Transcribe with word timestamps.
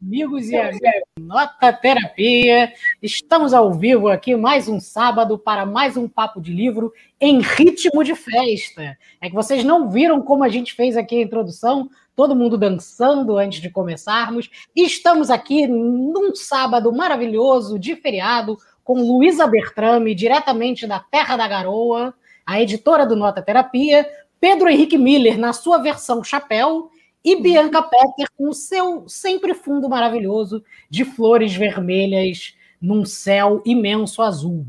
amigos 0.00 0.48
e 0.48 0.56
amigas 0.56 0.92
Nota 1.18 1.72
Terapia. 1.72 2.72
Estamos 3.02 3.52
ao 3.52 3.74
vivo 3.74 4.08
aqui 4.08 4.36
mais 4.36 4.68
um 4.68 4.78
sábado 4.78 5.36
para 5.36 5.66
mais 5.66 5.96
um 5.96 6.08
papo 6.08 6.40
de 6.40 6.52
livro 6.52 6.92
em 7.20 7.40
ritmo 7.40 8.04
de 8.04 8.14
festa. 8.14 8.96
É 9.20 9.28
que 9.28 9.34
vocês 9.34 9.64
não 9.64 9.90
viram 9.90 10.22
como 10.22 10.44
a 10.44 10.48
gente 10.48 10.72
fez 10.72 10.96
aqui 10.96 11.16
a 11.16 11.22
introdução, 11.22 11.90
todo 12.14 12.36
mundo 12.36 12.56
dançando 12.56 13.36
antes 13.36 13.60
de 13.60 13.70
começarmos. 13.70 14.48
Estamos 14.74 15.30
aqui 15.30 15.66
num 15.66 16.32
sábado 16.32 16.92
maravilhoso 16.92 17.76
de 17.76 17.96
feriado 17.96 18.56
com 18.84 19.02
Luísa 19.02 19.48
Bertrame, 19.48 20.14
diretamente 20.14 20.86
da 20.86 21.00
Terra 21.00 21.36
da 21.36 21.48
Garoa, 21.48 22.14
a 22.46 22.62
editora 22.62 23.04
do 23.04 23.16
Nota 23.16 23.42
Terapia, 23.42 24.08
Pedro 24.40 24.68
Henrique 24.68 24.96
Miller 24.96 25.36
na 25.36 25.52
sua 25.52 25.78
versão 25.78 26.22
chapéu 26.22 26.88
e 27.24 27.36
Bianca 27.36 27.82
Petter 27.82 28.26
com 28.36 28.48
o 28.48 28.54
seu 28.54 29.08
sempre 29.08 29.54
fundo 29.54 29.88
maravilhoso 29.88 30.64
de 30.88 31.04
flores 31.04 31.54
vermelhas 31.54 32.56
num 32.80 33.04
céu 33.04 33.60
imenso 33.64 34.22
azul. 34.22 34.66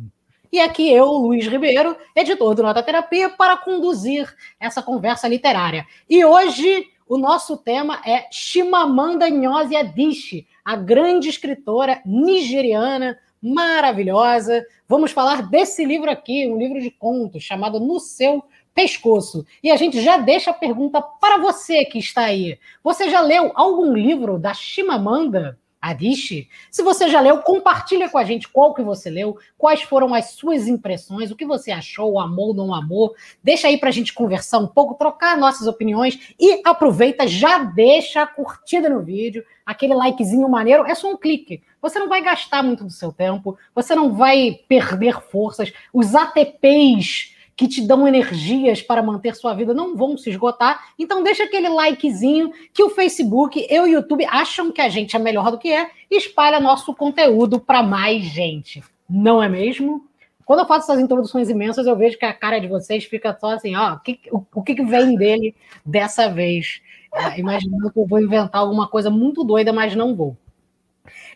E 0.52 0.60
aqui 0.60 0.92
eu, 0.92 1.06
Luiz 1.12 1.46
Ribeiro, 1.46 1.96
editor 2.16 2.56
do 2.56 2.64
Nota 2.64 2.82
Terapia, 2.82 3.30
para 3.30 3.56
conduzir 3.56 4.36
essa 4.60 4.82
conversa 4.82 5.28
literária. 5.28 5.86
E 6.10 6.26
hoje 6.26 6.88
o 7.08 7.18
nosso 7.18 7.58
tema 7.58 8.02
é 8.06 8.28
Chimamanda 8.32 9.30
Ngozi 9.30 9.76
Adichie, 9.76 10.48
a 10.66 10.76
grande 10.76 11.30
escritora 11.30 12.02
nigeriana 12.04 13.18
maravilhosa. 13.42 14.66
Vamos 14.88 15.12
falar 15.12 15.50
desse 15.50 15.86
livro 15.86 16.10
aqui, 16.10 16.48
um 16.48 16.58
livro 16.58 16.82
de 16.82 16.92
contos 16.92 17.44
chamado 17.44 17.80
No 17.80 18.00
Seu 18.00 18.44
pescoço. 18.74 19.46
E 19.64 19.72
a 19.72 19.76
gente 19.76 20.02
já 20.02 20.18
deixa 20.18 20.52
a 20.52 20.54
pergunta 20.54 21.02
para 21.02 21.38
você 21.38 21.86
que 21.86 22.00
está 22.00 22.24
aí. 22.24 22.58
Você 22.84 23.10
já 23.10 23.22
leu 23.22 23.52
algum 23.56 23.94
livro 23.94 24.40
da 24.40 24.54
Chimamanda 24.54 25.58
Adichie? 25.82 26.50
Se 26.70 26.84
você 26.84 27.10
já 27.10 27.22
leu, 27.22 27.40
compartilha 27.40 28.10
com 28.10 28.18
a 28.18 28.24
gente 28.24 28.48
qual 28.48 28.74
que 28.74 28.82
você 28.82 29.10
leu, 29.10 29.38
quais 29.58 29.82
foram 29.82 30.14
as 30.14 30.32
suas 30.32 30.68
impressões, 30.68 31.32
o 31.32 31.36
que 31.36 31.46
você 31.46 31.72
achou, 31.72 32.20
amou, 32.20 32.54
não 32.54 32.74
amou. 32.74 33.16
Deixa 33.44 33.68
aí 33.68 33.78
para 33.78 33.90
a 33.90 33.92
gente 33.92 34.14
conversar 34.14 34.60
um 34.60 34.68
pouco, 34.68 34.96
trocar 34.96 35.38
nossas 35.38 35.68
opiniões 35.68 36.34
e 36.40 36.62
aproveita, 36.66 37.28
já 37.28 37.60
deixa 37.60 38.22
a 38.22 38.28
curtida 38.28 38.90
no 38.90 39.02
vídeo, 39.02 39.44
aquele 39.66 39.94
likezinho 39.94 40.50
maneiro, 40.50 40.86
é 40.86 40.96
só 40.96 41.10
um 41.10 41.18
clique. 41.18 41.62
Você 41.82 41.98
não 41.98 42.10
vai 42.10 42.22
gastar 42.22 42.62
muito 42.62 42.84
do 42.84 42.92
seu 42.92 43.14
tempo, 43.14 43.58
você 43.74 43.96
não 43.96 44.14
vai 44.14 44.60
perder 44.68 45.22
forças. 45.22 45.72
Os 45.94 46.14
ATPs 46.14 47.39
que 47.60 47.68
te 47.68 47.86
dão 47.86 48.08
energias 48.08 48.82
para 48.82 49.04
manter 49.04 49.36
sua 49.36 49.54
vida 49.54 49.74
não 49.74 49.94
vão 49.94 50.18
se 50.18 50.30
esgotar. 50.30 50.94
Então 50.98 51.22
deixa 51.22 51.44
aquele 51.44 51.68
likezinho 51.68 52.54
que 52.74 52.82
o 52.82 52.90
Facebook 52.90 53.68
e 53.70 53.80
o 53.82 53.86
YouTube 53.86 54.26
acham 54.30 54.72
que 54.72 54.80
a 54.80 54.88
gente 54.88 55.14
é 55.14 55.20
melhor 55.20 55.52
do 55.52 55.58
que 55.58 55.70
é 55.70 55.92
e 56.10 56.16
espalha 56.16 56.62
nosso 56.62 56.96
conteúdo 56.96 57.60
para 57.60 57.84
mais 57.84 58.24
gente. 58.24 58.82
Não 59.10 59.44
é 59.44 59.50
mesmo? 59.50 60.08
Quando 60.46 60.60
eu 60.60 60.66
faço 60.66 60.90
essas 60.90 61.04
introduções 61.04 61.50
imensas, 61.50 61.86
eu 61.86 61.98
vejo 61.98 62.18
que 62.18 62.24
a 62.24 62.34
cara 62.34 62.60
de 62.60 62.68
vocês 62.70 63.04
fica 63.04 63.38
só 63.38 63.50
assim, 63.52 63.76
ó, 63.76 63.96
o 63.96 64.00
que, 64.00 64.22
o, 64.32 64.42
o 64.56 64.64
que 64.64 64.82
vem 64.82 65.16
dele 65.18 65.54
dessa 65.86 66.30
vez? 66.30 66.82
É, 67.14 67.42
imaginando 67.42 67.92
que 67.92 68.00
eu 68.00 68.08
vou 68.08 68.22
inventar 68.22 68.62
alguma 68.62 68.88
coisa 68.88 69.10
muito 69.10 69.44
doida, 69.44 69.74
mas 69.74 69.94
não 69.98 70.16
vou. 70.16 70.38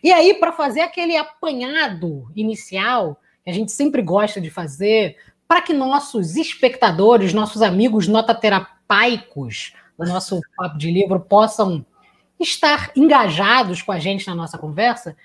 E 0.02 0.10
aí, 0.10 0.32
para 0.32 0.52
fazer 0.52 0.80
aquele 0.80 1.18
apanhado 1.18 2.26
inicial, 2.34 3.20
que 3.44 3.50
a 3.50 3.52
gente 3.52 3.72
sempre 3.72 4.00
gosta 4.00 4.40
de 4.40 4.48
fazer, 4.50 5.18
para 5.54 5.62
que 5.62 5.72
nossos 5.72 6.34
espectadores, 6.34 7.32
nossos 7.32 7.62
amigos 7.62 8.08
nototerapeicos 8.08 9.72
do 9.96 10.04
nosso 10.04 10.40
papo 10.56 10.76
de 10.76 10.90
livro 10.90 11.20
possam 11.20 11.86
estar 12.40 12.90
engajados 12.96 13.80
com 13.80 13.92
a 13.92 14.00
gente 14.00 14.26
na 14.26 14.34
nossa 14.34 14.58
conversa, 14.58 15.16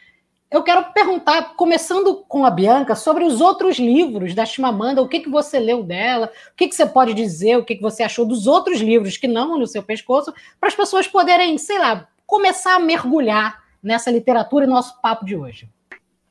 eu 0.52 0.62
quero 0.62 0.84
perguntar, 0.94 1.56
começando 1.56 2.18
com 2.28 2.46
a 2.46 2.52
Bianca, 2.52 2.94
sobre 2.94 3.24
os 3.24 3.42
outros 3.42 3.80
livros 3.80 4.36
da 4.36 4.46
Chimamanda, 4.46 5.02
o 5.02 5.08
que, 5.08 5.22
que 5.22 5.30
você 5.32 5.58
leu 5.58 5.82
dela, 5.82 6.32
o 6.52 6.56
que, 6.56 6.68
que 6.68 6.76
você 6.76 6.86
pode 6.86 7.16
dizer, 7.16 7.58
o 7.58 7.66
que, 7.66 7.78
que 7.78 7.82
você 7.82 8.04
achou 8.04 8.24
dos 8.24 8.46
outros 8.46 8.82
livros 8.82 9.18
que 9.18 9.28
não 9.28 9.58
no 9.58 9.66
seu 9.66 9.82
pescoço, 9.82 10.32
para 10.60 10.70
as 10.70 10.76
pessoas 10.76 11.08
poderem, 11.08 11.58
sei 11.58 11.80
lá, 11.80 12.08
começar 12.28 12.76
a 12.76 12.80
mergulhar 12.80 13.64
nessa 13.82 14.12
literatura 14.12 14.66
e 14.66 14.68
nosso 14.68 15.02
papo 15.02 15.26
de 15.26 15.36
hoje. 15.36 15.68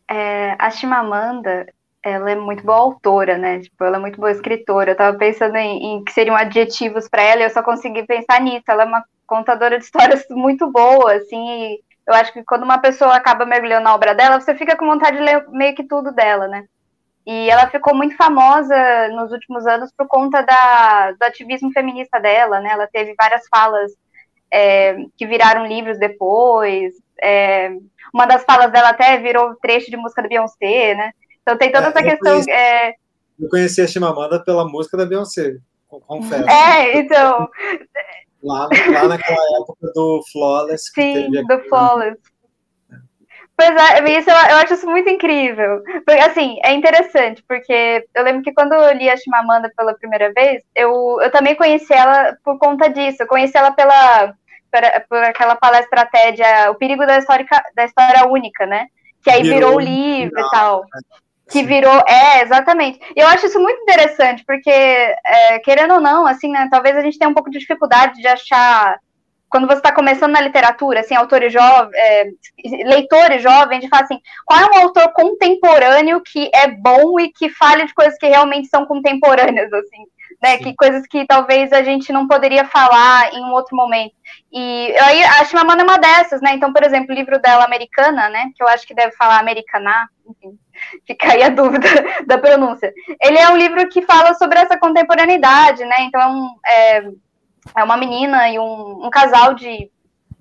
É, 0.08 0.54
a 0.56 0.70
Chimamanda, 0.70 1.66
ela 2.04 2.30
é 2.30 2.34
muito 2.34 2.64
boa 2.64 2.78
autora, 2.78 3.36
né? 3.36 3.60
Tipo, 3.60 3.84
ela 3.84 3.96
é 3.96 4.00
muito 4.00 4.18
boa 4.18 4.30
escritora. 4.30 4.92
Eu 4.92 4.96
tava 4.96 5.16
pensando 5.18 5.56
em, 5.56 5.94
em 5.94 6.04
que 6.04 6.12
seriam 6.12 6.36
adjetivos 6.36 7.08
para 7.08 7.22
ela 7.22 7.42
e 7.42 7.44
eu 7.44 7.50
só 7.50 7.62
consegui 7.62 8.04
pensar 8.06 8.40
nisso. 8.40 8.64
Ela 8.68 8.84
é 8.84 8.86
uma 8.86 9.04
contadora 9.26 9.78
de 9.78 9.84
histórias 9.84 10.24
muito 10.30 10.70
boa, 10.70 11.14
assim. 11.14 11.78
eu 12.06 12.14
acho 12.14 12.32
que 12.32 12.42
quando 12.44 12.62
uma 12.62 12.78
pessoa 12.78 13.14
acaba 13.14 13.44
mergulhando 13.44 13.84
na 13.84 13.94
obra 13.94 14.14
dela, 14.14 14.40
você 14.40 14.54
fica 14.54 14.76
com 14.76 14.86
vontade 14.86 15.18
de 15.18 15.22
ler 15.22 15.46
meio 15.50 15.74
que 15.74 15.84
tudo 15.84 16.12
dela, 16.12 16.48
né? 16.48 16.64
E 17.26 17.50
ela 17.50 17.68
ficou 17.68 17.94
muito 17.94 18.16
famosa 18.16 19.08
nos 19.08 19.30
últimos 19.32 19.66
anos 19.66 19.92
por 19.94 20.06
conta 20.08 20.40
da, 20.42 21.12
do 21.12 21.22
ativismo 21.24 21.70
feminista 21.72 22.18
dela, 22.18 22.60
né? 22.60 22.70
Ela 22.72 22.86
teve 22.86 23.14
várias 23.20 23.46
falas 23.48 23.92
é, 24.50 24.96
que 25.16 25.26
viraram 25.26 25.66
livros 25.66 25.98
depois. 25.98 26.94
É, 27.22 27.70
uma 28.14 28.24
das 28.24 28.44
falas 28.44 28.72
dela 28.72 28.90
até 28.90 29.18
virou 29.18 29.54
trecho 29.56 29.90
de 29.90 29.96
música 29.96 30.22
do 30.22 30.28
Beyoncé, 30.28 30.94
né? 30.94 31.12
Então 31.48 31.56
tem 31.56 31.72
toda 31.72 31.86
é, 31.86 31.88
essa 31.88 32.02
questão. 32.02 32.32
Conheci, 32.32 32.50
é... 32.50 32.94
Eu 33.40 33.48
conheci 33.48 33.80
a 33.80 33.86
Chimamanda 33.86 34.42
pela 34.44 34.68
música 34.68 34.98
da 34.98 35.06
Beyoncé, 35.06 35.56
confesso. 35.88 36.46
É, 36.46 36.98
então. 36.98 37.48
Lá, 38.42 38.68
lá 38.92 39.08
naquela 39.08 39.60
época 39.62 39.90
do 39.94 40.22
Flawless. 40.30 40.90
Sim, 40.94 41.30
do 41.30 41.58
Flawless. 41.68 42.18
Pois 43.56 43.70
é, 43.70 44.18
isso 44.18 44.30
eu, 44.30 44.36
eu, 44.36 44.56
acho 44.58 44.74
isso 44.74 44.86
muito 44.86 45.08
incrível. 45.08 45.82
Porque, 46.06 46.20
assim, 46.20 46.58
é 46.62 46.74
interessante, 46.74 47.42
porque 47.48 48.06
eu 48.14 48.22
lembro 48.22 48.42
que 48.42 48.52
quando 48.52 48.74
eu 48.74 48.92
li 48.92 49.08
a 49.08 49.16
Chimamanda 49.16 49.72
pela 49.76 49.94
primeira 49.94 50.30
vez, 50.32 50.62
eu, 50.76 51.18
eu 51.20 51.30
também 51.30 51.56
conheci 51.56 51.92
ela 51.92 52.36
por 52.44 52.58
conta 52.58 52.88
disso. 52.88 53.22
Eu 53.22 53.26
conheci 53.26 53.56
ela 53.56 53.72
pela, 53.72 54.34
por, 54.70 54.80
por 55.08 55.18
aquela 55.24 55.56
palestra 55.56 56.06
TED, 56.06 56.42
O 56.70 56.74
Perigo 56.74 57.06
da 57.06 57.18
História, 57.18 57.46
da 57.74 57.84
história 57.84 58.28
Única, 58.28 58.66
né? 58.66 58.86
Que 59.24 59.30
aí 59.30 59.42
virou 59.42 59.76
o 59.76 59.80
livro 59.80 60.38
e 60.38 60.50
tal. 60.50 60.82
Né? 60.82 61.00
Que 61.48 61.62
virou, 61.62 62.02
é, 62.06 62.42
exatamente. 62.42 63.00
E 63.16 63.20
eu 63.20 63.26
acho 63.26 63.46
isso 63.46 63.60
muito 63.60 63.80
interessante, 63.80 64.44
porque, 64.46 64.70
é, 64.70 65.58
querendo 65.60 65.94
ou 65.94 66.00
não, 66.00 66.26
assim, 66.26 66.50
né, 66.50 66.68
talvez 66.70 66.96
a 66.96 67.00
gente 67.00 67.18
tenha 67.18 67.30
um 67.30 67.34
pouco 67.34 67.50
de 67.50 67.58
dificuldade 67.58 68.20
de 68.20 68.28
achar, 68.28 68.98
quando 69.48 69.66
você 69.66 69.78
está 69.78 69.90
começando 69.90 70.32
na 70.32 70.42
literatura, 70.42 71.00
assim, 71.00 71.14
autores 71.14 71.52
jovens, 71.52 71.90
é, 71.94 72.24
leitores 72.84 73.42
jovens, 73.42 73.80
de 73.80 73.88
falar 73.88 74.02
assim, 74.02 74.20
qual 74.44 74.60
é 74.60 74.66
um 74.66 74.82
autor 74.82 75.10
contemporâneo 75.14 76.20
que 76.20 76.50
é 76.54 76.68
bom 76.68 77.18
e 77.18 77.32
que 77.32 77.48
fale 77.48 77.86
de 77.86 77.94
coisas 77.94 78.18
que 78.18 78.26
realmente 78.26 78.68
são 78.68 78.84
contemporâneas, 78.84 79.72
assim, 79.72 80.04
né, 80.42 80.58
que 80.58 80.74
coisas 80.74 81.06
que 81.06 81.26
talvez 81.26 81.72
a 81.72 81.82
gente 81.82 82.12
não 82.12 82.28
poderia 82.28 82.64
falar 82.64 83.32
em 83.32 83.42
um 83.42 83.52
outro 83.52 83.74
momento. 83.74 84.14
E 84.52 84.94
aí 85.00 85.24
a 85.24 85.44
Chimamanda 85.44 85.82
é 85.82 85.84
uma 85.84 85.98
dessas, 85.98 86.40
né, 86.42 86.52
então, 86.52 86.72
por 86.72 86.84
exemplo, 86.84 87.12
o 87.12 87.18
livro 87.18 87.40
dela, 87.40 87.64
Americana, 87.64 88.28
né, 88.28 88.50
que 88.54 88.62
eu 88.62 88.68
acho 88.68 88.86
que 88.86 88.94
deve 88.94 89.12
falar 89.16 89.38
Americaná, 89.38 90.06
enfim, 90.28 90.58
fica 91.06 91.32
aí 91.32 91.42
a 91.42 91.48
dúvida 91.48 91.88
da 92.26 92.38
pronúncia. 92.38 92.92
Ele 93.20 93.38
é 93.38 93.48
um 93.48 93.56
livro 93.56 93.88
que 93.88 94.02
fala 94.02 94.34
sobre 94.34 94.58
essa 94.58 94.78
contemporaneidade, 94.78 95.84
né? 95.84 95.96
Então 96.00 96.20
é, 96.20 96.28
um, 96.28 96.56
é, 96.66 97.10
é 97.80 97.84
uma 97.84 97.96
menina 97.96 98.48
e 98.50 98.58
um, 98.58 99.06
um, 99.06 99.10
casal 99.10 99.54
de, 99.54 99.90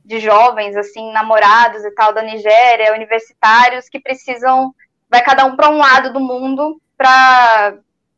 de 0.03 0.19
jovens, 0.19 0.75
assim, 0.75 1.11
namorados 1.11 1.83
e 1.83 1.91
tal, 1.91 2.13
da 2.13 2.21
Nigéria, 2.21 2.93
universitários, 2.93 3.89
que 3.89 3.99
precisam, 3.99 4.73
vai 5.09 5.21
cada 5.21 5.45
um 5.45 5.55
para 5.55 5.69
um 5.69 5.77
lado 5.77 6.13
do 6.13 6.19
mundo 6.19 6.81
para 6.97 7.77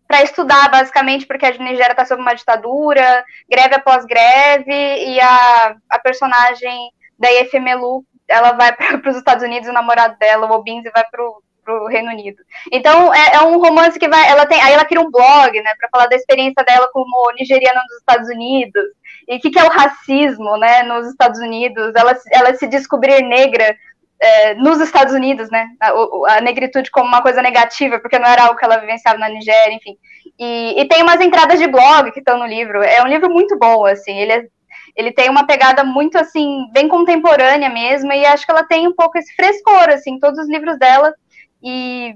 para 0.10 0.24
estudar, 0.24 0.71
basicamente, 0.71 1.27
porque 1.27 1.45
a 1.45 1.51
Nigéria 1.51 1.92
está 1.92 2.04
sob 2.04 2.19
uma 2.19 2.33
ditadura, 2.33 3.24
greve 3.48 3.75
após 3.75 4.06
greve, 4.06 4.74
e 4.74 5.21
a, 5.21 5.75
a 5.88 6.00
personagem 6.00 6.92
da 7.19 7.31
Efemelu, 7.31 8.04
ela 8.27 8.54
vai 8.54 8.74
para 8.98 9.12
os 9.12 9.18
Estados 9.18 9.44
Unidos, 9.44 9.69
o 9.69 9.74
namorado 9.74 10.18
dela, 10.18 10.48
o 10.48 10.51
Obinze, 10.51 10.89
vai 10.89 11.04
para 11.12 11.24
pro 11.69 11.86
Reino 11.86 12.10
Unido. 12.10 12.42
Então 12.71 13.13
é, 13.13 13.36
é, 13.36 13.42
um 13.42 13.60
romance 13.60 14.00
que 14.00 14.10
vai, 14.10 14.27
ela 14.27 14.45
tem, 14.48 14.60
aí 14.62 14.74
ela 14.74 14.86
cria 14.86 15.01
um 15.01 15.12
blog, 15.12 15.62
né, 15.62 15.71
para 15.77 15.89
falar 15.89 16.07
da 16.07 16.16
experiência 16.16 16.63
dela 16.63 16.89
como 16.92 17.31
nigeriana 17.38 17.81
nos 17.88 18.00
Estados 18.00 18.27
Unidos 18.27 18.83
e 19.27 19.38
o 19.38 19.39
que, 19.39 19.51
que, 19.51 19.60
é 19.60 19.63
o 19.63 19.69
racismo, 19.69 20.57
né, 20.57 20.81
nos 20.83 21.07
Estados 21.07 21.39
Unidos. 21.39 21.94
Ela, 21.95 22.18
ela 22.31 22.54
se 22.56 22.68
descobrir 22.68 23.21
negra 23.21 23.75
é, 24.19 24.56
nos 24.56 24.81
Estados 24.81 25.13
Unidos, 25.13 25.50
né, 25.51 25.68
a, 25.80 25.92
a, 26.36 26.42
negritude 26.42 26.89
como 26.89 27.07
uma 27.07 27.21
coisa 27.21 27.42
negativa, 27.42 28.00
porque 28.00 28.18
não 28.18 28.27
era 28.27 28.44
algo 28.44 28.57
que 28.57 28.66
ela 28.66 28.77
vivenciava 28.77 29.19
na 29.19 29.30
Nigéria, 29.30 29.74
enfim. 29.75 29.95
E, 30.39 30.81
e 30.81 30.88
tem 30.88 31.04
umas 31.04 31.21
entradas 31.21 31.60
de 31.60 31.68
blog 31.68 32.12
que 32.12 32.19
estão 32.19 32.39
no 32.39 32.45
livro. 32.45 32.81
É 32.81 33.04
um 33.04 33.07
livro 33.07 33.30
muito 33.30 33.57
bom, 33.60 33.86
assim. 33.86 34.18
Ele 34.18 34.31
é 34.31 34.45
ele 34.95 35.12
tem 35.12 35.30
uma 35.30 35.45
pegada 35.45 35.83
muito 35.83 36.18
assim 36.18 36.68
bem 36.71 36.88
contemporânea 36.88 37.69
mesmo 37.69 38.12
e 38.12 38.25
acho 38.25 38.45
que 38.45 38.51
ela 38.51 38.63
tem 38.63 38.88
um 38.88 38.94
pouco 38.94 39.18
esse 39.18 39.33
frescor 39.36 39.89
assim 39.89 40.19
todos 40.19 40.39
os 40.39 40.50
livros 40.50 40.77
dela 40.77 41.13
e 41.61 42.15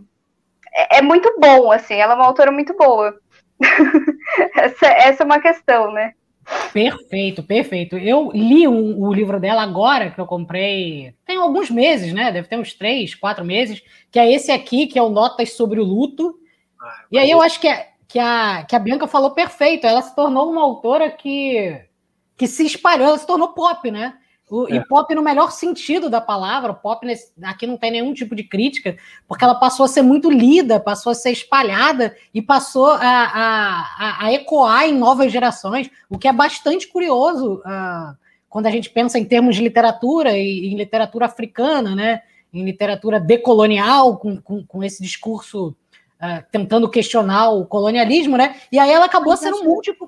é, 0.73 0.99
é 0.99 1.01
muito 1.01 1.35
bom, 1.39 1.71
assim, 1.71 1.95
ela 1.95 2.13
é 2.13 2.15
uma 2.15 2.25
autora 2.25 2.51
muito 2.51 2.75
boa. 2.75 3.17
essa, 4.55 4.87
essa 4.87 5.23
é 5.23 5.25
uma 5.25 5.39
questão, 5.39 5.91
né? 5.91 6.13
Perfeito, 6.73 7.41
perfeito. 7.41 7.97
Eu 7.97 8.31
li 8.33 8.67
um, 8.67 9.01
o 9.01 9.13
livro 9.13 9.39
dela 9.39 9.63
agora, 9.63 10.11
que 10.11 10.19
eu 10.19 10.25
comprei, 10.25 11.13
tem 11.25 11.37
alguns 11.37 11.69
meses, 11.69 12.13
né? 12.13 12.31
Deve 12.31 12.47
ter 12.47 12.57
uns 12.57 12.73
três, 12.73 13.15
quatro 13.15 13.45
meses, 13.45 13.81
que 14.11 14.19
é 14.19 14.31
esse 14.31 14.51
aqui, 14.51 14.87
que 14.87 14.99
é 14.99 15.01
o 15.01 15.09
Notas 15.09 15.53
sobre 15.53 15.79
o 15.79 15.83
Luto. 15.83 16.37
Ah, 16.81 17.05
e 17.11 17.17
aí 17.17 17.31
eu 17.31 17.41
acho 17.41 17.59
que, 17.59 17.67
é, 17.67 17.91
que, 18.07 18.19
a, 18.19 18.65
que 18.67 18.75
a 18.75 18.79
Bianca 18.79 19.07
falou 19.07 19.31
perfeito. 19.31 19.87
Ela 19.87 20.01
se 20.01 20.13
tornou 20.13 20.51
uma 20.51 20.61
autora 20.61 21.09
que, 21.09 21.81
que 22.35 22.47
se 22.47 22.65
espalhou, 22.65 23.07
ela 23.07 23.17
se 23.17 23.27
tornou 23.27 23.49
pop, 23.49 23.89
né? 23.89 24.15
O, 24.53 24.67
é. 24.67 24.75
E 24.75 24.85
pop 24.85 25.15
no 25.15 25.23
melhor 25.23 25.51
sentido 25.51 26.11
da 26.11 26.21
palavra, 26.21 26.75
pop 26.75 27.03
nesse, 27.07 27.33
aqui 27.41 27.65
não 27.65 27.75
tem 27.75 27.89
nenhum 27.89 28.13
tipo 28.13 28.35
de 28.35 28.44
crítica, 28.44 28.95
porque 29.27 29.44
ela 29.44 29.55
passou 29.55 29.83
a 29.83 29.89
ser 29.89 30.03
muito 30.03 30.29
lida, 30.29 30.79
passou 30.79 31.11
a 31.11 31.15
ser 31.15 31.31
espalhada 31.31 32.15
e 32.31 32.39
passou 32.39 32.85
a, 32.85 33.00
a, 33.00 34.25
a 34.25 34.33
ecoar 34.33 34.85
em 34.85 34.95
novas 34.95 35.31
gerações, 35.31 35.89
o 36.07 36.19
que 36.19 36.27
é 36.27 36.31
bastante 36.31 36.88
curioso 36.88 37.63
uh, 37.65 38.15
quando 38.47 38.67
a 38.67 38.69
gente 38.69 38.91
pensa 38.91 39.17
em 39.17 39.25
termos 39.25 39.55
de 39.55 39.63
literatura 39.63 40.38
e 40.38 40.71
em 40.71 40.77
literatura 40.77 41.25
africana, 41.25 41.95
né? 41.95 42.21
em 42.53 42.63
literatura 42.63 43.19
decolonial, 43.19 44.17
com, 44.17 44.39
com, 44.39 44.63
com 44.63 44.83
esse 44.83 45.01
discurso 45.01 45.75
uh, 46.21 46.45
tentando 46.51 46.88
questionar 46.88 47.50
o 47.50 47.65
colonialismo, 47.65 48.38
né? 48.38 48.55
E 48.71 48.77
aí 48.77 48.91
ela 48.91 49.05
acabou 49.05 49.35
sendo 49.35 49.61
um 49.61 49.63
múltiplo. 49.63 50.07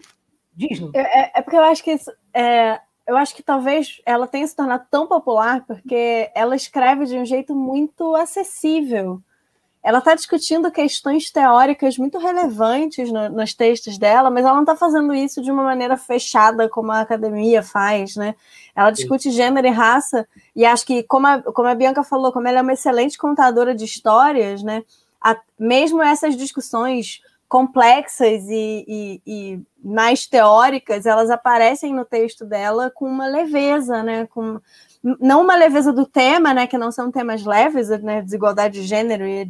Diz, 0.56 0.80
é, 0.94 1.00
é, 1.00 1.32
é, 1.36 1.42
porque 1.42 1.58
eu 1.58 1.64
acho 1.64 1.84
que 1.84 1.92
isso, 1.92 2.12
é, 2.34 2.80
eu 3.08 3.16
acho 3.16 3.36
que 3.36 3.44
talvez 3.44 4.02
ela 4.06 4.28
tenha 4.28 4.48
se 4.48 4.56
tornado 4.56 4.86
tão 4.90 5.08
popular 5.08 5.64
porque 5.66 6.32
ela 6.34 6.56
escreve 6.56 7.06
de 7.06 7.18
um 7.18 7.26
jeito 7.26 7.56
muito 7.56 8.16
acessível. 8.16 9.22
Ela 9.84 10.00
está 10.00 10.16
discutindo 10.16 10.72
questões 10.72 11.30
teóricas 11.30 11.96
muito 11.96 12.18
relevantes 12.18 13.12
no, 13.12 13.30
nos 13.30 13.54
textos 13.54 14.00
dela, 14.00 14.32
mas 14.32 14.44
ela 14.44 14.56
não 14.56 14.64
está 14.64 14.76
fazendo 14.76 15.14
isso 15.14 15.44
de 15.44 15.52
uma 15.52 15.62
maneira 15.62 15.96
fechada 15.96 16.68
como 16.68 16.92
a 16.92 17.02
academia 17.02 17.62
faz, 17.62 18.16
né? 18.16 18.34
Ela 18.76 18.90
discute 18.90 19.30
gênero 19.30 19.68
e 19.68 19.70
raça, 19.70 20.28
e 20.56 20.66
acho 20.66 20.84
que, 20.88 21.04
como 21.04 21.28
a, 21.28 21.40
como 21.40 21.68
a 21.68 21.76
Bianca 21.76 22.04
falou, 22.04 22.32
como 22.32 22.48
ela 22.48 22.58
é 22.58 22.62
uma 22.64 22.74
excelente 22.74 23.16
contadora 23.16 23.76
de 23.76 23.86
histórias, 23.86 24.64
né? 24.64 24.84
A, 25.22 25.38
mesmo 25.60 26.02
essas 26.02 26.36
discussões 26.36 27.22
complexas 27.56 28.44
e, 28.50 28.86
e, 28.86 29.22
e, 29.26 29.60
mais 29.82 30.28
teóricas, 30.28 31.06
elas 31.06 31.30
aparecem 31.30 31.94
no 31.94 32.04
texto 32.04 32.44
dela 32.44 32.92
com 32.94 33.06
uma 33.06 33.28
leveza, 33.28 34.04
né? 34.04 34.28
Com, 34.28 34.60
não 35.02 35.42
uma 35.42 35.56
leveza 35.56 35.94
do 35.94 36.06
tema, 36.06 36.54
né? 36.54 36.68
Que 36.68 36.78
não 36.78 36.92
são 36.92 37.10
temas 37.10 37.46
leves, 37.46 37.88
né? 38.04 38.22
Desigualdade 38.22 38.82
de 38.82 38.86
gênero 38.86 39.26
e 39.26 39.50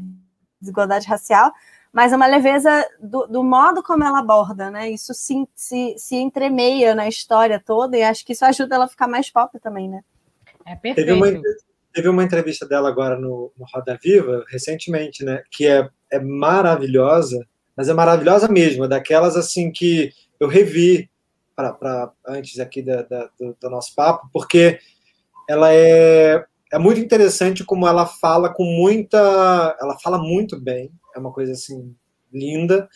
desigualdade 0.62 1.07
racial, 1.07 1.52
mas 1.92 2.13
uma 2.13 2.28
leveza 2.28 2.88
do, 3.02 3.25
do 3.25 3.44
modo 3.44 3.81
como 3.81 4.04
ela 4.04 4.19
aborda, 4.19 4.69
né? 4.69 4.88
Isso 4.88 5.12
se, 5.16 5.44
se, 5.56 5.96
se 5.98 6.16
entremeia 6.16 6.94
na 6.94 7.07
história 7.07 7.60
toda 7.60 7.98
e 7.98 8.04
acho 8.04 8.24
que 8.24 8.34
isso 8.34 8.46
ajuda 8.46 8.75
ela 8.75 8.86
a 8.86 8.88
ficar 8.88 9.07
mais 9.07 9.31
pop 9.31 9.60
também, 9.60 9.90
né? 9.90 10.02
É 10.63 10.75
perfeito. 10.75 11.07
Teve 11.07 11.12
uma, 11.12 11.42
teve 11.92 12.07
uma 12.07 12.24
entrevista 12.24 12.68
dela 12.68 12.88
agora 12.88 13.18
no, 13.18 13.52
no 13.57 13.66
Roda 13.74 13.98
Viva, 14.00 14.46
recentemente, 14.48 15.25
né? 15.25 15.42
Que 15.50 15.66
é, 15.66 15.90
é 16.12 16.19
maravilhosa 16.19 17.44
mas 17.75 17.89
é 17.89 17.94
maravilhosa 17.94 18.48
mesmo, 18.48 18.86
é 18.86 18.88
daquelas 18.88 19.36
assim 19.36 19.72
que 19.72 20.12
eu 20.39 20.48
revi 20.48 21.10
para 21.56 22.12
antes 22.27 22.60
aqui 22.60 22.81
da, 22.81 23.01
da, 23.01 23.30
do, 23.39 23.56
do, 23.60 23.69
nosso 23.69 23.95
papo, 23.95 24.30
porque 24.33 24.80
ela 25.50 25.74
é, 25.74 26.44
é 26.72 26.77
muito 26.77 27.00
interessante 27.00 27.63
como 27.63 27.88
ela 27.88 28.06
fala 28.06 28.54
com 28.54 28.63
muita, 28.63 29.77
ela 29.80 29.98
fala 30.00 30.18
muito 30.18 30.60
bem, 30.60 30.92
é 31.16 31.19
uma 31.19 31.31
coisa 31.31 31.54
assim 31.54 31.95
linda, 32.31 32.89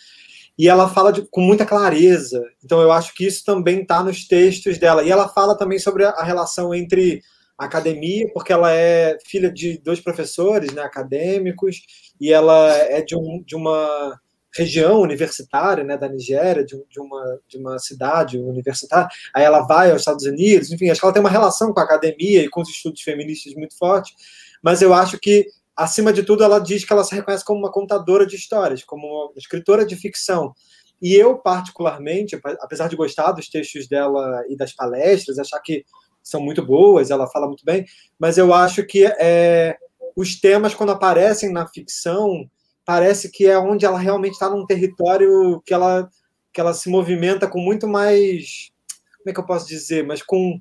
e 0.58 0.68
ela 0.68 0.90
fala 0.90 1.14
de, 1.14 1.26
com 1.30 1.40
muita 1.40 1.66
clareza. 1.66 2.44
Então 2.64 2.82
eu 2.82 2.92
acho 2.92 3.14
que 3.14 3.26
isso 3.26 3.46
também 3.46 3.82
está 3.82 4.04
nos 4.04 4.28
textos 4.28 4.78
dela. 4.78 5.04
E 5.04 5.10
ela 5.10 5.30
fala 5.30 5.58
também 5.58 5.80
sobre 5.80 6.04
a, 6.04 6.10
a 6.10 6.24
relação 6.24 6.76
entre 6.76 7.22
academia, 7.58 8.30
porque 8.34 8.52
ela 8.52 8.70
é 8.74 9.18
filha 9.26 9.50
de 9.50 9.78
dois 9.78 10.02
professores 10.02 10.74
né, 10.74 10.82
acadêmicos, 10.82 11.78
e 12.20 12.34
ela 12.34 12.74
é 12.74 13.02
de, 13.02 13.16
um, 13.16 13.42
de 13.46 13.56
uma 13.56 14.20
região 14.56 15.02
universitária 15.02 15.84
né, 15.84 15.98
da 15.98 16.08
Nigéria, 16.08 16.64
de, 16.64 16.76
de, 16.90 17.00
uma, 17.00 17.40
de 17.48 17.58
uma 17.58 17.78
cidade 17.80 18.38
universitária, 18.38 19.08
aí 19.34 19.44
ela 19.44 19.62
vai 19.62 19.92
aos 19.92 20.02
Estados 20.02 20.26
Unidos, 20.26 20.72
enfim, 20.72 20.90
acho 20.90 21.00
que 21.00 21.06
ela 21.06 21.14
tem 21.14 21.22
uma 21.22 21.30
relação 21.30 21.74
com 21.74 21.80
a 21.80 21.84
academia 21.84 22.44
e 22.44 22.50
com 22.50 22.62
os 22.62 22.70
estudos 22.70 23.02
feministas 23.02 23.54
muito 23.54 23.78
forte, 23.78 24.14
mas 24.62 24.82
eu 24.82 24.94
acho 24.94 25.20
que, 25.20 25.48
acima 25.76 26.12
de 26.12 26.24
tudo, 26.24 26.44
ela 26.44 26.60
diz 26.60 26.84
que 26.84 26.92
ela 26.92 27.04
se 27.04 27.16
reconhece 27.16 27.46
como 27.46 27.60
uma 27.60 27.72
contadora 27.72 28.26
de 28.26 28.36
histórias, 28.36 28.84
como 28.84 29.08
uma 29.08 29.32
escritora 29.38 29.86
de 29.86 29.96
ficção. 29.96 30.54
E 31.02 31.16
eu, 31.16 31.38
particularmente, 31.38 32.38
apesar 32.60 32.90
de 32.90 32.96
gostar 32.96 33.32
dos 33.32 33.48
textos 33.48 33.88
dela 33.88 34.44
e 34.50 34.58
das 34.58 34.74
palestras, 34.74 35.40
achar 35.40 35.60
que 35.62 35.86
são 36.22 36.42
muito 36.42 36.66
boas, 36.66 37.10
ela 37.10 37.28
fala 37.28 37.48
muito 37.48 37.64
bem, 37.64 37.86
mas 38.20 38.38
eu 38.38 38.54
acho 38.54 38.86
que 38.86 39.06
é, 39.06 39.78
os 40.16 40.40
temas, 40.40 40.74
quando 40.74 40.92
aparecem 40.92 41.52
na 41.52 41.66
ficção, 41.66 42.50
parece 42.90 43.30
que 43.30 43.46
é 43.46 43.56
onde 43.56 43.86
ela 43.86 44.00
realmente 44.00 44.34
está 44.34 44.50
num 44.50 44.66
território 44.66 45.62
que 45.64 45.76
ela, 45.76 46.10
que 46.52 46.60
ela 46.60 46.74
se 46.74 46.90
movimenta 46.90 47.48
com 47.48 47.60
muito 47.60 47.88
mais. 47.88 48.72
Como 49.20 49.30
é 49.30 49.32
que 49.32 49.40
eu 49.40 49.46
posso 49.46 49.68
dizer? 49.68 50.04
Mas 50.04 50.24
com. 50.24 50.60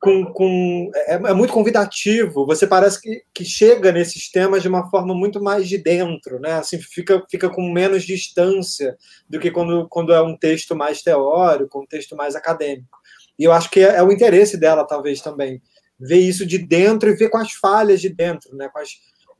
com, 0.00 0.24
com 0.32 0.90
é, 0.94 1.16
é 1.16 1.34
muito 1.34 1.52
convidativo. 1.52 2.46
Você 2.46 2.66
parece 2.66 2.98
que, 2.98 3.22
que 3.34 3.44
chega 3.44 3.92
nesses 3.92 4.30
temas 4.30 4.62
de 4.62 4.68
uma 4.68 4.88
forma 4.88 5.14
muito 5.14 5.38
mais 5.38 5.68
de 5.68 5.76
dentro, 5.76 6.40
né? 6.40 6.54
Assim, 6.54 6.78
fica, 6.80 7.22
fica 7.30 7.50
com 7.50 7.70
menos 7.70 8.04
distância 8.04 8.96
do 9.28 9.38
que 9.38 9.50
quando, 9.50 9.86
quando 9.90 10.14
é 10.14 10.22
um 10.22 10.38
texto 10.38 10.74
mais 10.74 11.02
teórico, 11.02 11.78
um 11.78 11.86
texto 11.86 12.16
mais 12.16 12.34
acadêmico. 12.34 12.98
E 13.38 13.44
eu 13.44 13.52
acho 13.52 13.68
que 13.68 13.80
é, 13.80 13.96
é 13.96 14.02
o 14.02 14.10
interesse 14.10 14.56
dela, 14.56 14.86
talvez, 14.86 15.20
também. 15.20 15.60
Ver 16.00 16.20
isso 16.20 16.46
de 16.46 16.56
dentro 16.56 17.10
e 17.10 17.14
ver 17.14 17.28
com 17.28 17.36
as 17.36 17.52
falhas 17.52 18.00
de 18.00 18.08
dentro, 18.08 18.56
né? 18.56 18.70
Com 18.72 18.78
as, 18.78 18.88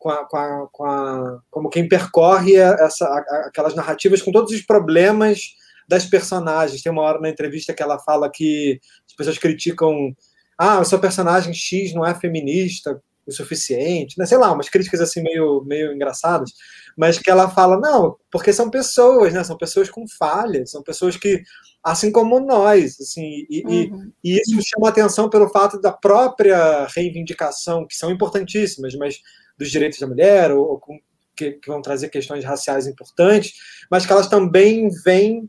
com 0.05 0.11
a, 0.11 0.27
com 0.27 0.37
a, 0.37 0.69
com 0.71 0.85
a, 0.85 1.41
como 1.51 1.71
quem 1.71 1.89
percorre 1.89 2.57
essa, 2.57 3.07
aquelas 3.47 3.75
narrativas 3.75 4.21
com 4.21 4.31
todos 4.31 4.53
os 4.53 4.61
problemas 4.61 5.55
das 5.89 6.05
personagens. 6.05 6.83
Tem 6.83 6.93
uma 6.93 7.01
hora 7.01 7.19
na 7.19 7.31
entrevista 7.31 7.73
que 7.73 7.83
ela 7.83 7.99
fala 7.99 8.31
que 8.31 8.79
as 9.09 9.17
pessoas 9.17 9.39
criticam 9.39 10.15
ah, 10.59 10.79
o 10.79 10.85
seu 10.85 10.99
personagem 10.99 11.55
X 11.55 11.95
não 11.95 12.05
é 12.05 12.15
feminista 12.15 13.01
o 13.27 13.33
suficiente, 13.33 14.19
né? 14.19 14.27
sei 14.27 14.37
lá, 14.37 14.53
umas 14.53 14.69
críticas 14.69 15.01
assim 15.01 15.23
meio, 15.23 15.65
meio 15.65 15.95
engraçadas, 15.95 16.51
mas 16.95 17.19
que 17.19 17.31
ela 17.31 17.49
fala, 17.49 17.81
não, 17.81 18.19
porque 18.31 18.53
são 18.53 18.69
pessoas, 18.69 19.33
né? 19.33 19.43
São 19.43 19.57
pessoas 19.57 19.89
com 19.89 20.07
falhas, 20.07 20.71
são 20.71 20.83
pessoas 20.83 21.17
que, 21.17 21.43
assim 21.83 22.13
como 22.13 22.39
nós, 22.39 23.01
assim, 23.01 23.47
e, 23.49 23.65
uhum. 23.67 24.13
e, 24.23 24.35
e 24.35 24.41
isso 24.43 24.61
chama 24.63 24.91
atenção 24.91 25.31
pelo 25.31 25.49
fato 25.49 25.81
da 25.81 25.91
própria 25.91 26.87
reivindicação, 26.95 27.87
que 27.87 27.97
são 27.97 28.11
importantíssimas, 28.11 28.95
mas 28.95 29.19
dos 29.57 29.71
direitos 29.71 29.99
da 29.99 30.07
mulher, 30.07 30.51
ou, 30.51 30.71
ou 30.71 30.79
com, 30.79 30.99
que, 31.37 31.53
que, 31.53 31.69
vão 31.69 31.83
trazer 31.83 32.09
questões 32.09 32.45
raciais 32.45 32.87
importantes, 32.87 33.55
mas 33.91 34.07
que 34.07 34.13
elas 34.13 34.29
também 34.29 34.89
vêm 35.05 35.49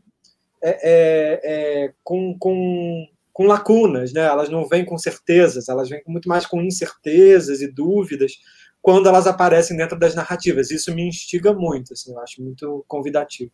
é, 0.62 0.70
é, 0.70 1.40
é, 1.84 1.92
com, 2.02 2.36
com, 2.38 3.06
com 3.32 3.44
lacunas, 3.44 4.12
né? 4.12 4.24
elas 4.24 4.48
não 4.48 4.66
vêm 4.66 4.84
com 4.84 4.98
certezas, 4.98 5.68
elas 5.68 5.88
vêm 5.88 6.02
muito 6.06 6.28
mais 6.28 6.46
com 6.46 6.62
incertezas 6.62 7.60
e 7.60 7.70
dúvidas 7.70 8.32
quando 8.82 9.08
elas 9.08 9.26
aparecem 9.26 9.76
dentro 9.76 9.98
das 9.98 10.14
narrativas. 10.14 10.70
Isso 10.70 10.94
me 10.94 11.06
instiga 11.06 11.52
muito, 11.52 11.92
assim, 11.92 12.12
eu 12.12 12.20
acho 12.20 12.42
muito 12.42 12.84
convidativo. 12.86 13.50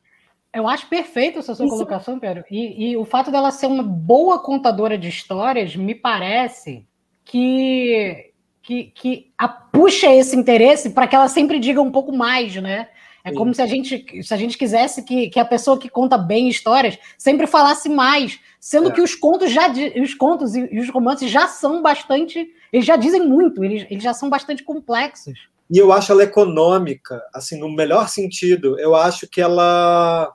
Eu 0.54 0.68
acho 0.68 0.86
perfeito 0.88 1.38
essa 1.38 1.54
sua 1.54 1.64
Isso. 1.64 1.74
colocação, 1.74 2.18
Pedro. 2.20 2.44
E, 2.50 2.90
e, 2.90 2.96
o 2.96 3.06
fato 3.06 3.30
dela 3.30 3.50
ser 3.50 3.66
uma 3.66 3.82
boa 3.82 4.38
contadora 4.38 4.98
de 4.98 5.08
histórias 5.08 5.74
me 5.74 5.94
parece 5.94 6.86
que 7.24 8.31
que, 8.62 8.84
que 8.94 9.32
a, 9.36 9.48
puxa 9.48 10.12
esse 10.14 10.36
interesse 10.36 10.90
para 10.90 11.06
que 11.06 11.16
ela 11.16 11.28
sempre 11.28 11.58
diga 11.58 11.82
um 11.82 11.90
pouco 11.90 12.12
mais, 12.12 12.54
né? 12.56 12.88
É 13.24 13.30
Sim. 13.30 13.36
como 13.36 13.54
se 13.54 13.62
a 13.62 13.66
gente, 13.66 14.22
se 14.22 14.34
a 14.34 14.36
gente 14.36 14.58
quisesse 14.58 15.02
que, 15.02 15.28
que 15.28 15.38
a 15.38 15.44
pessoa 15.44 15.78
que 15.78 15.88
conta 15.88 16.18
bem 16.18 16.48
histórias 16.48 16.98
sempre 17.16 17.46
falasse 17.46 17.88
mais, 17.88 18.38
sendo 18.58 18.88
é. 18.88 18.92
que 18.92 19.00
os 19.00 19.14
contos 19.14 19.52
já 19.52 19.70
os 20.00 20.14
contos 20.14 20.56
e, 20.56 20.64
os 20.78 20.90
romances 20.90 21.30
já 21.30 21.46
são 21.46 21.82
bastante, 21.82 22.48
eles 22.72 22.86
já 22.86 22.96
dizem 22.96 23.26
muito, 23.26 23.62
eles, 23.62 23.86
eles 23.90 24.02
já 24.02 24.12
são 24.12 24.28
bastante 24.28 24.64
complexos. 24.64 25.34
E 25.70 25.78
eu 25.78 25.92
acho 25.92 26.12
ela 26.12 26.24
econômica, 26.24 27.22
assim, 27.32 27.58
no 27.58 27.72
melhor 27.72 28.08
sentido. 28.08 28.78
Eu 28.78 28.94
acho 28.94 29.26
que 29.28 29.40
ela 29.40 30.30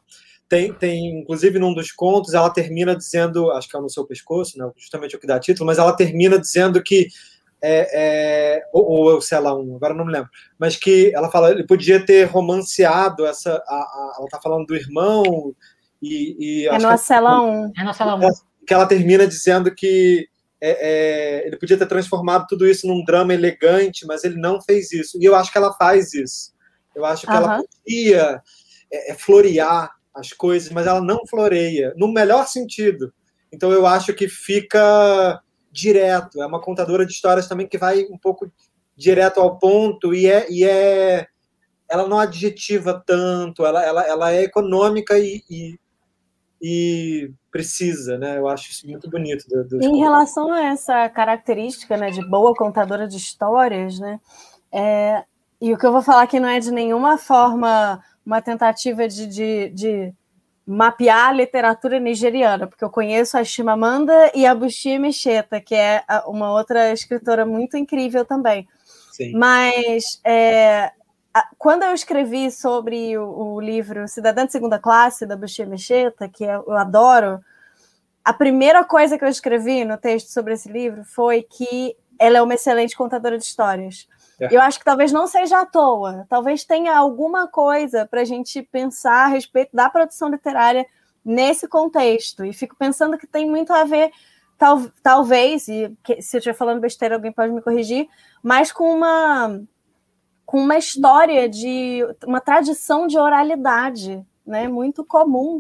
tem, 0.50 0.74
tem, 0.74 1.20
inclusive 1.20 1.60
num 1.60 1.74
dos 1.74 1.92
contos, 1.92 2.34
ela 2.34 2.50
termina 2.50 2.96
dizendo, 2.96 3.52
acho 3.52 3.70
que 3.70 3.78
é 3.78 3.80
no 3.80 3.90
seu 3.90 4.06
pescoço, 4.06 4.58
né, 4.58 4.70
justamente 4.78 5.16
o 5.16 5.20
que 5.20 5.28
dá 5.28 5.40
título, 5.40 5.68
mas 5.68 5.78
ela 5.78 5.94
termina 5.96 6.40
dizendo 6.40 6.82
que 6.82 7.08
é, 7.62 7.90
é, 8.60 8.64
ou, 8.72 8.86
ou 8.86 9.22
sei 9.22 9.40
lá, 9.40 9.56
um, 9.56 9.76
agora 9.76 9.94
não 9.94 10.06
me 10.06 10.12
lembro, 10.12 10.30
mas 10.60 10.76
que 10.76 11.12
ela 11.16 11.32
fala, 11.32 11.52
ele 11.52 11.66
podia 11.66 12.06
ter 12.06 12.26
romanceado 12.26 13.26
essa, 13.26 13.52
a, 13.68 13.76
a, 13.76 14.16
ela 14.20 14.28
tá 14.30 14.40
falando 14.42 14.66
do 14.66 14.76
irmão 14.76 15.56
e, 16.02 16.64
e 16.64 16.68
é 16.68 16.78
no 16.78 16.98
Cela 16.98 17.42
1. 17.42 17.72
É 17.78 17.84
no 17.84 17.94
Cela 17.94 18.16
1. 18.16 18.20
Que 18.66 18.74
ela 18.74 18.86
termina 18.86 19.26
dizendo 19.26 19.74
que 19.74 20.28
é, 20.62 21.42
é, 21.42 21.48
ele 21.48 21.58
podia 21.58 21.78
ter 21.78 21.88
transformado 21.88 22.46
tudo 22.48 22.68
isso 22.68 22.88
num 22.88 23.04
drama 23.04 23.34
elegante, 23.34 24.06
mas 24.06 24.24
ele 24.24 24.36
não 24.36 24.62
fez 24.62 24.92
isso. 24.92 25.18
E 25.20 25.26
eu 25.26 25.36
acho 25.36 25.52
que 25.52 25.58
ela 25.58 25.74
faz 25.74 26.14
isso. 26.14 26.54
Eu 26.96 27.06
acho 27.06 27.26
que 27.26 27.32
uhum. 27.32 27.38
ela 27.38 27.64
podia 27.64 28.42
é, 28.92 29.12
é, 29.12 29.14
florear 29.16 29.92
as 30.14 30.34
coisas, 30.34 30.72
mas 30.72 30.88
ela 30.88 31.02
não 31.02 31.26
floreia, 31.28 31.94
no 31.96 32.12
melhor 32.12 32.48
sentido. 32.48 33.14
Então 33.52 33.72
eu 33.72 33.86
acho 33.86 34.14
que 34.14 34.28
fica 34.28 35.40
direto. 35.78 36.42
É 36.42 36.46
uma 36.46 36.60
contadora 36.60 37.06
de 37.06 37.12
histórias 37.12 37.48
também 37.48 37.68
que 37.68 37.78
vai 37.78 38.06
um 38.10 38.18
pouco 38.18 38.52
direto 38.96 39.40
ao 39.40 39.58
ponto 39.60 40.14
e 40.14 40.28
é, 40.28 40.52
e 40.52 40.64
é 40.64 41.28
ela 41.90 42.08
não 42.08 42.20
adjetiva 42.20 43.02
tanto, 43.06 43.66
ela, 43.66 43.82
ela, 43.82 44.06
ela 44.06 44.32
é 44.34 44.44
econômica 44.44 45.18
e, 45.18 45.42
e, 45.50 45.80
e 46.62 47.32
precisa, 47.50 48.18
né? 48.18 48.38
Eu 48.38 48.48
acho 48.50 48.72
isso 48.72 48.86
muito 48.86 49.10
bonito. 49.10 49.46
Do, 49.48 49.64
do 49.64 49.82
em 49.82 50.00
relação 50.00 50.52
a 50.52 50.66
essa 50.66 51.08
característica 51.08 51.96
né, 51.96 52.10
de 52.10 52.28
boa 52.28 52.54
contadora 52.54 53.08
de 53.08 53.16
histórias, 53.16 54.00
né? 54.00 54.20
É, 54.70 55.24
e 55.62 55.74
o 55.74 55.78
que 55.78 55.86
eu 55.86 55.94
vou 55.94 56.02
falar 56.02 56.24
aqui 56.24 56.40
não 56.40 56.50
é 56.50 56.60
de 56.60 56.72
nenhuma 56.72 57.18
forma 57.18 58.04
uma 58.26 58.42
tentativa 58.42 59.08
de, 59.08 59.26
de, 59.26 59.70
de 59.70 60.14
mapear 60.68 61.30
a 61.30 61.34
literatura 61.34 61.98
nigeriana, 61.98 62.68
porque 62.68 62.84
eu 62.84 62.90
conheço 62.90 63.38
a 63.38 63.44
Chimamanda 63.44 64.30
e 64.36 64.46
a 64.46 64.54
Bushia 64.54 65.00
Mecheta, 65.00 65.62
que 65.62 65.74
é 65.74 66.04
uma 66.26 66.52
outra 66.52 66.92
escritora 66.92 67.46
muito 67.46 67.78
incrível 67.78 68.26
também. 68.26 68.68
Sim. 69.14 69.32
Mas 69.32 70.20
é, 70.26 70.92
quando 71.58 71.84
eu 71.84 71.94
escrevi 71.94 72.52
sobre 72.52 73.18
o, 73.18 73.54
o, 73.54 73.62
livro 73.62 74.10
Cidadã 74.10 74.46
de 74.46 74.52
Segunda 74.52 74.78
Classe, 74.78 75.26
da 75.26 75.38
Bushia 75.38 75.66
Mecheta, 75.66 76.28
que 76.28 76.44
eu 76.44 76.74
adoro, 76.74 77.40
a 78.24 78.34
primeira 78.34 78.84
coisa 78.84 79.18
que 79.18 79.24
eu 79.24 79.30
escrevi 79.30 79.86
no 79.86 79.98
texto 79.98 80.28
sobre 80.28 80.54
esse 80.54 80.70
livro 80.70 81.06
foi 81.06 81.44
que 81.44 81.96
ela 82.20 82.40
é 82.40 82.42
uma 82.42 82.56
excelente 82.56 82.96
contadora 82.96 83.38
de 83.38 83.46
histórias. 83.46 84.06
É. 84.40 84.56
Eu 84.56 84.62
acho 84.62 84.78
que 84.80 84.86
talvez 84.86 85.12
não 85.12 85.26
seja 85.26 85.62
à 85.62 85.66
toa, 85.66 86.26
talvez 86.30 86.64
tenha 86.64 86.96
alguma 86.96 87.48
coisa 87.48 88.06
para 88.06 88.22
a 88.22 88.26
gente 88.26 88.62
pensar 88.62 89.26
a 89.26 89.28
respeito 89.28 89.76
da 89.76 89.90
produção 89.90 90.30
literária 90.30 90.86
nesse 91.26 91.68
contexto. 91.68 92.46
E 92.46 92.54
fico 92.54 92.76
pensando 92.76 93.18
que 93.18 93.26
tem 93.26 93.50
muito 93.50 93.74
a 93.74 93.84
ver, 93.84 94.12
tal, 94.58 94.84
talvez, 95.02 95.68
e 95.68 95.92
que, 96.04 96.22
se 96.22 96.38
eu 96.38 96.40
estiver 96.40 96.56
falando 96.56 96.80
besteira, 96.80 97.16
alguém 97.16 97.32
pode 97.32 97.52
me 97.52 97.62
corrigir, 97.62 98.08
mas 98.44 98.72
com 98.72 98.96
uma, 98.96 99.60
com 100.46 100.62
uma 100.62 100.78
história 100.78 101.50
de 101.50 102.02
uma 102.26 102.40
tradição 102.40 103.08
de 103.08 103.18
oralidade, 103.18 104.24
né, 104.46 104.68
muito 104.68 105.04
comum 105.04 105.60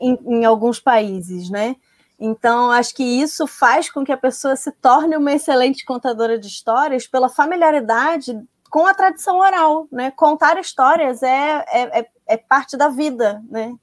em, 0.00 0.18
em 0.24 0.44
alguns 0.44 0.80
países, 0.80 1.50
né? 1.50 1.76
Então, 2.24 2.70
acho 2.70 2.94
que 2.94 3.02
isso 3.02 3.48
faz 3.48 3.90
com 3.90 4.04
que 4.04 4.12
a 4.12 4.16
pessoa 4.16 4.54
se 4.54 4.70
torne 4.70 5.16
uma 5.16 5.32
excelente 5.32 5.84
contadora 5.84 6.38
de 6.38 6.46
histórias 6.46 7.04
pela 7.04 7.28
familiaridade 7.28 8.40
com 8.70 8.86
a 8.86 8.94
tradição 8.94 9.40
oral, 9.40 9.88
né? 9.90 10.12
Contar 10.12 10.56
histórias 10.60 11.20
é, 11.20 11.64
é, 11.66 11.98
é, 11.98 12.06
é 12.28 12.36
parte 12.36 12.76
da 12.76 12.88
vida, 12.88 13.42
né? 13.50 13.74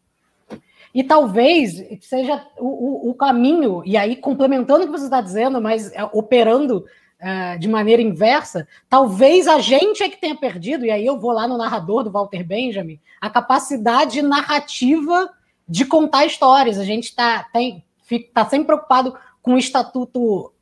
E 0.96 1.04
talvez 1.04 1.84
seja 2.00 2.42
o, 2.58 3.10
o, 3.10 3.14
caminho, 3.14 3.84
e 3.86 3.98
aí 3.98 4.16
complementando 4.16 4.84
o 4.84 4.86
que 4.86 4.98
você 4.98 5.04
está 5.04 5.20
dizendo, 5.20 5.60
mas 5.62 5.92
é, 5.92 6.06
operando 6.06 6.86
uh, 7.22 7.60
de 7.60 7.68
maneira 7.68 8.02
inversa, 8.02 8.66
talvez 8.90 9.50
a 9.50 9.60
gente 9.60 10.02
é 10.02 10.08
que 10.08 10.20
tenha 10.20 10.36
perdido, 10.38 10.86
e 10.86 10.92
aí 10.92 11.06
eu 11.06 11.20
vou 11.20 11.34
lá 11.34 11.46
no 11.46 11.58
narrador 11.58 12.06
do 12.06 12.12
Walter 12.12 12.46
Benjamin, 12.46 13.02
a 13.20 13.30
capacidade 13.30 14.22
narrativa 14.22 15.30
de 15.68 15.84
contar 15.84 16.26
histórias. 16.26 16.80
A 16.80 16.86
gente 16.86 17.14
tá, 17.14 17.46
tem, 17.54 17.84
está 18.16 18.46
sempre 18.46 18.68
preocupado 18.68 19.18
com 19.42 19.54
o 19.54 19.58
estatuto 19.58 20.54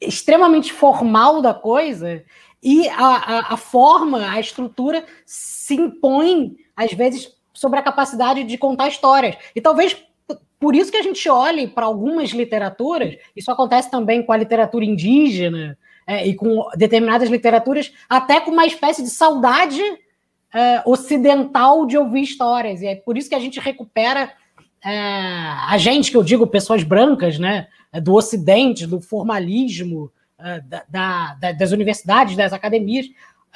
extremamente 0.00 0.72
formal 0.72 1.42
da 1.42 1.52
coisa 1.52 2.24
e 2.62 2.88
a, 2.88 2.96
a, 2.96 3.54
a, 3.54 3.56
forma, 3.56 4.30
a 4.30 4.40
estrutura 4.40 5.04
se 5.24 5.74
impõe, 5.74 6.56
às 6.76 6.92
vezes, 6.92 7.32
sobre 7.52 7.78
a 7.78 7.82
capacidade 7.82 8.44
de 8.44 8.58
contar 8.58 8.88
histórias. 8.88 9.36
E 9.54 9.60
talvez 9.60 9.96
por 10.58 10.74
isso 10.74 10.90
que 10.90 10.96
a 10.96 11.02
gente 11.02 11.28
olhe 11.28 11.68
para 11.68 11.86
algumas 11.86 12.30
literaturas, 12.30 13.16
isso 13.34 13.50
acontece 13.50 13.90
também 13.90 14.24
com 14.24 14.32
a 14.32 14.36
literatura 14.36 14.84
indígena 14.84 15.78
é, 16.06 16.26
e 16.26 16.34
com 16.34 16.68
determinadas 16.76 17.28
literaturas, 17.28 17.92
até 18.08 18.40
com 18.40 18.50
uma 18.50 18.66
espécie 18.66 19.02
de 19.02 19.10
saudade 19.10 19.80
é, 20.52 20.82
ocidental 20.84 21.86
de 21.86 21.96
ouvir 21.96 22.22
histórias. 22.22 22.82
E 22.82 22.86
é 22.86 22.96
por 22.96 23.16
isso 23.16 23.28
que 23.28 23.36
a 23.36 23.40
gente 23.40 23.60
recupera 23.60 24.32
a 24.84 25.76
gente, 25.78 26.10
que 26.10 26.16
eu 26.16 26.22
digo 26.22 26.46
pessoas 26.46 26.82
brancas, 26.82 27.38
né, 27.38 27.68
do 28.02 28.14
Ocidente, 28.14 28.86
do 28.86 29.00
formalismo, 29.00 30.10
é, 30.38 30.60
da, 30.60 30.84
da, 31.34 31.52
das 31.52 31.72
universidades, 31.72 32.36
das 32.36 32.52
academias, 32.52 33.06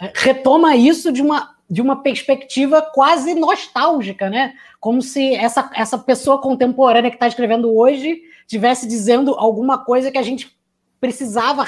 é, 0.00 0.12
retoma 0.14 0.74
isso 0.74 1.12
de 1.12 1.22
uma, 1.22 1.54
de 1.70 1.80
uma 1.80 2.02
perspectiva 2.02 2.82
quase 2.82 3.34
nostálgica, 3.34 4.28
né? 4.28 4.54
Como 4.80 5.00
se 5.00 5.34
essa, 5.34 5.70
essa 5.74 5.96
pessoa 5.96 6.40
contemporânea 6.40 7.10
que 7.10 7.16
está 7.16 7.28
escrevendo 7.28 7.72
hoje 7.72 8.22
tivesse 8.48 8.88
dizendo 8.88 9.34
alguma 9.34 9.84
coisa 9.84 10.10
que 10.10 10.18
a 10.18 10.22
gente 10.22 10.56
precisava 11.00 11.64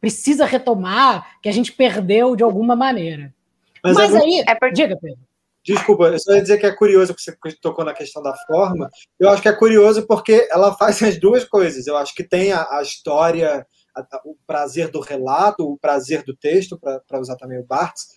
precisa 0.00 0.46
retomar, 0.46 1.38
que 1.42 1.48
a 1.48 1.52
gente 1.52 1.72
perdeu 1.72 2.34
de 2.34 2.42
alguma 2.42 2.74
maneira. 2.74 3.34
Mas, 3.82 3.96
Mas 3.96 4.14
é 4.14 4.18
aí, 4.18 4.44
é 4.46 4.54
porque... 4.54 4.74
diga, 4.74 4.96
Pedro. 4.96 5.18
Desculpa, 5.64 6.08
eu 6.08 6.18
só 6.18 6.34
ia 6.34 6.42
dizer 6.42 6.58
que 6.58 6.66
é 6.66 6.76
curioso, 6.76 7.14
porque 7.14 7.50
você 7.50 7.56
tocou 7.60 7.84
na 7.84 7.94
questão 7.94 8.22
da 8.22 8.34
forma. 8.46 8.90
Eu 9.18 9.30
acho 9.30 9.40
que 9.40 9.48
é 9.48 9.52
curioso 9.52 10.06
porque 10.06 10.46
ela 10.50 10.74
faz 10.76 11.02
as 11.02 11.18
duas 11.18 11.44
coisas. 11.44 11.86
Eu 11.86 11.96
acho 11.96 12.14
que 12.14 12.22
tem 12.22 12.52
a, 12.52 12.66
a 12.70 12.82
história, 12.82 13.66
a, 13.96 14.20
o 14.26 14.36
prazer 14.46 14.90
do 14.90 15.00
relato, 15.00 15.66
o 15.66 15.78
prazer 15.78 16.22
do 16.22 16.36
texto, 16.36 16.78
para 16.78 17.20
usar 17.20 17.36
também 17.36 17.58
o 17.58 17.64
Barthes, 17.64 18.08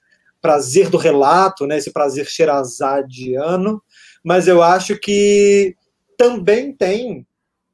prazer 0.41 0.89
do 0.89 0.97
relato, 0.97 1.65
né, 1.65 1.77
esse 1.77 1.91
prazer 1.91 2.25
xerazadiano, 2.25 3.81
mas 4.23 4.47
eu 4.47 4.61
acho 4.61 4.97
que 4.99 5.75
também 6.17 6.73
tem, 6.73 7.25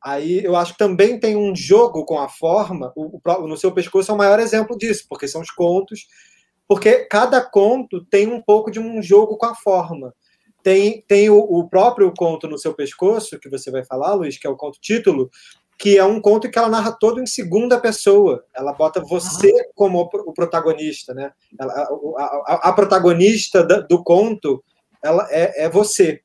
aí 0.03 0.43
eu 0.43 0.55
acho 0.55 0.73
que 0.73 0.77
também 0.77 1.19
tem 1.19 1.35
um 1.35 1.55
jogo 1.55 2.05
com 2.05 2.19
a 2.19 2.29
forma, 2.29 2.91
o, 2.95 3.19
o, 3.23 3.47
no 3.47 3.57
seu 3.57 3.71
pescoço 3.71 4.11
é 4.11 4.13
o 4.13 4.17
maior 4.17 4.39
exemplo 4.39 4.77
disso, 4.77 5.05
porque 5.09 5.27
são 5.27 5.41
os 5.41 5.51
contos 5.51 6.07
porque 6.67 7.05
cada 7.05 7.41
conto 7.41 8.03
tem 8.05 8.27
um 8.27 8.41
pouco 8.41 8.71
de 8.71 8.79
um 8.79 9.01
jogo 9.01 9.37
com 9.37 9.45
a 9.45 9.55
forma. 9.55 10.13
Tem, 10.61 11.03
tem 11.07 11.29
o, 11.29 11.39
o, 11.39 11.67
próprio 11.67 12.13
conto 12.17 12.47
no 12.47 12.57
seu 12.57 12.73
pescoço, 12.73 13.37
que 13.39 13.49
você 13.49 13.69
vai 13.69 13.83
falar, 13.83 14.13
Luiz, 14.13 14.37
que 14.37 14.47
é 14.47 14.49
o 14.49 14.55
conto 14.55 14.79
título, 14.79 15.29
que 15.77 15.97
é 15.97 16.05
um 16.05 16.21
conto 16.21 16.49
que 16.49 16.57
ela 16.57 16.69
narra 16.69 16.93
todo 16.93 17.21
em 17.21 17.25
segunda 17.25 17.79
pessoa. 17.79 18.45
Ela 18.55 18.71
bota 18.71 19.01
você 19.01 19.51
como 19.75 19.99
o 19.99 20.33
protagonista, 20.33 21.13
né? 21.13 21.33
Ela, 21.59 21.73
a, 21.73 22.23
a, 22.23 22.69
a, 22.69 22.73
protagonista 22.73 23.63
do 23.63 24.01
conto 24.01 24.63
ela 25.03 25.27
é, 25.29 25.65
é 25.65 25.69
você. 25.69 26.21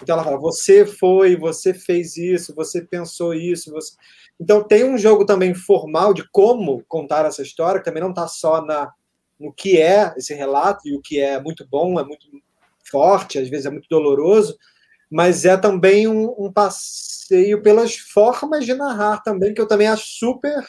Então 0.00 0.14
ela 0.14 0.24
fala: 0.24 0.38
você 0.38 0.86
foi, 0.86 1.34
você 1.34 1.74
fez 1.74 2.16
isso, 2.16 2.54
você 2.54 2.82
pensou 2.82 3.34
isso. 3.34 3.72
Você... 3.72 3.94
Então 4.38 4.62
tem 4.62 4.84
um 4.84 4.96
jogo 4.96 5.26
também 5.26 5.52
formal 5.54 6.14
de 6.14 6.28
como 6.30 6.84
contar 6.86 7.26
essa 7.26 7.42
história, 7.42 7.80
que 7.80 7.84
também 7.84 8.02
não 8.02 8.10
está 8.10 8.28
só 8.28 8.64
na, 8.64 8.92
no 9.40 9.52
que 9.52 9.80
é 9.80 10.12
esse 10.16 10.34
relato 10.34 10.86
e 10.86 10.94
o 10.94 11.00
que 11.00 11.18
é 11.18 11.40
muito 11.40 11.66
bom, 11.68 11.98
é 11.98 12.04
muito 12.04 12.26
forte, 12.90 13.38
às 13.38 13.48
vezes 13.48 13.66
é 13.66 13.70
muito 13.70 13.88
doloroso, 13.88 14.56
mas 15.10 15.44
é 15.44 15.56
também 15.56 16.06
um, 16.06 16.34
um 16.38 16.52
passeio 16.52 17.62
pelas 17.62 17.96
formas 17.96 18.66
de 18.66 18.74
narrar 18.74 19.22
também, 19.22 19.54
que 19.54 19.60
eu 19.60 19.66
também 19.66 19.88
acho 19.88 20.04
super 20.06 20.62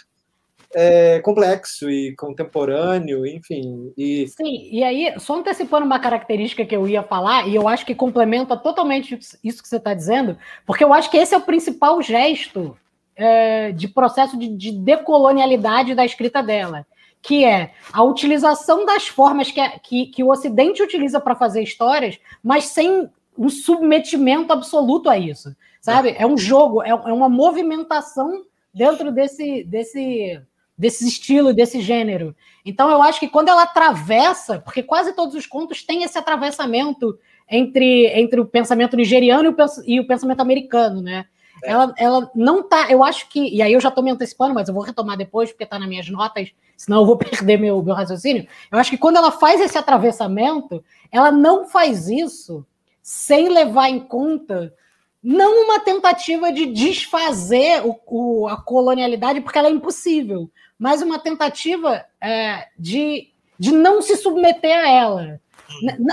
é, 0.73 1.19
complexo 1.19 1.89
e 1.89 2.15
contemporâneo, 2.15 3.25
enfim. 3.25 3.91
E... 3.97 4.27
Sim, 4.27 4.69
e 4.71 4.83
aí, 4.83 5.13
só 5.19 5.35
antecipando 5.35 5.85
uma 5.85 5.99
característica 5.99 6.65
que 6.65 6.75
eu 6.75 6.87
ia 6.87 7.03
falar, 7.03 7.47
e 7.47 7.55
eu 7.55 7.67
acho 7.67 7.85
que 7.85 7.93
complementa 7.93 8.55
totalmente 8.55 9.19
isso 9.43 9.61
que 9.61 9.67
você 9.67 9.77
está 9.77 9.93
dizendo, 9.93 10.37
porque 10.65 10.83
eu 10.83 10.93
acho 10.93 11.11
que 11.11 11.17
esse 11.17 11.33
é 11.33 11.37
o 11.37 11.41
principal 11.41 12.01
gesto 12.01 12.77
é, 13.15 13.71
de 13.73 13.87
processo 13.89 14.37
de, 14.37 14.47
de 14.47 14.71
decolonialidade 14.71 15.93
da 15.93 16.05
escrita 16.05 16.41
dela 16.41 16.85
que 17.21 17.45
é 17.45 17.73
a 17.93 18.03
utilização 18.03 18.85
das 18.85 19.07
formas 19.07 19.51
que, 19.51 19.61
que, 19.79 20.05
que 20.07 20.23
o 20.23 20.29
Ocidente 20.29 20.81
utiliza 20.81 21.19
para 21.19 21.35
fazer 21.35 21.61
histórias, 21.61 22.19
mas 22.43 22.65
sem 22.65 23.09
um 23.37 23.49
submetimento 23.49 24.51
absoluto 24.51 25.09
a 25.09 25.17
isso, 25.17 25.55
sabe? 25.79 26.15
É 26.17 26.25
um 26.25 26.37
jogo, 26.37 26.81
é, 26.81 26.89
é 26.89 27.13
uma 27.13 27.29
movimentação 27.29 28.43
dentro 28.73 29.11
desse, 29.11 29.63
desse, 29.63 30.41
desse 30.77 31.07
estilo, 31.07 31.53
desse 31.53 31.79
gênero. 31.79 32.35
Então, 32.65 32.89
eu 32.89 33.01
acho 33.01 33.19
que 33.19 33.27
quando 33.27 33.49
ela 33.49 33.63
atravessa, 33.63 34.59
porque 34.59 34.83
quase 34.83 35.13
todos 35.13 35.35
os 35.35 35.45
contos 35.45 35.83
têm 35.83 36.03
esse 36.03 36.17
atravessamento 36.17 37.17
entre, 37.49 38.07
entre 38.07 38.39
o 38.39 38.45
pensamento 38.45 38.95
nigeriano 38.95 39.45
e 39.45 39.49
o, 39.49 39.55
e 39.85 39.99
o 39.99 40.07
pensamento 40.07 40.41
americano, 40.41 41.01
né? 41.01 41.25
É. 41.63 41.71
Ela, 41.71 41.93
ela 41.97 42.31
não 42.35 42.63
tá, 42.67 42.89
eu 42.89 43.03
acho 43.03 43.29
que, 43.29 43.39
e 43.39 43.61
aí 43.61 43.73
eu 43.73 43.79
já 43.79 43.89
estou 43.89 44.03
me 44.03 44.11
antecipando, 44.11 44.53
mas 44.53 44.67
eu 44.67 44.73
vou 44.73 44.83
retomar 44.83 45.17
depois, 45.17 45.51
porque 45.51 45.63
está 45.63 45.77
nas 45.77 45.87
minhas 45.87 46.09
notas, 46.09 46.51
senão 46.77 47.01
eu 47.01 47.05
vou 47.05 47.17
perder 47.19 47.57
meu, 47.57 47.81
meu 47.81 47.95
raciocínio. 47.95 48.47
Eu 48.71 48.79
acho 48.79 48.89
que 48.89 48.97
quando 48.97 49.17
ela 49.17 49.31
faz 49.31 49.61
esse 49.61 49.77
atravessamento, 49.77 50.83
ela 51.11 51.31
não 51.31 51.67
faz 51.67 52.07
isso 52.07 52.65
sem 53.01 53.49
levar 53.49 53.89
em 53.89 53.99
conta 53.99 54.73
não 55.23 55.65
uma 55.65 55.79
tentativa 55.79 56.51
de 56.51 56.65
desfazer 56.67 57.85
o, 57.85 57.99
o, 58.07 58.47
a 58.47 58.57
colonialidade, 58.57 59.41
porque 59.41 59.57
ela 59.57 59.67
é 59.67 59.71
impossível, 59.71 60.49
mas 60.79 61.01
uma 61.01 61.19
tentativa 61.19 62.03
é, 62.19 62.67
de, 62.77 63.29
de 63.59 63.71
não 63.71 64.01
se 64.01 64.15
submeter 64.17 64.75
a 64.75 64.89
ela. 64.89 65.39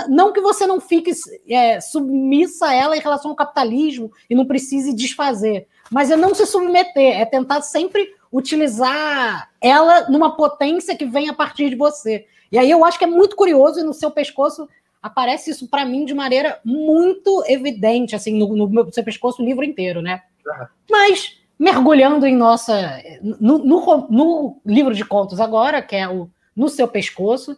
Não 0.07 0.31
que 0.33 0.41
você 0.41 0.65
não 0.65 0.79
fique 0.79 1.11
é, 1.47 1.79
submissa 1.81 2.67
a 2.67 2.73
ela 2.73 2.97
em 2.97 3.01
relação 3.01 3.31
ao 3.31 3.37
capitalismo 3.37 4.11
e 4.29 4.35
não 4.35 4.45
precise 4.45 4.93
desfazer, 4.93 5.67
mas 5.91 6.11
é 6.11 6.15
não 6.15 6.33
se 6.33 6.45
submeter, 6.45 7.19
é 7.19 7.25
tentar 7.25 7.61
sempre 7.61 8.13
utilizar 8.31 9.49
ela 9.59 10.09
numa 10.09 10.35
potência 10.35 10.95
que 10.95 11.05
vem 11.05 11.29
a 11.29 11.33
partir 11.33 11.69
de 11.69 11.75
você. 11.75 12.25
E 12.51 12.57
aí 12.57 12.69
eu 12.69 12.83
acho 12.83 12.97
que 12.97 13.05
é 13.05 13.07
muito 13.07 13.35
curioso 13.35 13.79
e 13.79 13.83
no 13.83 13.93
seu 13.93 14.11
pescoço 14.11 14.67
aparece 15.01 15.51
isso 15.51 15.67
para 15.67 15.85
mim 15.85 16.05
de 16.05 16.13
maneira 16.13 16.59
muito 16.63 17.43
evidente, 17.47 18.15
assim, 18.15 18.37
no, 18.37 18.55
no, 18.55 18.69
meu, 18.69 18.91
seu 18.91 19.03
pescoço 19.03 19.41
o 19.41 19.45
livro 19.45 19.63
inteiro, 19.63 20.01
né? 20.01 20.21
Uhum. 20.45 20.65
Mas 20.89 21.37
mergulhando 21.57 22.25
em 22.25 22.35
nossa 22.35 23.01
no, 23.21 23.57
no, 23.59 24.07
no, 24.09 24.61
livro 24.65 24.93
de 24.93 25.03
contos 25.03 25.39
agora, 25.39 25.81
que 25.81 25.95
é 25.95 26.07
o 26.07 26.29
No 26.55 26.69
Seu 26.69 26.87
Pescoço, 26.87 27.57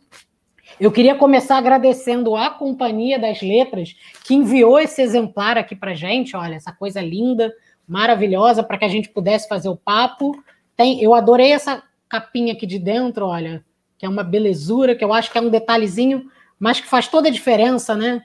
eu 0.82 0.92
queria 0.92 1.16
começar 1.16 1.58
agradecendo 1.58 2.36
a 2.36 2.50
Companhia 2.50 3.18
das 3.18 3.42
Letras 3.42 3.96
que 4.26 4.34
enviou 4.34 4.80
esse 4.80 5.02
exemplar 5.02 5.58
aqui 5.58 5.76
para 5.76 5.94
gente, 5.94 6.36
olha, 6.36 6.56
essa 6.56 6.72
coisa 6.72 7.00
linda, 7.00 7.54
maravilhosa, 7.88 8.64
para 8.64 8.78
que 8.78 8.86
a 8.86 8.90
gente 8.90 9.08
pudesse 9.10 9.48
fazer 9.48 9.70
o 9.70 9.78
papo. 9.78 10.32
Tem, 10.76 11.02
eu 11.02 11.14
adorei 11.14 11.52
essa 11.52 11.84
capinha 12.10 12.54
aqui 12.54 12.66
de 12.66 12.80
dentro, 12.80 13.28
olha, 13.28 13.64
que 13.98 14.06
é 14.06 14.10
uma 14.10 14.24
belezura, 14.24 14.96
que 14.96 15.04
eu 15.04 15.14
acho 15.14 15.32
que 15.32 15.38
é 15.38 15.42
um 15.42 15.50
detalhezinho 15.50 16.30
mas 16.62 16.80
que 16.80 16.88
faz 16.88 17.08
toda 17.08 17.28
a 17.28 17.32
diferença, 17.32 17.96
né? 17.96 18.24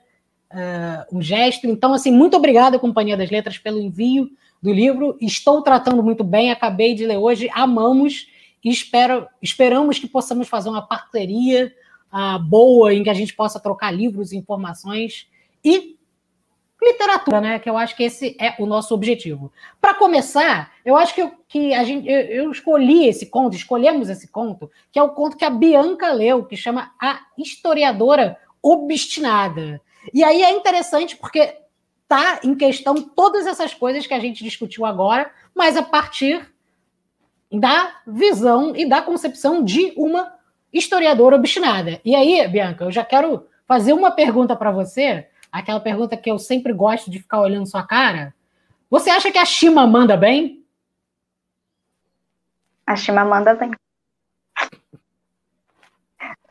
Uh, 0.53 1.17
um 1.17 1.23
gesto. 1.23 1.67
Então, 1.67 1.95
assim, 1.95 2.13
muito 2.13 2.37
obrigada, 2.37 2.79
Companhia 2.79 3.17
das 3.17 3.31
Letras, 3.31 3.57
pelo 3.57 3.81
envio 3.81 4.29
do 4.63 4.71
livro. 4.71 5.17
Estou 5.23 5.63
tratando 5.63 6.03
muito 6.03 6.23
bem, 6.23 6.51
acabei 6.51 6.95
de 6.95 7.07
ler 7.07 7.17
hoje, 7.17 7.49
amamos 7.55 8.27
e 8.63 8.69
espero, 8.69 9.27
esperamos 9.41 9.99
que 9.99 10.07
possamos 10.07 10.49
fazer 10.49 10.69
uma 10.69 10.87
parceria 10.87 11.73
uh, 12.13 12.39
boa 12.39 12.93
em 12.93 13.03
que 13.03 13.11
a 13.11 13.15
gente 13.15 13.35
possa 13.35 13.61
trocar 13.61 13.91
livros 13.91 14.33
informações 14.33 15.29
e 15.65 15.97
literatura, 16.83 17.41
né? 17.41 17.59
Que 17.59 17.69
eu 17.69 17.77
acho 17.77 17.97
que 17.97 18.05
esse 18.05 18.37
é 18.41 18.55
o 18.59 18.67
nosso 18.67 18.95
objetivo. 18.95 19.53
Para 19.81 19.95
começar, 19.95 20.73
eu 20.85 20.97
acho 20.97 21.15
que, 21.15 21.23
eu, 21.23 21.33
que 21.49 21.75
a 21.75 21.83
gente, 21.85 22.09
eu, 22.09 22.21
eu, 22.21 22.51
escolhi 22.51 23.07
esse 23.07 23.27
conto, 23.27 23.57
escolhemos 23.57 24.09
esse 24.09 24.29
conto, 24.29 24.71
que 24.93 24.99
é 24.99 25.03
o 25.03 25.11
conto 25.11 25.37
que 25.37 25.45
a 25.45 25.51
Bianca 25.51 26.13
leu, 26.13 26.45
que 26.45 26.57
chama 26.57 26.93
A 27.01 27.21
Historiadora 27.37 28.39
Obstinada. 28.63 29.81
E 30.13 30.23
aí 30.23 30.43
é 30.43 30.51
interessante 30.53 31.17
porque 31.17 31.57
tá 32.07 32.41
em 32.45 32.55
questão 32.55 32.95
todas 32.95 33.47
essas 33.47 33.75
coisas 33.75 34.07
que 34.07 34.15
a 34.15 34.21
gente 34.21 34.45
discutiu 34.45 34.85
agora, 34.85 35.31
mas 35.55 35.77
a 35.77 35.83
partir 35.83 36.49
da 37.51 38.01
visão 38.07 38.75
e 38.77 38.89
da 38.89 39.03
concepção 39.03 39.65
de 39.65 39.93
uma 39.97 40.36
historiadora 40.73 41.37
obstinada. 41.37 42.01
E 42.05 42.15
aí, 42.15 42.47
Bianca, 42.49 42.85
eu 42.85 42.93
já 42.93 43.05
quero 43.05 43.47
fazer 43.67 43.93
uma 43.93 44.11
pergunta 44.11 44.55
para 44.55 44.71
você 44.71 45.27
aquela 45.51 45.81
pergunta 45.81 46.17
que 46.17 46.31
eu 46.31 46.39
sempre 46.39 46.73
gosto 46.73 47.11
de 47.11 47.19
ficar 47.19 47.41
olhando 47.41 47.67
sua 47.67 47.87
cara. 47.87 48.35
Você 48.91 49.11
acha 49.11 49.31
que 49.31 49.39
a 49.39 49.45
Shima 49.45 49.87
manda 49.87 50.17
bem? 50.17 50.65
A 52.87 52.95
Shima 52.95 53.25
manda 53.25 53.55
bem. 53.55 53.73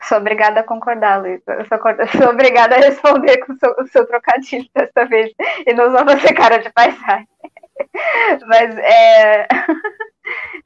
Sou 0.02 0.18
obrigada 0.18 0.60
a 0.60 0.64
concordar, 0.64 1.20
Luiz. 1.20 1.42
Sou, 1.44 1.78
sou 2.20 2.30
obrigada 2.30 2.76
a 2.76 2.78
responder 2.78 3.38
com 3.38 3.52
o 3.52 3.56
seu, 3.56 3.74
o 3.78 3.86
seu 3.88 4.06
trocadilho 4.06 4.68
dessa 4.74 5.04
vez 5.06 5.32
e 5.66 5.72
não 5.72 5.90
só 5.90 6.04
você 6.04 6.32
cara 6.32 6.58
de 6.58 6.70
paisagem. 6.70 7.28
Mas 8.46 8.76
é... 8.78 9.48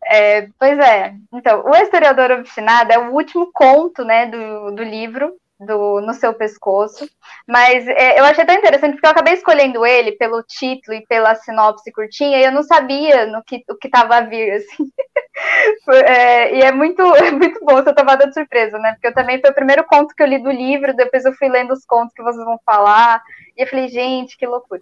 é... 0.05 0.49
Pois 0.59 0.79
é. 0.79 1.15
Então, 1.33 1.65
o 1.65 1.77
historiador 1.77 2.31
obstinado 2.31 2.93
é 2.93 2.99
o 2.99 3.13
último 3.13 3.51
conto, 3.53 4.05
né, 4.05 4.27
do, 4.27 4.73
do 4.73 4.83
livro 4.83 5.35
do 5.61 6.01
No 6.01 6.15
Seu 6.15 6.33
Pescoço. 6.33 7.09
Mas 7.47 7.87
é, 7.87 8.19
eu 8.19 8.25
achei 8.25 8.45
tão 8.45 8.57
interessante 8.57 8.93
porque 8.93 9.07
eu 9.07 9.11
acabei 9.11 9.35
escolhendo 9.35 9.85
ele 9.85 10.13
pelo 10.13 10.43
título 10.43 10.97
e 10.97 11.07
pela 11.07 11.35
sinopse 11.35 11.93
curtinha 11.93 12.39
e 12.39 12.45
eu 12.45 12.53
não 12.53 12.63
sabia 12.63 13.27
no 13.27 13.43
que, 13.45 13.63
o 13.69 13.77
que 13.77 13.87
estava 13.87 14.17
a 14.17 14.21
vir, 14.23 14.53
assim. 14.53 14.91
é, 16.07 16.57
e 16.57 16.63
é 16.63 16.73
muito, 16.73 17.03
é 17.17 17.31
muito 17.31 17.63
bom 17.63 17.79
essa 17.79 17.95
tomada 17.95 18.27
de 18.27 18.33
surpresa, 18.33 18.79
né? 18.79 18.93
Porque 18.93 19.09
eu 19.09 19.15
também 19.15 19.41
foi 19.41 19.51
o 19.51 19.55
primeiro 19.55 19.85
conto 19.85 20.15
que 20.15 20.23
eu 20.23 20.27
li 20.27 20.39
do 20.39 20.51
livro, 20.51 20.97
depois 20.97 21.25
eu 21.25 21.35
fui 21.35 21.49
lendo 21.49 21.73
os 21.73 21.85
contos 21.85 22.15
que 22.15 22.23
vocês 22.23 22.45
vão 22.45 22.59
falar, 22.65 23.23
e 23.57 23.63
eu 23.63 23.67
falei, 23.67 23.89
gente, 23.89 24.39
que 24.39 24.47
loucura. 24.47 24.81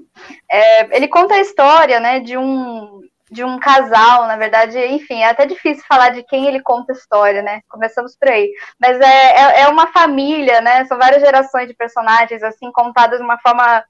É, 0.48 0.96
ele 0.96 1.08
conta 1.08 1.34
a 1.34 1.40
história, 1.40 1.98
né, 1.98 2.20
de 2.20 2.36
um 2.38 3.02
de 3.30 3.44
um 3.44 3.58
casal, 3.58 4.26
na 4.26 4.36
verdade, 4.36 4.78
enfim, 4.86 5.20
é 5.22 5.28
até 5.28 5.46
difícil 5.46 5.84
falar 5.86 6.10
de 6.10 6.22
quem 6.22 6.46
ele 6.46 6.60
conta 6.60 6.92
a 6.92 6.96
história, 6.96 7.42
né? 7.42 7.60
Começamos 7.68 8.16
por 8.16 8.28
aí. 8.28 8.50
Mas 8.80 8.98
é, 9.00 9.04
é, 9.04 9.60
é 9.62 9.68
uma 9.68 9.88
família, 9.88 10.60
né? 10.60 10.84
São 10.86 10.98
várias 10.98 11.20
gerações 11.20 11.68
de 11.68 11.74
personagens, 11.74 12.42
assim, 12.42 12.72
contadas 12.72 13.18
de 13.18 13.24
uma 13.24 13.38
forma 13.38 13.84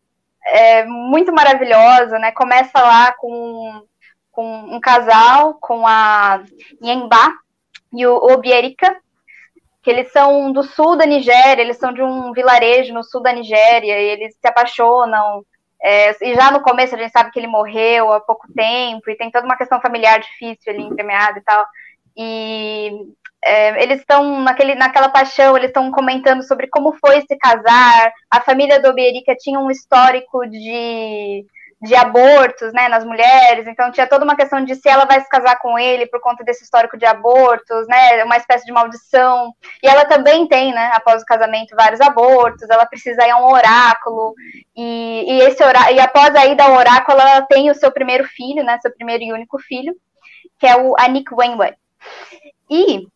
é, 0.44 0.84
muito 0.84 1.32
maravilhosa, 1.32 2.18
né? 2.18 2.32
Começa 2.32 2.80
lá 2.80 3.12
com, 3.12 3.82
com 4.32 4.74
um 4.74 4.80
casal, 4.80 5.54
com 5.54 5.86
a 5.86 6.42
Yemba 6.82 7.32
e 7.92 8.06
o 8.06 8.14
Obierika, 8.14 8.96
que 9.82 9.90
eles 9.90 10.10
são 10.12 10.52
do 10.52 10.62
sul 10.62 10.96
da 10.96 11.06
Nigéria, 11.06 11.62
eles 11.62 11.78
são 11.78 11.92
de 11.92 12.02
um 12.02 12.32
vilarejo 12.32 12.92
no 12.92 13.04
sul 13.04 13.22
da 13.22 13.32
Nigéria, 13.32 13.98
e 14.00 14.04
eles 14.10 14.34
se 14.34 14.46
apaixonam, 14.46 15.44
é, 15.82 16.10
e 16.24 16.34
já 16.34 16.50
no 16.50 16.60
começo 16.60 16.94
a 16.94 16.98
gente 16.98 17.12
sabe 17.12 17.30
que 17.30 17.38
ele 17.38 17.46
morreu 17.46 18.12
há 18.12 18.20
pouco 18.20 18.46
tempo, 18.54 19.10
e 19.10 19.16
tem 19.16 19.30
toda 19.30 19.46
uma 19.46 19.56
questão 19.56 19.80
familiar 19.80 20.20
difícil 20.20 20.72
ali, 20.72 20.82
entremeada 20.82 21.38
e 21.38 21.42
tal. 21.42 21.64
E 22.16 22.90
é, 23.44 23.82
eles 23.82 24.00
estão 24.00 24.40
naquela 24.40 25.08
paixão, 25.08 25.56
eles 25.56 25.68
estão 25.68 25.90
comentando 25.92 26.42
sobre 26.42 26.66
como 26.66 26.92
foi 26.94 27.20
se 27.22 27.36
casar. 27.36 28.12
A 28.30 28.40
família 28.40 28.80
do 28.80 28.88
Obierica 28.88 29.36
tinha 29.36 29.60
um 29.60 29.70
histórico 29.70 30.44
de 30.46 31.46
de 31.80 31.94
abortos, 31.94 32.72
né, 32.72 32.88
nas 32.88 33.04
mulheres, 33.04 33.66
então 33.68 33.92
tinha 33.92 34.06
toda 34.06 34.24
uma 34.24 34.34
questão 34.34 34.64
de 34.64 34.74
se 34.74 34.88
ela 34.88 35.04
vai 35.04 35.20
se 35.20 35.28
casar 35.28 35.58
com 35.60 35.78
ele 35.78 36.06
por 36.06 36.20
conta 36.20 36.42
desse 36.42 36.64
histórico 36.64 36.98
de 36.98 37.06
abortos, 37.06 37.86
né, 37.86 38.24
uma 38.24 38.36
espécie 38.36 38.66
de 38.66 38.72
maldição, 38.72 39.54
e 39.80 39.86
ela 39.86 40.04
também 40.04 40.48
tem, 40.48 40.74
né, 40.74 40.90
após 40.94 41.22
o 41.22 41.26
casamento, 41.26 41.76
vários 41.76 42.00
abortos, 42.00 42.68
ela 42.68 42.84
precisa 42.84 43.24
ir 43.24 43.30
a 43.30 43.38
um 43.38 43.52
oráculo, 43.52 44.34
e, 44.76 45.24
e 45.28 45.40
esse 45.42 45.62
orá 45.62 45.92
e 45.92 46.00
após 46.00 46.34
a 46.34 46.46
ida 46.46 46.68
oráculo, 46.68 47.20
ela 47.20 47.42
tem 47.42 47.70
o 47.70 47.74
seu 47.74 47.92
primeiro 47.92 48.24
filho, 48.24 48.64
né, 48.64 48.78
seu 48.82 48.92
primeiro 48.92 49.22
e 49.22 49.32
único 49.32 49.58
filho, 49.60 49.94
que 50.58 50.66
é 50.66 50.76
o 50.76 50.96
Anik 50.98 51.32
Wenwei. 51.32 51.74
E 52.68 53.06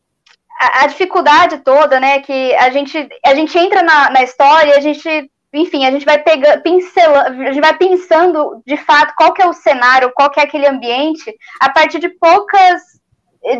a, 0.61 0.85
a, 0.85 0.87
dificuldade 0.87 1.59
toda, 1.59 1.99
né, 1.99 2.21
que 2.21 2.55
a 2.55 2.71
gente, 2.71 3.09
a 3.27 3.35
gente 3.35 3.59
entra 3.59 3.83
na, 3.83 4.11
na 4.11 4.23
história 4.23 4.77
a 4.77 4.81
gente 4.81 5.29
enfim, 5.53 5.85
a 5.85 5.91
gente 5.91 6.07
vai 6.07 6.19
pegando, 6.19 6.63
pincelando, 6.63 7.43
a 7.43 7.53
gente 7.53 7.61
vai 7.61 7.77
pensando 7.77 8.63
de 8.67 8.77
fato 8.77 9.15
qual 9.17 9.35
que 9.35 9.43
é 9.43 9.47
o 9.47 9.53
cenário, 9.53 10.13
qual 10.15 10.31
que 10.31 10.41
é 10.41 10.45
aquele 10.45 10.67
ambiente, 10.67 11.35
a 11.61 11.69
partir 11.69 11.99
de 11.99 12.09
poucas 12.09 12.81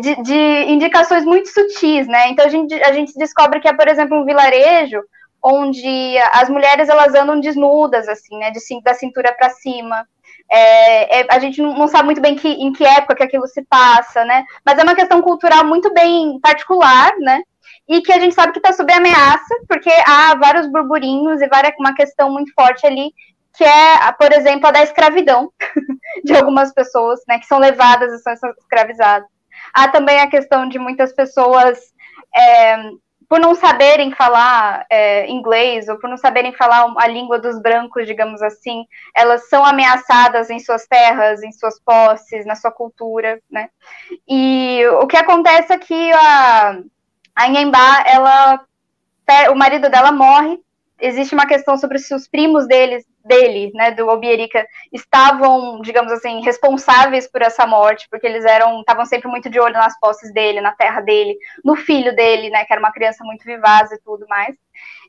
de, 0.01 0.15
de, 0.23 0.71
indicações 0.71 1.25
muito 1.25 1.49
sutis, 1.49 2.07
né? 2.07 2.29
Então 2.29 2.45
a 2.45 2.49
gente, 2.49 2.73
a 2.83 2.93
gente 2.93 3.13
descobre 3.15 3.59
que 3.59 3.67
é, 3.67 3.73
por 3.73 3.87
exemplo, 3.87 4.17
um 4.17 4.25
vilarejo 4.25 5.01
onde 5.43 6.17
as 6.31 6.49
mulheres 6.49 6.87
elas 6.87 7.13
andam 7.13 7.39
desnudas, 7.39 8.07
assim, 8.07 8.37
né? 8.37 8.49
De, 8.49 8.59
da 8.81 8.93
cintura 8.93 9.33
para 9.33 9.49
cima. 9.49 10.07
É, 10.49 11.19
é, 11.19 11.27
a 11.29 11.39
gente 11.39 11.61
não 11.61 11.87
sabe 11.87 12.05
muito 12.05 12.21
bem 12.21 12.35
que, 12.35 12.47
em 12.47 12.71
que 12.71 12.85
época 12.85 13.15
que 13.15 13.23
aquilo 13.23 13.47
se 13.47 13.61
passa, 13.63 14.23
né? 14.23 14.45
Mas 14.65 14.79
é 14.79 14.83
uma 14.83 14.95
questão 14.95 15.21
cultural 15.21 15.65
muito 15.65 15.93
bem 15.93 16.39
particular, 16.39 17.11
né? 17.19 17.41
E 17.87 18.01
que 18.01 18.11
a 18.11 18.19
gente 18.19 18.33
sabe 18.33 18.53
que 18.53 18.59
está 18.59 18.71
sob 18.71 18.91
ameaça, 18.91 19.55
porque 19.67 19.91
há 20.07 20.35
vários 20.35 20.67
burburinhos 20.67 21.41
e 21.41 21.47
várias, 21.47 21.73
uma 21.79 21.93
questão 21.93 22.31
muito 22.31 22.53
forte 22.53 22.85
ali, 22.87 23.11
que 23.55 23.63
é, 23.63 24.11
por 24.13 24.31
exemplo, 24.31 24.67
a 24.67 24.71
da 24.71 24.83
escravidão 24.83 25.51
de 26.23 26.35
algumas 26.35 26.73
pessoas, 26.73 27.19
né, 27.27 27.39
que 27.39 27.45
são 27.45 27.59
levadas 27.59 28.13
e 28.13 28.19
são 28.19 28.51
escravizadas. 28.57 29.27
Há 29.73 29.87
também 29.89 30.19
a 30.19 30.29
questão 30.29 30.67
de 30.67 30.79
muitas 30.79 31.13
pessoas, 31.13 31.79
é, 32.35 32.77
por 33.29 33.39
não 33.39 33.55
saberem 33.55 34.11
falar 34.11 34.85
é, 34.89 35.29
inglês 35.29 35.87
ou 35.87 35.97
por 35.97 36.09
não 36.09 36.17
saberem 36.17 36.53
falar 36.53 36.91
a 36.97 37.07
língua 37.07 37.39
dos 37.39 37.59
brancos, 37.61 38.05
digamos 38.05 38.41
assim, 38.41 38.85
elas 39.15 39.49
são 39.49 39.65
ameaçadas 39.65 40.49
em 40.49 40.59
suas 40.59 40.85
terras, 40.87 41.41
em 41.41 41.51
suas 41.51 41.79
posses, 41.79 42.45
na 42.45 42.55
sua 42.55 42.71
cultura, 42.71 43.41
né? 43.49 43.69
E 44.27 44.85
o 45.01 45.07
que 45.07 45.17
acontece 45.17 45.73
é 45.73 45.77
que 45.77 46.11
a 46.13 46.79
a 47.35 47.47
Inhembá, 47.47 48.03
ela, 48.05 48.63
o 49.51 49.55
marido 49.55 49.89
dela 49.89 50.11
morre, 50.11 50.59
existe 50.99 51.33
uma 51.33 51.47
questão 51.47 51.77
sobre 51.77 51.99
se 51.99 52.13
os 52.13 52.27
primos 52.27 52.67
deles, 52.67 53.05
dele, 53.25 53.71
né, 53.73 53.91
do 53.91 54.07
Obierica, 54.07 54.65
estavam, 54.91 55.81
digamos 55.81 56.11
assim, 56.11 56.41
responsáveis 56.41 57.29
por 57.29 57.41
essa 57.41 57.65
morte, 57.65 58.07
porque 58.09 58.27
eles 58.27 58.45
eram, 58.45 58.79
estavam 58.79 59.05
sempre 59.05 59.27
muito 59.27 59.49
de 59.49 59.59
olho 59.59 59.73
nas 59.73 59.99
posses 59.99 60.31
dele, 60.33 60.61
na 60.61 60.71
terra 60.71 61.01
dele, 61.01 61.37
no 61.63 61.75
filho 61.75 62.15
dele, 62.15 62.49
né, 62.49 62.63
que 62.65 62.71
era 62.71 62.81
uma 62.81 62.91
criança 62.91 63.23
muito 63.23 63.43
vivaz 63.43 63.91
e 63.91 63.99
tudo 63.99 64.25
mais. 64.29 64.55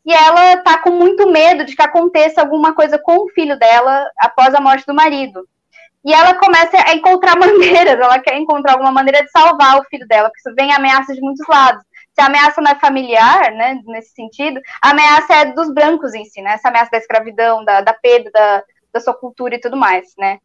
E 0.04 0.12
ela 0.12 0.56
tá 0.58 0.78
com 0.78 0.90
muito 0.90 1.30
medo 1.30 1.64
de 1.64 1.74
que 1.76 1.82
aconteça 1.82 2.40
alguma 2.40 2.74
coisa 2.74 2.98
com 2.98 3.24
o 3.24 3.28
filho 3.28 3.58
dela 3.58 4.06
após 4.18 4.54
a 4.54 4.60
morte 4.60 4.86
do 4.86 4.94
marido. 4.94 5.46
E 6.04 6.12
ela 6.12 6.34
começa 6.34 6.76
a 6.86 6.94
encontrar 6.94 7.36
maneiras, 7.38 7.98
ela 7.98 8.18
quer 8.18 8.36
encontrar 8.36 8.72
alguma 8.72 8.92
maneira 8.92 9.22
de 9.22 9.30
salvar 9.30 9.78
o 9.78 9.84
filho 9.84 10.06
dela, 10.06 10.28
porque 10.28 10.48
isso 10.48 10.54
vem 10.56 10.72
ameaça 10.72 11.14
de 11.14 11.20
muitos 11.20 11.46
lados 11.46 11.82
se 12.14 12.20
a 12.20 12.26
ameaça 12.26 12.60
não 12.60 12.70
é 12.70 12.74
familiar, 12.76 13.50
né, 13.52 13.80
nesse 13.86 14.14
sentido, 14.14 14.60
a 14.80 14.90
ameaça 14.90 15.34
é 15.34 15.44
dos 15.52 15.72
brancos 15.72 16.14
em 16.14 16.24
si, 16.24 16.40
né, 16.40 16.52
essa 16.52 16.68
ameaça 16.68 16.92
da 16.92 16.98
escravidão, 16.98 17.64
da, 17.64 17.80
da 17.80 17.92
perda 17.92 18.30
da, 18.32 18.62
da 18.92 19.00
sua 19.00 19.14
cultura 19.14 19.56
e 19.56 19.60
tudo 19.60 19.76
mais, 19.76 20.14
né. 20.16 20.38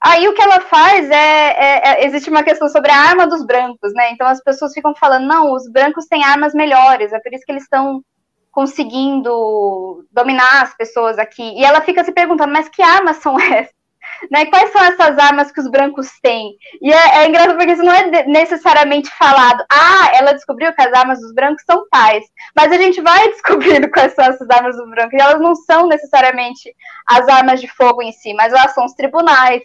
Aí 0.00 0.28
o 0.28 0.34
que 0.34 0.42
ela 0.42 0.60
faz 0.60 1.10
é, 1.10 1.14
é, 1.14 1.88
é, 1.88 2.06
existe 2.06 2.28
uma 2.28 2.42
questão 2.42 2.68
sobre 2.68 2.90
a 2.90 2.96
arma 2.96 3.26
dos 3.26 3.44
brancos, 3.44 3.92
né? 3.94 4.10
Então 4.12 4.26
as 4.26 4.42
pessoas 4.42 4.72
ficam 4.72 4.94
falando, 4.94 5.26
não, 5.26 5.52
os 5.52 5.68
brancos 5.70 6.06
têm 6.06 6.22
armas 6.22 6.54
melhores, 6.54 7.12
é 7.12 7.18
por 7.18 7.32
isso 7.32 7.44
que 7.44 7.50
eles 7.50 7.62
estão 7.62 8.02
conseguindo 8.52 10.06
dominar 10.12 10.62
as 10.62 10.76
pessoas 10.76 11.18
aqui. 11.18 11.42
E 11.42 11.64
ela 11.64 11.80
fica 11.80 12.04
se 12.04 12.12
perguntando, 12.12 12.52
mas 12.52 12.68
que 12.68 12.82
armas 12.82 13.16
são 13.16 13.38
essas? 13.40 13.75
Né? 14.30 14.46
Quais 14.46 14.72
são 14.72 14.82
essas 14.82 15.18
armas 15.18 15.52
que 15.52 15.60
os 15.60 15.70
brancos 15.70 16.10
têm? 16.22 16.56
E 16.80 16.92
é, 16.92 17.18
é 17.18 17.28
engraçado 17.28 17.56
porque 17.56 17.72
isso 17.72 17.82
não 17.82 17.92
é 17.92 18.24
necessariamente 18.26 19.10
falado. 19.10 19.64
Ah, 19.70 20.10
ela 20.14 20.32
descobriu 20.32 20.72
que 20.72 20.82
as 20.82 20.92
armas 20.92 21.20
dos 21.20 21.32
brancos 21.32 21.62
são 21.64 21.86
tais. 21.90 22.24
Mas 22.54 22.72
a 22.72 22.76
gente 22.76 23.00
vai 23.00 23.28
descobrindo 23.30 23.90
quais 23.90 24.14
são 24.14 24.24
essas 24.24 24.48
armas 24.50 24.76
dos 24.76 24.88
brancos. 24.90 25.14
E 25.14 25.22
elas 25.22 25.40
não 25.40 25.54
são 25.54 25.86
necessariamente 25.88 26.74
as 27.06 27.28
armas 27.28 27.60
de 27.60 27.68
fogo 27.68 28.02
em 28.02 28.12
si, 28.12 28.34
mas 28.34 28.52
elas 28.52 28.74
são 28.74 28.84
os 28.84 28.94
tribunais, 28.94 29.62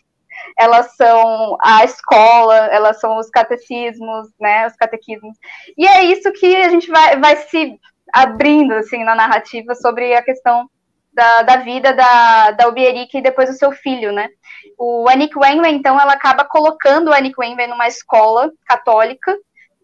elas 0.58 0.96
são 0.96 1.58
a 1.62 1.84
escola, 1.84 2.56
elas 2.68 3.00
são 3.00 3.18
os 3.18 3.30
catecismos, 3.30 4.28
né, 4.40 4.68
os 4.68 4.76
catequismos. 4.76 5.38
E 5.78 5.88
é 5.88 6.04
isso 6.04 6.32
que 6.34 6.56
a 6.56 6.70
gente 6.70 6.90
vai, 6.90 7.18
vai 7.18 7.36
se 7.38 7.80
abrindo, 8.14 8.74
assim, 8.74 9.04
na 9.04 9.16
narrativa 9.16 9.74
sobre 9.76 10.14
a 10.14 10.22
questão 10.22 10.70
da, 11.14 11.42
da 11.42 11.56
vida 11.58 11.94
da, 11.94 12.52
da 12.52 12.68
Obierique 12.68 13.18
e 13.18 13.22
depois 13.22 13.50
do 13.50 13.56
seu 13.56 13.72
filho, 13.72 14.12
né. 14.12 14.30
O 14.78 15.08
Anik 15.10 15.38
Wenwen, 15.38 15.76
então, 15.76 16.00
ela 16.00 16.14
acaba 16.14 16.44
colocando 16.44 17.10
o 17.10 17.14
Anik 17.14 17.36
Wenwen 17.40 17.68
numa 17.68 17.88
escola 17.88 18.52
católica, 18.66 19.36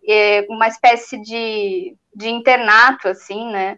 é, 0.08 0.46
uma 0.50 0.68
espécie 0.68 1.22
de 1.22 1.96
de 2.18 2.30
internato, 2.30 3.08
assim, 3.08 3.52
né, 3.52 3.78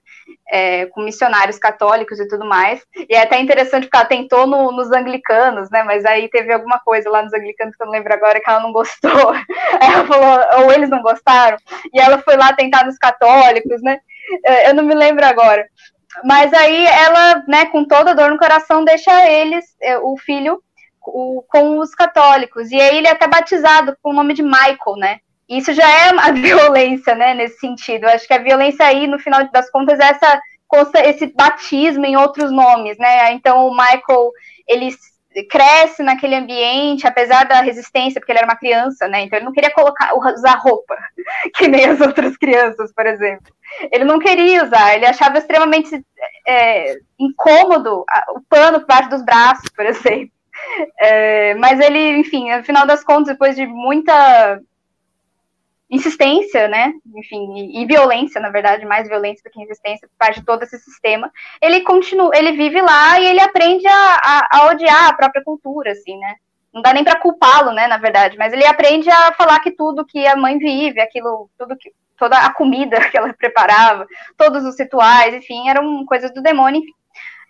é, 0.50 0.86
com 0.86 1.02
missionários 1.02 1.60
católicos 1.60 2.18
e 2.22 2.28
tudo 2.30 2.46
mais. 2.46 2.82
E 3.10 3.14
é 3.14 3.22
até 3.22 3.38
interessante 3.38 3.84
porque 3.84 3.98
ela 3.98 4.06
tentou 4.06 4.48
no, 4.48 4.72
nos 4.72 4.90
anglicanos, 4.94 5.70
né, 5.70 5.84
mas 5.84 6.06
aí 6.06 6.30
teve 6.30 6.54
alguma 6.54 6.80
coisa 6.80 7.10
lá 7.10 7.22
nos 7.22 7.34
anglicanos 7.34 7.76
que 7.76 7.84
eu 7.84 7.88
não 7.88 7.92
lembro 7.92 8.14
agora 8.14 8.40
que 8.40 8.50
ela 8.50 8.62
não 8.62 8.72
gostou. 8.72 9.12
Ela 9.82 10.06
falou, 10.06 10.64
ou 10.64 10.72
eles 10.72 10.90
não 10.90 11.02
gostaram, 11.02 11.58
e 11.94 12.00
ela 12.00 12.18
foi 12.20 12.36
lá 12.36 12.54
tentar 12.54 12.86
nos 12.86 12.98
católicos, 12.98 13.82
né, 13.82 14.00
é, 14.46 14.70
eu 14.70 14.74
não 14.74 14.84
me 14.84 14.94
lembro 14.94 15.26
agora. 15.26 15.66
Mas 16.24 16.54
aí 16.54 16.86
ela, 16.86 17.44
né, 17.48 17.66
com 17.68 17.86
toda 17.86 18.16
dor 18.16 18.32
no 18.32 18.38
coração, 18.38 18.84
deixa 18.84 19.30
eles, 19.30 19.66
é, 19.82 19.98
o 19.98 20.18
filho, 20.18 20.62
o, 21.02 21.44
com 21.48 21.80
os 21.80 21.94
católicos. 21.94 22.72
E 22.72 22.80
aí 22.80 22.98
ele 22.98 23.08
é 23.08 23.12
até 23.12 23.28
batizado 23.28 23.96
com 24.02 24.12
o 24.12 24.14
nome 24.14 24.34
de 24.34 24.44
Michael, 24.44 24.98
né? 24.98 25.20
Isso 25.48 25.74
já 25.74 25.90
é 25.90 26.10
a 26.10 26.32
violência, 26.34 27.16
né, 27.16 27.34
nesse 27.34 27.60
sentido. 27.60 28.04
Eu 28.06 28.10
acho 28.10 28.28
que 28.28 28.34
a 28.34 28.42
violência 28.42 28.86
aí, 28.86 29.08
no 29.08 29.20
final 29.20 29.50
das 29.52 29.70
contas, 29.72 30.00
é 30.00 30.10
essa, 30.10 30.42
esse 31.06 31.28
batismo 31.28 32.06
em 32.06 32.18
outros 32.18 32.52
nomes, 32.52 32.98
né? 32.98 33.32
Então 33.34 33.68
o 33.68 33.72
Michael, 33.72 34.32
ele 34.68 34.90
cresce 35.50 36.02
naquele 36.02 36.36
ambiente, 36.36 37.08
apesar 37.08 37.46
da 37.46 37.62
resistência, 37.62 38.20
porque 38.20 38.32
ele 38.32 38.40
era 38.40 38.48
uma 38.48 38.58
criança, 38.58 39.08
né? 39.08 39.22
Então 39.22 39.38
ele 39.38 39.46
não 39.46 39.54
queria 39.54 39.72
colocar, 39.72 40.14
usar 40.16 40.56
roupa, 40.56 40.96
que 41.56 41.68
nem 41.68 41.86
as 41.86 42.02
outras 42.02 42.36
crianças, 42.38 42.92
por 42.94 43.06
exemplo. 43.06 43.54
Ele 43.92 44.04
não 44.04 44.20
queria 44.20 44.64
usar, 44.64 44.96
ele 44.96 45.06
achava 45.06 45.38
extremamente 45.38 46.04
é, 46.48 46.96
incômodo 47.20 48.04
o 48.36 48.42
pano 48.50 48.80
por 48.80 48.88
baixo 48.88 49.10
dos 49.10 49.24
braços, 49.24 49.70
por 49.70 49.86
exemplo. 49.88 50.32
É, 51.00 51.54
mas 51.56 51.80
ele, 51.80 52.18
enfim, 52.18 52.52
no 52.54 52.64
final 52.64 52.86
das 52.86 53.04
contas, 53.04 53.28
depois 53.28 53.56
de 53.56 53.66
muita 53.66 54.60
insistência, 55.90 56.68
né, 56.68 56.94
enfim, 57.16 57.54
e, 57.56 57.82
e, 57.82 57.86
violência, 57.86 58.40
na 58.40 58.50
verdade, 58.50 58.86
mais 58.86 59.08
violência 59.08 59.44
do 59.44 59.52
que 59.52 59.62
insistência 59.62 60.08
por 60.08 60.16
parte 60.18 60.40
de 60.40 60.46
todo 60.46 60.62
esse 60.62 60.78
sistema, 60.80 61.32
ele 61.62 61.82
continua, 61.82 62.32
ele 62.36 62.52
vive 62.52 62.80
lá 62.82 63.20
e 63.20 63.26
ele 63.26 63.40
aprende 63.40 63.88
a, 63.88 64.22
a, 64.24 64.48
a 64.52 64.66
odiar 64.68 65.10
a 65.10 65.14
própria 65.14 65.44
cultura, 65.44 65.92
assim, 65.92 66.18
né, 66.18 66.36
não 66.72 66.82
dá 66.82 66.94
nem 66.94 67.04
para 67.04 67.20
culpá-lo, 67.20 67.72
né, 67.72 67.88
na 67.88 67.98
verdade, 67.98 68.38
mas 68.38 68.54
ele 68.54 68.66
aprende 68.66 69.10
a 69.10 69.34
falar 69.34 69.60
que 69.62 69.72
tudo 69.72 70.06
que 70.06 70.28
a 70.28 70.36
mãe 70.36 70.60
vive, 70.60 71.02
aquilo, 71.02 71.50
tudo 71.58 71.76
que, 71.76 71.92
toda 72.20 72.38
a 72.38 72.54
comida 72.54 73.00
que 73.10 73.18
ela 73.18 73.34
preparava, 73.34 74.06
todos 74.38 74.64
os 74.66 74.78
rituais, 74.78 75.34
enfim, 75.34 75.70
eram 75.70 76.06
coisas 76.06 76.32
do 76.34 76.42
demônio. 76.42 76.82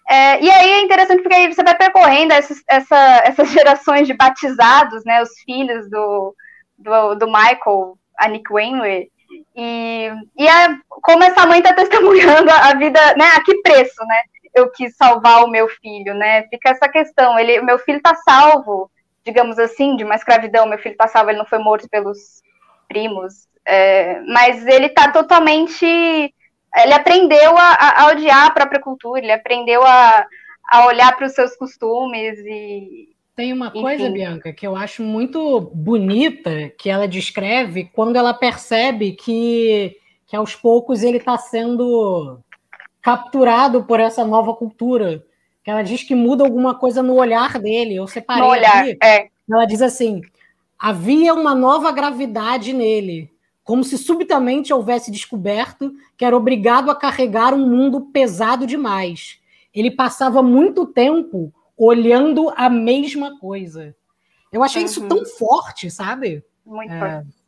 É, 0.10 0.42
e 0.42 0.50
aí 0.50 0.70
é 0.72 0.82
interessante 0.82 1.22
porque 1.22 1.36
aí 1.36 1.54
você 1.54 1.64
vai 1.64 1.78
percorrendo 1.78 2.34
essas, 2.34 2.64
essa, 2.68 2.96
essas 3.26 3.50
gerações 3.52 4.08
de 4.08 4.14
batizados, 4.14 5.04
né, 5.04 5.22
os 5.22 5.38
filhos 5.42 5.90
do, 5.90 6.34
do, 6.78 7.16
do 7.16 7.28
Michael, 7.28 7.99
a 8.20 8.28
Nick 8.28 8.52
Wainwright. 8.52 9.12
E, 9.56 10.10
e 10.38 10.48
é 10.48 10.78
como 10.90 11.24
essa 11.24 11.46
mãe 11.46 11.60
está 11.60 11.74
testemunhando 11.74 12.52
a, 12.52 12.74
vida, 12.76 13.00
né? 13.16 13.26
A 13.36 13.44
que 13.44 13.62
preço, 13.62 14.06
né? 14.06 14.22
Eu 14.54 14.70
quis 14.72 14.96
salvar 14.96 15.44
o 15.44 15.50
meu 15.50 15.68
filho, 15.68 16.14
né? 16.14 16.44
Fica 16.50 16.70
essa 16.72 16.90
questão. 16.90 17.40
Ele, 17.40 17.62
meu 17.62 17.80
filho 17.80 17.98
está 17.98 18.16
salvo, 18.16 18.92
digamos 19.26 19.58
assim, 19.58 19.96
de 19.96 20.04
uma 20.04 20.16
escravidão. 20.16 20.68
Meu 20.68 20.80
filho 20.80 20.94
está 20.94 21.08
salvo, 21.08 21.30
ele 21.30 21.40
não 21.40 21.46
foi 21.46 21.60
morto 21.60 21.88
pelos 21.90 22.42
primos, 22.88 23.48
é, 23.66 24.20
mas 24.22 24.66
ele 24.66 24.88
está 24.88 25.12
totalmente. 25.12 25.86
Ele 25.86 26.94
aprendeu 26.94 27.58
a, 27.58 28.04
a, 28.04 28.08
odiar 28.08 28.48
a 28.48 28.52
própria 28.52 28.82
cultura, 28.82 29.20
ele 29.20 29.32
aprendeu 29.32 29.84
a, 29.84 30.26
a 30.72 30.86
olhar 30.86 31.16
para 31.16 31.26
os 31.26 31.34
seus 31.34 31.56
costumes 31.56 32.38
e, 32.40 33.10
tem 33.40 33.54
uma 33.54 33.72
coisa, 33.72 34.04
Enfim. 34.04 34.14
Bianca, 34.16 34.52
que 34.52 34.68
eu 34.68 34.76
acho 34.76 35.02
muito 35.02 35.62
bonita 35.74 36.74
que 36.78 36.90
ela 36.90 37.08
descreve 37.08 37.86
quando 37.86 38.18
ela 38.18 38.34
percebe 38.34 39.14
que, 39.14 39.96
que 40.28 40.36
aos 40.36 40.56
poucos 40.56 41.04
ele 41.04 41.20
está 41.20 41.38
sendo 41.38 42.40
capturado 43.02 43.86
por 43.86 43.98
essa 43.98 44.26
nova 44.26 44.54
cultura. 44.54 45.24
Que 45.64 45.72
ela 45.72 45.84
diz 45.84 46.04
que 46.04 46.14
muda 46.14 46.44
alguma 46.44 46.76
coisa 46.76 47.02
no 47.02 47.16
olhar 47.16 47.58
dele. 47.60 47.96
Eu 47.96 48.08
separei 48.08 48.44
no 48.44 48.50
olhar, 48.50 48.84
aqui. 48.84 48.98
É. 49.02 49.30
Ela 49.50 49.64
diz 49.64 49.82
assim: 49.82 50.22
havia 50.78 51.34
uma 51.34 51.56
nova 51.56 51.94
gravidade 51.94 52.74
nele, 52.74 53.32
como 53.64 53.86
se 53.86 53.98
subitamente 53.98 54.74
houvesse 54.74 55.10
descoberto 55.10 55.94
que 56.18 56.26
era 56.26 56.36
obrigado 56.36 56.92
a 56.92 56.96
carregar 56.96 57.54
um 57.54 57.66
mundo 57.66 58.02
pesado 58.12 58.68
demais. 58.68 59.40
Ele 59.74 59.92
passava 59.92 60.44
muito 60.44 60.86
tempo 60.86 61.54
olhando 61.80 62.52
a 62.56 62.70
mesma 62.70 63.40
coisa. 63.40 63.96
Eu 64.52 64.64
achei 64.64 64.82
uhum. 64.82 64.86
isso 64.86 65.08
tão 65.08 65.26
forte, 65.26 65.90
sabe? 65.90 66.44
Muito 66.66 66.92
é... 66.92 67.00
forte. 67.00 67.40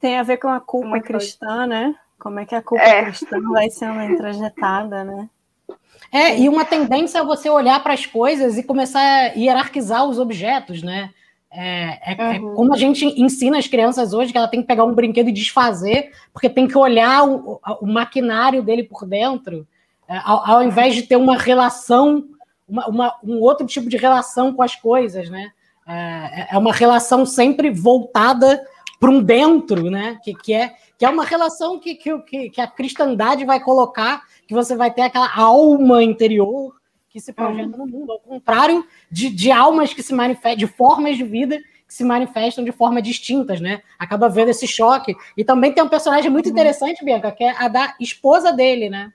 Tem 0.00 0.18
a 0.18 0.22
ver 0.22 0.38
com 0.38 0.48
a 0.48 0.60
culpa 0.60 0.88
Muito 0.88 1.04
cristã, 1.04 1.46
forte. 1.46 1.68
né? 1.68 1.94
Como 2.18 2.40
é 2.40 2.46
que 2.46 2.54
a 2.54 2.62
culpa 2.62 2.82
é. 2.82 3.04
cristã 3.04 3.40
vai 3.52 3.70
sendo 3.70 4.02
introjetada, 4.02 5.04
né? 5.04 5.28
É, 6.10 6.38
e 6.38 6.48
uma 6.48 6.64
tendência 6.64 7.18
é 7.18 7.24
você 7.24 7.48
olhar 7.48 7.82
para 7.82 7.92
as 7.92 8.06
coisas 8.06 8.56
e 8.56 8.62
começar 8.62 9.00
a 9.00 9.32
hierarquizar 9.34 10.04
os 10.04 10.18
objetos, 10.18 10.82
né? 10.82 11.10
É, 11.50 12.12
é, 12.12 12.16
é 12.18 12.40
uhum. 12.40 12.52
é, 12.52 12.56
como 12.56 12.74
a 12.74 12.76
gente 12.76 13.04
ensina 13.20 13.58
as 13.58 13.66
crianças 13.66 14.12
hoje 14.12 14.32
que 14.32 14.38
ela 14.38 14.48
tem 14.48 14.60
que 14.60 14.66
pegar 14.66 14.84
um 14.84 14.94
brinquedo 14.94 15.28
e 15.28 15.32
desfazer, 15.32 16.12
porque 16.32 16.48
tem 16.48 16.66
que 16.66 16.76
olhar 16.76 17.24
o, 17.28 17.60
o 17.80 17.86
maquinário 17.86 18.62
dele 18.62 18.82
por 18.82 19.06
dentro, 19.06 19.66
é, 20.08 20.18
ao, 20.24 20.50
ao, 20.50 20.62
invés 20.62 20.94
de 20.94 21.02
ter 21.02 21.16
uma 21.16 21.36
relação 21.36 22.24
uma, 22.74 22.88
uma, 22.88 23.14
um 23.22 23.40
outro 23.40 23.64
tipo 23.66 23.88
de 23.88 23.96
relação 23.96 24.52
com 24.52 24.62
as 24.62 24.74
coisas, 24.74 25.30
né? 25.30 25.52
É, 25.86 26.54
é 26.54 26.58
uma 26.58 26.72
relação 26.72 27.24
sempre 27.24 27.70
voltada 27.70 28.66
para 28.98 29.10
um 29.10 29.22
dentro, 29.22 29.90
né? 29.90 30.18
Que, 30.24 30.34
que, 30.34 30.52
é, 30.52 30.74
que 30.98 31.04
é 31.04 31.08
uma 31.08 31.24
relação 31.24 31.78
que, 31.78 31.94
que, 31.94 32.50
que 32.50 32.60
a 32.60 32.66
cristandade 32.66 33.44
vai 33.44 33.60
colocar, 33.60 34.22
que 34.46 34.54
você 34.54 34.74
vai 34.74 34.90
ter 34.90 35.02
aquela 35.02 35.32
alma 35.36 36.02
interior 36.02 36.74
que 37.08 37.20
se 37.20 37.32
projeta 37.32 37.76
no 37.76 37.86
mundo, 37.86 38.10
ao 38.10 38.18
contrário 38.18 38.84
de, 39.08 39.30
de 39.30 39.52
almas 39.52 39.94
que 39.94 40.02
se 40.02 40.12
manifestam, 40.12 40.56
de 40.56 40.66
formas 40.66 41.16
de 41.16 41.22
vida 41.22 41.60
que 41.86 41.94
se 41.94 42.02
manifestam 42.02 42.64
de 42.64 42.72
formas 42.72 43.04
distintas, 43.04 43.60
né? 43.60 43.82
Acaba 43.96 44.28
vendo 44.28 44.48
esse 44.48 44.66
choque. 44.66 45.14
E 45.36 45.44
também 45.44 45.70
tem 45.72 45.84
um 45.84 45.88
personagem 45.88 46.30
muito 46.30 46.46
uhum. 46.46 46.52
interessante, 46.52 47.04
Bianca, 47.04 47.30
que 47.30 47.44
é 47.44 47.54
a 47.56 47.68
da 47.68 47.94
esposa 48.00 48.50
dele, 48.52 48.90
né? 48.90 49.12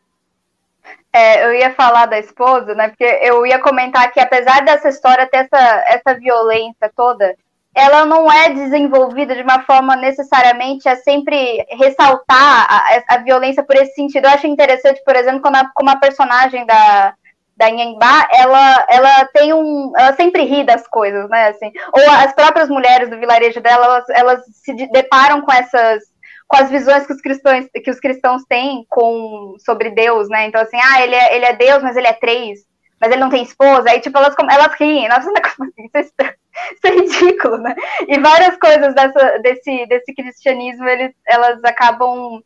É, 1.12 1.46
eu 1.46 1.54
ia 1.54 1.74
falar 1.74 2.06
da 2.06 2.20
esposa, 2.20 2.76
né? 2.76 2.90
Porque 2.90 3.04
eu 3.04 3.46
ia 3.46 3.60
comentar 3.60 4.12
que 4.12 4.20
apesar 4.20 4.62
dessa 4.62 4.90
história 4.90 5.28
ter 5.28 5.38
essa, 5.38 5.84
essa 5.88 6.20
violência 6.20 6.92
toda, 6.96 7.36
ela 7.76 8.06
não 8.06 8.32
é 8.32 8.50
desenvolvida 8.50 9.36
de 9.36 9.42
uma 9.42 9.62
forma 9.64 9.96
necessariamente 9.96 10.88
a 10.88 10.96
sempre 10.96 11.66
ressaltar 11.70 12.68
a, 12.70 13.16
a 13.16 13.18
violência 13.18 13.64
por 13.64 13.76
esse 13.76 13.94
sentido. 13.94 14.26
Eu 14.26 14.32
acho 14.32 14.48
interessante, 14.48 15.02
por 15.04 15.16
exemplo, 15.16 15.42
quando 15.42 15.56
a, 15.56 15.72
como 15.74 15.90
a 15.90 15.96
personagem 15.96 16.66
da, 16.66 17.14
da 17.56 17.70
Nhenba, 17.70 18.28
ela, 18.32 18.86
ela 18.90 19.26
tem 19.34 19.54
um. 19.54 19.92
Ela 19.98 20.14
sempre 20.16 20.44
ri 20.44 20.64
das 20.64 20.88
coisas, 20.88 21.30
né? 21.30 21.50
Assim, 21.50 21.72
ou 21.94 22.12
as 22.12 22.34
próprias 22.34 22.70
mulheres 22.70 23.10
do 23.10 23.20
vilarejo 23.20 23.62
dela, 23.62 23.86
elas, 23.86 24.10
elas 24.10 24.44
se 24.52 24.74
deparam 24.92 25.42
com 25.42 25.52
essas 25.52 26.04
com 26.50 26.58
as 26.58 26.70
visões 26.72 27.06
que 27.06 27.14
os 27.14 27.22
cristãos, 27.22 27.68
que 27.72 27.92
os 27.92 28.00
cristãos 28.00 28.44
têm 28.50 28.84
com, 28.90 29.56
sobre 29.60 29.92
Deus, 29.92 30.28
né? 30.30 30.48
Então, 30.48 30.60
assim, 30.60 30.78
ah, 30.78 31.04
ele 31.04 31.14
é, 31.14 31.36
ele 31.36 31.46
é 31.46 31.54
Deus, 31.54 31.84
mas 31.84 31.96
ele 31.96 32.08
é 32.08 32.14
três, 32.14 32.66
mas 33.00 33.12
ele 33.12 33.22
não 33.22 33.30
tem 33.30 33.44
esposa. 33.44 33.92
Aí, 33.92 34.02
tipo, 34.02 34.18
elas, 34.18 34.34
elas 34.52 34.74
riem, 34.74 35.08
nossa, 35.08 35.32
assim, 35.32 35.86
isso 35.94 36.14
é, 36.18 36.34
isso 36.74 36.88
é 36.88 36.90
ridículo, 36.90 37.60
né? 37.60 37.76
E 38.08 38.20
várias 38.20 38.58
coisas 38.58 38.96
dessa, 38.96 39.38
desse, 39.44 39.86
desse 39.86 40.12
cristianismo, 40.16 40.88
eles, 40.88 41.14
elas 41.28 41.64
acabam 41.64 42.44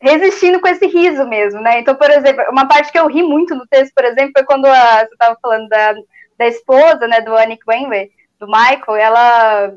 resistindo 0.00 0.60
com 0.60 0.68
esse 0.68 0.86
riso 0.86 1.26
mesmo, 1.26 1.60
né? 1.60 1.80
Então, 1.80 1.96
por 1.96 2.08
exemplo, 2.08 2.44
uma 2.50 2.68
parte 2.68 2.92
que 2.92 2.98
eu 2.98 3.08
ri 3.08 3.24
muito 3.24 3.52
no 3.56 3.66
texto, 3.66 3.92
por 3.92 4.04
exemplo, 4.04 4.30
foi 4.32 4.44
quando 4.44 4.66
a, 4.66 5.00
você 5.00 5.12
estava 5.12 5.36
falando 5.42 5.68
da, 5.68 5.94
da 6.38 6.46
esposa, 6.46 7.08
né, 7.08 7.20
do 7.20 7.36
Annick 7.36 7.64
Wenway, 7.68 8.12
do 8.38 8.46
Michael, 8.46 8.96
ela 8.96 9.74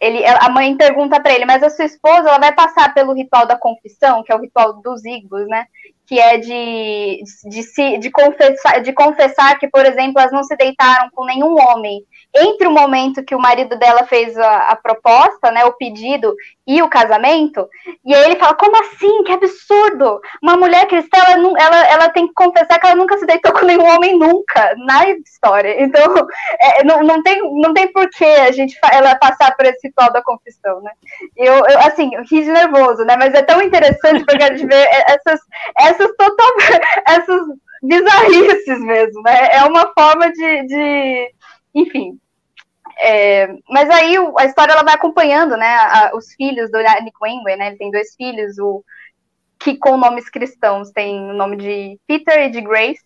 ele, 0.00 0.24
a 0.24 0.48
mãe 0.48 0.76
pergunta 0.76 1.20
para 1.20 1.32
ele, 1.32 1.44
mas 1.44 1.62
a 1.62 1.70
sua 1.70 1.84
esposa 1.84 2.28
ela 2.28 2.38
vai 2.38 2.54
passar 2.54 2.94
pelo 2.94 3.12
ritual 3.12 3.46
da 3.46 3.56
confissão, 3.56 4.22
que 4.22 4.32
é 4.32 4.36
o 4.36 4.40
ritual 4.40 4.74
dos 4.74 5.04
ígbos, 5.04 5.46
né? 5.48 5.66
Que 6.06 6.20
é 6.20 6.38
de, 6.38 7.22
de, 7.44 7.62
se, 7.62 7.98
de, 7.98 8.10
confessar, 8.10 8.80
de 8.80 8.92
confessar 8.92 9.58
que, 9.58 9.68
por 9.68 9.84
exemplo, 9.84 10.20
elas 10.20 10.32
não 10.32 10.44
se 10.44 10.56
deitaram 10.56 11.10
com 11.10 11.24
nenhum 11.24 11.58
homem 11.58 12.04
entre 12.36 12.66
o 12.66 12.70
momento 12.70 13.24
que 13.24 13.34
o 13.34 13.40
marido 13.40 13.78
dela 13.78 14.04
fez 14.04 14.36
a, 14.36 14.68
a, 14.68 14.76
proposta, 14.76 15.50
né, 15.50 15.64
o 15.64 15.72
pedido 15.72 16.34
e 16.66 16.82
o 16.82 16.88
casamento, 16.88 17.66
e 18.04 18.14
aí 18.14 18.24
ele 18.24 18.36
fala, 18.36 18.54
como 18.54 18.76
assim? 18.80 19.22
Que 19.24 19.32
absurdo! 19.32 20.20
Uma 20.42 20.56
mulher 20.56 20.86
cristã, 20.86 21.18
ela, 21.26 21.54
ela, 21.58 21.86
ela 21.88 22.08
tem 22.10 22.28
que 22.28 22.34
confessar 22.34 22.78
que 22.78 22.86
ela 22.86 22.96
nunca 22.96 23.16
se 23.16 23.26
deitou 23.26 23.52
com 23.54 23.64
nenhum 23.64 23.86
homem 23.86 24.18
nunca, 24.18 24.74
na 24.76 25.08
história. 25.08 25.82
Então, 25.82 26.14
é, 26.60 26.84
não, 26.84 27.02
não, 27.02 27.22
tem, 27.22 27.40
não 27.60 27.72
tem 27.72 27.90
porquê 27.90 28.24
a 28.24 28.52
gente 28.52 28.78
ela 28.92 29.16
passar 29.16 29.56
por 29.56 29.64
esse 29.64 29.88
ritual 29.88 30.12
da 30.12 30.22
confissão, 30.22 30.80
né? 30.82 30.92
Eu, 31.36 31.54
eu 31.54 31.78
assim, 31.80 32.10
ri 32.30 32.42
de 32.42 32.50
nervoso, 32.50 33.04
né? 33.04 33.16
Mas 33.18 33.32
é 33.34 33.42
tão 33.42 33.62
interessante 33.62 34.24
porque 34.24 34.42
a 34.42 34.54
gente 34.54 34.66
vê 34.66 34.88
essas, 35.06 35.40
essas 35.78 36.14
total, 36.16 36.52
essas 37.08 37.42
bizarrices 37.82 38.80
mesmo, 38.80 39.22
né? 39.22 39.48
É 39.52 39.64
uma 39.64 39.92
forma 39.94 40.30
de, 40.30 40.66
de 40.66 41.32
enfim. 41.80 42.18
É, 43.00 43.48
mas 43.68 43.88
aí 43.90 44.16
a 44.38 44.44
história 44.44 44.72
ela 44.72 44.82
vai 44.82 44.94
acompanhando, 44.94 45.56
né, 45.56 45.66
a, 45.66 46.10
os 46.14 46.32
filhos 46.34 46.70
do 46.70 46.78
Nick 46.78 47.16
Wenway, 47.22 47.56
né, 47.56 47.68
ele 47.68 47.76
tem 47.76 47.90
dois 47.90 48.14
filhos, 48.16 48.58
o 48.58 48.82
que 49.60 49.76
com 49.76 49.96
nomes 49.96 50.28
cristãos 50.28 50.90
tem 50.90 51.30
o 51.30 51.34
nome 51.34 51.56
de 51.56 51.98
Peter 52.06 52.46
e 52.46 52.50
de 52.50 52.60
Grace. 52.60 53.02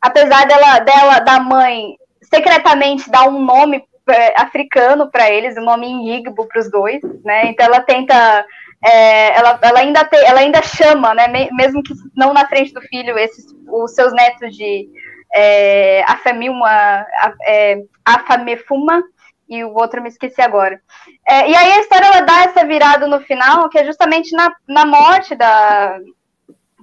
Apesar 0.00 0.46
dela, 0.46 0.78
dela 0.80 1.18
da 1.20 1.40
mãe 1.40 1.96
secretamente 2.22 3.10
dar 3.10 3.28
um 3.28 3.40
nome 3.40 3.82
é, 4.08 4.40
africano 4.40 5.10
para 5.10 5.30
eles, 5.30 5.56
um 5.56 5.64
nome 5.64 6.16
Igbo 6.16 6.46
para 6.46 6.60
os 6.60 6.70
dois, 6.70 7.02
né? 7.24 7.46
Então 7.46 7.66
ela 7.66 7.80
tenta 7.80 8.44
é, 8.84 9.36
ela, 9.36 9.58
ela, 9.62 9.80
ainda 9.80 10.04
te, 10.04 10.16
ela 10.16 10.40
ainda 10.40 10.60
chama, 10.62 11.14
né, 11.14 11.26
mesmo 11.52 11.82
que 11.82 11.94
não 12.14 12.34
na 12.34 12.46
frente 12.46 12.72
do 12.74 12.82
filho, 12.82 13.18
esses, 13.18 13.46
os 13.66 13.94
seus 13.94 14.12
netos 14.12 14.54
de 14.54 14.88
é, 15.34 16.04
Afemilma, 16.06 17.06
é, 17.46 17.82
Afamefuma, 18.04 19.02
e 19.48 19.62
o 19.64 19.74
outro 19.74 19.98
eu 19.98 20.02
me 20.02 20.08
esqueci 20.08 20.40
agora. 20.40 20.80
É, 21.26 21.50
e 21.50 21.54
aí 21.54 21.72
a 21.72 21.80
história 21.80 22.06
ela 22.06 22.20
dá 22.20 22.44
essa 22.44 22.66
virada 22.66 23.06
no 23.06 23.20
final, 23.20 23.68
que 23.68 23.78
é 23.78 23.84
justamente 23.84 24.34
na, 24.34 24.54
na 24.66 24.86
morte 24.86 25.34
da, 25.34 25.98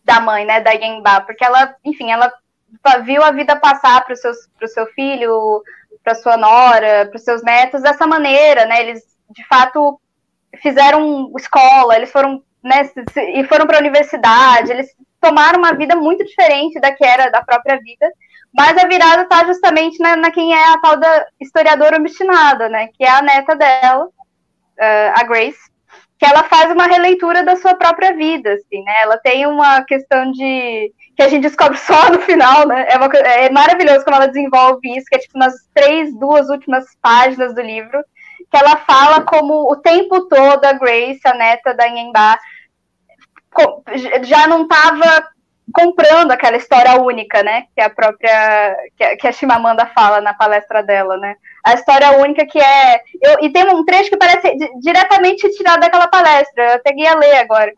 da 0.04 0.20
mãe, 0.20 0.46
né, 0.46 0.62
da 0.62 0.72
Yenba, 0.72 1.22
porque 1.22 1.44
ela, 1.44 1.76
enfim, 1.84 2.12
ela 2.12 2.32
viu 3.04 3.24
a 3.24 3.32
vida 3.32 3.56
passar 3.56 4.04
para 4.04 4.14
o 4.14 4.68
seu 4.68 4.86
filho, 4.88 5.64
para 6.04 6.16
sua 6.16 6.38
nora, 6.38 7.08
para 7.08 7.18
os 7.18 7.24
seus 7.24 7.44
netos 7.44 7.82
dessa 7.82 8.08
maneira, 8.08 8.66
né? 8.66 8.82
Eles 8.82 9.04
de 9.30 9.46
fato 9.48 10.00
fizeram 10.62 11.32
escola, 11.38 11.96
eles 11.96 12.12
foram, 12.12 12.44
né, 12.64 12.90
e 13.36 13.44
foram 13.46 13.66
para 13.66 13.78
a 13.78 13.80
universidade, 13.80 14.72
eles 14.72 14.88
tomaram 15.22 15.60
uma 15.60 15.74
vida 15.74 15.96
muito 15.96 16.26
diferente 16.26 16.80
da 16.80 16.92
que 16.92 17.06
era 17.06 17.30
da 17.30 17.42
própria 17.44 17.80
vida. 17.80 18.12
Mas 18.54 18.78
a 18.78 18.88
virada 18.88 19.24
está 19.24 19.46
justamente 19.46 20.00
na, 20.00 20.16
na, 20.16 20.32
quem 20.32 20.54
é 20.54 20.74
a 20.74 20.78
tal 20.80 20.98
da 20.98 21.26
historiadora 21.40 21.98
obstinada, 21.98 22.68
né? 22.68 22.88
Que 22.88 23.04
é 23.04 23.10
a 23.10 23.22
neta 23.22 23.56
dela, 23.56 24.06
uh, 24.06 25.12
a 25.16 25.24
Grace, 25.24 25.72
que 26.20 26.26
ela 26.26 26.44
faz 26.44 26.70
uma 26.72 26.86
releitura 26.86 27.44
da 27.44 27.56
sua 27.56 27.74
própria 27.76 28.14
vida, 28.14 28.54
assim, 28.54 28.84
né? 28.84 28.94
Ela 29.04 29.18
tem 29.18 29.48
uma 29.48 29.84
questão 29.84 30.32
de 30.32 30.94
que 31.16 31.24
a 31.24 31.30
gente 31.30 31.44
descobre 31.44 31.78
só 31.80 32.10
no 32.12 32.22
final, 32.22 32.68
né? 32.68 32.88
É, 32.90 32.98
uma, 32.98 33.06
é 33.08 33.50
maravilhoso 33.50 34.04
como 34.04 34.18
ela 34.18 34.28
desenvolve 34.28 34.98
isso, 34.98 35.06
que 35.10 35.16
é 35.16 35.20
tipo 35.20 35.38
nas 35.38 35.54
três, 35.74 36.14
duas 36.20 36.50
últimas 36.50 36.86
páginas 37.02 37.56
do 37.56 37.62
livro, 37.62 38.04
que 38.52 38.58
ela 38.58 38.76
fala 38.78 39.22
como 39.22 39.72
o 39.72 39.78
tempo 39.78 40.28
todo 40.28 40.66
a 40.66 40.74
Grace, 40.74 41.22
a 41.26 41.34
neta 41.34 41.74
da 41.74 41.88
Nhemba, 41.90 42.38
já 44.24 44.46
não 44.48 44.64
estava 44.64 45.30
comprando 45.72 46.32
aquela 46.32 46.58
história 46.58 47.00
única, 47.02 47.44
né? 47.44 47.66
Que 47.76 47.82
a 47.82 47.90
própria 47.90 48.78
que 49.20 49.28
a 49.28 49.32
Chimamanda 49.32 49.86
fala 49.88 50.22
na 50.22 50.34
palestra 50.34 50.82
dela, 50.84 51.18
né? 51.18 51.36
A 51.64 51.74
história 51.74 52.18
única 52.18 52.46
que 52.46 52.60
é 52.60 53.02
eu, 53.22 53.38
e 53.42 53.50
tem 53.50 53.64
um 53.70 53.86
trecho 53.86 54.10
que 54.10 54.18
parece 54.18 54.56
diretamente 54.82 55.50
tirado 55.56 55.82
daquela 55.82 56.08
palestra. 56.08 56.64
Eu 56.64 56.74
até 56.76 56.92
a 57.08 57.16
ler 57.16 57.38
agora. 57.38 57.72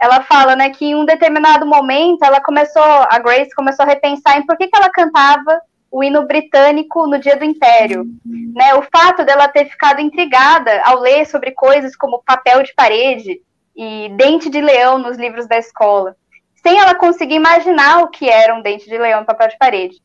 Ela 0.00 0.20
fala, 0.22 0.56
né, 0.56 0.70
que 0.70 0.86
em 0.86 0.96
um 0.96 1.04
determinado 1.04 1.64
momento 1.64 2.24
ela 2.24 2.40
começou, 2.40 2.82
a 2.82 3.20
Grace 3.20 3.54
começou 3.54 3.84
a 3.84 3.88
repensar 3.88 4.36
em 4.36 4.44
por 4.44 4.56
que, 4.56 4.66
que 4.66 4.76
ela 4.76 4.90
cantava 4.90 5.60
o 5.92 6.02
hino 6.02 6.26
britânico 6.26 7.06
no 7.06 7.20
dia 7.20 7.36
do 7.36 7.44
Império, 7.44 8.04
né? 8.24 8.74
O 8.74 8.82
fato 8.82 9.24
dela 9.24 9.46
ter 9.46 9.66
ficado 9.66 10.00
intrigada 10.00 10.82
ao 10.84 10.98
ler 10.98 11.24
sobre 11.26 11.52
coisas 11.52 11.94
como 11.94 12.22
papel 12.24 12.62
de 12.62 12.74
parede 12.74 13.40
e 13.76 14.08
dente 14.16 14.50
de 14.50 14.60
leão 14.60 14.98
nos 14.98 15.16
livros 15.16 15.46
da 15.46 15.56
escola 15.56 16.16
sem 16.62 16.78
ela 16.78 16.94
conseguir 16.94 17.34
imaginar 17.34 18.02
o 18.02 18.08
que 18.08 18.28
era 18.28 18.54
um 18.54 18.62
dente 18.62 18.88
de 18.88 18.96
leão 18.96 19.20
no 19.20 19.26
papel 19.26 19.48
de 19.48 19.58
parede. 19.58 19.96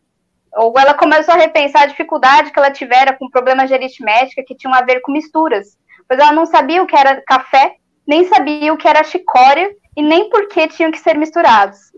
Ou 0.55 0.73
ela 0.77 0.93
começou 0.93 1.33
a 1.33 1.37
repensar 1.37 1.83
a 1.83 1.87
dificuldade 1.87 2.51
que 2.51 2.57
ela 2.57 2.71
tivera 2.71 3.13
com 3.13 3.29
problemas 3.29 3.67
de 3.67 3.75
aritmética 3.75 4.43
que 4.43 4.55
tinham 4.55 4.73
a 4.73 4.81
ver 4.81 5.01
com 5.01 5.11
misturas, 5.11 5.77
pois 6.07 6.19
ela 6.19 6.31
não 6.31 6.45
sabia 6.45 6.81
o 6.81 6.87
que 6.87 6.95
era 6.95 7.21
café, 7.21 7.75
nem 8.07 8.25
sabia 8.25 8.73
o 8.73 8.77
que 8.77 8.87
era 8.87 9.03
chicória 9.03 9.69
e 9.95 10.01
nem 10.01 10.29
por 10.29 10.47
que 10.47 10.67
tinham 10.67 10.91
que 10.91 10.99
ser 10.99 11.15
misturados. 11.15 11.91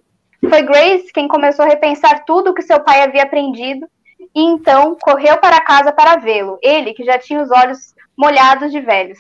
Foi 0.47 0.61
Grace 0.61 1.11
quem 1.13 1.27
começou 1.27 1.63
a 1.63 1.67
repensar 1.67 2.25
tudo 2.25 2.51
o 2.51 2.53
que 2.53 2.61
seu 2.61 2.79
pai 2.81 3.01
havia 3.01 3.23
aprendido 3.23 3.87
e 4.35 4.41
então 4.41 4.97
correu 4.99 5.37
para 5.37 5.61
casa 5.61 5.91
para 5.91 6.17
vê-lo, 6.17 6.57
ele 6.61 6.93
que 6.93 7.03
já 7.03 7.17
tinha 7.17 7.41
os 7.41 7.51
olhos 7.51 7.93
molhados 8.17 8.71
de 8.71 8.81
velhos. 8.81 9.19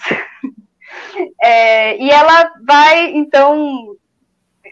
é, 1.41 1.97
e 1.97 2.09
ela 2.09 2.51
vai 2.65 3.11
então 3.11 3.95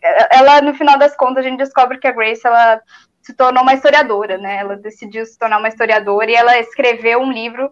ela, 0.02 0.62
no 0.62 0.74
final 0.74 0.98
das 0.98 1.16
contas, 1.16 1.46
a 1.46 1.50
gente 1.50 1.58
descobre 1.58 2.00
que 2.00 2.08
a 2.08 2.12
Grace, 2.12 2.46
ela 2.46 2.82
se 3.22 3.34
tornou 3.34 3.64
uma 3.64 3.74
historiadora, 3.74 4.38
né? 4.38 4.58
Ela 4.58 4.78
decidiu 4.78 5.26
se 5.26 5.38
tornar 5.38 5.58
uma 5.58 5.68
historiadora 5.68 6.32
e 6.32 6.36
ela 6.36 6.58
escreveu 6.60 7.20
um 7.20 7.32
livro 7.32 7.72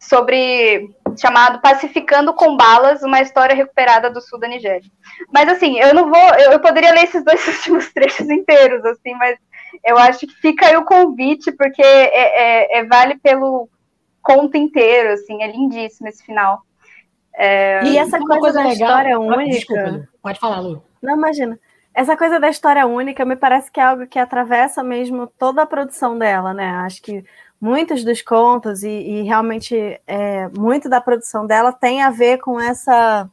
sobre 0.00 0.88
chamado 1.18 1.60
Pacificando 1.60 2.32
com 2.32 2.56
Balas, 2.56 3.02
uma 3.02 3.20
história 3.20 3.54
recuperada 3.54 4.10
do 4.10 4.20
sul 4.20 4.38
da 4.38 4.48
Nigéria. 4.48 4.88
Mas 5.32 5.48
assim, 5.48 5.78
eu 5.78 5.92
não 5.92 6.08
vou, 6.08 6.34
eu, 6.34 6.52
eu 6.52 6.60
poderia 6.60 6.92
ler 6.92 7.04
esses 7.04 7.24
dois 7.24 7.44
últimos 7.48 7.92
trechos 7.92 8.30
inteiros, 8.30 8.84
assim, 8.84 9.14
mas 9.14 9.36
eu 9.84 9.98
acho 9.98 10.20
que 10.20 10.34
fica 10.34 10.66
aí 10.66 10.76
o 10.76 10.84
convite, 10.84 11.52
porque 11.52 11.82
é, 11.82 12.76
é, 12.76 12.78
é 12.78 12.84
vale 12.84 13.18
pelo 13.18 13.68
conto 14.22 14.56
inteiro, 14.56 15.12
assim, 15.12 15.42
é 15.42 15.50
lindíssimo 15.50 16.08
esse 16.08 16.24
final. 16.24 16.62
É... 17.34 17.84
E 17.84 17.98
essa 17.98 18.18
coisa, 18.18 18.40
coisa, 18.40 18.62
da 18.62 18.68
legal... 18.68 18.88
história 18.88 19.18
única. 19.18 19.50
Desculpa, 19.50 20.08
pode 20.22 20.40
falar, 20.40 20.60
Lu. 20.60 20.87
Não, 21.02 21.16
imagina. 21.16 21.58
Essa 21.94 22.16
coisa 22.16 22.38
da 22.38 22.48
história 22.48 22.86
única 22.86 23.24
me 23.24 23.36
parece 23.36 23.70
que 23.70 23.80
é 23.80 23.82
algo 23.82 24.06
que 24.06 24.18
atravessa 24.18 24.82
mesmo 24.82 25.26
toda 25.26 25.62
a 25.62 25.66
produção 25.66 26.16
dela, 26.18 26.54
né? 26.54 26.70
Acho 26.84 27.02
que 27.02 27.24
muitos 27.60 28.04
dos 28.04 28.22
contos 28.22 28.82
e, 28.82 28.88
e 28.88 29.22
realmente 29.22 30.00
é, 30.06 30.48
muito 30.56 30.88
da 30.88 31.00
produção 31.00 31.46
dela 31.46 31.72
tem 31.72 32.02
a 32.02 32.10
ver 32.10 32.38
com 32.38 32.60
essa 32.60 33.28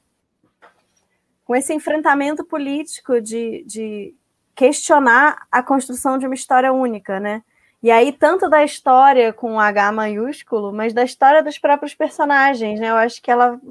com 1.45 1.56
esse 1.56 1.73
enfrentamento 1.73 2.43
político 2.43 3.21
de, 3.21 3.63
de 3.67 4.15
questionar 4.56 5.45
a 5.51 5.62
construção 5.62 6.17
de 6.17 6.25
uma 6.25 6.34
história 6.34 6.73
única, 6.73 7.19
né? 7.19 7.43
E 7.84 7.91
aí, 7.91 8.12
tanto 8.12 8.49
da 8.49 8.63
história 8.63 9.32
com 9.32 9.60
H 9.60 9.91
maiúsculo, 9.91 10.73
mas 10.73 10.91
da 10.91 11.04
história 11.04 11.43
dos 11.43 11.60
próprios 11.60 11.93
personagens, 11.93 12.80
né? 12.80 12.89
Eu 12.89 12.95
acho 12.95 13.21
que 13.21 13.30
ela, 13.30 13.62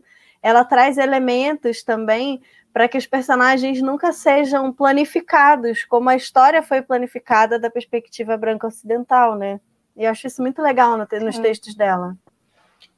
ela 0.40 0.64
traz 0.64 0.98
elementos 0.98 1.82
também 1.82 2.40
para 2.74 2.88
que 2.88 2.98
os 2.98 3.06
personagens 3.06 3.80
nunca 3.80 4.12
sejam 4.12 4.72
planificados, 4.72 5.84
como 5.84 6.10
a 6.10 6.16
história 6.16 6.60
foi 6.60 6.82
planificada 6.82 7.56
da 7.56 7.70
perspectiva 7.70 8.36
branca 8.36 8.66
ocidental, 8.66 9.36
né? 9.36 9.60
E 9.96 10.02
eu 10.02 10.10
acho 10.10 10.26
isso 10.26 10.42
muito 10.42 10.60
legal 10.60 10.98
no, 10.98 11.06
nos 11.20 11.38
textos 11.38 11.76
dela. 11.76 12.16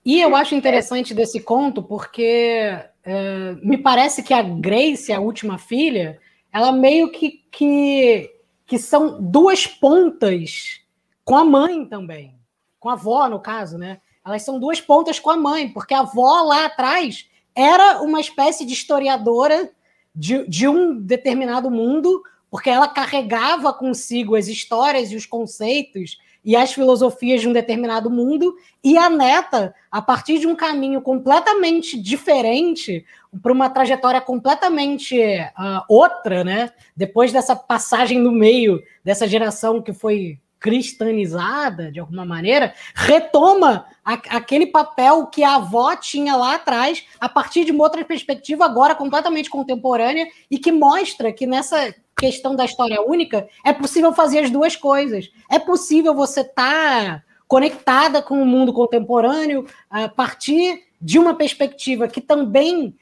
E 0.03 0.19
eu 0.19 0.35
acho 0.35 0.55
interessante 0.55 1.13
desse 1.13 1.41
conto 1.41 1.83
porque 1.83 2.73
é, 3.05 3.53
me 3.63 3.77
parece 3.77 4.23
que 4.23 4.33
a 4.33 4.41
Grace, 4.41 5.13
a 5.13 5.21
última 5.21 5.59
filha, 5.59 6.19
ela 6.51 6.73
meio 6.73 7.13
que, 7.13 7.45
que, 7.53 8.31
que 8.67 8.79
são 8.79 9.21
duas 9.21 9.67
pontas 9.67 10.81
com 11.23 11.37
a 11.37 11.45
mãe 11.45 11.85
também, 11.85 12.35
com 12.81 12.89
a 12.89 12.95
avó, 12.95 13.29
no 13.29 13.41
caso, 13.41 13.77
né? 13.77 14.01
Elas 14.25 14.43
são 14.43 14.59
duas 14.59 14.81
pontas 14.81 15.21
com 15.21 15.29
a 15.29 15.37
mãe, 15.37 15.69
porque 15.69 15.93
a 15.93 16.01
avó 16.01 16.41
lá 16.45 16.65
atrás 16.65 17.29
era 17.57 18.03
uma 18.03 18.21
espécie 18.21 18.65
de 18.65 18.75
historiadora 18.75 19.71
de, 20.15 20.47
de 20.47 20.69
um 20.69 21.01
determinado 21.01 21.71
mundo 21.71 22.23
porque 22.51 22.71
ela 22.71 22.89
carregava 22.89 23.73
consigo 23.73 24.37
as 24.37 24.49
histórias 24.49 25.11
e 25.11 25.17
os 25.17 25.27
conceitos 25.27 26.19
e 26.47 26.55
as 26.55 26.73
filosofias 26.73 27.41
de 27.41 27.49
um 27.49 27.53
determinado 27.53 28.09
mundo, 28.09 28.55
e 28.83 28.97
a 28.97 29.11
neta, 29.11 29.75
a 29.91 30.01
partir 30.01 30.39
de 30.39 30.47
um 30.47 30.55
caminho 30.55 31.03
completamente 31.03 32.01
diferente, 32.01 33.05
para 33.43 33.53
uma 33.53 33.69
trajetória 33.69 34.21
completamente 34.21 35.19
uh, 35.19 35.83
outra, 35.89 36.45
né? 36.45 36.71
Depois 36.97 37.33
dessa 37.33 37.57
passagem 37.57 38.21
no 38.21 38.31
meio 38.31 38.81
dessa 39.03 39.27
geração 39.27 39.83
que 39.83 39.93
foi 39.93 40.39
cristianizada 40.59 41.93
de 41.93 42.01
alguma 42.01 42.25
maneira, 42.25 42.75
retoma 42.95 43.87
a, 44.05 44.15
aquele 44.37 44.67
papel 44.67 45.27
que 45.27 45.45
a 45.45 45.57
avó 45.57 45.95
tinha 45.97 46.35
lá 46.37 46.55
atrás, 46.55 47.05
a 47.21 47.29
partir 47.29 47.65
de 47.65 47.73
uma 47.73 47.85
outra 47.85 48.05
perspectiva, 48.05 48.65
agora 48.65 48.95
completamente 48.95 49.51
contemporânea, 49.51 50.27
e 50.51 50.59
que 50.59 50.73
mostra 50.73 51.33
que 51.33 51.47
nessa 51.47 51.95
questão 52.19 52.57
da 52.57 52.65
história 52.65 53.03
única, 53.03 53.47
é 53.65 53.73
possível 53.73 54.13
fazer 54.13 54.39
as 54.39 54.51
duas 54.51 54.75
coisas. 54.75 55.31
É 55.51 55.59
possível 55.59 56.15
você 56.15 56.41
estar 56.41 57.21
tá 57.21 57.23
conectada 57.47 58.23
com 58.23 58.41
o 58.41 58.47
mundo 58.47 58.73
contemporâneo 58.73 59.67
a 59.91 60.09
partir 60.09 60.83
de 61.01 61.19
uma 61.19 61.35
perspectiva 61.35 62.09
que 62.09 62.21
também 62.21 62.97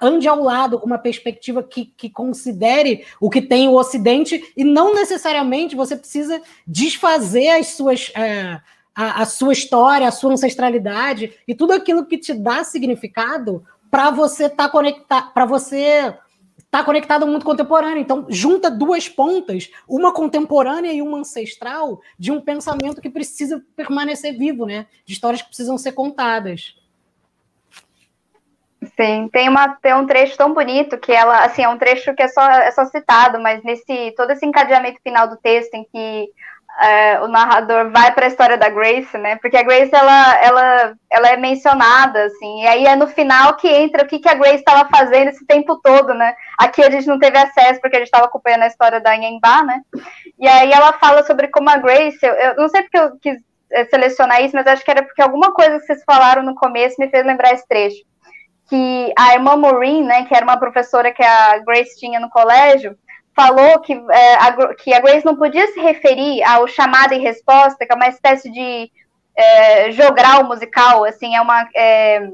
ande 0.00 0.28
ao 0.28 0.42
lado 0.42 0.78
com 0.78 0.86
uma 0.86 0.98
perspectiva 0.98 1.62
que, 1.62 1.86
que 1.96 2.10
considere 2.10 3.04
o 3.20 3.30
que 3.30 3.40
tem 3.40 3.68
o 3.68 3.74
Ocidente, 3.74 4.52
e 4.56 4.64
não 4.64 4.94
necessariamente 4.94 5.76
você 5.76 5.96
precisa 5.96 6.40
desfazer 6.66 7.48
as 7.48 7.68
suas. 7.68 8.12
É, 8.14 8.60
a, 8.92 9.22
a 9.22 9.24
sua 9.24 9.52
história, 9.52 10.06
a 10.06 10.10
sua 10.10 10.32
ancestralidade 10.32 11.32
e 11.46 11.54
tudo 11.54 11.72
aquilo 11.72 12.04
que 12.04 12.18
te 12.18 12.34
dá 12.34 12.64
significado 12.64 13.64
para 13.90 14.10
você 14.10 14.46
estar 14.46 14.64
tá 14.64 14.68
conectado, 14.68 15.32
para 15.32 15.46
você 15.46 16.12
está 16.58 16.84
conectado 16.84 17.24
ao 17.24 17.28
mundo 17.28 17.44
contemporâneo. 17.44 17.98
Então, 17.98 18.26
junta 18.28 18.70
duas 18.70 19.08
pontas, 19.08 19.70
uma 19.88 20.12
contemporânea 20.12 20.92
e 20.92 21.02
uma 21.02 21.18
ancestral, 21.18 22.00
de 22.16 22.30
um 22.30 22.40
pensamento 22.40 23.00
que 23.00 23.10
precisa 23.10 23.60
permanecer 23.74 24.38
vivo, 24.38 24.64
né? 24.64 24.86
De 25.04 25.12
histórias 25.12 25.42
que 25.42 25.48
precisam 25.48 25.76
ser 25.76 25.92
contadas. 25.92 26.76
Sim, 28.96 29.28
tem, 29.32 29.48
uma, 29.48 29.76
tem 29.76 29.94
um 29.94 30.06
trecho 30.06 30.36
tão 30.36 30.52
bonito 30.52 30.98
que 30.98 31.12
ela, 31.12 31.44
assim, 31.44 31.62
é 31.62 31.68
um 31.68 31.78
trecho 31.78 32.14
que 32.14 32.22
é 32.22 32.28
só, 32.28 32.48
é 32.48 32.70
só 32.70 32.84
citado, 32.86 33.40
mas 33.40 33.62
nesse 33.62 34.12
todo 34.16 34.30
esse 34.30 34.44
encadeamento 34.44 35.00
final 35.02 35.28
do 35.28 35.36
texto 35.36 35.74
em 35.74 35.84
que 35.84 36.30
é, 36.80 37.20
o 37.20 37.28
narrador 37.28 37.90
vai 37.90 38.12
para 38.12 38.26
a 38.26 38.28
história 38.28 38.56
da 38.56 38.68
Grace, 38.68 39.16
né? 39.18 39.36
Porque 39.36 39.56
a 39.56 39.62
Grace 39.62 39.94
ela, 39.94 40.36
ela, 40.42 40.94
ela 41.10 41.28
é 41.28 41.36
mencionada, 41.36 42.24
assim, 42.24 42.62
e 42.62 42.66
aí 42.66 42.86
é 42.86 42.96
no 42.96 43.06
final 43.06 43.56
que 43.56 43.68
entra 43.68 44.04
o 44.04 44.06
que, 44.06 44.18
que 44.18 44.28
a 44.28 44.34
Grace 44.34 44.56
estava 44.56 44.88
fazendo 44.88 45.28
esse 45.28 45.44
tempo 45.46 45.78
todo, 45.82 46.14
né? 46.14 46.34
Aqui 46.58 46.82
a 46.82 46.90
gente 46.90 47.06
não 47.06 47.18
teve 47.18 47.36
acesso 47.36 47.80
porque 47.80 47.96
a 47.96 47.98
gente 47.98 48.08
estava 48.08 48.26
acompanhando 48.26 48.62
a 48.62 48.68
história 48.68 49.00
da 49.00 49.14
Inhembá, 49.14 49.62
né? 49.62 49.82
E 50.38 50.48
aí 50.48 50.72
ela 50.72 50.92
fala 50.94 51.22
sobre 51.24 51.48
como 51.48 51.68
a 51.68 51.76
Grace, 51.76 52.18
eu, 52.22 52.32
eu 52.32 52.56
não 52.56 52.68
sei 52.68 52.82
porque 52.82 52.98
eu 52.98 53.18
quis 53.18 53.38
é, 53.70 53.84
selecionar 53.84 54.42
isso, 54.42 54.54
mas 54.54 54.66
acho 54.66 54.84
que 54.84 54.90
era 54.90 55.02
porque 55.02 55.22
alguma 55.22 55.52
coisa 55.52 55.78
que 55.78 55.86
vocês 55.86 56.02
falaram 56.04 56.42
no 56.42 56.54
começo 56.54 56.96
me 56.98 57.08
fez 57.08 57.24
lembrar 57.26 57.52
esse 57.52 57.66
trecho. 57.68 58.02
Que 58.70 59.12
a 59.18 59.34
irmã 59.34 59.56
Maureen, 59.56 60.04
né, 60.04 60.24
que 60.24 60.34
era 60.34 60.44
uma 60.44 60.56
professora 60.56 61.12
que 61.12 61.22
a 61.22 61.58
Grace 61.58 61.98
tinha 61.98 62.18
no 62.18 62.30
colégio, 62.30 62.96
falou 63.34 63.80
que, 63.80 63.92
é, 63.92 64.34
a, 64.36 64.74
que 64.74 64.94
a 64.94 65.00
Grace 65.00 65.26
não 65.26 65.36
podia 65.36 65.66
se 65.68 65.80
referir 65.80 66.42
ao 66.44 66.66
chamada 66.66 67.14
e 67.14 67.18
resposta, 67.18 67.84
que 67.84 67.92
é 67.92 67.96
uma 67.96 68.08
espécie 68.08 68.50
de 68.50 68.90
é, 69.36 69.90
jogral 69.90 70.44
musical, 70.44 71.04
assim, 71.04 71.34
é 71.34 71.40
uma, 71.40 71.68
é, 71.74 72.30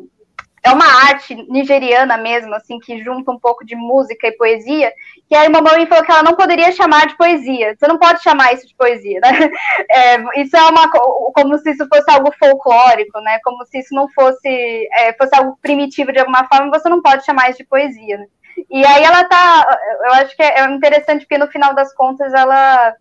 é 0.67 0.73
uma 0.73 0.87
arte 1.09 1.35
nigeriana 1.49 2.17
mesmo, 2.17 2.55
assim, 2.55 2.79
que 2.81 3.03
junta 3.03 3.31
um 3.31 3.39
pouco 3.39 3.65
de 3.65 3.77
música 3.77 4.27
e 4.27 4.37
poesia, 4.37 4.93
que 5.29 5.35
a 5.35 5.45
irmã 5.45 5.61
Maureen 5.61 5.87
falou 5.87 6.05
que 6.05 6.11
ela 6.11 6.23
não 6.23 6.35
poderia 6.35 6.73
chamar 6.73 7.07
de 7.07 7.17
poesia. 7.17 7.77
Você 7.79 7.87
não 7.87 7.99
pode 7.99 8.23
chamar 8.23 8.53
isso 8.53 8.67
de 8.67 8.75
poesia, 8.75 9.21
né? 9.21 9.31
É, 9.89 10.41
isso 10.41 10.57
é 10.57 10.65
uma 10.65 10.91
como 10.91 11.57
se 11.59 11.71
isso 11.71 11.87
fosse 11.89 12.11
algo 12.11 12.33
folclórico, 12.39 13.21
né? 13.21 13.39
Como 13.45 13.65
se 13.67 13.79
isso 13.79 13.95
não 13.95 14.09
fosse 14.09 14.89
é, 14.93 15.13
fosse 15.15 15.35
algo 15.37 15.59
primitivo 15.63 16.13
de 16.13 16.19
alguma 16.19 16.47
forma. 16.49 16.77
Você 16.77 16.89
não 16.89 17.01
pode 17.01 17.25
chamar 17.25 17.51
isso 17.51 17.59
de 17.59 17.67
poesia. 17.67 18.19
Né? 18.19 18.27
E 18.71 18.85
aí 18.85 19.05
ela 19.05 19.25
tá. 19.25 19.79
Eu 20.05 20.13
acho 20.15 20.37
que 20.37 20.43
é 20.43 20.65
interessante 20.67 21.21
porque 21.21 21.39
no 21.39 21.49
final 21.49 21.75
das 21.75 21.95
contas 21.95 22.33
ela 22.35 22.95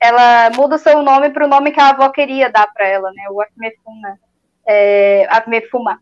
ela 0.00 0.50
muda 0.50 0.76
o 0.76 0.78
seu 0.78 1.02
nome 1.02 1.30
para 1.30 1.44
o 1.44 1.48
nome 1.48 1.72
que 1.72 1.80
a 1.80 1.90
avó 1.90 2.08
queria 2.10 2.50
dar 2.50 2.66
para 2.72 2.86
ela, 2.86 3.10
né? 3.12 3.24
O 3.30 3.40
Afmefuna. 3.40 4.18
É, 4.72 5.26
Afmefuma. 5.28 5.98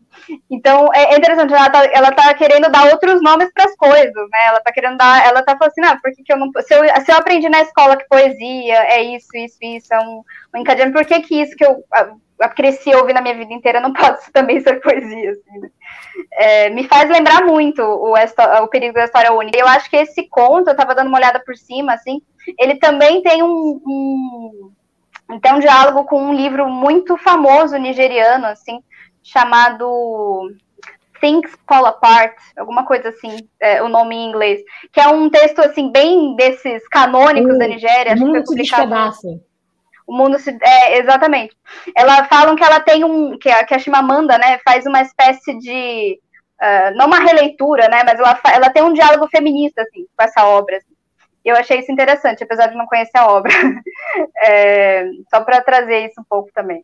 Então 0.49 0.89
é 0.93 1.17
interessante, 1.17 1.51
ela 1.51 1.69
tá, 1.71 1.85
ela 1.91 2.11
tá 2.11 2.31
querendo 2.35 2.69
dar 2.69 2.85
outros 2.91 3.19
nomes 3.19 3.51
para 3.51 3.65
as 3.65 3.75
coisas, 3.75 4.13
né? 4.13 4.45
Ela 4.45 4.61
tá 4.61 4.71
querendo 4.71 4.95
dar, 4.95 5.25
ela 5.25 5.41
tá 5.41 5.57
falando 5.57 5.71
assim, 5.71 5.81
não, 5.81 5.99
por 5.99 6.11
que, 6.13 6.23
que 6.23 6.31
eu 6.31 6.37
não. 6.37 6.51
Se 6.61 6.75
eu, 6.75 6.83
se 7.03 7.11
eu 7.11 7.15
aprendi 7.15 7.49
na 7.49 7.61
escola 7.61 7.97
que 7.97 8.07
poesia 8.07 8.75
é 8.93 9.01
isso, 9.01 9.35
isso, 9.35 9.57
isso, 9.59 9.91
é 9.91 9.99
um, 9.99 10.23
um 10.53 10.59
encadeamento, 10.59 10.97
por 10.97 11.05
que, 11.05 11.19
que 11.21 11.41
isso 11.41 11.55
que 11.55 11.65
eu 11.65 11.83
cresci 12.55 12.93
ouvindo 12.93 13.17
a 13.17 13.21
minha 13.21 13.35
vida 13.35 13.51
inteira, 13.51 13.79
não 13.79 13.91
pode 13.93 14.19
também 14.31 14.61
ser 14.61 14.79
poesia. 14.81 15.31
Assim, 15.31 15.59
né? 15.59 15.69
é, 16.33 16.69
me 16.69 16.87
faz 16.87 17.09
lembrar 17.09 17.43
muito 17.45 17.81
o, 17.81 18.13
o 18.13 18.67
perigo 18.67 18.93
da 18.93 19.05
história 19.05 19.33
única. 19.33 19.57
Eu 19.57 19.67
acho 19.67 19.89
que 19.89 19.97
esse 19.97 20.27
conto, 20.29 20.67
eu 20.67 20.73
estava 20.73 20.93
dando 20.95 21.07
uma 21.07 21.17
olhada 21.17 21.39
por 21.39 21.55
cima, 21.57 21.93
assim, 21.93 22.21
ele 22.57 22.75
também 22.75 23.21
tem 23.21 23.43
um, 23.43 23.81
um, 23.85 24.71
tem 25.41 25.53
um 25.53 25.59
diálogo 25.59 26.05
com 26.05 26.21
um 26.21 26.33
livro 26.33 26.67
muito 26.69 27.17
famoso 27.17 27.77
nigeriano, 27.77 28.47
assim, 28.47 28.81
chamado 29.21 30.51
Things 31.21 31.51
Fall 31.67 31.85
Apart, 31.85 32.35
alguma 32.57 32.85
coisa 32.85 33.09
assim, 33.09 33.37
é, 33.59 33.83
o 33.83 33.89
nome 33.89 34.15
em 34.15 34.29
inglês, 34.29 34.61
que 34.91 34.99
é 34.99 35.07
um 35.07 35.29
texto 35.29 35.59
assim 35.59 35.91
bem 35.91 36.35
desses 36.35 36.87
canônicos 36.87 37.57
da 37.59 37.67
Nigéria, 37.67 38.13
acho 38.13 38.23
que 38.23 38.31
foi 38.31 38.43
publicado 38.43 38.95
o 40.09 40.17
mundo 40.17 40.39
se. 40.39 40.57
É, 40.59 40.97
exatamente. 40.97 41.55
Ela 41.95 42.23
falam 42.25 42.55
que 42.55 42.63
ela 42.63 42.79
tem 42.79 43.03
um. 43.03 43.37
Que 43.37 43.49
a, 43.49 43.63
que 43.63 43.75
a 43.75 43.79
Chimamanda, 43.79 44.37
né, 44.39 44.59
faz 44.65 44.85
uma 44.87 45.01
espécie 45.01 45.55
de. 45.59 46.19
Uh, 46.59 46.97
não 46.97 47.05
uma 47.05 47.19
releitura, 47.19 47.87
né? 47.87 48.03
Mas 48.03 48.19
ela, 48.19 48.41
ela 48.53 48.69
tem 48.71 48.83
um 48.83 48.91
diálogo 48.91 49.27
feminista, 49.29 49.83
assim, 49.83 50.07
com 50.17 50.23
essa 50.23 50.45
obra. 50.47 50.77
Assim. 50.77 50.95
Eu 51.43 51.55
achei 51.55 51.79
isso 51.79 51.91
interessante, 51.91 52.43
apesar 52.43 52.67
de 52.67 52.77
não 52.77 52.85
conhecer 52.85 53.17
a 53.17 53.27
obra. 53.31 53.51
é, 54.43 55.09
só 55.29 55.41
para 55.41 55.61
trazer 55.61 56.07
isso 56.07 56.19
um 56.19 56.23
pouco 56.23 56.49
também. 56.53 56.83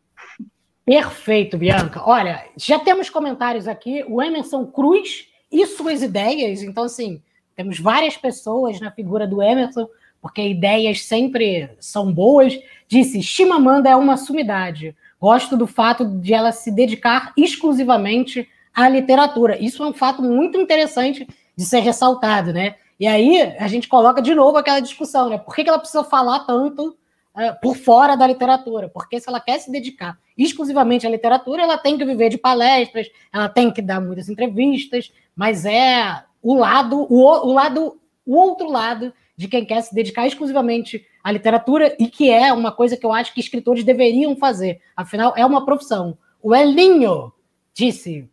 Perfeito, 0.84 1.58
Bianca. 1.58 2.02
Olha, 2.04 2.44
já 2.56 2.78
temos 2.78 3.10
comentários 3.10 3.66
aqui. 3.66 4.04
O 4.08 4.22
Emerson 4.22 4.66
Cruz 4.66 5.28
e 5.50 5.66
suas 5.66 6.02
ideias. 6.02 6.62
Então, 6.62 6.84
assim, 6.84 7.22
temos 7.54 7.78
várias 7.78 8.16
pessoas 8.16 8.80
na 8.80 8.90
figura 8.90 9.26
do 9.26 9.42
Emerson 9.42 9.88
porque 10.26 10.42
ideias 10.42 11.04
sempre 11.04 11.70
são 11.78 12.12
boas, 12.12 12.58
disse: 12.88 13.22
Chimamanda 13.22 13.88
é 13.88 13.94
uma 13.94 14.16
sumidade. 14.16 14.96
Gosto 15.20 15.56
do 15.56 15.68
fato 15.68 16.04
de 16.04 16.34
ela 16.34 16.50
se 16.50 16.70
dedicar 16.70 17.32
exclusivamente 17.36 18.48
à 18.74 18.88
literatura. 18.88 19.56
Isso 19.62 19.84
é 19.84 19.86
um 19.86 19.92
fato 19.92 20.22
muito 20.22 20.58
interessante 20.60 21.26
de 21.56 21.64
ser 21.64 21.78
ressaltado, 21.78 22.52
né? 22.52 22.74
E 22.98 23.06
aí 23.06 23.40
a 23.58 23.68
gente 23.68 23.88
coloca 23.88 24.22
de 24.22 24.34
novo 24.34 24.56
aquela 24.56 24.80
discussão, 24.80 25.28
né? 25.28 25.38
Por 25.38 25.54
que, 25.54 25.68
ela 25.68 25.78
precisa 25.78 26.02
falar 26.02 26.40
tanto 26.40 26.88
uh, 27.34 27.60
por 27.60 27.76
fora 27.76 28.16
da 28.16 28.26
literatura? 28.26 28.88
Porque 28.88 29.20
se 29.20 29.28
ela 29.28 29.40
quer 29.40 29.58
se 29.58 29.70
dedicar 29.70 30.18
exclusivamente 30.36 31.06
à 31.06 31.10
literatura, 31.10 31.62
ela 31.62 31.78
tem 31.78 31.98
que 31.98 32.04
viver 32.04 32.30
de 32.30 32.38
palestras, 32.38 33.08
ela 33.32 33.48
tem 33.48 33.70
que 33.70 33.82
dar 33.82 34.00
muitas 34.00 34.28
entrevistas, 34.28 35.12
mas 35.34 35.64
é 35.66 36.24
o 36.42 36.54
lado, 36.54 37.06
o, 37.10 37.48
o 37.48 37.52
lado, 37.52 38.00
o 38.24 38.36
outro 38.36 38.70
lado 38.70 39.12
de 39.36 39.48
quem 39.48 39.64
quer 39.64 39.82
se 39.82 39.94
dedicar 39.94 40.26
exclusivamente 40.26 41.06
à 41.22 41.30
literatura 41.30 41.94
e 41.98 42.08
que 42.08 42.30
é 42.30 42.52
uma 42.52 42.72
coisa 42.72 42.96
que 42.96 43.04
eu 43.04 43.12
acho 43.12 43.34
que 43.34 43.40
escritores 43.40 43.84
deveriam 43.84 44.34
fazer. 44.36 44.80
Afinal, 44.96 45.34
é 45.36 45.44
uma 45.44 45.64
profissão. 45.64 46.16
O 46.42 46.54
Elinho 46.54 47.32
disse: 47.74 48.28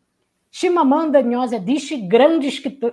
Chimamanda 0.49 1.21
Ngozi 1.21 1.55
Adichie, 1.55 1.97
grande 1.97 2.47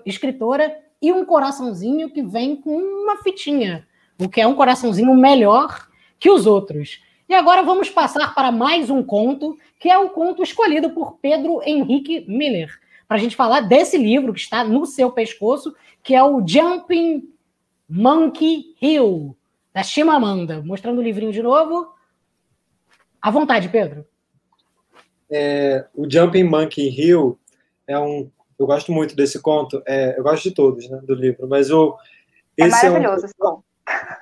escritora 0.04 0.76
e 1.00 1.12
um 1.12 1.24
coraçãozinho 1.24 2.10
que 2.10 2.22
vem 2.22 2.56
com 2.56 2.76
uma 2.76 3.16
fitinha, 3.22 3.86
o 4.18 4.28
que 4.28 4.40
é 4.40 4.46
um 4.46 4.54
coraçãozinho 4.54 5.14
melhor 5.14 5.88
que 6.18 6.30
os 6.30 6.46
outros. 6.46 7.00
E 7.28 7.34
agora 7.34 7.62
vamos 7.62 7.88
passar 7.88 8.34
para 8.34 8.50
mais 8.50 8.90
um 8.90 9.02
conto, 9.02 9.56
que 9.78 9.88
é 9.88 9.96
o 9.96 10.10
conto 10.10 10.42
escolhido 10.42 10.90
por 10.90 11.18
Pedro 11.18 11.62
Henrique 11.64 12.24
Miller, 12.28 12.78
para 13.07 13.16
a 13.16 13.20
gente 13.20 13.36
falar 13.36 13.61
desse 13.61 13.96
livro 13.96 14.32
que 14.32 14.40
está 14.40 14.62
no 14.62 14.84
seu 14.84 15.11
pescoço, 15.11 15.74
que 16.03 16.14
é 16.14 16.22
o 16.22 16.46
Jumping 16.46 17.28
Monkey 17.88 18.74
Hill, 18.80 19.36
da 19.72 19.82
Chimamanda. 19.82 20.62
Mostrando 20.62 20.98
o 20.98 21.03
livrinho 21.03 21.32
de 21.32 21.42
novo. 21.42 21.92
À 23.20 23.30
vontade, 23.30 23.68
Pedro. 23.68 24.07
É, 25.30 25.86
o 25.94 26.11
Jumping 26.11 26.44
Monkey 26.44 26.88
Hill 26.88 27.38
é 27.86 27.98
um. 27.98 28.30
Eu 28.61 28.66
gosto 28.66 28.92
muito 28.92 29.16
desse 29.16 29.40
conto. 29.40 29.82
É, 29.86 30.18
eu 30.18 30.22
gosto 30.22 30.42
de 30.42 30.54
todos, 30.54 30.86
né, 30.90 31.00
do 31.02 31.14
livro, 31.14 31.48
mas 31.48 31.70
o 31.70 31.96
é 32.58 32.66
esse 32.66 32.84
é 32.84 32.90
maravilhoso 32.90 33.16
é 33.16 33.22
um, 33.22 33.24
esse 33.24 33.34
conto. 33.38 33.64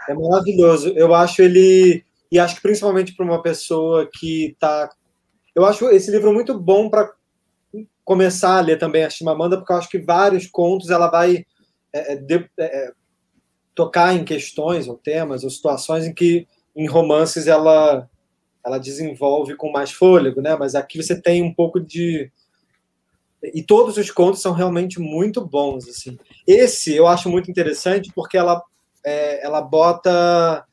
É 0.08 0.14
maravilhoso. 0.14 0.88
Eu 0.90 1.12
acho 1.12 1.42
ele 1.42 2.04
e 2.30 2.38
acho 2.38 2.54
que 2.54 2.62
principalmente 2.62 3.14
para 3.16 3.24
uma 3.24 3.42
pessoa 3.42 4.08
que 4.12 4.52
está. 4.52 4.90
Eu 5.56 5.64
acho 5.64 5.88
esse 5.90 6.12
livro 6.12 6.32
muito 6.32 6.56
bom 6.56 6.88
para 6.88 7.12
começar 8.04 8.58
a 8.58 8.60
ler 8.60 8.78
também 8.78 9.04
a 9.04 9.10
Chimamanda, 9.10 9.56
porque 9.56 9.72
eu 9.72 9.76
acho 9.76 9.88
que 9.88 9.98
vários 9.98 10.46
contos 10.46 10.88
ela 10.88 11.10
vai 11.10 11.44
é, 11.92 12.12
é 12.12 12.16
de, 12.16 12.48
é, 12.58 12.92
tocar 13.74 14.14
em 14.14 14.24
questões 14.24 14.86
ou 14.86 14.96
temas 14.96 15.42
ou 15.42 15.50
situações 15.50 16.06
em 16.06 16.14
que 16.14 16.46
em 16.76 16.86
romances 16.86 17.48
ela 17.48 18.08
ela 18.64 18.78
desenvolve 18.78 19.56
com 19.56 19.72
mais 19.72 19.90
fôlego, 19.90 20.40
né? 20.40 20.54
Mas 20.56 20.76
aqui 20.76 21.02
você 21.02 21.20
tem 21.20 21.42
um 21.42 21.52
pouco 21.52 21.80
de 21.80 22.30
e 23.42 23.62
todos 23.62 23.96
os 23.96 24.10
contos 24.10 24.40
são 24.40 24.52
realmente 24.52 25.00
muito 25.00 25.44
bons 25.44 25.88
assim. 25.88 26.18
Esse 26.46 26.94
eu 26.94 27.06
acho 27.06 27.28
muito 27.28 27.50
interessante 27.50 28.10
porque 28.14 28.36
ela 28.36 28.62
é, 29.04 29.44
ela 29.44 29.60
bota 29.60 30.64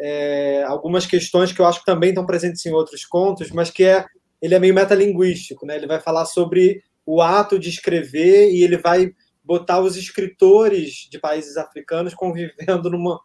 é, 0.00 0.64
algumas 0.64 1.06
questões 1.06 1.52
que 1.52 1.60
eu 1.60 1.66
acho 1.66 1.80
que 1.80 1.86
também 1.86 2.10
estão 2.10 2.24
presentes 2.24 2.64
em 2.64 2.72
outros 2.72 3.04
contos, 3.04 3.50
mas 3.50 3.70
que 3.70 3.84
é 3.84 4.06
ele 4.40 4.54
é 4.54 4.58
meio 4.58 4.74
metalinguístico, 4.74 5.66
né? 5.66 5.76
Ele 5.76 5.86
vai 5.86 6.00
falar 6.00 6.24
sobre 6.24 6.82
o 7.04 7.20
ato 7.20 7.58
de 7.58 7.68
escrever 7.68 8.52
e 8.52 8.62
ele 8.62 8.76
vai 8.76 9.12
botar 9.42 9.80
os 9.80 9.96
escritores 9.96 11.08
de 11.10 11.18
países 11.18 11.56
africanos 11.56 12.14
convivendo 12.14 12.90
numa, 12.90 13.18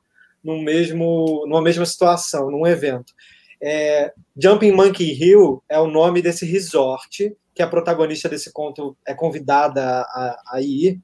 num 0.43 0.61
mesmo, 0.63 1.45
numa 1.47 1.61
mesma 1.61 1.85
situação, 1.85 2.49
num 2.49 2.65
evento. 2.65 3.13
É, 3.61 4.11
Jumping 4.35 4.71
Monkey 4.71 5.13
Hill 5.13 5.63
é 5.69 5.79
o 5.79 5.87
nome 5.87 6.21
desse 6.21 6.45
resort 6.45 7.35
que 7.53 7.61
a 7.61 7.67
protagonista 7.67 8.27
desse 8.27 8.51
conto 8.51 8.97
é 9.05 9.13
convidada 9.13 10.01
a, 10.01 10.41
a 10.53 10.61
ir. 10.61 10.99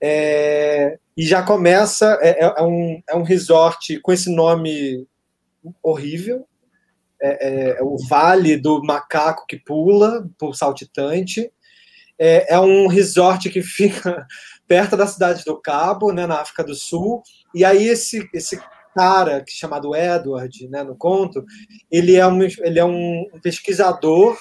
É, 0.00 0.98
e 1.16 1.26
já 1.26 1.42
começa, 1.42 2.18
é, 2.22 2.44
é, 2.44 2.54
é, 2.56 2.62
um, 2.62 3.02
é 3.08 3.14
um 3.14 3.22
resort 3.22 4.00
com 4.00 4.12
esse 4.12 4.34
nome 4.34 5.06
horrível, 5.82 6.46
é, 7.22 7.28
é, 7.28 7.70
é, 7.78 7.82
o 7.82 7.98
Vale 8.08 8.56
do 8.56 8.82
Macaco 8.82 9.46
que 9.46 9.58
Pula, 9.58 10.26
por 10.38 10.56
saltitante. 10.56 11.52
É, 12.18 12.54
é, 12.54 12.60
um 12.60 12.86
resort 12.86 13.50
que 13.50 13.62
fica 13.62 14.26
perto 14.66 14.96
da 14.96 15.06
cidade 15.06 15.44
do 15.44 15.60
Cabo, 15.60 16.12
né, 16.12 16.26
na 16.26 16.40
África 16.40 16.64
do 16.64 16.74
Sul. 16.74 17.22
E 17.54 17.64
aí 17.64 17.86
esse, 17.88 18.26
esse 18.32 18.58
cara, 18.94 19.38
é 19.38 19.44
chamado 19.46 19.94
Edward, 19.94 20.68
né, 20.68 20.82
no 20.82 20.96
conto, 20.96 21.44
ele 21.90 22.16
é 22.16 22.26
um, 22.26 22.42
ele 22.42 22.78
é 22.78 22.84
um 22.84 23.26
pesquisador 23.42 24.38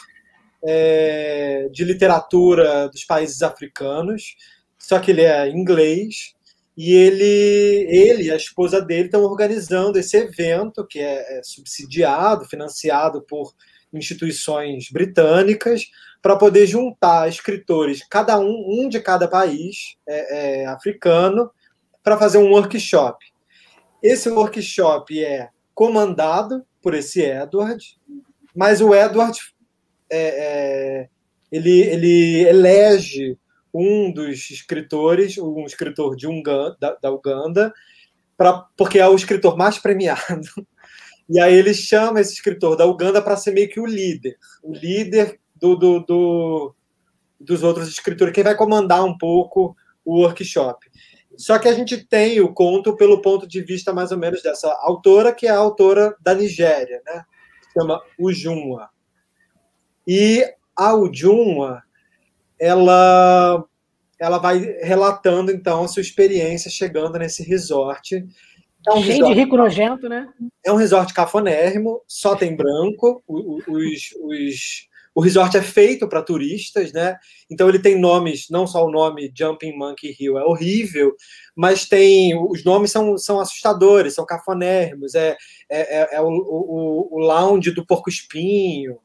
é, 0.63 1.67
de 1.71 1.83
literatura 1.83 2.89
dos 2.89 3.03
países 3.03 3.41
africanos, 3.41 4.35
só 4.77 4.99
que 4.99 5.11
ele 5.11 5.21
é 5.21 5.49
inglês, 5.49 6.33
e 6.75 6.93
ele, 6.93 7.87
ele 7.89 8.31
a 8.31 8.35
esposa 8.35 8.81
dele 8.81 9.05
estão 9.05 9.23
organizando 9.23 9.99
esse 9.99 10.15
evento, 10.15 10.87
que 10.87 10.99
é, 10.99 11.39
é 11.39 11.43
subsidiado, 11.43 12.45
financiado 12.45 13.21
por 13.21 13.53
instituições 13.93 14.89
britânicas, 14.89 15.87
para 16.21 16.35
poder 16.35 16.67
juntar 16.67 17.27
escritores, 17.27 18.05
cada 18.09 18.39
um, 18.39 18.65
um 18.67 18.89
de 18.89 18.99
cada 18.99 19.27
país 19.27 19.97
é, 20.07 20.61
é, 20.61 20.65
africano, 20.67 21.49
para 22.03 22.17
fazer 22.17 22.37
um 22.37 22.51
workshop. 22.51 23.25
Esse 24.01 24.29
workshop 24.29 25.21
é 25.23 25.49
comandado 25.73 26.65
por 26.81 26.93
esse 26.93 27.21
Edward, 27.21 27.97
mas 28.55 28.81
o 28.81 28.95
Edward 28.95 29.37
é, 30.11 31.03
é 31.03 31.09
ele, 31.51 31.81
ele 31.81 32.47
elege 32.47 33.37
um 33.73 34.11
dos 34.11 34.49
escritores, 34.49 35.37
um 35.37 35.65
escritor 35.65 36.15
de 36.15 36.27
Uganda, 36.27 36.77
da, 36.79 36.95
da 36.95 37.11
Uganda, 37.11 37.73
pra, 38.37 38.65
porque 38.75 38.99
é 38.99 39.07
o 39.07 39.15
escritor 39.15 39.57
mais 39.57 39.77
premiado. 39.77 40.47
E 41.29 41.39
aí 41.39 41.53
ele 41.53 41.75
chama 41.75 42.19
esse 42.19 42.33
escritor 42.33 42.75
da 42.75 42.87
Uganda 42.87 43.21
para 43.21 43.37
ser 43.37 43.51
meio 43.51 43.69
que 43.69 43.79
o 43.79 43.85
líder, 43.85 44.35
o 44.63 44.73
líder 44.73 45.39
do, 45.55 45.75
do, 45.75 45.99
do, 45.99 46.75
dos 47.39 47.61
outros 47.61 47.87
escritores, 47.87 48.33
quem 48.33 48.43
vai 48.43 48.55
comandar 48.55 49.03
um 49.03 49.15
pouco 49.15 49.75
o 50.03 50.21
workshop. 50.21 50.89
Só 51.37 51.59
que 51.59 51.67
a 51.67 51.73
gente 51.73 52.03
tem 52.03 52.41
o 52.41 52.51
conto 52.51 52.95
pelo 52.95 53.21
ponto 53.21 53.47
de 53.47 53.61
vista 53.61 53.93
mais 53.93 54.11
ou 54.11 54.17
menos 54.17 54.41
dessa 54.41 54.67
autora, 54.81 55.31
que 55.31 55.45
é 55.45 55.51
a 55.51 55.57
autora 55.57 56.15
da 56.19 56.33
Nigéria, 56.33 57.01
né? 57.05 57.23
Chama 57.73 58.01
Ujunwa. 58.17 58.89
E 60.11 60.43
a 60.75 60.95
Ujunwa 60.95 61.83
ela 62.59 63.63
ela 64.19 64.39
vai 64.39 64.57
relatando 64.81 65.51
então 65.51 65.83
a 65.83 65.87
sua 65.87 66.01
experiência 66.01 66.71
chegando 66.71 67.19
nesse 67.19 67.43
resort. 67.43 68.15
É 68.87 68.91
um 68.91 69.03
Cheio 69.03 69.13
resort, 69.13 69.33
de 69.33 69.39
rico 69.39 69.55
nojento, 69.55 70.09
né? 70.09 70.27
É 70.65 70.73
um 70.73 70.77
resort 70.77 71.13
cafonérrimo, 71.13 72.01
só 72.07 72.35
tem 72.35 72.55
branco. 72.55 73.23
Os, 73.27 73.63
os, 74.19 74.87
o 75.13 75.21
resort 75.21 75.55
é 75.55 75.61
feito 75.61 76.09
para 76.09 76.23
turistas, 76.23 76.91
né? 76.91 77.15
Então 77.49 77.69
ele 77.69 77.77
tem 77.77 77.97
nomes, 77.97 78.47
não 78.49 78.65
só 78.65 78.83
o 78.83 78.91
nome 78.91 79.31
Jumping 79.37 79.77
Monkey 79.77 80.15
Hill 80.19 80.39
é 80.39 80.43
horrível, 80.43 81.15
mas 81.55 81.85
tem 81.85 82.35
os 82.35 82.63
nomes 82.65 82.91
são, 82.91 83.15
são 83.15 83.39
assustadores, 83.39 84.15
são 84.15 84.25
cafonérrimos. 84.25 85.13
É, 85.13 85.37
é, 85.69 86.01
é, 86.01 86.15
é 86.15 86.21
o, 86.21 86.29
o, 86.29 87.09
o 87.11 87.19
lounge 87.19 87.69
do 87.69 87.85
porco 87.85 88.09
espinho. 88.09 88.97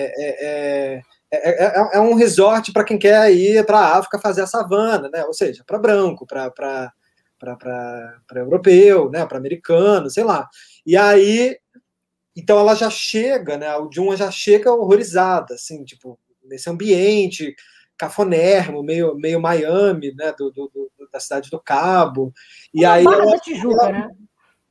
É, 0.00 0.12
é, 0.16 0.96
é 0.96 1.02
é, 1.30 1.64
é, 1.64 1.90
é, 1.94 2.00
um 2.00 2.14
resort 2.14 2.72
para 2.72 2.84
quem 2.84 2.98
quer 2.98 3.30
ir 3.32 3.64
para 3.66 3.78
a 3.78 3.98
África 3.98 4.18
fazer 4.18 4.42
a 4.42 4.46
savana, 4.46 5.10
né? 5.10 5.24
ou 5.24 5.34
seja, 5.34 5.62
para 5.66 5.78
branco, 5.78 6.26
para 6.26 6.92
europeu, 8.34 9.10
né? 9.10 9.26
para 9.26 9.36
americano, 9.36 10.08
sei 10.08 10.24
lá. 10.24 10.48
E 10.86 10.96
aí, 10.96 11.58
então 12.34 12.58
ela 12.58 12.74
já 12.74 12.88
chega, 12.88 13.58
né? 13.58 13.76
o 13.76 13.90
Juma 13.92 14.16
já 14.16 14.30
chega 14.30 14.72
horrorizada, 14.72 15.54
assim, 15.54 15.84
tipo, 15.84 16.18
nesse 16.44 16.70
ambiente 16.70 17.54
cafonérrimo, 17.98 18.82
meio, 18.82 19.14
meio 19.16 19.40
Miami, 19.40 20.14
né? 20.14 20.32
Do, 20.38 20.50
do, 20.52 20.70
do 20.72 20.88
da 21.12 21.18
cidade 21.18 21.50
do 21.50 21.58
Cabo. 21.58 22.32
E 22.72 22.84
aí 22.84 23.02
Barra 23.02 23.22
ela, 23.22 23.38
Tijuca, 23.38 23.82
ela, 23.82 23.92
né? 23.92 24.10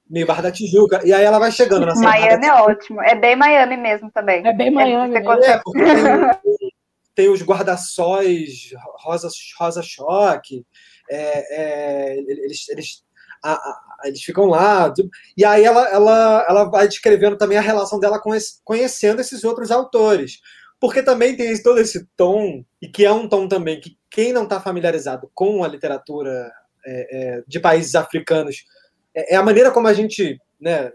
Meio 0.10 0.26
Barra 0.26 0.43
da 0.43 0.51
Tijuca. 0.51 1.01
E 1.05 1.14
aí 1.14 1.24
ela 1.24 1.39
vai 1.39 1.51
chegando 1.51 1.86
na 1.86 1.95
Miami 1.95 2.45
é 2.45 2.53
ótimo. 2.53 3.01
É 3.01 3.16
bem 3.16 3.36
Miami 3.36 3.78
mesmo 3.78 4.12
também. 4.12 4.45
É 4.45 4.53
bem 4.53 4.72
Miami. 4.72 5.16
É, 5.16 5.20
é 5.20 5.62
porque 5.64 5.80
tem, 5.84 6.74
tem 7.16 7.30
os 7.30 7.41
guarda-sóis 7.41 8.70
rosa, 9.03 9.28
rosa 9.60 9.82
choque. 9.82 10.66
É, 11.10 12.12
é, 12.12 12.18
eles, 12.18 12.68
eles, 12.70 13.03
a, 13.43 13.53
a, 13.53 13.80
eles 14.05 14.22
ficam 14.22 14.45
lá. 14.45 14.93
E 15.36 15.43
aí 15.43 15.64
ela, 15.64 15.88
ela, 15.89 16.45
ela 16.49 16.64
vai 16.66 16.88
descrevendo 16.88 17.38
também 17.38 17.58
a 17.58 17.62
relação 17.62 17.99
dela 17.99 18.20
com 18.20 18.34
esse, 18.34 18.62
conhecendo 18.64 19.22
esses 19.22 19.43
outros 19.43 19.72
autores. 19.72 20.39
Porque 20.80 21.01
também 21.01 21.36
tem 21.36 21.62
todo 21.64 21.80
esse 21.80 22.08
tom, 22.16 22.64
e 22.80 22.88
que 22.88 23.03
é 23.03 23.12
um 23.12 23.28
tom 23.28 23.47
também 23.47 23.80
que 23.80 23.97
quem 24.12 24.32
não 24.32 24.43
está 24.43 24.62
familiarizado 24.62 25.30
com 25.34 25.64
a 25.64 25.68
literatura 25.68 26.51
é, 26.86 27.38
é, 27.38 27.43
de 27.47 27.60
países 27.60 27.95
africanos 27.95 28.64
é, 29.18 29.34
é, 29.34 29.36
a 29.36 29.43
maneira 29.43 29.72
como 29.72 29.88
a 29.88 29.93
gente, 29.93 30.39
né, 30.61 30.91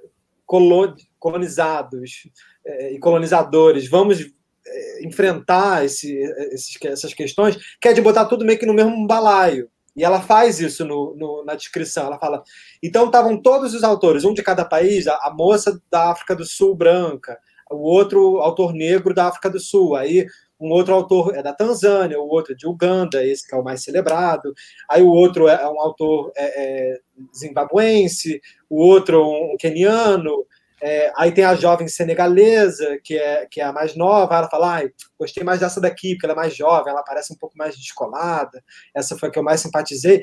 colonizados 1.19 2.29
é, 2.65 2.93
e 2.93 2.99
colonizadores, 3.01 3.89
vamos 3.89 4.21
é, 4.65 5.05
enfrentar 5.05 5.85
esse, 5.85 6.17
esses, 6.53 6.79
essas 6.85 7.13
questões, 7.13 7.59
que 7.81 7.89
é 7.89 7.93
de 7.93 8.01
botar 8.01 8.27
tudo 8.27 8.45
meio 8.45 8.59
que 8.59 8.67
no 8.67 8.75
mesmo 8.75 9.07
balaio. 9.09 9.69
E 9.95 10.05
ela 10.05 10.21
faz 10.21 10.61
isso 10.61 10.85
no, 10.85 11.15
no, 11.17 11.45
na 11.45 11.55
descrição. 11.55 12.07
Ela 12.07 12.19
fala: 12.19 12.43
então 12.81 13.07
estavam 13.07 13.37
todos 13.37 13.75
os 13.75 13.83
autores, 13.83 14.25
um 14.25 14.33
de 14.33 14.43
cada 14.43 14.65
país, 14.65 15.09
a, 15.09 15.17
a, 15.17 15.35
moça 15.35 15.83
da 15.91 16.11
África 16.11 16.35
do 16.35 16.47
Sul 16.47 16.77
branca, 16.77 17.39
o 17.71 17.83
outro 17.83 18.39
autor 18.39 18.73
negro 18.73 19.13
da 19.13 19.27
África 19.27 19.51
do 19.51 19.59
Sul, 19.59 19.97
aí 19.97 20.27
um 20.63 20.71
outro 20.71 20.95
autor 20.95 21.35
é 21.35 21.43
da 21.43 21.53
Tanzânia, 21.53 22.21
o 22.21 22.29
outro 22.29 22.53
é 22.53 22.57
de 22.57 22.67
Uganda, 22.67 23.27
esse 23.27 23.47
que 23.47 23.55
é 23.55 23.59
o 23.59 23.65
mais 23.65 23.83
celebrado, 23.83 24.55
aí 24.89 25.03
o 25.03 25.09
outro 25.09 25.49
é, 25.49 25.55
é 25.61 25.69
um 25.69 25.81
autor 25.81 26.33
é, 26.37 26.63
é, 26.95 26.99
zimbabuense, 27.37 28.41
o 28.71 28.81
outro 28.81 29.29
um 29.29 29.57
keniano, 29.59 30.47
é, 30.81 31.13
aí 31.17 31.33
tem 31.33 31.45
a 31.45 31.55
jovem 31.55 31.89
senegalesa, 31.89 32.99
que 33.03 33.17
é, 33.17 33.47
que 33.51 33.61
é 33.61 33.65
a 33.65 33.73
mais 33.73 33.97
nova, 33.97 34.37
ela 34.37 34.49
fala, 34.49 34.81
ah, 34.81 34.89
gostei 35.19 35.43
mais 35.43 35.61
dessa 35.61 35.81
daqui, 35.81 36.15
porque 36.15 36.27
ela 36.27 36.35
é 36.35 36.37
mais 36.37 36.55
jovem, 36.55 36.93
ela 36.93 37.03
parece 37.03 37.33
um 37.33 37.37
pouco 37.37 37.57
mais 37.57 37.77
descolada, 37.77 38.63
essa 38.95 39.19
foi 39.19 39.29
a 39.29 39.33
que 39.33 39.39
eu 39.39 39.45
mais 39.45 39.61
simpatizei. 39.61 40.23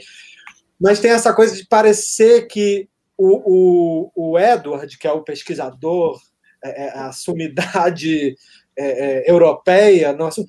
Mas 0.79 0.99
tem 0.99 1.11
essa 1.11 1.33
coisa 1.33 1.55
de 1.55 1.67
parecer 1.67 2.47
que 2.47 2.87
o, 3.17 4.09
o, 4.15 4.31
o 4.31 4.39
Edward, 4.39 4.97
que 4.97 5.07
é 5.07 5.11
o 5.11 5.23
pesquisador, 5.23 6.17
é, 6.63 6.87
é 6.87 6.99
a 6.99 7.11
sumidade 7.11 8.35
é, 8.79 9.27
é, 9.27 9.31
europeia, 9.31 10.13
nosso, 10.13 10.45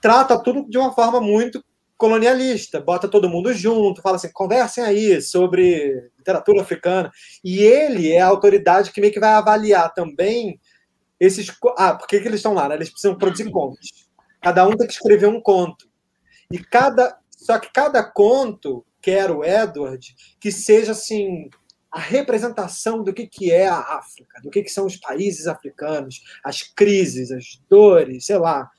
trata 0.00 0.38
tudo 0.42 0.68
de 0.68 0.78
uma 0.78 0.92
forma 0.92 1.20
muito 1.20 1.64
colonialista, 1.96 2.80
bota 2.80 3.08
todo 3.08 3.28
mundo 3.28 3.52
junto, 3.52 4.00
fala 4.00 4.16
assim, 4.16 4.30
conversem 4.32 4.82
aí 4.82 5.20
sobre 5.20 6.10
literatura 6.16 6.62
africana, 6.62 7.10
e 7.44 7.58
ele 7.58 8.10
é 8.10 8.20
a 8.20 8.26
autoridade 8.26 8.90
que 8.90 9.00
meio 9.00 9.12
que 9.12 9.20
vai 9.20 9.32
avaliar 9.32 9.92
também 9.92 10.58
esses... 11.20 11.54
Ah, 11.76 11.94
por 11.94 12.08
que, 12.08 12.18
que 12.18 12.26
eles 12.26 12.38
estão 12.38 12.54
lá? 12.54 12.68
Né? 12.68 12.76
Eles 12.76 12.88
precisam 12.88 13.18
produzir 13.18 13.50
contos. 13.50 14.08
Cada 14.40 14.66
um 14.66 14.74
tem 14.74 14.86
que 14.86 14.94
escrever 14.94 15.26
um 15.26 15.40
conto. 15.40 15.86
E 16.50 16.58
cada... 16.58 17.18
Só 17.30 17.58
que 17.58 17.70
cada 17.70 18.02
conto, 18.02 18.84
quer 19.02 19.30
o 19.30 19.44
Edward, 19.44 20.14
que 20.40 20.50
seja 20.50 20.92
assim 20.92 21.50
a 21.90 21.98
representação 21.98 23.02
do 23.02 23.12
que, 23.12 23.26
que 23.26 23.50
é 23.50 23.66
a 23.66 23.78
África, 23.78 24.40
do 24.42 24.50
que, 24.50 24.62
que 24.62 24.70
são 24.70 24.86
os 24.86 24.96
países 24.96 25.46
africanos, 25.46 26.22
as 26.44 26.62
crises, 26.62 27.32
as 27.32 27.60
dores, 27.68 28.26
sei 28.26 28.38
lá. 28.38 28.70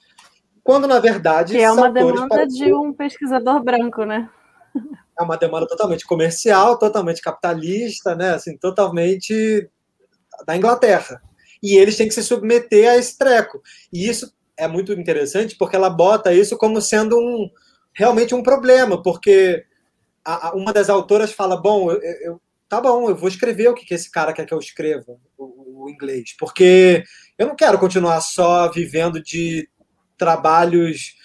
Quando, 0.64 0.88
na 0.88 1.00
verdade. 1.00 1.54
Que 1.54 1.62
é 1.62 1.72
uma 1.72 1.92
demanda 1.92 2.48
de 2.48 2.74
um 2.74 2.94
pesquisador 2.94 3.62
branco, 3.64 4.06
né? 4.06 4.30
é 5.20 5.24
uma 5.24 5.38
demanda 5.38 5.68
totalmente 5.68 6.06
comercial, 6.06 6.78
totalmente 6.78 7.22
capitalista, 7.22 8.16
né? 8.16 8.36
Assim, 8.36 8.58
totalmente 8.58 9.70
da 10.46 10.56
Inglaterra. 10.56 11.22
E 11.62 11.76
eles 11.76 11.98
têm 11.98 12.08
que 12.08 12.14
se 12.14 12.24
submeter 12.24 12.90
a 12.90 12.98
esse 12.98 13.18
treco. 13.18 13.62
E 13.92 14.08
isso 14.08 14.34
é 14.58 14.68
muito 14.68 14.94
interessante 14.94 15.56
porque 15.58 15.76
ela 15.76 15.90
bota 15.90 16.34
isso 16.34 16.58
como 16.58 16.82
sendo 16.82 17.18
um 17.18 17.50
realmente 17.94 18.34
um 18.34 18.42
problema, 18.42 19.02
porque 19.02 19.66
a, 20.24 20.50
a, 20.50 20.52
uma 20.54 20.72
das 20.72 20.90
autoras 20.90 21.32
fala: 21.32 21.58
bom, 21.58 21.92
eu, 21.92 22.00
eu, 22.02 22.42
tá 22.72 22.80
bom, 22.80 23.10
eu 23.10 23.16
vou 23.18 23.28
escrever 23.28 23.68
o 23.68 23.74
que, 23.74 23.86
que 23.86 23.94
esse 23.94 24.10
cara 24.10 24.32
quer 24.32 24.46
que 24.46 24.54
eu 24.54 24.58
escreva, 24.58 25.18
o, 25.38 25.84
o 25.84 25.90
inglês, 25.90 26.34
porque 26.40 27.04
eu 27.38 27.46
não 27.46 27.54
quero 27.54 27.78
continuar 27.78 28.22
só 28.22 28.72
vivendo 28.72 29.22
de 29.22 29.68
trabalhos 30.18 31.18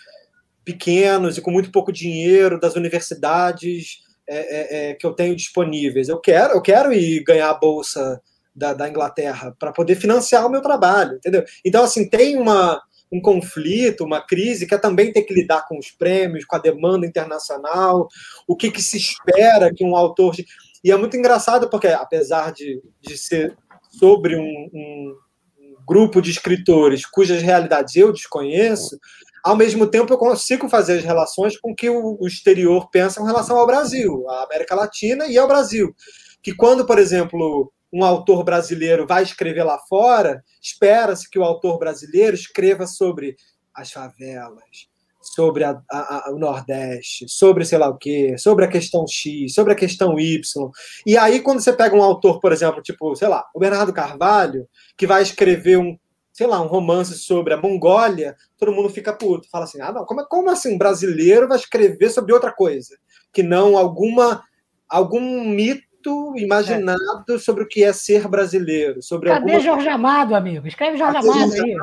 pequenos 0.65 1.39
e 1.39 1.41
com 1.41 1.53
muito 1.53 1.71
pouco 1.71 1.93
dinheiro 1.93 2.59
das 2.59 2.75
universidades 2.75 4.01
é, 4.29 4.39
é, 4.39 4.91
é, 4.91 4.95
que 4.95 5.07
eu 5.07 5.13
tenho 5.13 5.37
disponíveis. 5.37 6.09
Eu 6.09 6.19
quero, 6.19 6.55
eu 6.55 6.61
quero 6.61 6.93
ir 6.93 7.23
ganhar 7.23 7.49
a 7.49 7.55
bolsa 7.55 8.21
da, 8.53 8.75
da 8.75 8.89
Inglaterra 8.89 9.55
para 9.57 9.71
poder 9.71 9.95
financiar 9.95 10.45
o 10.45 10.51
meu 10.51 10.61
trabalho, 10.61 11.15
entendeu? 11.15 11.45
Então, 11.65 11.85
assim, 11.85 12.11
tem 12.11 12.37
uma, 12.37 12.83
um 13.13 13.21
conflito, 13.21 14.03
uma 14.03 14.21
crise 14.21 14.67
que 14.67 14.75
é 14.75 14.79
também 14.79 15.13
ter 15.13 15.23
que 15.23 15.33
lidar 15.33 15.65
com 15.69 15.79
os 15.79 15.93
prêmios, 15.93 16.45
com 16.45 16.57
a 16.57 16.61
demanda 16.61 17.07
internacional, 17.07 18.09
o 18.49 18.57
que, 18.57 18.69
que 18.69 18.83
se 18.83 18.97
espera 18.97 19.73
que 19.73 19.85
um 19.85 19.95
autor. 19.95 20.35
E 20.87 20.93
é 20.93 20.97
muito 20.97 21.17
engraçado 21.17 21.69
porque, 21.69 21.89
apesar 21.89 22.53
de, 22.53 22.81
de 23.01 23.19
ser 23.19 23.59
sobre 23.91 24.37
um, 24.37 24.71
um, 24.73 25.17
grupo 25.85 26.23
de 26.23 26.31
escritores 26.31 27.05
cujas 27.05 27.43
realidades 27.43 27.97
eu 27.97 28.13
desconheço, 28.13 28.97
ao 29.43 29.57
mesmo 29.57 29.89
tempo 29.89 30.13
eu 30.13 30.17
consigo 30.17 30.69
fazer 30.69 30.99
as 30.99 31.05
relações 31.05 31.59
com 31.59 31.75
que 31.75 31.91
o, 31.91 32.25
exterior 32.25 32.89
pensa 32.89 33.21
em 33.21 33.27
relação 33.27 33.59
ao 33.59 33.67
Brasil, 33.67 34.31
à 34.31 34.45
América 34.45 34.77
Latina 34.77 35.27
e 35.27 35.37
ao 35.37 35.49
Brasil. 35.49 35.93
Que 36.41 36.55
quando, 36.55 36.87
por 36.87 37.01
exemplo, 37.01 37.73
um 37.93 38.05
autor 38.05 38.45
brasileiro 38.45 39.09
vai 39.09 39.25
escrever 39.25 39.65
lá 39.65 39.81
fora, 39.89 40.41
espera-se 40.63 41.29
que 41.29 41.39
o 41.39 41.43
autor 41.43 41.81
brasileiro 41.81 42.37
escreva 42.37 42.87
sobre 42.87 43.35
as 43.75 43.91
favelas, 43.91 44.87
sobre 45.37 45.65
a, 45.65 45.79
a, 45.91 46.29
a, 46.29 46.33
o 46.33 46.39
Nordeste, 46.39 47.29
sobre 47.29 47.67
sei 47.67 47.77
lá 47.77 47.91
o 47.91 47.99
quê, 47.99 48.37
sobre 48.39 48.65
a 48.65 48.69
questão 48.69 49.07
X, 49.07 49.53
sobre 49.53 49.75
a 49.75 49.77
questão 49.77 50.19
Y. 50.19 50.71
E 51.05 51.19
aí, 51.19 51.41
quando 51.41 51.61
você 51.61 51.75
pega 51.75 51.95
um 51.95 52.03
autor, 52.03 52.41
por 52.41 52.53
exemplo, 52.53 52.81
tipo, 52.81 53.15
sei 53.15 53.29
lá, 53.29 53.45
o 53.55 53.61
Bernardo 53.61 53.93
Carvalho, 53.93 54.67
que 54.97 55.07
vai 55.07 55.23
escrever 55.23 55.77
um 55.77 55.97
sei 56.33 56.47
lá, 56.47 56.61
um 56.61 56.67
romance 56.67 57.15
sobre 57.15 57.55
a 57.55 57.57
Mongólia, 57.57 58.37
todo 58.59 58.71
mundo 58.71 58.91
fica 58.91 59.11
puto. 59.11 59.49
Fala 59.51 59.65
assim: 59.65 59.81
ah, 59.81 59.91
não, 59.91 60.05
como, 60.05 60.27
como 60.27 60.51
assim 60.51 60.75
um 60.75 60.79
brasileiro 60.79 61.49
vai 61.49 61.57
escrever 61.57 62.11
sobre 62.11 62.33
outra 62.35 62.53
coisa? 62.53 62.95
Que 63.33 63.43
não 63.43 63.79
alguma 63.79 64.43
algum 64.87 65.45
mito 65.49 66.35
imaginado 66.37 67.35
é. 67.35 67.39
sobre 67.39 67.65
o 67.65 67.69
que 67.69 67.83
é 67.83 67.93
ser 67.93 68.29
brasileiro. 68.29 69.03
Sobre 69.03 69.31
Cadê 69.31 69.55
alguma... 69.55 69.61
Jorge 69.61 69.89
Amado, 69.89 70.35
amigo? 70.35 70.67
Escreve 70.67 70.99
Jorge 70.99 71.15
Cadê 71.15 71.29
Amado 71.29 71.53
aí. 71.55 71.75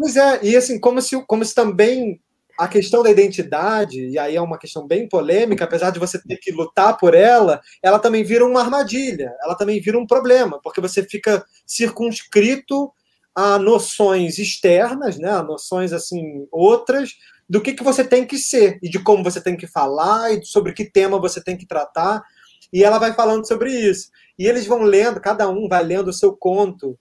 Pois 0.00 0.16
é, 0.16 0.40
e 0.42 0.56
assim, 0.56 0.80
como 0.80 1.02
se, 1.02 1.22
como 1.26 1.44
se 1.44 1.54
também 1.54 2.18
a 2.60 2.68
questão 2.68 3.02
da 3.02 3.10
identidade, 3.10 4.06
e 4.08 4.18
aí 4.18 4.36
é 4.36 4.40
uma 4.40 4.58
questão 4.58 4.86
bem 4.86 5.08
polêmica, 5.08 5.64
apesar 5.64 5.88
de 5.88 5.98
você 5.98 6.20
ter 6.22 6.36
que 6.36 6.52
lutar 6.52 6.98
por 6.98 7.14
ela, 7.14 7.58
ela 7.82 7.98
também 7.98 8.22
vira 8.22 8.44
uma 8.44 8.60
armadilha, 8.60 9.34
ela 9.42 9.54
também 9.54 9.80
vira 9.80 9.98
um 9.98 10.06
problema, 10.06 10.60
porque 10.62 10.78
você 10.78 11.02
fica 11.02 11.42
circunscrito 11.66 12.92
a 13.34 13.58
noções 13.58 14.38
externas, 14.38 15.16
né, 15.16 15.30
a 15.30 15.42
noções 15.42 15.90
assim 15.90 16.46
outras 16.52 17.14
do 17.48 17.62
que, 17.62 17.72
que 17.72 17.82
você 17.82 18.04
tem 18.04 18.26
que 18.26 18.36
ser 18.36 18.78
e 18.82 18.90
de 18.90 18.98
como 19.02 19.24
você 19.24 19.40
tem 19.40 19.56
que 19.56 19.66
falar 19.66 20.30
e 20.30 20.44
sobre 20.44 20.74
que 20.74 20.84
tema 20.84 21.18
você 21.18 21.42
tem 21.42 21.56
que 21.56 21.66
tratar. 21.66 22.22
E 22.70 22.84
ela 22.84 22.98
vai 22.98 23.14
falando 23.14 23.48
sobre 23.48 23.72
isso. 23.72 24.10
E 24.38 24.46
eles 24.46 24.66
vão 24.66 24.82
lendo, 24.82 25.18
cada 25.18 25.48
um 25.48 25.66
vai 25.66 25.82
lendo 25.82 26.08
o 26.08 26.12
seu 26.12 26.36
conto. 26.36 26.98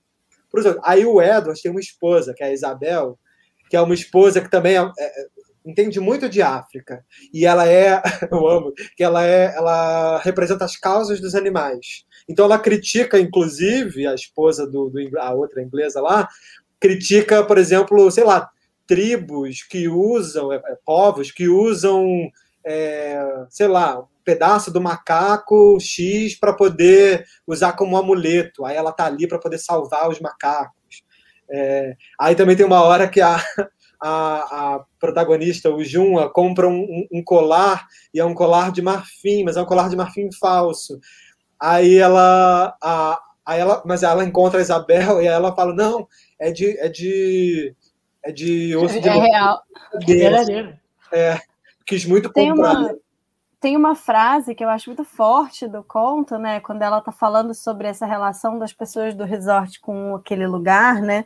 Por 0.49 0.61
exemplo, 0.61 0.79
aí 0.85 1.05
o 1.05 1.21
Edward 1.21 1.61
tem 1.61 1.69
uma 1.69 1.81
esposa, 1.81 2.33
que 2.33 2.41
é 2.41 2.47
a 2.47 2.53
Isabel, 2.53 3.19
que 3.69 3.75
é 3.75 3.81
uma 3.81 3.93
esposa 3.93 4.41
que 4.41 4.49
também 4.49 4.77
é, 4.77 4.81
é, 4.81 5.27
entende 5.69 5.99
muito 5.99 6.27
de 6.27 6.41
África. 6.41 7.05
E 7.33 7.45
ela 7.45 7.67
é, 7.67 8.01
eu 8.31 8.47
amo, 8.47 8.73
que 8.95 9.03
ela 9.03 9.25
é, 9.25 9.55
ela 9.55 10.19
representa 10.19 10.65
as 10.65 10.75
causas 10.75 11.19
dos 11.19 11.35
animais. 11.35 12.05
Então 12.27 12.45
ela 12.45 12.59
critica, 12.59 13.19
inclusive, 13.19 14.05
a 14.07 14.13
esposa 14.13 14.65
do, 14.65 14.89
do 14.89 14.99
a 15.19 15.33
outra 15.33 15.61
inglesa 15.61 16.01
lá, 16.01 16.27
critica, 16.79 17.43
por 17.43 17.57
exemplo, 17.57 18.09
sei 18.11 18.23
lá, 18.23 18.49
tribos 18.87 19.63
que 19.63 19.87
usam, 19.87 20.51
é, 20.51 20.55
é, 20.55 20.77
povos 20.85 21.31
que 21.31 21.47
usam, 21.47 22.31
é, 22.65 23.19
sei 23.49 23.67
lá, 23.67 23.99
um 23.99 24.05
pedaço 24.23 24.71
do 24.71 24.81
macaco 24.81 25.77
X 25.79 26.35
para 26.35 26.53
poder 26.53 27.25
usar 27.45 27.73
como 27.73 27.97
amuleto. 27.97 28.65
Aí 28.65 28.75
ela 28.75 28.91
tá 28.91 29.05
ali 29.05 29.27
para 29.27 29.39
poder 29.39 29.59
salvar 29.59 30.09
os 30.09 30.19
macacos. 30.19 31.03
É, 31.51 31.95
aí 32.19 32.35
também 32.35 32.55
tem 32.55 32.65
uma 32.65 32.81
hora 32.81 33.07
que 33.07 33.21
a, 33.21 33.43
a, 34.01 34.75
a 34.75 34.85
protagonista, 34.99 35.69
o 35.69 35.83
Junha, 35.83 36.29
compra 36.29 36.67
um, 36.67 37.07
um, 37.11 37.23
colar 37.23 37.87
e 38.13 38.19
é 38.19 38.25
um 38.25 38.33
colar 38.33 38.71
de 38.71 38.81
marfim, 38.81 39.43
mas 39.43 39.57
é 39.57 39.61
um 39.61 39.65
colar 39.65 39.89
de 39.89 39.95
marfim 39.95 40.29
falso. 40.39 40.99
Aí 41.59 41.97
ela, 41.97 42.75
a, 42.81 43.19
aí 43.45 43.59
ela, 43.59 43.83
mas 43.85 44.03
ela 44.03 44.23
encontra 44.23 44.59
a 44.59 44.61
Isabel 44.61 45.21
e 45.21 45.27
aí 45.27 45.33
ela 45.33 45.53
fala 45.53 45.73
não, 45.73 46.07
é 46.39 46.51
de, 46.51 46.77
é 46.79 46.87
de, 46.87 47.75
é 48.23 48.31
de 48.31 48.75
osso 48.77 49.01
de 49.01 49.09
é 49.09 49.11
real, 49.11 49.61
verdadeiro. 50.05 50.77
É, 51.11 51.39
quis 51.85 52.05
muito 52.05 52.31
comprar. 52.31 52.41
Tem 52.41 52.51
uma, 52.53 52.95
tem 53.59 53.75
uma 53.75 53.95
frase 53.95 54.55
que 54.55 54.63
eu 54.63 54.69
acho 54.69 54.89
muito 54.89 55.03
forte 55.03 55.67
do 55.67 55.83
conto, 55.83 56.37
né? 56.37 56.61
Quando 56.61 56.81
ela 56.81 56.99
está 56.99 57.11
falando 57.11 57.53
sobre 57.53 57.87
essa 57.89 58.05
relação 58.05 58.57
das 58.57 58.71
pessoas 58.71 59.13
do 59.13 59.25
resort 59.25 59.81
com 59.81 60.15
aquele 60.15 60.47
lugar, 60.47 61.01
né? 61.01 61.25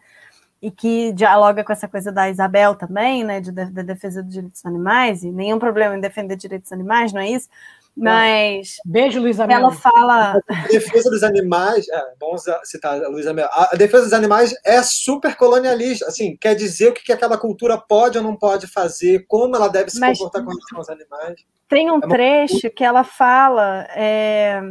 E 0.63 0.71
que 0.71 1.11
dialoga 1.11 1.61
com 1.61 1.73
essa 1.73 1.89
coisa 1.89 2.09
da 2.09 2.29
Isabel 2.29 2.73
também, 2.73 3.21
né? 3.21 3.41
De, 3.41 3.51
da 3.51 3.81
defesa 3.81 4.23
dos 4.23 4.33
direitos 4.33 4.65
animais, 4.65 5.21
e 5.21 5.29
nenhum 5.29 5.59
problema 5.59 5.97
em 5.97 5.99
defender 5.99 6.37
direitos 6.37 6.71
animais, 6.71 7.11
não 7.11 7.19
é 7.19 7.29
isso? 7.31 7.49
Mas. 7.97 8.77
Beijo, 8.85 9.19
Luísa 9.19 9.43
Ela 9.43 9.73
fala. 9.73 10.39
A 10.49 10.67
defesa 10.67 11.09
dos 11.09 11.21
animais. 11.21 11.85
É 11.89 12.13
bom 12.17 12.35
citar 12.63 13.03
a 13.03 13.09
Luísa 13.09 13.33
Mel. 13.33 13.49
A 13.51 13.75
defesa 13.75 14.05
dos 14.05 14.13
animais 14.13 14.55
é 14.65 14.81
super 14.81 15.35
colonialista. 15.35 16.07
Assim, 16.07 16.37
quer 16.37 16.55
dizer 16.55 16.89
o 16.89 16.93
que 16.93 17.11
aquela 17.11 17.37
cultura 17.37 17.77
pode 17.77 18.17
ou 18.17 18.23
não 18.23 18.35
pode 18.35 18.65
fazer, 18.65 19.25
como 19.27 19.55
ela 19.55 19.67
deve 19.67 19.91
se 19.91 19.99
Mas 19.99 20.17
comportar 20.17 20.45
com 20.45 20.49
relação 20.49 20.77
aos 20.77 20.89
animais. 20.89 21.45
Tem 21.67 21.91
um 21.91 21.97
é 21.97 22.07
trecho 22.07 22.69
que 22.71 22.85
ela 22.85 23.03
fala. 23.03 23.85
É... 23.95 24.61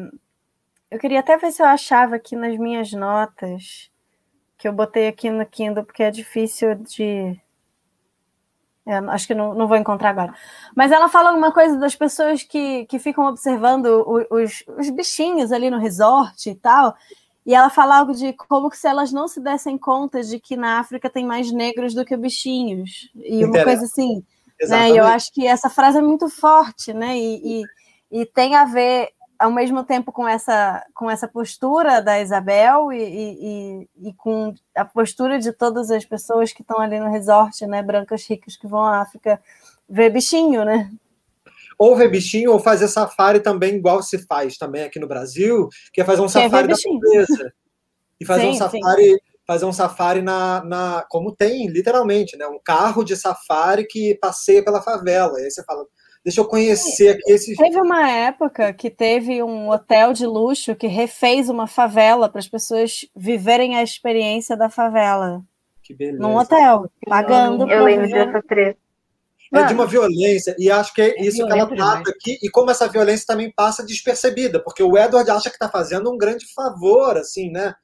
Eu 0.90 0.98
queria 0.98 1.20
até 1.20 1.36
ver 1.36 1.52
se 1.52 1.62
eu 1.62 1.66
achava 1.66 2.16
aqui 2.16 2.34
nas 2.34 2.56
minhas 2.56 2.92
notas, 2.92 3.90
que 4.62 4.68
eu 4.68 4.72
botei 4.72 5.08
aqui 5.08 5.28
no 5.28 5.44
Kindle, 5.44 5.82
porque 5.82 6.04
é 6.04 6.10
difícil 6.12 6.76
de 6.76 7.36
é, 8.86 8.96
acho 8.96 9.26
que 9.26 9.34
não, 9.34 9.54
não 9.54 9.66
vou 9.66 9.76
encontrar 9.76 10.10
agora. 10.10 10.32
Mas 10.72 10.92
ela 10.92 11.08
fala 11.08 11.30
alguma 11.30 11.50
coisa 11.50 11.76
das 11.78 11.96
pessoas 11.96 12.44
que, 12.44 12.86
que 12.86 13.00
ficam 13.00 13.26
observando 13.26 14.06
os, 14.30 14.62
os 14.78 14.88
bichinhos 14.90 15.50
ali 15.50 15.68
no 15.68 15.80
resort 15.80 16.48
e 16.48 16.54
tal. 16.54 16.94
E 17.44 17.52
ela 17.52 17.70
fala 17.70 17.98
algo 17.98 18.14
de 18.14 18.32
como 18.34 18.70
que 18.70 18.76
se 18.76 18.86
elas 18.86 19.10
não 19.10 19.26
se 19.26 19.40
dessem 19.40 19.76
conta 19.76 20.22
de 20.22 20.38
que 20.38 20.56
na 20.56 20.78
África 20.78 21.10
tem 21.10 21.26
mais 21.26 21.50
negros 21.50 21.92
do 21.92 22.04
que 22.04 22.16
bichinhos. 22.16 23.10
E 23.16 23.44
uma 23.44 23.64
coisa 23.64 23.84
assim. 23.84 24.22
Né? 24.68 24.90
E 24.90 24.96
eu 24.96 25.04
acho 25.04 25.32
que 25.32 25.44
essa 25.44 25.68
frase 25.68 25.98
é 25.98 26.02
muito 26.02 26.28
forte, 26.28 26.94
né? 26.94 27.18
E, 27.18 27.62
e, 28.12 28.20
e 28.20 28.26
tem 28.26 28.54
a 28.54 28.64
ver 28.64 29.08
ao 29.42 29.50
mesmo 29.50 29.82
tempo 29.82 30.12
com 30.12 30.26
essa, 30.26 30.86
com 30.94 31.10
essa 31.10 31.26
postura 31.26 32.00
da 32.00 32.20
Isabel 32.20 32.92
e, 32.92 33.02
e, 33.02 33.88
e, 34.08 34.14
com 34.14 34.54
a 34.72 34.84
postura 34.84 35.40
de 35.40 35.52
todas 35.52 35.90
as 35.90 36.04
pessoas 36.04 36.52
que 36.52 36.62
estão 36.62 36.78
ali 36.80 37.00
no 37.00 37.10
resort, 37.10 37.66
né, 37.66 37.82
brancas 37.82 38.24
ricas 38.24 38.56
que 38.56 38.68
vão 38.68 38.84
à 38.84 39.00
África 39.00 39.42
ver 39.88 40.10
bichinho, 40.10 40.64
né? 40.64 40.88
Ou 41.76 41.96
ver 41.96 42.08
bichinho, 42.08 42.52
ou 42.52 42.60
fazer 42.60 42.86
safari 42.86 43.40
também, 43.40 43.74
igual 43.74 44.00
se 44.00 44.24
faz 44.26 44.56
também 44.56 44.84
aqui 44.84 45.00
no 45.00 45.08
Brasil, 45.08 45.68
que 45.92 46.00
é 46.00 46.04
fazer 46.04 46.22
um 46.22 46.28
safari 46.28 46.68
da 46.68 46.76
pobreza. 46.76 47.52
E 48.20 48.24
fazer 48.24 48.42
sim, 48.42 48.50
um 48.50 48.54
safari, 48.54 49.04
sim. 49.04 49.18
fazer 49.44 49.64
um 49.64 49.72
safari 49.72 50.22
na, 50.22 50.62
na. 50.64 51.04
Como 51.10 51.34
tem, 51.34 51.66
literalmente, 51.66 52.36
né? 52.36 52.46
Um 52.46 52.60
carro 52.62 53.02
de 53.02 53.16
safari 53.16 53.84
que 53.84 54.16
passeia 54.20 54.64
pela 54.64 54.80
favela. 54.80 55.40
E 55.40 55.44
aí 55.44 55.50
você 55.50 55.64
fala, 55.64 55.84
Deixa 56.24 56.40
eu 56.40 56.44
conhecer 56.44 57.10
aqui 57.10 57.32
esses. 57.32 57.56
Teve 57.56 57.80
uma 57.80 58.08
época 58.08 58.72
que 58.72 58.88
teve 58.88 59.42
um 59.42 59.70
hotel 59.70 60.12
de 60.12 60.24
luxo 60.24 60.76
que 60.76 60.86
refez 60.86 61.48
uma 61.48 61.66
favela 61.66 62.28
para 62.28 62.38
as 62.38 62.48
pessoas 62.48 63.06
viverem 63.14 63.76
a 63.76 63.82
experiência 63.82 64.56
da 64.56 64.68
favela. 64.68 65.42
Que 65.82 65.92
beleza. 65.92 66.22
Num 66.22 66.36
hotel, 66.36 66.88
pagando. 67.06 67.68
Eu 67.68 67.84
lembro 67.84 68.08
dessa 68.08 68.40
treta. 68.42 68.78
É 69.54 69.64
de 69.64 69.74
uma 69.74 69.86
violência, 69.86 70.56
e 70.58 70.70
acho 70.70 70.94
que 70.94 71.02
é, 71.02 71.10
é 71.10 71.26
isso 71.26 71.46
que 71.46 71.52
ela 71.52 71.66
trata 71.66 72.10
aqui, 72.10 72.38
e 72.42 72.48
como 72.48 72.70
essa 72.70 72.88
violência 72.88 73.26
também 73.26 73.52
passa 73.54 73.84
despercebida, 73.84 74.58
porque 74.58 74.82
o 74.82 74.96
Edward 74.96 75.30
acha 75.30 75.50
que 75.50 75.56
está 75.56 75.68
fazendo 75.68 76.10
um 76.10 76.16
grande 76.16 76.46
favor, 76.54 77.18
assim, 77.18 77.50
né? 77.50 77.74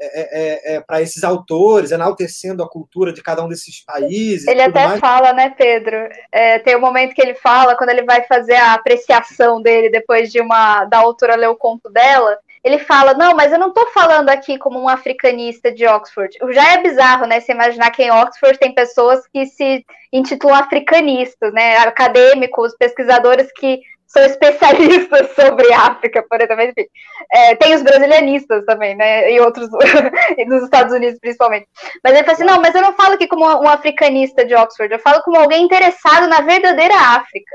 É, 0.00 0.74
é, 0.74 0.76
é 0.76 0.80
para 0.80 1.02
esses 1.02 1.24
autores, 1.24 1.90
enaltecendo 1.90 2.62
a 2.62 2.68
cultura 2.68 3.12
de 3.12 3.22
cada 3.22 3.44
um 3.44 3.48
desses 3.48 3.84
países. 3.84 4.46
Ele 4.46 4.62
até 4.62 4.86
mais. 4.86 5.00
fala, 5.00 5.32
né, 5.32 5.50
Pedro? 5.50 5.96
É, 6.30 6.58
tem 6.60 6.76
um 6.76 6.80
momento 6.80 7.14
que 7.14 7.22
ele 7.22 7.34
fala, 7.34 7.76
quando 7.76 7.90
ele 7.90 8.02
vai 8.02 8.22
fazer 8.24 8.54
a 8.54 8.74
apreciação 8.74 9.60
dele 9.60 9.90
depois 9.90 10.30
de 10.30 10.40
uma 10.40 10.84
da 10.84 10.98
autora 10.98 11.36
ler 11.36 11.48
o 11.48 11.56
conto 11.56 11.90
dela, 11.90 12.38
ele 12.62 12.78
fala: 12.78 13.14
Não, 13.14 13.34
mas 13.34 13.52
eu 13.52 13.58
não 13.58 13.68
estou 13.68 13.86
falando 13.90 14.28
aqui 14.28 14.58
como 14.58 14.80
um 14.80 14.88
africanista 14.88 15.72
de 15.72 15.86
Oxford. 15.86 16.36
Já 16.50 16.74
é 16.74 16.82
bizarro, 16.82 17.26
né? 17.26 17.40
Você 17.40 17.52
imaginar 17.52 17.90
que 17.90 18.02
em 18.02 18.10
Oxford 18.10 18.58
tem 18.58 18.74
pessoas 18.74 19.26
que 19.26 19.46
se 19.46 19.84
intitulam 20.12 20.56
africanistas, 20.56 21.52
né? 21.52 21.76
Acadêmicos, 21.78 22.74
pesquisadores 22.76 23.50
que 23.52 23.80
sou 24.08 24.22
especialista 24.22 25.28
sobre 25.36 25.72
África, 25.72 26.24
por 26.28 26.40
exemplo. 26.40 26.64
Enfim, 26.64 26.86
é, 27.30 27.54
tem 27.54 27.74
os 27.74 27.82
brasilianistas 27.82 28.64
também, 28.64 28.96
né? 28.96 29.30
E 29.30 29.38
outros, 29.40 29.68
nos 30.46 30.64
Estados 30.64 30.92
Unidos 30.92 31.20
principalmente. 31.20 31.68
Mas 32.02 32.14
ele 32.14 32.24
fala 32.24 32.32
assim: 32.32 32.44
não, 32.44 32.60
mas 32.60 32.74
eu 32.74 32.82
não 32.82 32.94
falo 32.94 33.14
aqui 33.14 33.28
como 33.28 33.44
um 33.44 33.68
africanista 33.68 34.44
de 34.44 34.54
Oxford, 34.54 34.92
eu 34.92 34.98
falo 34.98 35.22
como 35.22 35.38
alguém 35.38 35.64
interessado 35.64 36.26
na 36.26 36.40
verdadeira 36.40 36.94
África. 36.94 37.54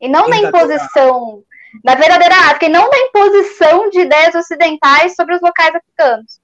E 0.00 0.08
não 0.08 0.28
na 0.28 0.36
imposição, 0.36 1.44
na 1.84 1.94
verdadeira 1.94 2.34
África, 2.34 2.66
e 2.66 2.68
não 2.68 2.90
na 2.90 2.98
imposição 2.98 3.88
de 3.88 4.00
ideias 4.00 4.34
ocidentais 4.34 5.14
sobre 5.14 5.36
os 5.36 5.40
locais 5.40 5.72
africanos. 5.72 6.40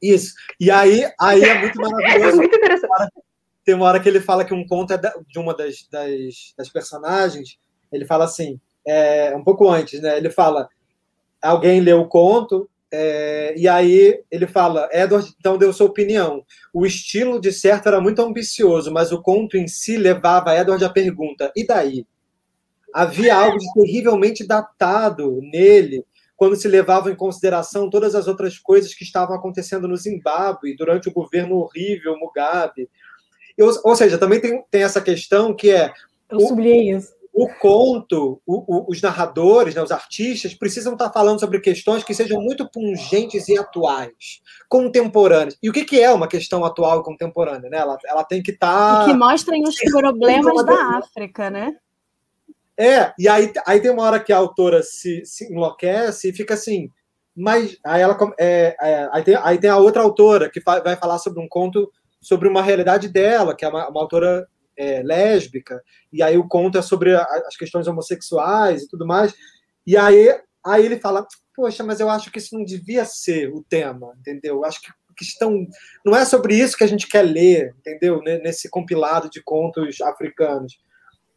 Isso. 0.00 0.32
E 0.58 0.70
aí, 0.70 1.04
aí 1.20 1.42
é 1.42 1.60
muito 1.60 1.78
maravilhoso. 1.78 2.30
é 2.30 2.32
muito 2.36 2.56
interessante. 2.56 3.12
Tem 3.62 3.74
uma 3.74 3.84
hora 3.84 4.00
que 4.00 4.08
ele 4.08 4.20
fala 4.20 4.46
que 4.46 4.54
um 4.54 4.66
conto 4.66 4.94
é 4.94 4.96
de 4.96 5.38
uma 5.38 5.54
das, 5.54 5.86
das, 5.90 6.54
das 6.56 6.70
personagens. 6.70 7.58
Ele 7.92 8.06
fala 8.06 8.24
assim: 8.24 8.58
é, 8.88 9.36
um 9.36 9.44
pouco 9.44 9.68
antes, 9.68 10.00
né? 10.00 10.16
Ele 10.16 10.30
fala, 10.30 10.68
alguém 11.42 11.80
leu 11.80 12.00
o 12.00 12.08
conto, 12.08 12.68
é, 12.90 13.54
e 13.56 13.68
aí 13.68 14.22
ele 14.30 14.46
fala, 14.46 14.88
Edward 14.90 15.34
então 15.38 15.58
deu 15.58 15.72
sua 15.72 15.86
opinião. 15.86 16.42
O 16.72 16.86
estilo, 16.86 17.40
de 17.40 17.52
certo, 17.52 17.88
era 17.88 18.00
muito 18.00 18.22
ambicioso, 18.22 18.90
mas 18.90 19.12
o 19.12 19.20
conto 19.20 19.56
em 19.56 19.68
si 19.68 19.96
levava 19.98 20.56
Edward 20.56 20.82
à 20.84 20.88
pergunta, 20.88 21.52
e 21.54 21.66
daí? 21.66 22.06
Havia 22.94 23.36
algo 23.36 23.58
terrivelmente 23.74 24.46
datado 24.46 25.38
nele, 25.42 26.04
quando 26.34 26.56
se 26.56 26.66
levavam 26.66 27.12
em 27.12 27.16
consideração 27.16 27.90
todas 27.90 28.14
as 28.14 28.26
outras 28.26 28.58
coisas 28.58 28.94
que 28.94 29.04
estavam 29.04 29.36
acontecendo 29.36 29.86
no 29.86 29.96
Zimbábue, 29.96 30.76
durante 30.76 31.08
o 31.08 31.12
governo 31.12 31.56
horrível 31.56 32.16
Mugabe. 32.16 32.88
Ou, 33.60 33.72
ou 33.84 33.96
seja, 33.96 34.16
também 34.16 34.40
tem, 34.40 34.64
tem 34.70 34.82
essa 34.82 35.00
questão 35.00 35.52
que 35.52 35.70
é... 35.70 35.92
Eu 36.30 36.40
sublinhei 36.40 36.92
isso 36.92 37.17
o 37.40 37.48
conto, 37.60 38.42
o, 38.44 38.64
o, 38.66 38.90
os 38.90 39.00
narradores, 39.00 39.72
né, 39.72 39.80
os 39.80 39.92
artistas, 39.92 40.54
precisam 40.54 40.94
estar 40.94 41.08
falando 41.12 41.38
sobre 41.38 41.60
questões 41.60 42.02
que 42.02 42.12
sejam 42.12 42.42
muito 42.42 42.68
pungentes 42.68 43.46
e 43.48 43.56
atuais, 43.56 44.40
contemporâneas. 44.68 45.56
E 45.62 45.70
o 45.70 45.72
que, 45.72 45.84
que 45.84 46.00
é 46.00 46.10
uma 46.10 46.26
questão 46.26 46.64
atual 46.64 47.00
e 47.00 47.04
contemporânea? 47.04 47.70
Né? 47.70 47.78
Ela, 47.78 47.96
ela 48.06 48.24
tem 48.24 48.42
que 48.42 48.50
estar. 48.50 48.98
Tá... 48.98 49.02
E 49.04 49.12
que 49.12 49.16
mostrem 49.16 49.62
os 49.62 49.76
problemas 49.76 50.64
da 50.64 50.98
África, 50.98 51.48
né? 51.48 51.76
É, 52.76 53.12
e 53.16 53.28
aí, 53.28 53.52
aí 53.64 53.80
tem 53.80 53.92
uma 53.92 54.02
hora 54.02 54.18
que 54.18 54.32
a 54.32 54.36
autora 54.36 54.82
se, 54.82 55.24
se 55.24 55.52
enlouquece 55.52 56.30
e 56.30 56.32
fica 56.32 56.54
assim. 56.54 56.90
Mas 57.36 57.78
aí 57.86 58.02
ela 58.02 58.18
é, 58.36 58.76
é, 58.80 59.08
aí, 59.12 59.22
tem, 59.22 59.36
aí 59.36 59.58
tem 59.58 59.70
a 59.70 59.78
outra 59.78 60.02
autora 60.02 60.50
que 60.50 60.60
vai 60.60 60.96
falar 60.96 61.18
sobre 61.18 61.40
um 61.40 61.48
conto 61.48 61.88
sobre 62.20 62.48
uma 62.48 62.62
realidade 62.62 63.08
dela, 63.08 63.54
que 63.54 63.64
é 63.64 63.68
uma, 63.68 63.88
uma 63.88 64.00
autora 64.00 64.44
é, 64.78 65.02
lésbica, 65.02 65.82
e 66.12 66.22
aí 66.22 66.38
o 66.38 66.46
conto 66.46 66.78
é 66.78 66.82
sobre 66.82 67.14
a, 67.14 67.22
as 67.46 67.56
questões 67.56 67.86
homossexuais 67.88 68.82
e 68.82 68.88
tudo 68.88 69.06
mais. 69.06 69.34
E 69.86 69.96
aí, 69.96 70.40
aí 70.64 70.84
ele 70.84 71.00
fala: 71.00 71.26
Poxa, 71.54 71.82
mas 71.82 71.98
eu 71.98 72.08
acho 72.08 72.30
que 72.30 72.38
isso 72.38 72.56
não 72.56 72.64
devia 72.64 73.04
ser 73.04 73.52
o 73.52 73.64
tema, 73.68 74.14
entendeu? 74.20 74.56
Eu 74.56 74.64
acho 74.64 74.80
que 74.80 74.90
questão 75.18 75.66
não 76.06 76.14
é 76.14 76.24
sobre 76.24 76.54
isso 76.54 76.76
que 76.76 76.84
a 76.84 76.88
gente 76.88 77.08
quer 77.08 77.22
ler, 77.22 77.74
entendeu? 77.80 78.22
Nesse 78.22 78.70
compilado 78.70 79.28
de 79.28 79.42
contos 79.42 80.00
africanos. 80.00 80.78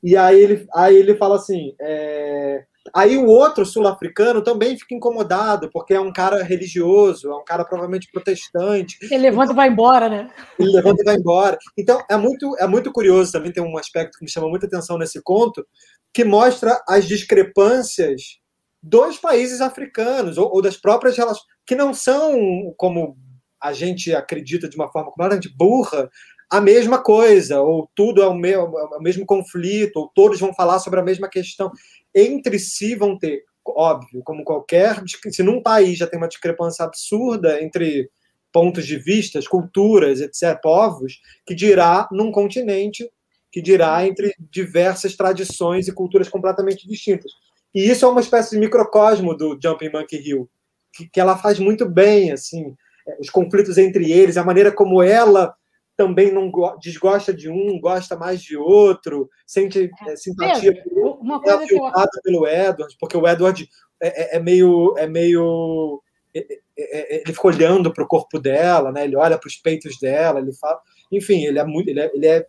E 0.03 0.15
aí 0.15 0.39
ele, 0.39 0.67
aí 0.73 0.95
ele 0.95 1.15
fala 1.15 1.35
assim: 1.35 1.75
é, 1.81 2.63
Aí 2.93 3.15
o 3.15 3.27
outro 3.27 3.65
sul-africano 3.65 4.43
também 4.43 4.77
fica 4.77 4.95
incomodado, 4.95 5.69
porque 5.71 5.93
é 5.93 5.99
um 5.99 6.11
cara 6.11 6.43
religioso, 6.43 7.29
é 7.29 7.35
um 7.35 7.43
cara 7.43 7.63
provavelmente 7.63 8.09
protestante. 8.11 8.97
Ele 9.03 9.19
levanta 9.19 9.53
e 9.53 9.55
vai 9.55 9.69
embora, 9.69 10.09
né? 10.09 10.31
Ele 10.57 10.71
levanta 10.71 11.01
e 11.01 11.05
vai 11.05 11.15
embora. 11.15 11.57
Então 11.77 12.03
é 12.09 12.17
muito, 12.17 12.55
é 12.57 12.67
muito 12.67 12.91
curioso 12.91 13.31
também, 13.31 13.51
tem 13.51 13.63
um 13.63 13.77
aspecto 13.77 14.17
que 14.17 14.25
me 14.25 14.31
chama 14.31 14.49
muita 14.49 14.65
atenção 14.65 14.97
nesse 14.97 15.21
conto, 15.21 15.65
que 16.13 16.23
mostra 16.23 16.81
as 16.87 17.05
discrepâncias 17.05 18.39
dos 18.81 19.17
países 19.19 19.61
africanos, 19.61 20.37
ou, 20.39 20.51
ou 20.51 20.61
das 20.61 20.75
próprias 20.75 21.15
relações, 21.15 21.45
que 21.65 21.75
não 21.75 21.93
são 21.93 22.73
como 22.77 23.15
a 23.61 23.73
gente 23.73 24.13
acredita 24.13 24.67
de 24.67 24.75
uma 24.75 24.91
forma 24.91 25.11
completamente 25.11 25.55
burra, 25.55 26.09
a 26.51 26.59
mesma 26.59 27.01
coisa, 27.01 27.61
ou 27.61 27.89
tudo 27.95 28.21
é 28.21 28.27
o, 28.27 28.33
mesmo, 28.33 28.77
é 28.77 28.97
o 28.97 29.01
mesmo 29.01 29.25
conflito, 29.25 29.97
ou 29.97 30.11
todos 30.13 30.39
vão 30.39 30.53
falar 30.53 30.79
sobre 30.79 30.99
a 30.99 31.03
mesma 31.03 31.29
questão 31.29 31.71
entre 32.13 32.59
si 32.59 32.95
vão 32.95 33.17
ter, 33.17 33.43
óbvio, 33.65 34.21
como 34.23 34.43
qualquer. 34.43 35.01
Se 35.31 35.43
num 35.43 35.61
país 35.61 35.97
já 35.97 36.07
tem 36.07 36.17
uma 36.17 36.27
discrepância 36.27 36.85
absurda 36.85 37.61
entre 37.61 38.09
pontos 38.51 38.85
de 38.85 38.97
vista, 38.97 39.39
culturas, 39.49 40.19
etc., 40.19 40.59
povos, 40.61 41.19
que 41.45 41.55
dirá 41.55 42.07
num 42.11 42.31
continente, 42.31 43.09
que 43.51 43.61
dirá 43.61 44.05
entre 44.05 44.33
diversas 44.39 45.15
tradições 45.15 45.87
e 45.87 45.93
culturas 45.93 46.29
completamente 46.29 46.87
distintas. 46.87 47.31
E 47.73 47.89
isso 47.89 48.05
é 48.05 48.09
uma 48.09 48.21
espécie 48.21 48.51
de 48.51 48.59
microcosmo 48.59 49.35
do 49.35 49.57
Jumping 49.61 49.91
Monkey 49.91 50.17
Hill, 50.17 50.49
que, 50.93 51.07
que 51.07 51.19
ela 51.19 51.37
faz 51.37 51.59
muito 51.59 51.87
bem, 51.87 52.31
assim, 52.31 52.75
é, 53.07 53.17
os 53.19 53.29
conflitos 53.29 53.77
entre 53.77 54.11
eles, 54.11 54.37
a 54.37 54.43
maneira 54.43 54.71
como 54.71 55.01
ela 55.01 55.55
também 56.01 56.31
não 56.31 56.51
desgosta 56.81 57.31
de 57.31 57.47
um, 57.47 57.79
gosta 57.79 58.15
mais 58.15 58.41
de 58.41 58.57
outro, 58.57 59.29
sente 59.45 59.91
é, 60.07 60.15
simpatia 60.15 60.73
Pedro, 60.73 61.11
uma 61.21 61.39
coisa 61.39 61.63
é 61.63 61.67
que 61.67 61.75
eu... 61.75 61.91
pelo 62.23 62.47
Edward, 62.47 62.97
porque 62.99 63.15
o 63.15 63.27
Edward 63.27 63.69
é, 64.01 64.35
é, 64.35 64.37
é 64.37 64.39
meio 64.39 64.95
é 64.97 65.05
meio 65.05 66.01
ele 66.33 67.33
fica 67.33 67.47
olhando 67.47 67.93
para 67.93 68.03
o 68.03 68.07
corpo 68.07 68.39
dela, 68.39 68.91
né? 68.91 69.03
Ele 69.03 69.15
olha 69.15 69.37
para 69.37 69.47
os 69.47 69.57
peitos 69.57 69.99
dela, 69.99 70.39
ele 70.39 70.53
fala, 70.53 70.79
enfim, 71.11 71.45
ele 71.45 71.59
é 71.59 71.63
muito 71.63 71.89
ele 71.89 71.99
é, 71.99 72.11
ele 72.15 72.27
é 72.27 72.47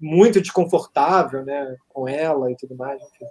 muito 0.00 0.40
desconfortável, 0.40 1.44
né, 1.44 1.76
com 1.88 2.08
ela 2.08 2.50
e 2.50 2.56
tudo 2.56 2.74
mais. 2.74 3.02
Enfim. 3.02 3.26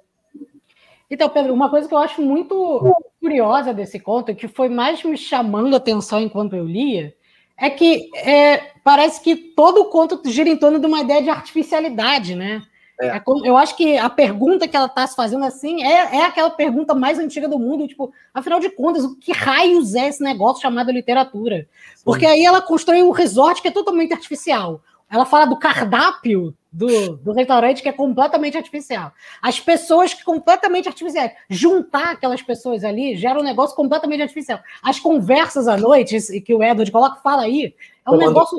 Então, 1.10 1.30
Pedro, 1.30 1.54
uma 1.54 1.70
coisa 1.70 1.88
que 1.88 1.94
eu 1.94 2.00
acho 2.00 2.22
muito 2.22 2.96
curiosa 3.20 3.74
desse 3.74 4.00
conto, 4.00 4.36
que 4.36 4.48
foi 4.48 4.70
mais 4.70 5.04
me 5.04 5.18
chamando 5.18 5.74
a 5.74 5.78
atenção 5.78 6.20
enquanto 6.20 6.56
eu 6.56 6.66
lia, 6.66 7.16
é 7.58 7.70
que 7.70 8.10
é, 8.16 8.72
parece 8.84 9.22
que 9.22 9.36
todo 9.36 9.82
o 9.82 9.86
conto 9.86 10.22
gira 10.26 10.50
em 10.50 10.58
torno 10.58 10.80
de 10.80 10.86
uma 10.86 11.02
ideia 11.02 11.22
de 11.22 11.30
artificialidade, 11.30 12.36
né? 12.36 12.62
É. 13.00 13.08
É 13.08 13.24
eu 13.44 13.58
acho 13.58 13.76
que 13.76 13.98
a 13.98 14.10
pergunta 14.10 14.68
que 14.68 14.76
ela 14.76 14.86
está 14.86 15.06
se 15.06 15.16
fazendo 15.16 15.44
assim 15.44 15.84
é, 15.84 16.18
é 16.18 16.26
aquela 16.26 16.50
pergunta 16.50 16.94
mais 16.94 17.20
antiga 17.20 17.48
do 17.48 17.60
mundo, 17.60 17.88
tipo, 17.88 18.14
afinal 18.34 18.60
de 18.60 18.70
contas, 18.70 19.04
o 19.04 19.16
que 19.16 19.32
raios 19.32 19.96
é 19.96 20.08
esse 20.08 20.24
negócio 20.24 20.62
chamado 20.62 20.92
literatura? 20.92 21.68
Porque 22.04 22.26
aí 22.26 22.46
ela 22.46 22.62
constrói 22.62 23.02
um 23.04 23.12
resort 23.12 23.62
que 23.62 23.68
é 23.68 23.72
totalmente 23.72 24.14
artificial. 24.14 24.82
Ela 25.10 25.26
fala 25.26 25.46
do 25.46 25.58
cardápio 25.58 26.54
do, 26.76 27.16
do 27.16 27.32
restaurante 27.32 27.82
que 27.82 27.88
é 27.88 27.94
completamente 27.94 28.58
artificial. 28.58 29.14
As 29.42 29.60
pessoas 29.60 30.14
que 30.14 30.26
completamente 30.26 30.90
artificiais. 30.90 31.32
Juntar 31.50 32.12
aquelas 32.12 32.42
pessoas 32.42 32.84
ali 32.84 33.16
gera 33.16 33.40
um 33.40 33.44
negócio 33.44 33.74
completamente 33.76 34.22
artificial. 34.22 34.60
As 34.84 35.00
conversas 35.00 35.70
à 35.70 35.78
noite, 35.78 36.42
que 36.42 36.54
o 36.54 36.62
Edward 36.62 36.92
coloca, 36.92 37.22
fala 37.22 37.44
aí, 37.44 37.74
é 38.06 38.12
um 38.12 38.18
negócio. 38.18 38.58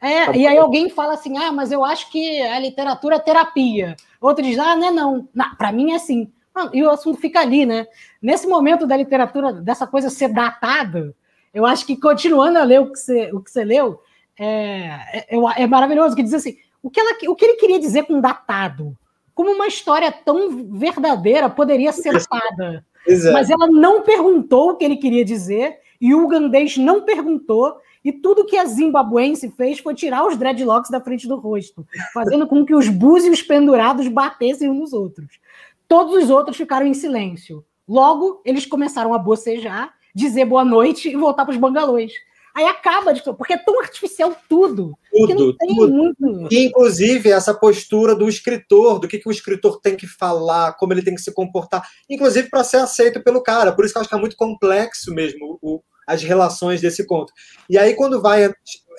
É, 0.00 0.26
tá 0.26 0.36
e 0.36 0.46
aí 0.46 0.58
alguém 0.58 0.90
fala 0.90 1.14
assim: 1.14 1.38
ah, 1.38 1.50
mas 1.50 1.72
eu 1.72 1.82
acho 1.82 2.10
que 2.10 2.42
a 2.42 2.58
literatura 2.58 3.16
é 3.16 3.18
terapia. 3.18 3.96
Outro 4.20 4.44
diz: 4.44 4.58
ah, 4.58 4.76
não 4.76 4.86
é 4.86 4.90
não. 4.90 5.28
não 5.34 5.54
Para 5.56 5.72
mim 5.72 5.92
é 5.92 5.96
assim. 5.96 6.30
E 6.74 6.82
o 6.82 6.90
assunto 6.90 7.18
fica 7.18 7.40
ali, 7.40 7.64
né? 7.64 7.86
Nesse 8.20 8.46
momento 8.46 8.86
da 8.86 8.96
literatura, 8.96 9.52
dessa 9.52 9.86
coisa 9.86 10.10
ser 10.10 10.28
datada, 10.28 11.14
eu 11.54 11.64
acho 11.64 11.86
que 11.86 11.96
continuando 11.96 12.58
a 12.58 12.64
ler 12.64 12.80
o 12.80 12.92
que 12.92 12.98
você, 12.98 13.32
o 13.32 13.40
que 13.40 13.50
você 13.50 13.64
leu, 13.64 14.00
é, 14.38 15.34
é, 15.34 15.62
é 15.62 15.66
maravilhoso, 15.66 16.14
que 16.14 16.22
diz 16.22 16.34
assim, 16.34 16.56
o 16.84 16.90
que, 16.90 17.00
ela, 17.00 17.16
o 17.28 17.34
que 17.34 17.46
ele 17.46 17.56
queria 17.56 17.80
dizer 17.80 18.02
com 18.04 18.20
datado? 18.20 18.94
Como 19.34 19.50
uma 19.50 19.66
história 19.66 20.12
tão 20.12 20.68
verdadeira 20.70 21.48
poderia 21.48 21.90
ser 21.92 22.12
datada? 22.12 22.84
Mas 23.32 23.48
ela 23.48 23.66
não 23.66 24.02
perguntou 24.02 24.70
o 24.70 24.76
que 24.76 24.84
ele 24.84 24.96
queria 24.96 25.24
dizer, 25.24 25.78
e 25.98 26.14
o 26.14 26.22
ugandês 26.22 26.76
não 26.76 27.00
perguntou, 27.00 27.74
e 28.04 28.12
tudo 28.12 28.44
que 28.44 28.58
a 28.58 28.66
zimbabuense 28.66 29.50
fez 29.56 29.78
foi 29.78 29.94
tirar 29.94 30.26
os 30.26 30.36
dreadlocks 30.36 30.90
da 30.90 31.00
frente 31.00 31.26
do 31.26 31.36
rosto, 31.36 31.86
fazendo 32.12 32.46
com 32.46 32.66
que 32.66 32.74
os 32.74 32.86
búzios 32.90 33.40
pendurados 33.40 34.06
batessem 34.06 34.68
uns 34.68 34.78
nos 34.78 34.92
outros. 34.92 35.40
Todos 35.88 36.22
os 36.22 36.28
outros 36.28 36.54
ficaram 36.54 36.86
em 36.86 36.92
silêncio. 36.92 37.64
Logo, 37.88 38.42
eles 38.44 38.66
começaram 38.66 39.14
a 39.14 39.18
bocejar, 39.18 39.94
dizer 40.14 40.44
boa 40.44 40.66
noite 40.66 41.08
e 41.08 41.16
voltar 41.16 41.46
para 41.46 41.52
os 41.52 41.58
bangalôs. 41.58 42.12
Aí 42.54 42.66
acaba 42.66 43.12
de. 43.12 43.20
Porque 43.20 43.54
é 43.54 43.58
tão 43.58 43.80
artificial 43.80 44.34
tudo. 44.48 44.96
Tudo. 45.10 45.56
tudo. 45.58 45.92
Muito... 45.92 46.48
E, 46.54 46.66
inclusive, 46.66 47.30
essa 47.30 47.52
postura 47.52 48.14
do 48.14 48.28
escritor, 48.28 49.00
do 49.00 49.08
que, 49.08 49.18
que 49.18 49.28
o 49.28 49.32
escritor 49.32 49.80
tem 49.80 49.96
que 49.96 50.06
falar, 50.06 50.74
como 50.74 50.92
ele 50.92 51.02
tem 51.02 51.16
que 51.16 51.20
se 51.20 51.32
comportar, 51.32 51.84
inclusive 52.08 52.48
para 52.48 52.62
ser 52.62 52.76
aceito 52.76 53.22
pelo 53.24 53.42
cara. 53.42 53.72
Por 53.72 53.84
isso 53.84 53.92
que 53.92 53.98
eu 53.98 54.02
acho 54.02 54.08
que 54.08 54.14
é 54.14 54.20
muito 54.20 54.36
complexo 54.36 55.12
mesmo 55.12 55.58
o, 55.60 55.82
as 56.06 56.22
relações 56.22 56.80
desse 56.80 57.04
conto. 57.04 57.32
E 57.68 57.76
aí, 57.76 57.94
quando 57.94 58.22
vai 58.22 58.48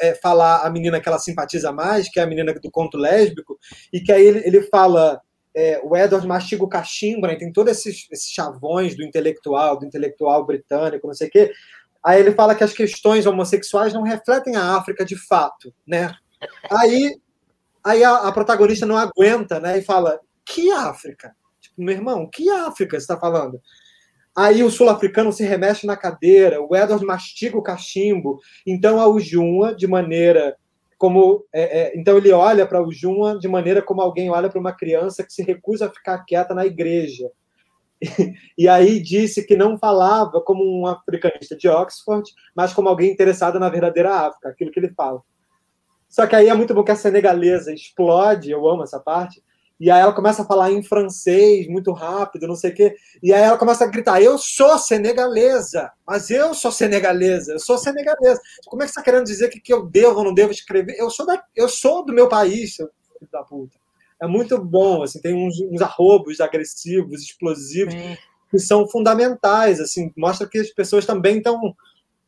é, 0.01 0.15
falar 0.15 0.65
a 0.65 0.69
menina 0.69 0.99
que 0.99 1.07
ela 1.07 1.19
simpatiza 1.19 1.71
mais, 1.71 2.09
que 2.09 2.19
é 2.19 2.23
a 2.23 2.27
menina 2.27 2.53
do 2.53 2.69
conto 2.69 2.97
lésbico, 2.97 3.57
e 3.93 4.01
que 4.01 4.11
aí 4.11 4.25
ele, 4.25 4.39
ele 4.45 4.61
fala. 4.63 5.21
É, 5.57 5.79
o 5.81 5.95
Edward 5.95 6.27
mastiga 6.27 6.65
o 6.65 6.67
cachimbo, 6.67 7.27
né? 7.27 7.35
tem 7.37 7.49
todos 7.49 7.71
esses, 7.71 8.09
esses 8.11 8.29
chavões 8.29 8.93
do 8.93 9.01
intelectual, 9.01 9.79
do 9.79 9.85
intelectual 9.85 10.45
britânico, 10.45 11.07
não 11.07 11.13
sei 11.13 11.29
o 11.29 11.31
quê. 11.31 11.53
Aí 12.05 12.19
ele 12.19 12.33
fala 12.33 12.53
que 12.53 12.63
as 12.63 12.71
questões 12.71 13.25
homossexuais 13.25 13.91
não 13.91 14.03
refletem 14.03 14.55
a 14.55 14.75
África 14.75 15.03
de 15.03 15.15
fato, 15.15 15.73
né? 15.87 16.13
Aí, 16.69 17.19
aí 17.83 18.03
a, 18.03 18.27
a 18.27 18.31
protagonista 18.31 18.85
não 18.85 18.95
aguenta, 18.95 19.59
né? 19.59 19.79
E 19.79 19.81
fala: 19.81 20.19
que 20.45 20.71
África? 20.71 21.35
Tipo, 21.59 21.81
meu 21.81 21.95
irmão, 21.95 22.29
que 22.31 22.47
África 22.47 22.99
você 22.99 23.03
está 23.03 23.17
falando? 23.19 23.59
Aí 24.37 24.63
o 24.63 24.69
sul-africano 24.69 25.33
se 25.33 25.43
remexe 25.43 25.87
na 25.87 25.97
cadeira, 25.97 26.61
o 26.61 26.75
Edward 26.75 27.03
mastiga 27.03 27.57
o 27.57 27.63
cachimbo, 27.63 28.39
então 28.67 28.99
a 28.99 29.07
Ujuma, 29.07 29.73
de 29.73 29.87
maneira 29.87 30.55
como. 30.99 31.43
É, 31.51 31.79
é, 31.79 31.97
então 31.97 32.17
ele 32.17 32.31
olha 32.31 32.67
para 32.67 32.77
a 32.77 32.83
Ujuma 32.83 33.39
de 33.39 33.47
maneira 33.47 33.81
como 33.81 34.01
alguém 34.01 34.29
olha 34.29 34.49
para 34.49 34.59
uma 34.59 34.73
criança 34.73 35.23
que 35.23 35.33
se 35.33 35.41
recusa 35.41 35.87
a 35.87 35.91
ficar 35.91 36.23
quieta 36.23 36.53
na 36.53 36.67
igreja. 36.67 37.31
E, 38.57 38.67
aí 38.67 39.01
disse 39.01 39.45
que 39.45 39.55
não 39.55 39.77
falava 39.77 40.39
como 40.41 40.63
um 40.63 40.87
africanista 40.87 41.55
de 41.57 41.67
Oxford, 41.67 42.29
mas 42.55 42.73
como 42.73 42.87
alguém 42.87 43.11
interessado 43.11 43.59
na 43.59 43.69
verdadeira 43.69 44.27
África, 44.27 44.49
aquilo 44.49 44.71
que 44.71 44.79
ele 44.79 44.93
fala. 44.93 45.21
Só 46.07 46.25
que 46.25 46.35
aí 46.35 46.47
é 46.47 46.53
muito 46.53 46.73
bom 46.73 46.83
que 46.83 46.91
a 46.91 46.95
senegalesa 46.95 47.73
explode, 47.73 48.51
eu 48.51 48.67
amo 48.67 48.83
essa 48.83 48.99
parte, 48.99 49.43
e 49.77 49.91
aí 49.91 49.99
ela 49.99 50.13
começa 50.13 50.41
a 50.41 50.45
falar 50.45 50.71
em 50.71 50.81
francês 50.81 51.67
muito 51.67 51.91
rápido, 51.91 52.47
não 52.47 52.55
sei 52.55 52.71
o 52.71 52.73
quê. 52.73 52.95
E 53.21 53.33
aí 53.33 53.41
ela 53.41 53.57
começa 53.57 53.83
a 53.83 53.87
gritar: 53.87 54.21
Eu 54.21 54.37
sou 54.37 54.77
senegalesa, 54.77 55.91
mas 56.07 56.29
eu 56.29 56.53
sou 56.53 56.71
senegalesa, 56.71 57.53
eu 57.53 57.59
sou 57.59 57.77
senegalesa. 57.77 58.39
Como 58.67 58.81
é 58.81 58.85
que 58.85 58.93
você 58.93 58.99
está 58.99 59.03
querendo 59.03 59.25
dizer 59.25 59.49
que, 59.49 59.59
que 59.59 59.73
eu 59.73 59.85
devo 59.85 60.19
ou 60.19 60.23
não 60.23 60.33
devo 60.33 60.51
escrever? 60.51 60.95
Eu 60.97 61.09
sou, 61.09 61.25
da, 61.25 61.43
eu 61.53 61.67
sou 61.67 62.05
do 62.05 62.13
meu 62.13 62.29
país, 62.29 62.75
filho 62.75 62.89
da 63.31 63.43
puta. 63.43 63.77
É 64.21 64.27
muito 64.27 64.57
bom, 64.63 65.03
assim, 65.03 65.21
tem 65.21 65.33
uns, 65.33 65.59
uns 65.71 65.81
arrobos 65.81 66.39
agressivos, 66.39 67.21
explosivos, 67.21 67.93
é. 67.93 68.17
que 68.49 68.57
são 68.57 68.87
fundamentais, 68.87 69.79
assim, 69.79 70.11
mostra 70.17 70.47
que 70.47 70.57
as 70.57 70.69
pessoas 70.69 71.05
também 71.05 71.37
estão 71.37 71.75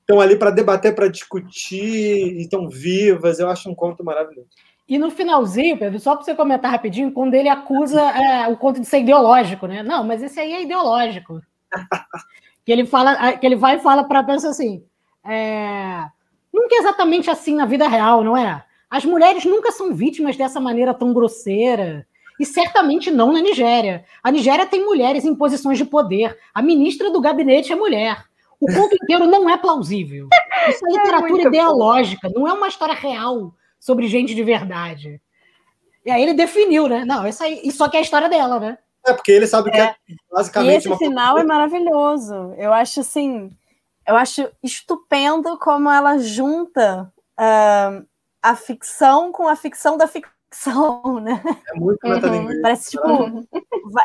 estão 0.07 0.21
ali 0.21 0.37
para 0.37 0.51
debater, 0.51 0.95
para 0.95 1.09
discutir, 1.09 2.37
e 2.37 2.41
estão 2.41 2.69
vivas. 2.69 3.39
Eu 3.39 3.49
acho 3.49 3.69
um 3.69 3.75
conto 3.75 4.05
maravilhoso. 4.05 4.47
E 4.87 4.97
no 4.97 5.11
finalzinho, 5.11 5.77
Pedro, 5.77 5.99
só 5.99 6.15
para 6.15 6.23
você 6.23 6.33
comentar 6.33 6.71
rapidinho, 6.71 7.11
quando 7.11 7.33
ele 7.33 7.49
acusa 7.49 8.01
é, 8.01 8.47
o 8.47 8.55
conto 8.55 8.79
de 8.79 8.87
ser 8.87 9.01
ideológico, 9.01 9.67
né? 9.67 9.83
Não, 9.83 10.05
mas 10.05 10.23
esse 10.23 10.39
aí 10.39 10.53
é 10.53 10.63
ideológico. 10.63 11.41
que 12.65 12.71
ele 12.71 12.85
fala, 12.85 13.33
que 13.33 13.45
ele 13.45 13.57
vai 13.57 13.75
e 13.75 13.79
fala 13.79 14.05
para 14.05 14.19
a 14.19 14.23
pessoa 14.23 14.51
assim: 14.51 14.81
é, 15.25 16.05
nunca 16.53 16.75
é 16.75 16.79
exatamente 16.79 17.29
assim 17.29 17.55
na 17.55 17.65
vida 17.65 17.85
real, 17.85 18.23
não 18.23 18.37
é? 18.37 18.63
As 18.89 19.03
mulheres 19.03 19.45
nunca 19.45 19.71
são 19.71 19.93
vítimas 19.93 20.37
dessa 20.37 20.59
maneira 20.59 20.93
tão 20.93 21.13
grosseira. 21.13 22.07
E 22.39 22.45
certamente 22.45 23.09
não 23.09 23.33
na 23.33 23.41
Nigéria. 23.41 24.05
A 24.23 24.31
Nigéria 24.31 24.65
tem 24.65 24.85
mulheres 24.85 25.25
em 25.25 25.35
posições 25.35 25.77
de 25.77 25.85
poder. 25.85 26.37
A 26.53 26.61
ministra 26.61 27.09
do 27.09 27.19
gabinete 27.19 27.73
é 27.73 27.75
mulher. 27.75 28.23
O 28.59 28.67
conto 28.67 28.95
inteiro 29.03 29.25
não 29.25 29.49
é 29.49 29.57
plausível. 29.57 30.29
Isso 30.69 30.85
é, 30.85 30.89
é 30.89 30.93
literatura 30.93 31.43
é 31.43 31.47
ideológica, 31.47 32.29
bom. 32.29 32.41
não 32.41 32.47
é 32.47 32.53
uma 32.53 32.67
história 32.67 32.93
real 32.93 33.53
sobre 33.79 34.07
gente 34.07 34.35
de 34.35 34.43
verdade. 34.43 35.21
E 36.05 36.11
aí 36.11 36.21
ele 36.21 36.33
definiu, 36.33 36.87
né? 36.87 37.03
Não, 37.05 37.27
isso 37.27 37.43
aí, 37.43 37.59
isso 37.63 37.83
aqui 37.83 37.97
é 37.97 37.99
a 37.99 38.03
história 38.03 38.29
dela, 38.29 38.59
né? 38.59 38.77
É, 39.05 39.13
porque 39.13 39.31
ele 39.31 39.47
sabe 39.47 39.71
que 39.71 39.77
é, 39.77 39.83
é 39.83 39.95
basicamente. 40.31 40.73
E 40.73 40.77
esse 40.77 40.87
uma... 40.87 40.97
final 40.97 41.37
é 41.37 41.43
maravilhoso. 41.43 42.53
Eu 42.57 42.73
acho 42.73 42.99
assim, 42.99 43.49
eu 44.07 44.15
acho 44.15 44.49
estupendo 44.63 45.57
como 45.57 45.89
ela 45.89 46.17
junta 46.17 47.11
uh, 47.39 48.05
a 48.47 48.55
ficção 48.55 49.31
com 49.31 49.47
a 49.47 49.55
ficção 49.55 49.97
da 49.97 50.07
ficção, 50.07 51.19
né? 51.19 51.43
É 51.73 51.79
muito 51.79 51.99
uhum. 52.05 52.61
Parece 52.61 52.91
tipo. 52.91 53.47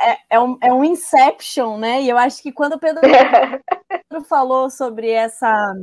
É, 0.02 0.18
é, 0.30 0.40
um, 0.40 0.58
é 0.60 0.72
um 0.72 0.84
Inception, 0.84 1.78
né? 1.78 2.02
E 2.02 2.08
eu 2.08 2.18
acho 2.18 2.42
que 2.42 2.50
quando 2.50 2.74
o 2.74 2.78
Pedro 2.78 3.02
falou 4.28 4.68
sobre 4.68 5.10
essa 5.10 5.74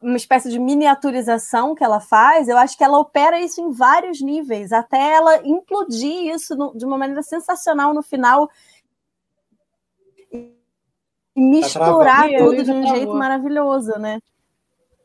uma 0.00 0.16
espécie 0.16 0.48
de 0.48 0.58
miniaturização 0.58 1.74
que 1.74 1.84
ela 1.84 2.00
faz, 2.00 2.48
eu 2.48 2.56
acho 2.56 2.78
que 2.78 2.82
ela 2.82 2.98
opera 2.98 3.38
isso 3.38 3.60
em 3.60 3.70
vários 3.70 4.22
níveis, 4.22 4.72
até 4.72 5.12
ela 5.12 5.46
implodir 5.46 6.34
isso 6.34 6.56
no, 6.56 6.74
de 6.74 6.86
uma 6.86 6.96
maneira 6.96 7.22
sensacional 7.22 7.92
no 7.92 8.02
final 8.02 8.48
e 10.32 10.50
misturar 11.36 12.30
tá 12.30 12.38
tudo 12.38 12.64
de 12.64 12.72
um 12.72 12.86
jeito 12.86 13.12
maravilhoso, 13.12 13.98
né? 13.98 14.18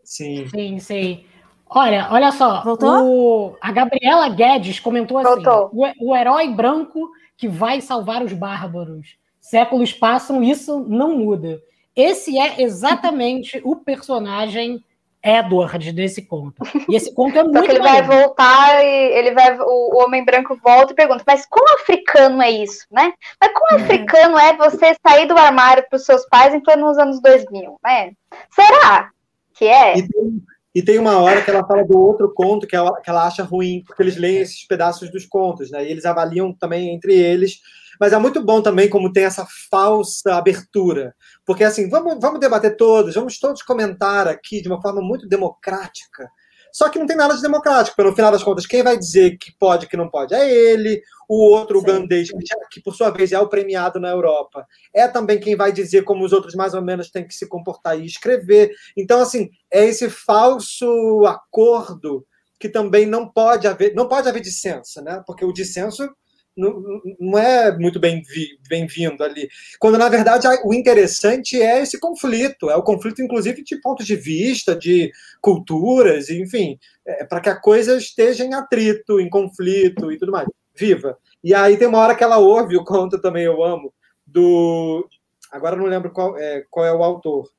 Sim. 0.06 0.48
Sim, 0.48 0.80
sim. 0.80 1.26
Olha, 1.74 2.10
olha 2.12 2.32
só. 2.34 2.62
Voltou? 2.64 3.06
O, 3.06 3.58
a 3.62 3.72
Gabriela 3.72 4.28
Guedes 4.28 4.80
comentou 4.80 5.18
assim: 5.18 5.44
o, 5.72 6.10
o 6.10 6.16
herói 6.16 6.50
branco 6.50 7.10
que 7.38 7.48
vai 7.48 7.80
salvar 7.80 8.22
os 8.22 8.34
bárbaros. 8.34 9.16
Séculos 9.40 9.94
passam, 9.94 10.44
isso 10.44 10.86
não 10.88 11.18
muda. 11.18 11.60
Esse 11.96 12.38
é 12.38 12.62
exatamente 12.62 13.62
o 13.64 13.76
personagem 13.76 14.84
Edward 15.24 15.92
desse 15.94 16.24
conto. 16.24 16.64
E 16.90 16.96
esse 16.96 17.14
conto 17.14 17.38
é 17.38 17.44
muito. 17.44 17.60
Só 17.60 17.66
que 17.66 17.72
ele 17.72 17.80
vai 17.80 18.02
voltar 18.02 18.84
e 18.84 19.18
ele 19.18 19.32
vai. 19.32 19.58
O, 19.60 19.96
o, 19.96 20.04
homem 20.04 20.26
branco 20.26 20.60
volta 20.62 20.92
e 20.92 20.96
pergunta: 20.96 21.24
Mas 21.26 21.46
como 21.46 21.74
africano 21.76 22.42
é 22.42 22.52
isso, 22.52 22.86
né? 22.92 23.14
Mas 23.40 23.54
como 23.54 23.80
uhum. 23.80 23.86
africano 23.86 24.38
é 24.38 24.58
você 24.58 24.96
sair 25.06 25.28
do 25.28 25.38
armário 25.38 25.86
para 25.90 25.98
os 25.98 26.06
seus 26.06 26.26
pais 26.28 26.54
em 26.54 26.60
pleno 26.60 26.88
nos 26.88 26.98
anos 26.98 27.22
2000, 27.22 27.80
né? 27.84 28.12
Será 28.50 29.10
que 29.54 29.66
é? 29.66 29.98
E 29.98 30.08
tem, 30.08 30.44
e 30.74 30.82
tem, 30.82 30.98
uma 30.98 31.20
hora 31.20 31.42
que 31.42 31.50
ela 31.50 31.66
fala 31.66 31.84
do 31.86 32.00
outro 32.00 32.34
conto 32.34 32.66
que 32.66 32.76
ela, 32.76 33.00
que 33.02 33.10
ela 33.10 33.28
acha 33.28 33.44
ruim, 33.44 33.84
porque 33.86 34.02
eles 34.02 34.16
leem 34.16 34.40
esses 34.40 34.66
pedaços 34.66 35.12
dos 35.12 35.26
contos, 35.26 35.70
né? 35.70 35.86
E 35.86 35.92
eles 35.92 36.06
avaliam 36.06 36.54
também 36.54 36.94
entre 36.96 37.14
eles 37.14 37.60
mas 38.02 38.14
é 38.14 38.18
muito 38.18 38.44
bom 38.44 38.64
também 38.64 38.90
como 38.90 39.14
tem 39.14 39.26
essa 39.26 39.46
falsa 39.70 40.34
abertura. 40.34 41.14
Porque, 41.46 41.64
assim, 41.64 41.88
vamos, 41.88 42.18
vamos 42.20 42.40
debater 42.40 42.76
todos, 42.76 43.14
vamos 43.14 43.38
todos 43.38 43.62
comentar 43.62 44.28
aqui 44.28 44.60
de 44.60 44.68
uma 44.68 44.82
forma 44.82 45.04
muito 45.04 45.28
democrática. 45.28 46.28
Só 46.72 46.90
que 46.90 47.00
não 47.00 47.06
tem 47.06 47.18
nada 47.18 47.36
de 47.36 47.42
democrático, 47.42 48.02
no 48.04 48.16
final 48.16 48.32
das 48.32 48.44
contas, 48.44 48.66
quem 48.66 48.84
vai 48.84 48.98
dizer 48.98 49.38
que 49.38 49.52
pode 49.58 49.88
que 49.88 49.98
não 49.98 50.10
pode 50.10 50.34
é 50.34 50.50
ele, 50.50 51.02
o 51.28 51.50
outro 51.52 51.80
Sim. 51.80 51.84
ugandês, 51.84 52.30
que 52.70 52.82
por 52.82 52.96
sua 52.96 53.10
vez 53.10 53.32
é 53.32 53.40
o 53.40 53.48
premiado 53.48 54.00
na 54.00 54.10
Europa, 54.10 54.66
é 54.94 55.08
também 55.08 55.40
quem 55.40 55.56
vai 55.56 55.72
dizer 55.72 56.04
como 56.04 56.26
os 56.26 56.34
outros 56.34 56.56
mais 56.56 56.74
ou 56.74 56.82
menos 56.82 57.10
têm 57.10 57.28
que 57.28 57.34
se 57.34 57.48
comportar 57.48 58.00
e 58.00 58.06
escrever. 58.06 58.72
Então, 58.98 59.22
assim, 59.22 59.50
é 59.72 59.86
esse 59.86 60.10
falso 60.10 61.26
acordo 61.26 62.26
que 62.60 62.70
também 62.70 63.06
não 63.06 63.28
pode 63.28 63.68
haver, 63.68 63.96
não 63.96 64.08
pode 64.08 64.30
haver 64.30 64.42
dissenso, 64.42 65.02
né? 65.02 65.24
Porque 65.26 65.44
o 65.44 65.54
dissenso 65.54 66.08
não, 66.56 67.38
é 67.38 67.78
muito 67.78 68.00
bem-vindo 68.00 68.60
bem 68.68 68.88
ali. 69.22 69.50
Quando, 69.80 69.98
na 69.98 70.10
verdade, 70.10 70.48
o 70.66 70.74
interessante 70.74 71.62
é 71.62 71.82
esse 71.82 72.00
conflito, 72.00 72.70
é 72.70 72.76
o 72.76 72.84
conflito, 72.84 73.22
inclusive, 73.22 73.64
de 73.64 73.80
pontos 73.80 74.06
de 74.06 74.16
vista, 74.16 74.76
de 74.76 75.12
culturas, 75.42 76.30
enfim, 76.30 76.78
é, 77.06 77.24
para 77.24 77.40
que 77.40 77.50
a 77.50 77.56
coisa 77.56 77.98
esteja 77.98 78.44
em 78.44 78.54
atrito, 78.54 79.20
em 79.20 79.30
conflito 79.30 80.12
e 80.12 80.18
tudo 80.18 80.32
mais. 80.32 80.48
Viva! 80.76 81.18
E 81.44 81.54
aí 81.54 81.78
tem 81.78 81.88
uma 81.88 82.00
hora 82.00 82.16
que 82.16 82.24
ela 82.24 82.38
ouve 82.38 82.76
o 82.76 82.84
conto 82.84 83.20
também, 83.20 83.46
eu 83.46 83.64
amo, 83.64 83.94
do. 84.26 85.08
Agora 85.52 85.76
não 85.76 85.86
lembro 85.86 86.12
qual 86.12 86.38
é, 86.38 86.66
qual 86.70 86.86
é 86.86 86.94
o 86.94 87.04
autor. 87.04 87.50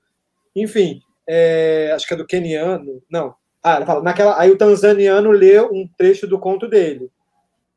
Enfim, 0.55 1.01
é, 1.27 1.93
acho 1.95 2.07
que 2.07 2.15
é 2.15 2.17
do 2.17 2.27
keniano. 2.27 3.03
Não. 3.11 3.35
Ah, 3.63 3.77
ela 3.77 3.87
fala, 3.87 4.03
naquela, 4.03 4.41
aí 4.41 4.51
o 4.51 4.59
tanzaniano 4.59 5.31
lê 5.31 5.61
um 5.61 5.89
trecho 5.97 6.27
do 6.27 6.39
conto 6.39 6.69
dele 6.69 7.11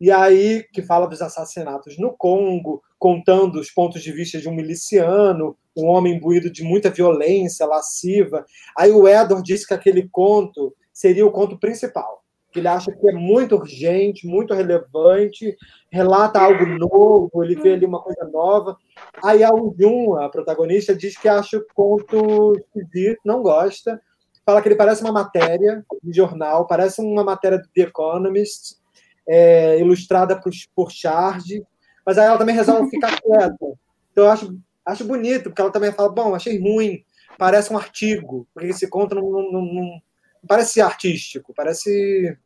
e 0.06 0.12
aí 0.12 0.64
que 0.72 0.84
fala 0.84 1.08
dos 1.08 1.20
assassinatos 1.20 1.98
no 1.98 2.16
Congo, 2.16 2.84
contando 3.00 3.60
os 3.60 3.72
pontos 3.72 4.04
de 4.04 4.12
vista 4.12 4.40
de 4.40 4.48
um 4.48 4.54
miliciano, 4.54 5.58
um 5.76 5.88
homem 5.88 6.14
imbuído 6.14 6.52
de 6.52 6.64
muita 6.64 6.92
violência, 6.92 7.66
lasciva. 7.66 8.46
Aí 8.78 8.92
o 8.92 9.08
Edward 9.08 9.42
disse 9.42 9.66
que 9.66 9.74
aquele 9.74 10.08
conto 10.08 10.76
seria 10.94 11.26
o 11.26 11.32
conto 11.32 11.58
principal, 11.58 12.24
que 12.52 12.60
ele 12.60 12.68
acha 12.68 12.92
que 12.92 13.10
é 13.10 13.14
muito 13.14 13.56
urgente, 13.56 14.28
muito 14.28 14.54
relevante, 14.54 15.58
relata 15.92 16.40
algo 16.40 16.68
novo, 16.68 17.44
ele 17.44 17.56
vê 17.56 17.74
ali 17.74 17.88
uma 17.88 18.00
coisa 18.00 18.30
nova. 18.32 18.78
Aí 19.24 19.44
a 19.44 19.50
Ujun, 19.52 20.18
a 20.18 20.30
protagonista, 20.30 20.94
diz 20.94 21.18
que 21.18 21.28
acha 21.28 21.58
o 21.58 21.66
conto 21.74 22.54
esquisito, 22.60 23.22
não 23.26 23.42
gosta, 23.42 24.00
fala 24.46 24.62
que 24.62 24.68
ele 24.68 24.76
parece 24.76 25.02
uma 25.02 25.12
matéria 25.12 25.84
de 26.04 26.16
jornal, 26.16 26.68
parece 26.68 27.02
uma 27.02 27.24
matéria 27.24 27.58
do 27.58 27.68
The 27.74 27.82
Economist, 27.82 28.85
é, 29.28 29.80
ilustrada 29.80 30.40
por, 30.40 30.52
por 30.76 30.92
Charge, 30.92 31.64
mas 32.06 32.18
aí 32.18 32.26
ela 32.26 32.38
também 32.38 32.56
resolve 32.56 32.90
ficar 32.92 33.20
quieta. 33.22 33.66
Então 34.12 34.26
eu 34.26 34.32
acho, 34.32 34.58
acho 34.86 35.06
bonito, 35.06 35.46
porque 35.46 35.62
ela 35.62 35.72
também 35.72 35.92
fala, 35.92 36.10
bom, 36.10 36.36
achei 36.36 36.60
ruim, 36.60 37.04
parece 37.38 37.72
um 37.72 37.78
artigo, 37.78 38.48
porque 38.54 38.70
esse 38.70 38.88
conto 38.88 39.16
não, 39.16 39.30
não, 39.30 39.52
não, 39.52 39.62
não 39.74 40.02
parece 40.48 40.82
artístico, 40.82 41.54
parece 41.56 42.38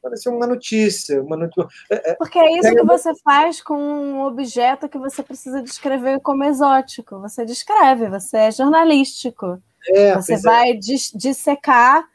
parece 0.00 0.28
uma 0.28 0.46
notícia. 0.46 1.20
Uma 1.22 1.36
not... 1.36 1.52
É, 1.90 2.12
é, 2.12 2.14
porque 2.14 2.38
é 2.38 2.58
isso 2.58 2.74
que 2.74 2.84
você 2.84 3.12
faz 3.22 3.60
com 3.60 3.76
um 3.76 4.22
objeto 4.22 4.88
que 4.88 4.96
você 4.96 5.22
precisa 5.22 5.60
descrever 5.60 6.20
como 6.20 6.44
exótico. 6.44 7.20
Você 7.20 7.44
descreve, 7.44 8.08
você 8.08 8.36
é 8.38 8.50
jornalístico. 8.50 9.60
É, 9.88 10.14
Você 10.14 10.34
é. 10.34 10.38
vai 10.38 10.70
é. 10.70 10.74
dissecar 10.74 12.08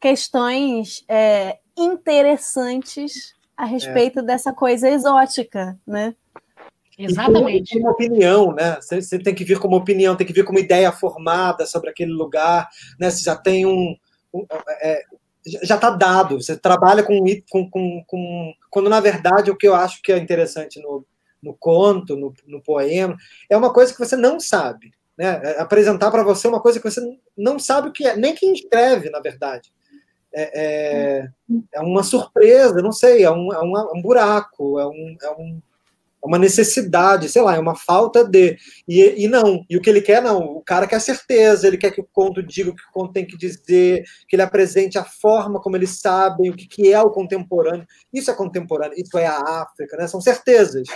questões 0.00 1.04
é, 1.08 1.58
interessantes 1.76 3.34
a 3.56 3.64
respeito 3.64 4.20
é. 4.20 4.22
dessa 4.22 4.52
coisa 4.52 4.88
exótica, 4.88 5.78
né? 5.86 6.14
Exatamente. 6.98 7.78
Como 7.78 7.90
opinião, 7.90 8.52
né? 8.52 8.76
Você, 8.80 9.02
você, 9.02 9.18
tem 9.18 9.34
que 9.34 9.44
vir 9.44 9.58
como 9.58 9.76
opinião, 9.76 10.16
tem 10.16 10.26
que 10.26 10.32
vir 10.32 10.44
como 10.44 10.58
ideia 10.58 10.90
formada 10.90 11.66
sobre 11.66 11.90
aquele 11.90 12.12
lugar, 12.12 12.68
né? 12.98 13.10
Você 13.10 13.22
já 13.22 13.36
tem 13.36 13.66
um, 13.66 13.94
um 14.32 14.46
é, 14.80 15.02
já 15.62 15.74
está 15.74 15.90
dado. 15.90 16.40
Você 16.40 16.56
trabalha 16.56 17.02
com, 17.02 17.22
com, 17.50 17.70
com, 17.70 18.04
com, 18.06 18.52
quando 18.70 18.88
na 18.88 19.00
verdade 19.00 19.50
o 19.50 19.56
que 19.56 19.68
eu 19.68 19.74
acho 19.74 20.00
que 20.02 20.10
é 20.10 20.18
interessante 20.18 20.80
no, 20.80 21.04
no 21.42 21.54
conto, 21.54 22.16
no, 22.16 22.32
no 22.46 22.62
poema, 22.62 23.16
é 23.48 23.56
uma 23.56 23.72
coisa 23.72 23.92
que 23.92 23.98
você 23.98 24.16
não 24.16 24.40
sabe, 24.40 24.92
né? 25.18 25.40
É 25.44 25.60
apresentar 25.60 26.10
para 26.10 26.22
você 26.22 26.48
uma 26.48 26.60
coisa 26.60 26.80
que 26.80 26.90
você 26.90 27.00
não 27.36 27.58
sabe 27.58 27.88
o 27.88 27.92
que 27.92 28.06
é, 28.06 28.16
nem 28.16 28.34
quem 28.34 28.52
escreve, 28.54 29.10
na 29.10 29.20
verdade. 29.20 29.70
É, 30.38 30.50
é, 30.54 31.28
é 31.72 31.80
uma 31.80 32.02
surpresa, 32.02 32.82
não 32.82 32.92
sei, 32.92 33.24
é 33.24 33.30
um, 33.30 33.50
é 33.54 33.62
um, 33.62 33.98
é 33.98 34.02
buraco, 34.02 34.78
é 34.78 34.86
um, 34.86 35.16
é 35.22 35.30
um 35.30 35.60
uma 36.26 36.38
necessidade, 36.38 37.28
sei 37.28 37.40
lá, 37.40 37.54
é 37.54 37.58
uma 37.58 37.76
falta 37.76 38.24
de. 38.24 38.58
E, 38.86 39.24
e 39.24 39.28
não, 39.28 39.64
e 39.70 39.76
o 39.76 39.80
que 39.80 39.88
ele 39.88 40.00
quer, 40.00 40.20
não. 40.20 40.40
O 40.40 40.60
cara 40.60 40.86
quer 40.86 41.00
certeza, 41.00 41.66
ele 41.66 41.78
quer 41.78 41.92
que 41.92 42.00
o 42.00 42.08
conto 42.12 42.42
diga 42.42 42.70
o 42.70 42.74
que 42.74 42.82
o 42.82 42.92
conto 42.92 43.12
tem 43.12 43.24
que 43.24 43.36
dizer, 43.36 44.04
que 44.28 44.34
ele 44.34 44.42
apresente 44.42 44.98
a 44.98 45.04
forma 45.04 45.60
como 45.60 45.76
eles 45.76 46.00
sabem, 46.00 46.50
o 46.50 46.56
que, 46.56 46.66
que 46.66 46.92
é 46.92 47.00
o 47.00 47.10
contemporâneo. 47.10 47.86
Isso 48.12 48.30
é 48.30 48.34
contemporâneo, 48.34 48.98
isso 48.98 49.16
é 49.16 49.26
a 49.26 49.38
África, 49.38 49.96
né? 49.96 50.06
São 50.06 50.20
certezas. 50.20 50.88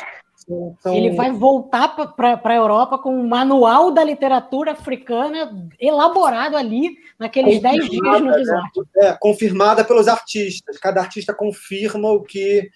São... 0.81 0.95
Ele 0.95 1.13
vai 1.13 1.31
voltar 1.31 1.89
para 1.89 2.41
a 2.43 2.55
Europa 2.55 2.99
com 2.99 3.15
um 3.15 3.29
manual 3.29 3.93
da 3.93 4.03
literatura 4.03 4.73
africana 4.73 5.69
elaborado 5.79 6.57
ali 6.57 6.99
naqueles 7.17 7.61
10 7.61 7.89
dias 7.89 8.21
no 8.21 8.31
resort. 8.31 8.79
Né? 8.79 8.85
É, 8.97 9.17
confirmada 9.21 9.85
pelos 9.85 10.09
artistas. 10.09 10.77
Cada 10.79 11.01
artista 11.01 11.33
confirma 11.33 12.11
o 12.11 12.23
que 12.23 12.69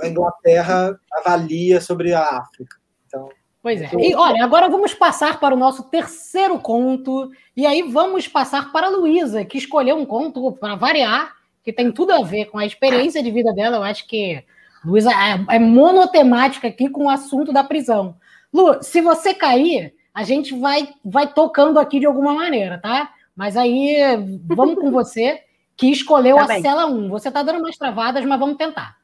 a 0.00 0.06
Inglaterra 0.06 0.96
avalia 1.12 1.80
sobre 1.80 2.14
a 2.14 2.22
África. 2.22 2.76
Então, 3.08 3.28
pois 3.60 3.82
é. 3.82 3.90
E 3.98 4.14
olha, 4.14 4.44
agora 4.44 4.68
vamos 4.68 4.94
passar 4.94 5.40
para 5.40 5.54
o 5.54 5.58
nosso 5.58 5.82
terceiro 5.90 6.60
conto. 6.60 7.28
E 7.56 7.66
aí 7.66 7.82
vamos 7.82 8.28
passar 8.28 8.70
para 8.70 8.86
a 8.86 8.90
Luísa, 8.90 9.44
que 9.44 9.58
escolheu 9.58 9.96
um 9.96 10.06
conto 10.06 10.52
para 10.52 10.76
variar, 10.76 11.34
que 11.64 11.72
tem 11.72 11.90
tudo 11.90 12.12
a 12.12 12.22
ver 12.22 12.44
com 12.46 12.58
a 12.58 12.66
experiência 12.66 13.20
de 13.20 13.32
vida 13.32 13.52
dela. 13.52 13.78
Eu 13.78 13.82
acho 13.82 14.06
que 14.06 14.44
Luísa 14.84 15.10
é, 15.10 15.56
é 15.56 15.58
monotemática 15.58 16.68
aqui 16.68 16.88
com 16.88 17.04
o 17.04 17.10
assunto 17.10 17.52
da 17.52 17.64
prisão. 17.64 18.16
Lu, 18.52 18.82
se 18.82 19.00
você 19.00 19.34
cair, 19.34 19.94
a 20.12 20.22
gente 20.22 20.58
vai, 20.58 20.88
vai 21.04 21.32
tocando 21.32 21.78
aqui 21.78 21.98
de 21.98 22.06
alguma 22.06 22.34
maneira, 22.34 22.78
tá? 22.78 23.10
Mas 23.34 23.56
aí 23.56 23.98
vamos 24.46 24.76
com 24.76 24.90
você, 24.90 25.42
que 25.76 25.90
escolheu 25.90 26.36
tá 26.36 26.44
a 26.44 26.60
cela 26.60 26.86
1. 26.86 27.08
Você 27.08 27.28
está 27.28 27.42
dando 27.42 27.58
umas 27.58 27.76
travadas, 27.76 28.24
mas 28.24 28.38
vamos 28.38 28.56
tentar. 28.56 28.96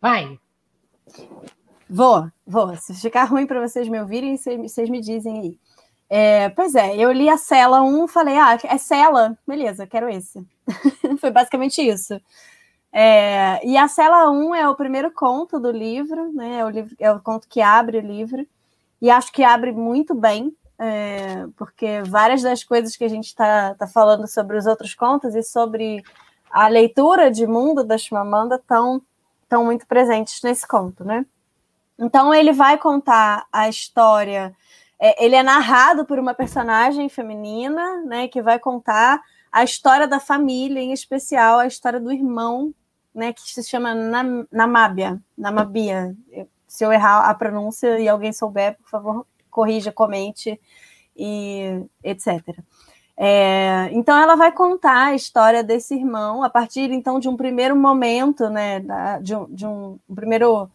Vai. 0.00 0.38
Vou, 1.88 2.28
vou. 2.46 2.76
Se 2.76 2.94
ficar 2.94 3.24
ruim 3.24 3.46
para 3.46 3.60
vocês 3.60 3.88
me 3.88 4.00
ouvirem, 4.00 4.36
vocês 4.36 4.88
me 4.88 5.00
dizem 5.00 5.40
aí. 5.40 5.58
É, 6.08 6.50
pois 6.50 6.74
é, 6.74 6.94
eu 6.96 7.10
li 7.10 7.28
a 7.28 7.38
cela 7.38 7.82
1, 7.82 8.06
falei, 8.06 8.36
ah, 8.36 8.58
é 8.64 8.76
cela, 8.76 9.36
beleza, 9.48 9.86
quero 9.86 10.10
esse. 10.10 10.46
Foi 11.18 11.30
basicamente 11.30 11.80
isso. 11.80 12.20
É, 12.92 13.66
e 13.66 13.76
a 13.76 13.88
cela 13.88 14.30
1 14.30 14.54
é 14.54 14.68
o 14.68 14.74
primeiro 14.74 15.10
conto 15.10 15.58
do 15.58 15.70
livro, 15.70 16.30
né? 16.32 16.58
É 16.58 16.64
o, 16.64 16.68
livro, 16.68 16.94
é 16.98 17.10
o 17.10 17.20
conto 17.20 17.48
que 17.48 17.62
abre 17.62 17.98
o 17.98 18.02
livro, 18.02 18.46
e 19.00 19.10
acho 19.10 19.32
que 19.32 19.42
abre 19.42 19.72
muito 19.72 20.14
bem, 20.14 20.54
é, 20.78 21.46
porque 21.56 22.02
várias 22.02 22.42
das 22.42 22.62
coisas 22.62 22.94
que 22.96 23.04
a 23.04 23.08
gente 23.08 23.26
está 23.26 23.74
tá 23.74 23.86
falando 23.86 24.26
sobre 24.28 24.58
os 24.58 24.66
outros 24.66 24.94
contos 24.94 25.34
e 25.34 25.42
sobre 25.42 26.02
a 26.50 26.68
leitura 26.68 27.30
de 27.30 27.46
mundo 27.46 27.82
da 27.82 27.96
Chimamanda 27.96 28.56
estão 28.56 29.02
estão 29.42 29.64
muito 29.66 29.86
presentes 29.86 30.40
nesse 30.42 30.66
conto, 30.66 31.04
né? 31.04 31.26
Então 31.98 32.32
ele 32.32 32.52
vai 32.52 32.78
contar 32.78 33.46
a 33.52 33.68
história. 33.68 34.54
É, 34.98 35.24
ele 35.24 35.34
é 35.36 35.42
narrado 35.42 36.06
por 36.06 36.18
uma 36.18 36.32
personagem 36.32 37.08
feminina, 37.08 38.02
né? 38.02 38.28
Que 38.28 38.40
vai 38.40 38.58
contar 38.58 39.20
a 39.50 39.62
história 39.62 40.08
da 40.08 40.18
família, 40.18 40.80
em 40.80 40.92
especial 40.92 41.58
a 41.58 41.66
história 41.66 42.00
do 42.00 42.10
irmão, 42.10 42.72
né? 43.14 43.32
Que 43.32 43.42
se 43.42 43.62
chama 43.62 43.94
Nam 43.94 44.46
Namabia. 44.50 45.20
Namabia. 45.36 46.16
Se 46.66 46.84
eu 46.84 46.92
errar 46.92 47.28
a 47.28 47.34
pronúncia 47.34 47.98
e 47.98 48.08
alguém 48.08 48.32
souber, 48.32 48.76
por 48.78 48.88
favor, 48.88 49.26
corrija, 49.50 49.92
comente 49.92 50.58
e 51.16 51.84
etc. 52.02 52.58
É, 53.16 53.90
então 53.92 54.18
ela 54.18 54.34
vai 54.34 54.50
contar 54.50 55.08
a 55.08 55.14
história 55.14 55.62
desse 55.62 55.94
irmão 55.94 56.42
a 56.42 56.48
partir 56.48 56.90
então 56.90 57.20
de 57.20 57.28
um 57.28 57.36
primeiro 57.36 57.76
momento, 57.76 58.48
né, 58.48 58.80
de 59.20 59.36
um, 59.36 59.54
de 59.54 59.66
um, 59.66 59.98
primeiro 60.14 60.68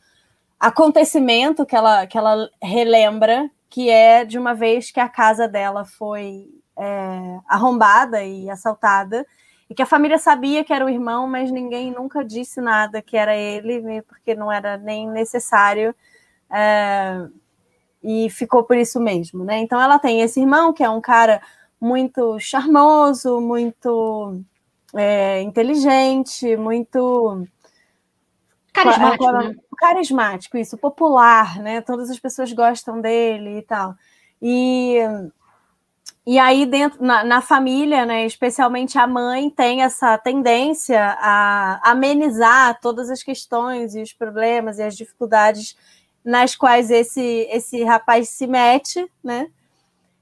acontecimento 0.59 1.65
que 1.65 1.75
ela, 1.75 2.05
que 2.05 2.17
ela 2.17 2.49
relembra, 2.61 3.49
que 3.69 3.89
é 3.89 4.23
de 4.23 4.37
uma 4.37 4.53
vez 4.53 4.91
que 4.91 4.99
a 4.99 5.09
casa 5.09 5.47
dela 5.47 5.83
foi 5.83 6.47
é, 6.77 7.39
arrombada 7.47 8.23
e 8.23 8.49
assaltada, 8.49 9.25
e 9.69 9.75
que 9.75 9.81
a 9.81 9.85
família 9.85 10.17
sabia 10.17 10.63
que 10.63 10.71
era 10.71 10.85
o 10.85 10.89
irmão, 10.89 11.27
mas 11.27 11.51
ninguém 11.51 11.91
nunca 11.91 12.23
disse 12.23 12.61
nada 12.61 13.01
que 13.01 13.17
era 13.17 13.35
ele, 13.35 14.01
porque 14.03 14.33
não 14.33 14.51
era 14.51 14.77
nem 14.77 15.09
necessário, 15.09 15.93
é, 16.49 17.27
e 18.01 18.29
ficou 18.29 18.63
por 18.63 18.77
isso 18.77 18.99
mesmo, 18.99 19.43
né? 19.43 19.59
Então 19.59 19.81
ela 19.81 19.99
tem 19.99 20.21
esse 20.21 20.39
irmão, 20.39 20.71
que 20.71 20.83
é 20.83 20.89
um 20.89 21.01
cara 21.01 21.41
muito 21.79 22.39
charmoso, 22.39 23.41
muito 23.41 24.41
é, 24.95 25.41
inteligente, 25.41 26.55
muito 26.55 27.45
carismático, 28.71 29.31
né? 29.31 29.55
carismático, 29.77 30.57
isso, 30.57 30.77
popular, 30.77 31.59
né? 31.59 31.81
Todas 31.81 32.09
as 32.09 32.19
pessoas 32.19 32.51
gostam 32.53 33.01
dele 33.01 33.59
e 33.59 33.61
tal. 33.61 33.95
E, 34.41 34.99
e 36.29 36.37
aí, 36.37 36.65
dentro, 36.65 37.01
na, 37.01 37.23
na 37.23 37.39
família, 37.39 38.05
né, 38.05 38.25
especialmente 38.25 38.97
a 38.99 39.07
mãe, 39.07 39.49
tem 39.49 39.81
essa 39.81 40.17
tendência 40.17 41.01
a 41.21 41.79
amenizar 41.89 42.77
todas 42.81 43.09
as 43.09 43.23
questões 43.23 43.95
e 43.95 44.01
os 44.01 44.11
problemas 44.11 44.77
e 44.77 44.83
as 44.83 44.97
dificuldades 44.97 45.77
nas 46.25 46.53
quais 46.53 46.91
esse, 46.91 47.47
esse 47.49 47.81
rapaz 47.81 48.27
se 48.27 48.45
mete, 48.45 49.09
né? 49.23 49.47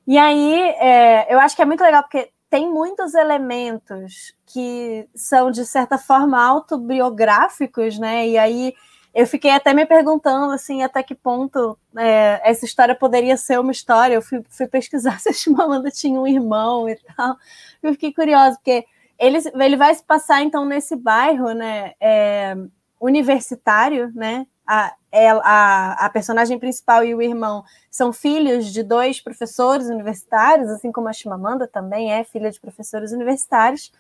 E 0.06 0.16
aí, 0.16 0.54
é, 0.80 1.34
eu 1.34 1.40
acho 1.40 1.56
que 1.56 1.64
é 1.64 1.66
muito 1.66 1.84
legal, 1.84 2.04
porque 2.04 2.30
tem 2.52 2.72
muitos 2.72 3.16
elementos 3.16 4.36
que 4.46 5.10
são, 5.16 5.50
de 5.50 5.66
certa 5.66 5.98
forma, 5.98 6.40
autobiográficos, 6.40 7.98
né? 7.98 8.28
E 8.28 8.38
aí 8.38 8.76
eu 9.16 9.26
fiquei 9.26 9.52
até 9.52 9.74
me 9.74 9.86
perguntando, 9.86 10.52
assim, 10.52 10.84
até 10.84 11.02
que 11.02 11.16
ponto 11.16 11.78
é, 11.98 12.42
essa 12.44 12.66
história 12.66 12.94
poderia 12.94 13.38
ser 13.38 13.58
uma 13.60 13.72
história. 13.72 14.16
Eu 14.16 14.22
fui, 14.22 14.44
fui 14.50 14.68
pesquisar 14.68 15.20
se 15.22 15.30
a 15.30 15.34
Chimamanda 15.34 15.90
tinha 15.90 16.20
um 16.20 16.28
irmão 16.28 16.90
e 16.90 16.98
tal. 17.16 17.38
Eu 17.82 17.94
fiquei 17.94 18.14
curiosa, 18.14 18.58
porque 18.58 18.86
ele, 19.18 19.40
ele 19.56 19.78
vai 19.78 19.96
se 19.96 20.04
passar, 20.04 20.44
então, 20.44 20.66
nesse 20.66 20.98
bairro, 20.98 21.54
né? 21.54 21.94
É, 22.02 22.58
universitário, 23.00 24.12
né? 24.14 24.46
a, 24.68 24.94
a, 25.14 26.06
a, 26.06 26.10
personagem 26.10 26.58
principal 26.58 27.04
e 27.04 27.14
o 27.14 27.22
irmão 27.22 27.64
são 27.90 28.12
filhos 28.12 28.74
de 28.74 28.82
dois 28.82 29.22
professores 29.22 29.88
universitários, 29.88 30.70
assim 30.70 30.92
como 30.92 31.08
a 31.08 31.14
Chimamanda 31.14 31.68
também 31.68 32.12
é 32.12 32.24
filha 32.24 32.52
de 32.52 32.60
professores 32.60 33.12
universitários. 33.12 33.92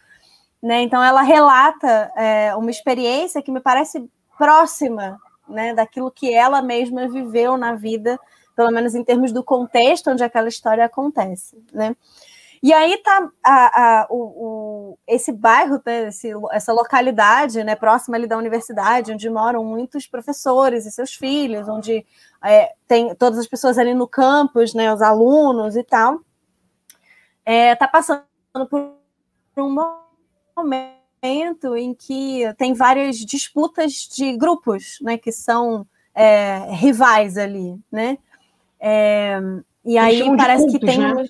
Né? 0.61 0.81
Então, 0.81 1.03
ela 1.03 1.21
relata 1.21 2.11
é, 2.15 2.55
uma 2.55 2.71
experiência 2.71 3.41
que 3.41 3.51
me 3.51 3.59
parece 3.59 4.09
próxima 4.37 5.19
né, 5.47 5.73
daquilo 5.73 6.11
que 6.11 6.33
ela 6.33 6.61
mesma 6.61 7.07
viveu 7.07 7.57
na 7.57 7.75
vida, 7.75 8.19
pelo 8.55 8.71
menos 8.71 8.95
em 8.95 9.03
termos 9.03 9.31
do 9.31 9.43
contexto 9.43 10.09
onde 10.09 10.23
aquela 10.23 10.47
história 10.47 10.85
acontece. 10.85 11.61
Né? 11.73 11.95
E 12.63 12.73
aí 12.73 12.97
tá 12.97 13.29
a, 13.43 13.81
a, 14.01 14.07
o, 14.09 14.15
o, 14.17 14.99
esse 15.07 15.31
bairro, 15.31 15.79
né, 15.85 16.07
esse, 16.07 16.31
essa 16.51 16.73
localidade, 16.73 17.63
né, 17.63 17.75
próxima 17.75 18.17
ali 18.17 18.25
da 18.25 18.37
universidade, 18.37 19.11
onde 19.13 19.29
moram 19.29 19.63
muitos 19.63 20.07
professores 20.07 20.85
e 20.85 20.91
seus 20.91 21.13
filhos, 21.13 21.67
onde 21.67 22.05
é, 22.43 22.73
tem 22.87 23.13
todas 23.13 23.37
as 23.37 23.47
pessoas 23.47 23.77
ali 23.77 23.93
no 23.93 24.07
campus, 24.07 24.73
né, 24.73 24.91
os 24.91 25.01
alunos 25.01 25.75
e 25.75 25.83
tal, 25.83 26.21
é, 27.45 27.75
tá 27.75 27.87
passando 27.87 28.23
por 28.67 28.95
um 29.57 29.75
momento 30.57 30.94
em 31.23 31.93
que 31.93 32.41
tem 32.57 32.73
várias 32.73 33.17
disputas 33.17 33.93
de 33.93 34.35
grupos, 34.37 34.97
né, 35.01 35.17
que 35.17 35.31
são 35.31 35.85
é, 36.13 36.67
rivais 36.71 37.37
ali, 37.37 37.77
né? 37.91 38.17
É, 38.79 39.39
e 39.83 39.97
aí 39.97 40.23
parece 40.37 40.63
cultos, 40.63 40.79
que 40.79 40.85
tem 40.85 40.99
né? 40.99 41.25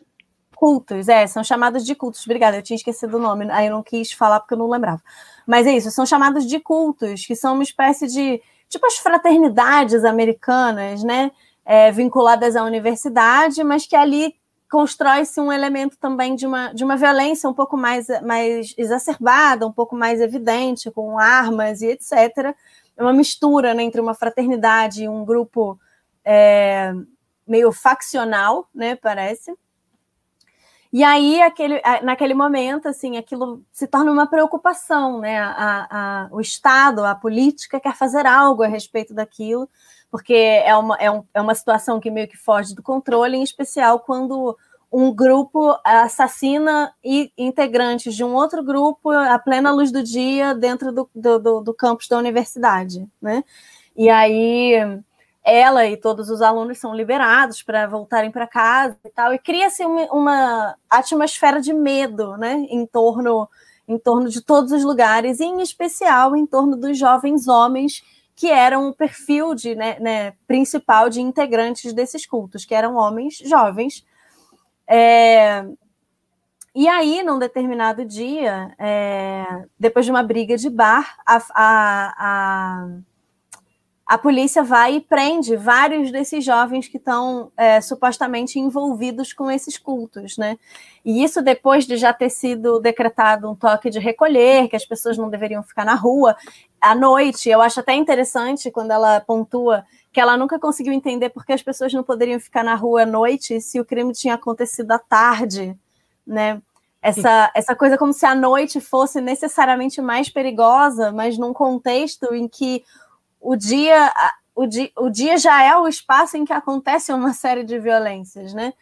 Cultos, 0.56 1.10
é, 1.10 1.28
são 1.28 1.44
chamados 1.44 1.86
de 1.86 1.96
cultos. 1.96 2.24
Obrigada, 2.26 2.58
eu 2.58 2.62
tinha 2.62 2.76
esquecido 2.76 3.18
o 3.18 3.20
nome, 3.20 3.50
aí 3.52 3.68
eu 3.68 3.72
não 3.72 3.84
quis 3.84 4.12
falar 4.12 4.40
porque 4.40 4.54
eu 4.54 4.58
não 4.58 4.70
lembrava. 4.70 5.02
Mas 5.46 5.68
é 5.68 5.76
isso, 5.76 5.92
são 5.92 6.06
chamados 6.06 6.46
de 6.46 6.60
cultos, 6.60 7.26
que 7.26 7.36
são 7.36 7.54
uma 7.54 7.64
espécie 7.64 8.08
de. 8.08 8.42
tipo 8.70 8.86
as 8.86 8.98
fraternidades 8.98 10.04
americanas, 10.06 11.04
né? 11.04 11.32
É, 11.66 11.92
vinculadas 11.92 12.56
à 12.56 12.64
universidade, 12.64 13.64
mas 13.64 13.88
que 13.88 13.96
ali 13.96 14.36
constrói-se 14.70 15.40
um 15.40 15.52
elemento 15.52 15.98
também 15.98 16.36
de 16.36 16.46
uma, 16.46 16.74
de 16.74 16.84
uma 16.84 16.98
violência 16.98 17.50
um 17.50 17.54
pouco 17.54 17.78
mais, 17.78 18.08
mais 18.22 18.74
exacerbada, 18.78 19.68
um 19.68 19.72
pouco 19.72 19.96
mais 19.96 20.20
evidente, 20.22 20.92
com 20.92 21.20
armas 21.20 21.82
e 21.82 21.88
etc. 21.88 22.56
É 22.98 23.02
uma 23.02 23.14
mistura 23.14 23.74
né, 23.74 23.84
entre 23.84 24.02
uma 24.02 24.14
fraternidade 24.14 25.04
e 25.04 25.10
um 25.10 25.24
grupo 25.24 25.80
é, 26.24 26.94
meio 27.48 27.72
faccional, 27.72 28.68
né, 28.74 28.96
parece. 28.96 29.56
E 30.92 31.04
aí, 31.04 31.42
aquele, 31.42 31.82
naquele 32.04 32.34
momento, 32.34 32.88
assim, 32.88 33.18
aquilo 33.18 33.62
se 33.70 33.86
torna 33.86 34.10
uma 34.10 34.28
preocupação, 34.28 35.20
né? 35.20 35.38
A, 35.40 35.88
a, 35.90 36.28
o 36.32 36.40
Estado, 36.40 37.04
a 37.04 37.14
política 37.14 37.82
quer 37.82 37.94
fazer 37.98 38.26
algo 38.26 38.64
a 38.64 38.68
respeito 38.68 39.14
daquilo, 39.14 39.70
porque 40.16 40.34
é 40.34 40.74
uma, 40.78 40.96
é, 40.96 41.12
um, 41.12 41.26
é 41.34 41.42
uma 41.42 41.54
situação 41.54 42.00
que 42.00 42.10
meio 42.10 42.26
que 42.26 42.38
foge 42.38 42.74
do 42.74 42.82
controle, 42.82 43.36
em 43.36 43.44
especial 43.44 44.00
quando 44.00 44.58
um 44.90 45.14
grupo 45.14 45.78
assassina 45.84 46.94
integrantes 47.38 48.16
de 48.16 48.24
um 48.24 48.34
outro 48.34 48.64
grupo 48.64 49.10
à 49.12 49.38
plena 49.38 49.74
luz 49.74 49.92
do 49.92 50.02
dia 50.02 50.56
dentro 50.56 50.94
do, 50.94 51.10
do, 51.14 51.60
do, 51.60 51.74
campus 51.74 52.08
da 52.08 52.18
universidade, 52.18 53.06
né? 53.22 53.44
E 53.94 54.10
aí 54.10 55.02
ela 55.44 55.86
e 55.86 55.98
todos 55.98 56.30
os 56.30 56.42
alunos 56.42 56.78
são 56.78 56.96
liberados 56.96 57.62
para 57.62 57.86
voltarem 57.86 58.32
para 58.32 58.48
casa 58.48 58.98
e 59.04 59.10
tal, 59.10 59.34
e 59.34 59.38
cria-se 59.38 59.84
uma, 59.84 60.06
uma, 60.14 60.76
atmosfera 60.90 61.60
de 61.60 61.74
medo, 61.74 62.38
né, 62.38 62.66
em 62.70 62.86
torno, 62.86 63.50
em 63.86 64.00
torno 64.00 64.30
de 64.30 64.40
todos 64.42 64.72
os 64.72 64.86
lugares, 64.86 65.42
e 65.42 65.44
em 65.44 65.62
especial 65.62 66.38
em 66.38 66.46
torno 66.46 66.78
dos 66.78 66.98
jovens 66.98 67.50
homens 67.50 68.02
que 68.36 68.52
eram 68.52 68.90
o 68.90 68.94
perfil 68.94 69.56
de, 69.56 69.76
né, 69.76 69.98
né, 70.00 70.34
principal 70.46 71.10
de 71.10 71.22
integrantes 71.22 71.94
desses 71.94 72.26
cultos, 72.26 72.66
que 72.66 72.76
eram 72.76 72.96
homens 72.96 73.38
jovens. 73.38 74.06
É... 74.88 75.66
E 76.74 76.90
aí, 76.90 77.24
num 77.24 77.40
determinado 77.40 78.04
dia, 78.04 78.76
é... 78.78 79.66
depois 79.80 80.06
de 80.06 80.12
uma 80.12 80.22
briga 80.22 80.58
de 80.58 80.70
bar, 80.70 81.16
a, 81.26 81.38
a, 81.54 82.16
a 82.18 82.88
a 84.06 84.20
polícia 84.20 84.62
vai 84.62 84.98
e 84.98 85.02
prende 85.02 85.56
vários 85.56 86.12
desses 86.12 86.46
jovens 86.46 86.88
que 86.88 86.98
estão 86.98 87.52
é, 87.58 87.82
supostamente 87.82 88.60
envolvidos 88.60 89.34
com 89.34 89.50
esses 89.50 89.80
cultos, 89.80 90.38
né? 90.38 90.60
E 91.04 91.24
isso 91.24 91.42
depois 91.42 91.88
de 91.88 91.98
já 91.98 92.14
ter 92.14 92.30
sido 92.30 92.80
decretado 92.80 93.50
um 93.50 93.56
toque 93.56 93.90
de 93.90 93.98
recolher, 93.98 94.70
que 94.70 94.76
as 94.76 94.86
pessoas 94.86 95.18
não 95.18 95.28
deveriam 95.28 95.64
ficar 95.64 95.84
na 95.84 95.96
rua 95.96 96.36
à 96.86 96.94
noite. 96.94 97.50
Eu 97.50 97.62
acho 97.62 97.80
até 97.80 97.96
interessante 97.96 98.70
quando 98.70 98.92
ela 98.92 99.20
pontua 99.20 99.84
que 100.14 100.20
ela 100.20 100.38
nunca 100.38 100.60
conseguiu 100.60 100.94
entender 100.94 101.30
por 101.30 101.46
que 101.46 101.52
as 101.52 101.62
pessoas 101.62 101.92
não 101.92 102.04
poderiam 102.04 102.40
ficar 102.40 102.64
na 102.64 102.76
rua 102.76 103.04
à 103.04 103.06
noite 103.06 103.60
se 103.60 103.80
o 103.80 103.86
crime 103.86 104.14
tinha 104.14 104.36
acontecido 104.36 104.92
à 104.92 105.00
tarde, 105.00 105.76
né? 106.26 106.62
Essa, 107.02 107.52
essa 107.54 107.76
coisa 107.76 107.98
como 107.98 108.14
se 108.14 108.26
a 108.26 108.34
noite 108.34 108.80
fosse 108.80 109.22
necessariamente 109.22 110.02
mais 110.02 110.30
perigosa, 110.30 111.12
mas 111.12 111.38
num 111.38 111.54
contexto 111.54 112.34
em 112.34 112.48
que 112.48 112.84
o 113.40 113.56
dia, 113.56 114.12
o 114.56 114.66
dia, 114.66 114.92
o 114.98 115.10
dia 115.10 115.38
já 115.38 115.62
é 115.64 115.76
o 115.78 115.88
espaço 115.88 116.38
em 116.38 116.46
que 116.46 116.54
acontece 116.54 117.14
uma 117.14 117.34
série 117.34 117.64
de 117.64 117.78
violências, 117.78 118.54
né? 118.54 118.74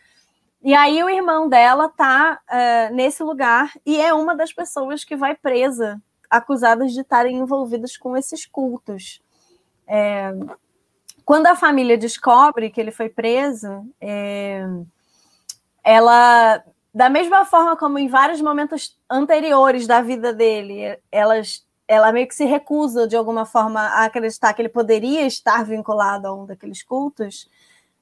E 0.61 0.73
aí 0.73 1.03
o 1.03 1.09
irmão 1.09 1.49
dela 1.49 1.89
tá 1.89 2.39
uh, 2.49 2.95
nesse 2.95 3.21
lugar 3.21 3.73
e 3.85 3.99
é 3.99 4.13
uma 4.13 4.33
das 4.33 4.53
pessoas 4.53 5.03
que 5.03 5.15
vai 5.15 5.35
presa, 5.35 6.01
acusadas 6.37 6.91
de 6.91 7.01
estarem 7.01 7.37
envolvidas 7.37 7.95
com 7.95 8.17
esses 8.17 8.45
cultos. 8.45 9.21
É, 9.87 10.31
quando 11.23 11.47
a 11.47 11.55
família 11.55 11.97
descobre 11.97 12.71
que 12.71 12.81
ele 12.81 12.91
foi 12.91 13.07
preso, 13.07 13.87
é, 14.01 14.65
ela, 15.83 16.63
da 16.93 17.09
mesma 17.09 17.45
forma 17.45 17.77
como 17.77 17.99
em 17.99 18.07
vários 18.07 18.41
momentos 18.41 18.97
anteriores 19.09 19.85
da 19.85 20.01
vida 20.01 20.33
dele, 20.33 20.97
elas 21.11 21.63
ela 21.85 22.11
meio 22.13 22.27
que 22.27 22.33
se 22.33 22.45
recusa 22.45 23.07
de 23.07 23.15
alguma 23.15 23.45
forma 23.45 23.81
a 23.81 24.05
acreditar 24.05 24.53
que 24.53 24.61
ele 24.61 24.69
poderia 24.69 25.27
estar 25.27 25.63
vinculado 25.65 26.27
a 26.27 26.33
um 26.33 26.45
daqueles 26.45 26.81
cultos. 26.81 27.47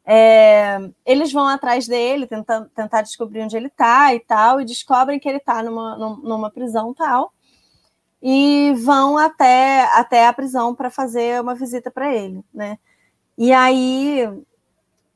É, 0.05 0.77
eles 1.05 1.33
vão 1.33 1.47
atrás 1.47 1.87
dele, 1.87 2.27
tentar, 2.27 2.65
tentar 2.75 3.01
descobrir 3.01 3.41
onde 3.41 3.57
ele 3.57 3.67
está 3.67 4.13
e 4.13 4.19
tal, 4.19 4.61
e 4.61 4.65
descobrem 4.65 5.19
que 5.19 5.27
ele 5.27 5.39
está 5.39 5.63
numa, 5.63 5.97
numa 5.97 6.51
prisão 6.51 6.93
tal, 6.93 7.33
e 8.21 8.73
vão 8.83 9.17
até, 9.17 9.83
até 9.93 10.27
a 10.27 10.33
prisão 10.33 10.75
para 10.75 10.89
fazer 10.89 11.41
uma 11.41 11.55
visita 11.55 11.89
para 11.89 12.13
ele, 12.13 12.43
né? 12.53 12.77
E 13.37 13.51
aí, 13.51 14.29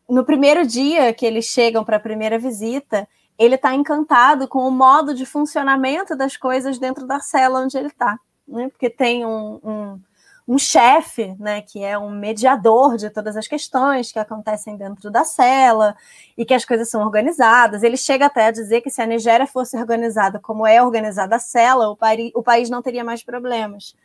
no 0.10 0.26
primeiro 0.26 0.66
dia 0.66 1.14
que 1.14 1.26
eles 1.26 1.46
chegam 1.46 1.84
para 1.84 1.98
a 1.98 2.00
primeira 2.00 2.40
visita, 2.40 3.08
ele 3.38 3.56
está 3.56 3.76
encantado 3.76 4.48
com 4.48 4.68
o 4.68 4.72
modo 4.72 5.14
de 5.14 5.26
funcionamento 5.26 6.16
das 6.16 6.38
coisas 6.38 6.80
dentro 6.80 7.06
da 7.06 7.20
cela 7.20 7.60
onde 7.60 7.78
ele 7.78 7.88
está 7.88 8.20
né, 8.48 8.70
porque 8.70 8.90
tem 8.90 9.26
um, 9.26 9.60
um, 9.64 10.00
um 10.48 10.60
chefe, 10.60 11.36
né, 11.40 11.62
que 11.62 11.84
é 11.84 11.98
um 11.98 12.12
mediador 12.12 12.98
de 12.98 13.10
todas 13.10 13.36
as 13.36 13.48
questões 13.48 14.12
que 14.12 14.20
acontecem 14.20 14.78
dentro 14.78 15.10
da 15.10 15.24
cela 15.24 15.96
e 16.38 16.46
que 16.46 16.54
as 16.54 16.64
coisas 16.64 16.88
são 16.90 17.02
organizadas. 17.02 17.82
Ele 17.82 17.98
chega 17.98 18.28
até 18.28 18.46
a 18.46 18.52
dizer 18.52 18.82
que 18.82 18.92
se 18.92 19.02
a 19.02 19.08
Nigéria 19.08 19.48
fosse 19.48 19.76
organizada 19.76 20.40
como 20.40 20.66
é 20.66 20.82
organizada 20.82 21.38
a 21.38 21.40
cela, 21.40 21.90
o, 21.90 21.98
o 22.36 22.44
país 22.44 22.70
não 22.70 22.82
teria 22.82 23.04
mais 23.04 23.24
problemas. 23.24 23.96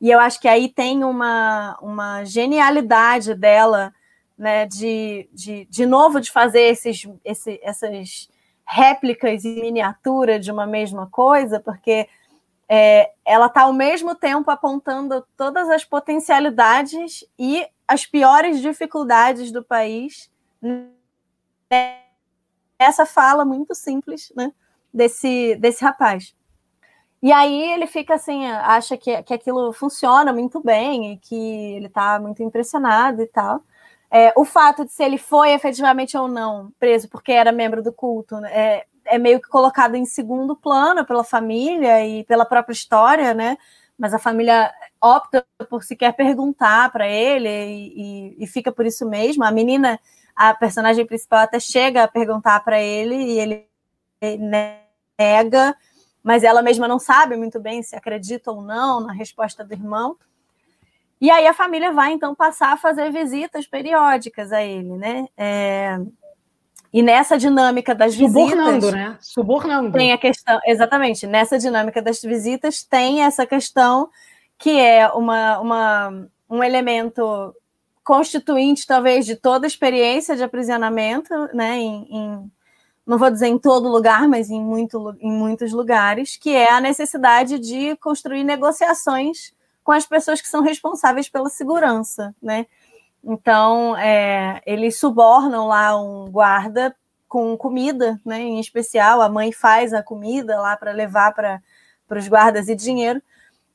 E 0.00 0.08
eu 0.10 0.20
acho 0.20 0.40
que 0.40 0.48
aí 0.48 0.68
tem 0.68 1.02
uma, 1.02 1.76
uma 1.82 2.24
genialidade 2.24 3.34
dela, 3.34 3.92
né, 4.38 4.66
de, 4.66 5.28
de, 5.32 5.64
de 5.68 5.86
novo, 5.86 6.20
de 6.20 6.30
fazer 6.30 6.62
esses, 6.62 7.08
esse, 7.24 7.60
essas 7.62 8.28
réplicas 8.64 9.44
em 9.44 9.60
miniatura 9.60 10.38
de 10.38 10.50
uma 10.50 10.66
mesma 10.66 11.08
coisa, 11.08 11.58
porque 11.58 12.08
é, 12.74 13.12
ela 13.22 13.48
está 13.48 13.64
ao 13.64 13.72
mesmo 13.74 14.14
tempo 14.14 14.50
apontando 14.50 15.22
todas 15.36 15.68
as 15.68 15.84
potencialidades 15.84 17.22
e 17.38 17.66
as 17.86 18.06
piores 18.06 18.62
dificuldades 18.62 19.52
do 19.52 19.62
país 19.62 20.30
essa 22.78 23.04
fala 23.04 23.44
muito 23.44 23.74
simples 23.74 24.32
né, 24.34 24.50
desse, 24.92 25.54
desse 25.56 25.84
rapaz. 25.84 26.34
E 27.22 27.30
aí 27.30 27.72
ele 27.72 27.86
fica 27.86 28.14
assim, 28.14 28.46
acha 28.46 28.96
que, 28.96 29.22
que 29.22 29.34
aquilo 29.34 29.70
funciona 29.74 30.32
muito 30.32 30.58
bem 30.58 31.12
e 31.12 31.18
que 31.18 31.74
ele 31.74 31.88
está 31.88 32.18
muito 32.18 32.42
impressionado 32.42 33.20
e 33.20 33.26
tal. 33.26 33.62
É, 34.10 34.32
o 34.34 34.46
fato 34.46 34.82
de 34.86 34.92
se 34.92 35.04
ele 35.04 35.18
foi 35.18 35.50
efetivamente 35.50 36.16
ou 36.16 36.26
não 36.26 36.72
preso 36.80 37.06
porque 37.10 37.32
era 37.32 37.52
membro 37.52 37.82
do 37.82 37.92
culto 37.92 38.40
né, 38.40 38.50
é, 38.50 38.86
é 39.12 39.18
meio 39.18 39.42
que 39.42 39.48
colocado 39.48 39.94
em 39.94 40.06
segundo 40.06 40.56
plano 40.56 41.04
pela 41.04 41.22
família 41.22 42.04
e 42.06 42.24
pela 42.24 42.46
própria 42.46 42.72
história, 42.72 43.34
né? 43.34 43.58
Mas 43.98 44.14
a 44.14 44.18
família 44.18 44.72
opta 44.98 45.44
por 45.68 45.84
sequer 45.84 46.14
perguntar 46.14 46.90
para 46.90 47.06
ele 47.06 47.46
e, 47.46 47.92
e, 48.38 48.44
e, 48.44 48.46
fica 48.46 48.72
por 48.72 48.86
isso 48.86 49.06
mesmo. 49.06 49.44
A 49.44 49.50
menina, 49.50 50.00
a 50.34 50.54
personagem 50.54 51.04
principal, 51.04 51.40
até 51.40 51.60
chega 51.60 52.04
a 52.04 52.08
perguntar 52.08 52.60
para 52.60 52.80
ele 52.80 53.14
e 53.14 53.38
ele 53.38 53.68
nega, 55.18 55.76
mas 56.22 56.42
ela 56.42 56.62
mesma 56.62 56.88
não 56.88 56.98
sabe 56.98 57.36
muito 57.36 57.60
bem 57.60 57.82
se 57.82 57.94
acredita 57.94 58.50
ou 58.50 58.62
não 58.62 59.00
na 59.00 59.12
resposta 59.12 59.62
do 59.62 59.74
irmão. 59.74 60.16
E 61.20 61.30
aí 61.30 61.46
a 61.46 61.52
família 61.52 61.92
vai 61.92 62.12
então 62.12 62.34
passar 62.34 62.72
a 62.72 62.78
fazer 62.78 63.12
visitas 63.12 63.66
periódicas 63.66 64.52
a 64.52 64.62
ele, 64.62 64.96
né? 64.96 65.28
É, 65.36 65.98
e 66.92 67.02
nessa 67.02 67.38
dinâmica 67.38 67.94
das 67.94 68.14
Subornando, 68.14 68.72
visitas. 68.72 68.92
né? 68.92 69.18
Subornando. 69.20 69.92
Tem 69.92 70.12
a 70.12 70.18
questão, 70.18 70.60
exatamente, 70.66 71.26
nessa 71.26 71.58
dinâmica 71.58 72.02
das 72.02 72.20
visitas 72.20 72.82
tem 72.84 73.22
essa 73.22 73.46
questão 73.46 74.10
que 74.58 74.78
é 74.78 75.08
uma, 75.08 75.58
uma, 75.58 76.28
um 76.48 76.62
elemento 76.62 77.54
constituinte, 78.04 78.86
talvez, 78.86 79.24
de 79.24 79.36
toda 79.36 79.66
a 79.66 79.68
experiência 79.68 80.36
de 80.36 80.42
aprisionamento, 80.42 81.32
né? 81.54 81.78
Em, 81.78 82.06
em, 82.10 82.52
não 83.06 83.16
vou 83.18 83.30
dizer 83.30 83.48
em 83.48 83.58
todo 83.58 83.88
lugar, 83.88 84.28
mas 84.28 84.50
em, 84.50 84.60
muito, 84.60 85.16
em 85.20 85.32
muitos 85.32 85.72
lugares, 85.72 86.36
que 86.36 86.50
é 86.50 86.70
a 86.70 86.80
necessidade 86.80 87.58
de 87.58 87.96
construir 87.96 88.44
negociações 88.44 89.52
com 89.82 89.92
as 89.92 90.06
pessoas 90.06 90.40
que 90.40 90.48
são 90.48 90.62
responsáveis 90.62 91.28
pela 91.28 91.48
segurança, 91.48 92.34
né? 92.40 92.66
Então, 93.24 93.96
é, 93.96 94.60
eles 94.66 94.98
subornam 94.98 95.68
lá 95.68 95.96
um 96.00 96.30
guarda 96.30 96.94
com 97.28 97.56
comida, 97.56 98.20
né? 98.26 98.40
Em 98.40 98.60
especial, 98.60 99.22
a 99.22 99.28
mãe 99.28 99.52
faz 99.52 99.94
a 99.94 100.02
comida 100.02 100.60
lá 100.60 100.76
para 100.76 100.92
levar 100.92 101.32
para 101.32 101.62
os 102.10 102.28
guardas 102.28 102.68
e 102.68 102.74
dinheiro, 102.74 103.22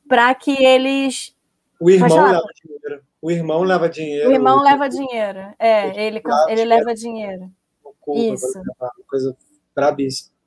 para 0.08 0.34
que 0.36 0.52
eles. 0.64 1.36
O 1.80 1.90
irmão 1.90 2.26
leva 2.26 2.48
dinheiro. 2.64 3.04
O 3.22 3.32
irmão 3.32 3.62
leva 3.64 3.90
dinheiro. 3.90 4.30
O 4.30 4.32
irmão 4.32 4.62
leva 4.62 4.90
dinheiro. 4.90 5.40
É, 5.58 6.06
ele, 6.06 6.22
ele 6.50 6.66
leva 6.66 6.94
dinheiro. 6.94 7.52
Isso. 8.16 8.62
Uma 8.80 8.92
coisa 9.08 9.36
brabíssima. 9.76 10.38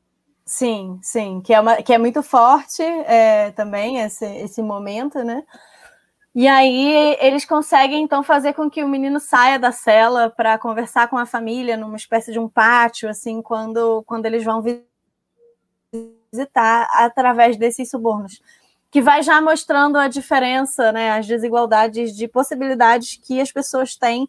Sim, 0.45 0.99
sim, 1.01 1.41
que 1.41 1.55
é, 1.55 1.61
uma, 1.61 1.81
que 1.81 1.93
é 1.93 1.99
muito 1.99 2.25
forte 2.25 2.83
é, 2.83 3.53
também 3.53 4.01
esse, 4.01 4.27
esse 4.27 4.61
momento, 4.61 5.23
né? 5.23 5.45
E 6.35 6.47
aí 6.47 7.17
eles 7.21 7.45
conseguem 7.45 8.03
então 8.03 8.23
fazer 8.23 8.53
com 8.53 8.71
que 8.71 8.85
o 8.85 8.89
menino 8.89 9.19
saia 9.19 9.59
da 9.59 9.73
cela 9.73 10.31
para 10.31 10.57
conversar 10.59 11.09
com 11.09 11.19
a 11.19 11.27
família 11.27 11.77
numa 11.77 11.97
espécie 11.97 12.33
de 12.33 12.39
um 12.39 12.49
pátio, 12.49 13.09
assim, 13.09 13.43
quando, 13.43 14.05
quando 14.07 14.27
eles 14.27 14.45
vão 14.45 14.63
visitar 16.33 16.89
através 16.93 17.57
desses 17.57 17.91
subornos, 17.91 18.41
que 18.93 19.03
vai 19.03 19.23
já 19.23 19.41
mostrando 19.41 19.99
a 19.99 20.07
diferença, 20.07 20.93
né, 20.93 21.11
as 21.11 21.27
desigualdades 21.27 22.15
de 22.17 22.29
possibilidades 22.29 23.17
que 23.17 23.41
as 23.41 23.51
pessoas 23.51 23.97
têm 23.97 24.29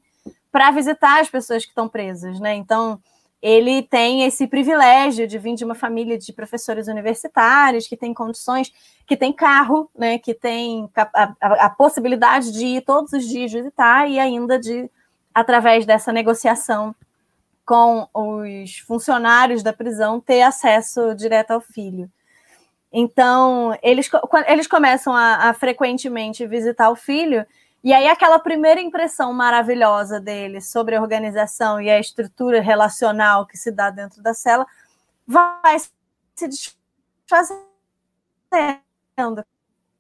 para 0.52 0.72
visitar 0.72 1.22
as 1.22 1.30
pessoas 1.30 1.64
que 1.64 1.70
estão 1.70 1.88
presas, 1.88 2.40
né? 2.40 2.56
Então 2.56 3.00
ele 3.42 3.82
tem 3.82 4.24
esse 4.24 4.46
privilégio 4.46 5.28
de 5.28 5.40
vir 5.40 5.56
de 5.56 5.66
uma 5.66 5.74
família 5.74 6.18
de 6.18 6.32
professores 6.32 6.88
universitários 6.88 7.88
que 7.88 7.98
tem 7.98 8.14
condições, 8.14 8.72
que 9.08 9.18
tem 9.18 9.34
carro, 9.34 9.90
né, 9.98 10.20
que 10.20 10.34
tem 10.34 10.90
a, 10.96 11.34
a, 11.42 11.66
a, 11.66 11.70
possibilidade 11.70 12.52
de 12.52 12.66
ir 12.66 12.82
todos 12.82 13.14
os 13.14 13.28
dias 13.28 13.52
visitar 13.52 14.08
e 14.08 14.20
ainda 14.20 14.60
de, 14.60 14.90
através 15.34 15.86
dessa 15.86 16.12
negociação 16.12 16.96
com 17.66 18.08
os 18.14 18.78
funcionários 18.80 19.64
da 19.64 19.74
prisão, 19.74 20.20
ter 20.20 20.44
acesso 20.44 21.16
direto 21.16 21.52
ao 21.52 21.62
filho. 21.62 22.12
Então, 22.94 23.76
eles, 23.82 24.10
eles 24.48 24.68
começam 24.68 25.16
a, 25.16 25.50
a 25.50 25.54
frequentemente 25.54 26.46
visitar 26.46 26.90
o 26.90 26.96
filho 26.96 27.46
e 27.84 27.94
aí, 27.94 28.08
aquela 28.08 28.38
primeira 28.38 28.80
impressão 28.80 29.34
maravilhosa 29.34 30.20
dele 30.20 30.62
sobre 30.62 30.96
a 30.96 31.02
organização 31.02 31.82
e 31.82 31.90
a 31.90 32.00
estrutura 32.00 32.62
relacional 32.62 33.48
que 33.48 33.58
se 33.58 33.72
dá 33.72 33.90
dentro 33.90 34.22
da 34.22 34.34
cela 34.36 34.68
vai 35.26 35.80
se 36.36 36.48
desfazendo. 36.48 37.62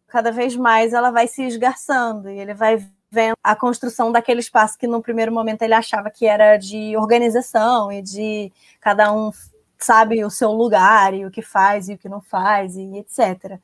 Cada 0.08 0.32
vez 0.32 0.56
mais 0.56 0.94
ela 0.94 1.10
vai 1.10 1.28
se 1.28 1.44
esgarçando 1.44 2.30
e 2.30 2.38
ele 2.38 2.54
vai 2.54 2.78
vendo 3.10 3.36
a 3.44 3.56
construção 3.56 4.12
daquele 4.12 4.40
espaço 4.42 4.78
que, 4.78 4.88
no 4.88 5.02
primeiro 5.02 5.32
momento, 5.32 5.64
ele 5.64 5.74
achava 5.74 6.12
que 6.12 6.26
era 6.26 6.58
de 6.58 6.96
organização 6.98 7.92
e 7.92 8.02
de 8.02 8.52
cada 8.80 9.12
um 9.12 9.32
sabe 9.78 10.24
o 10.24 10.30
seu 10.30 10.52
lugar 10.52 11.14
e 11.14 11.26
o 11.26 11.32
que 11.32 11.42
faz 11.42 11.90
e 11.90 11.94
o 11.96 11.98
que 11.98 12.08
não 12.08 12.22
faz 12.22 12.76
e 12.78 12.98
etc. 12.98 13.60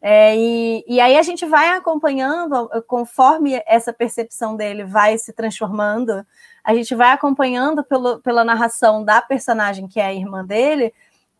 É, 0.00 0.36
e, 0.36 0.84
e 0.86 1.00
aí 1.00 1.16
a 1.16 1.22
gente 1.22 1.44
vai 1.46 1.70
acompanhando, 1.70 2.68
conforme 2.86 3.60
essa 3.66 3.92
percepção 3.92 4.56
dele 4.56 4.84
vai 4.84 5.18
se 5.18 5.32
transformando, 5.32 6.24
a 6.62 6.74
gente 6.74 6.94
vai 6.94 7.10
acompanhando 7.12 7.82
pelo, 7.82 8.20
pela 8.20 8.44
narração 8.44 9.04
da 9.04 9.22
personagem 9.22 9.88
que 9.88 9.98
é 9.98 10.06
a 10.06 10.14
irmã 10.14 10.44
dele, 10.44 10.92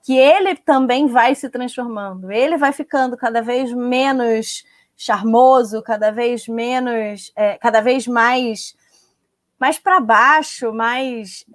que 0.02 0.16
ele 0.16 0.54
também 0.54 1.06
vai 1.06 1.34
se 1.34 1.50
transformando. 1.50 2.30
Ele 2.30 2.56
vai 2.56 2.72
ficando 2.72 3.16
cada 3.16 3.42
vez 3.42 3.72
menos 3.72 4.64
charmoso, 4.96 5.82
cada 5.82 6.10
vez 6.10 6.48
menos, 6.48 7.32
é, 7.36 7.58
cada 7.58 7.80
vez 7.80 8.06
mais 8.06 8.74
mais 9.58 9.78
para 9.78 9.98
baixo, 10.00 10.70
mais 10.72 11.46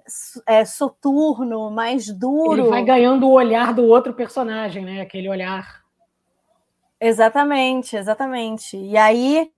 é, 0.46 0.64
soturno, 0.64 1.70
mais 1.70 2.08
duro. 2.08 2.62
Ele 2.62 2.68
vai 2.68 2.84
ganhando 2.84 3.28
o 3.28 3.32
olhar 3.32 3.72
do 3.72 3.84
outro 3.84 4.12
personagem, 4.12 4.84
né? 4.84 5.00
Aquele 5.00 5.28
olhar 5.28 5.81
Exatamente, 7.04 7.96
exatamente. 7.96 8.76
E 8.76 8.96
aí, 8.96 9.50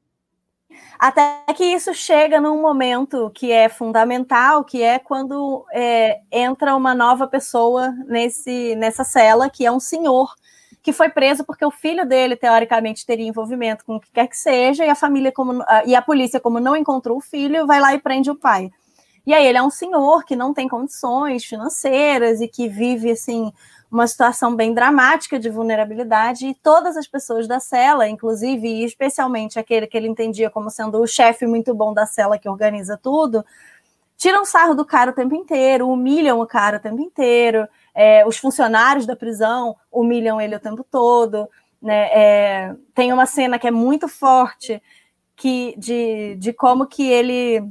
até 0.99 1.45
que 1.55 1.63
isso 1.63 1.93
chega 1.93 2.41
num 2.41 2.63
momento 2.63 3.31
que 3.35 3.53
é 3.53 3.69
fundamental, 3.69 4.65
que 4.65 4.83
é 4.83 4.99
quando 4.99 5.67
é, 5.71 6.21
entra 6.33 6.75
uma 6.75 6.95
nova 6.95 7.27
pessoa 7.27 7.91
nesse, 8.07 8.75
nessa 8.77 9.05
cela, 9.05 9.51
que 9.51 9.67
é 9.67 9.71
um 9.71 9.79
senhor 9.79 10.35
que 10.83 10.91
foi 10.93 11.11
preso 11.11 11.45
porque 11.45 11.65
o 11.67 11.71
filho 11.71 12.07
dele, 12.07 12.35
teoricamente, 12.35 13.05
teria 13.05 13.29
envolvimento 13.29 13.85
com 13.85 13.97
o 13.97 14.01
que 14.01 14.11
quer 14.11 14.27
que 14.27 14.39
seja, 14.39 14.87
e 14.87 14.89
a 14.89 14.95
família, 14.95 15.31
como, 15.31 15.63
e 15.85 15.95
a 15.95 16.01
polícia, 16.01 16.41
como 16.41 16.59
não 16.61 16.75
encontrou 16.75 17.19
o 17.19 17.23
filho, 17.23 17.67
vai 17.67 17.79
lá 17.81 17.95
e 17.95 17.99
prende 18.01 18.31
o 18.31 18.37
pai. 18.37 18.71
E 19.27 19.35
aí 19.35 19.47
ele 19.47 19.59
é 19.59 19.63
um 19.63 19.71
senhor 19.71 20.25
que 20.25 20.37
não 20.37 20.55
tem 20.55 20.69
condições 20.69 21.45
financeiras 21.45 22.41
e 22.41 22.49
que 22.49 22.69
vive 22.69 23.11
assim 23.11 23.53
uma 23.95 24.09
situação 24.09 24.57
bem 24.57 24.75
dramática 24.75 25.39
de 25.39 25.49
vulnerabilidade 25.49 26.49
e 26.49 26.55
todas 26.55 26.97
as 26.97 27.07
pessoas 27.07 27.47
da 27.47 27.61
cela, 27.61 28.09
inclusive 28.09 28.67
e 28.67 28.85
especialmente 28.85 29.57
aquele 29.57 29.87
que 29.87 29.97
ele 29.97 30.09
entendia 30.09 30.51
como 30.51 30.69
sendo 30.69 31.01
o 31.01 31.07
chefe 31.07 31.47
muito 31.47 31.73
bom 31.73 31.95
da 31.95 32.05
cela 32.05 32.37
que 32.37 32.49
organiza 32.49 32.99
tudo, 33.01 33.45
tiram 34.17 34.45
sarro 34.45 34.75
do 34.75 34.85
cara 34.85 35.13
o 35.13 35.15
tempo 35.15 35.37
inteiro, 35.37 35.89
humilham 35.89 36.41
o 36.41 36.47
cara 36.47 36.79
o 36.79 36.81
tempo 36.81 37.01
inteiro, 37.01 37.69
é, 37.95 38.27
os 38.27 38.37
funcionários 38.37 39.07
da 39.07 39.15
prisão 39.15 39.77
humilham 39.93 40.41
ele 40.41 40.57
o 40.57 40.61
tempo 40.61 40.85
todo. 40.91 41.49
Né? 41.81 42.09
É, 42.13 42.77
tem 42.93 43.13
uma 43.13 43.27
cena 43.27 43.61
que 43.61 43.69
é 43.69 43.71
muito 43.71 44.09
forte 44.09 44.83
que 45.37 45.73
de, 45.79 46.35
de 46.35 46.53
como 46.53 46.87
que 46.87 47.09
ele 47.09 47.63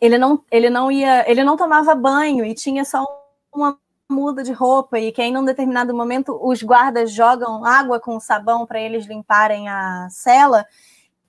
ele 0.00 0.18
não 0.18 0.44
ele 0.50 0.70
não 0.70 0.90
ia 0.90 1.28
ele 1.28 1.42
não 1.42 1.56
tomava 1.56 1.94
banho 1.94 2.44
e 2.44 2.54
tinha 2.54 2.84
só 2.84 3.04
uma 3.52 3.78
muda 4.12 4.42
de 4.42 4.52
roupa 4.52 4.98
e 4.98 5.10
que 5.10 5.22
aí 5.22 5.32
num 5.32 5.44
determinado 5.44 5.94
momento 5.94 6.38
os 6.40 6.62
guardas 6.62 7.10
jogam 7.10 7.64
água 7.64 7.98
com 7.98 8.20
sabão 8.20 8.66
para 8.66 8.80
eles 8.80 9.06
limparem 9.06 9.68
a 9.68 10.08
cela. 10.10 10.64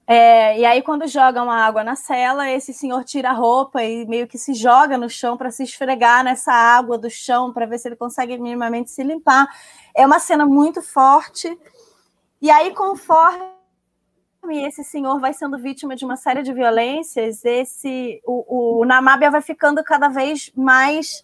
É, 0.05 0.59
e 0.59 0.65
aí, 0.65 0.81
quando 0.81 1.07
jogam 1.07 1.49
a 1.49 1.65
água 1.65 1.81
na 1.81 1.95
cela, 1.95 2.49
esse 2.49 2.73
senhor 2.73 3.05
tira 3.05 3.29
a 3.29 3.33
roupa 3.33 3.81
e 3.83 4.05
meio 4.05 4.27
que 4.27 4.37
se 4.37 4.53
joga 4.53 4.97
no 4.97 5.09
chão 5.09 5.37
para 5.37 5.49
se 5.49 5.63
esfregar 5.63 6.23
nessa 6.25 6.51
água 6.51 6.97
do 6.97 7.09
chão 7.09 7.53
para 7.53 7.65
ver 7.65 7.79
se 7.79 7.87
ele 7.87 7.95
consegue 7.95 8.37
minimamente 8.37 8.91
se 8.91 9.01
limpar. 9.01 9.47
É 9.95 10.05
uma 10.05 10.19
cena 10.19 10.45
muito 10.45 10.81
forte. 10.81 11.57
E 12.41 12.51
aí, 12.51 12.73
conforme 12.73 13.47
esse 14.67 14.83
senhor 14.83 15.19
vai 15.21 15.33
sendo 15.33 15.57
vítima 15.57 15.95
de 15.95 16.03
uma 16.03 16.17
série 16.17 16.43
de 16.43 16.51
violências, 16.51 17.45
esse 17.45 18.21
o, 18.25 18.81
o 18.81 18.85
Namábia 18.85 19.31
vai 19.31 19.41
ficando 19.41 19.81
cada 19.85 20.09
vez 20.09 20.51
mais 20.53 21.23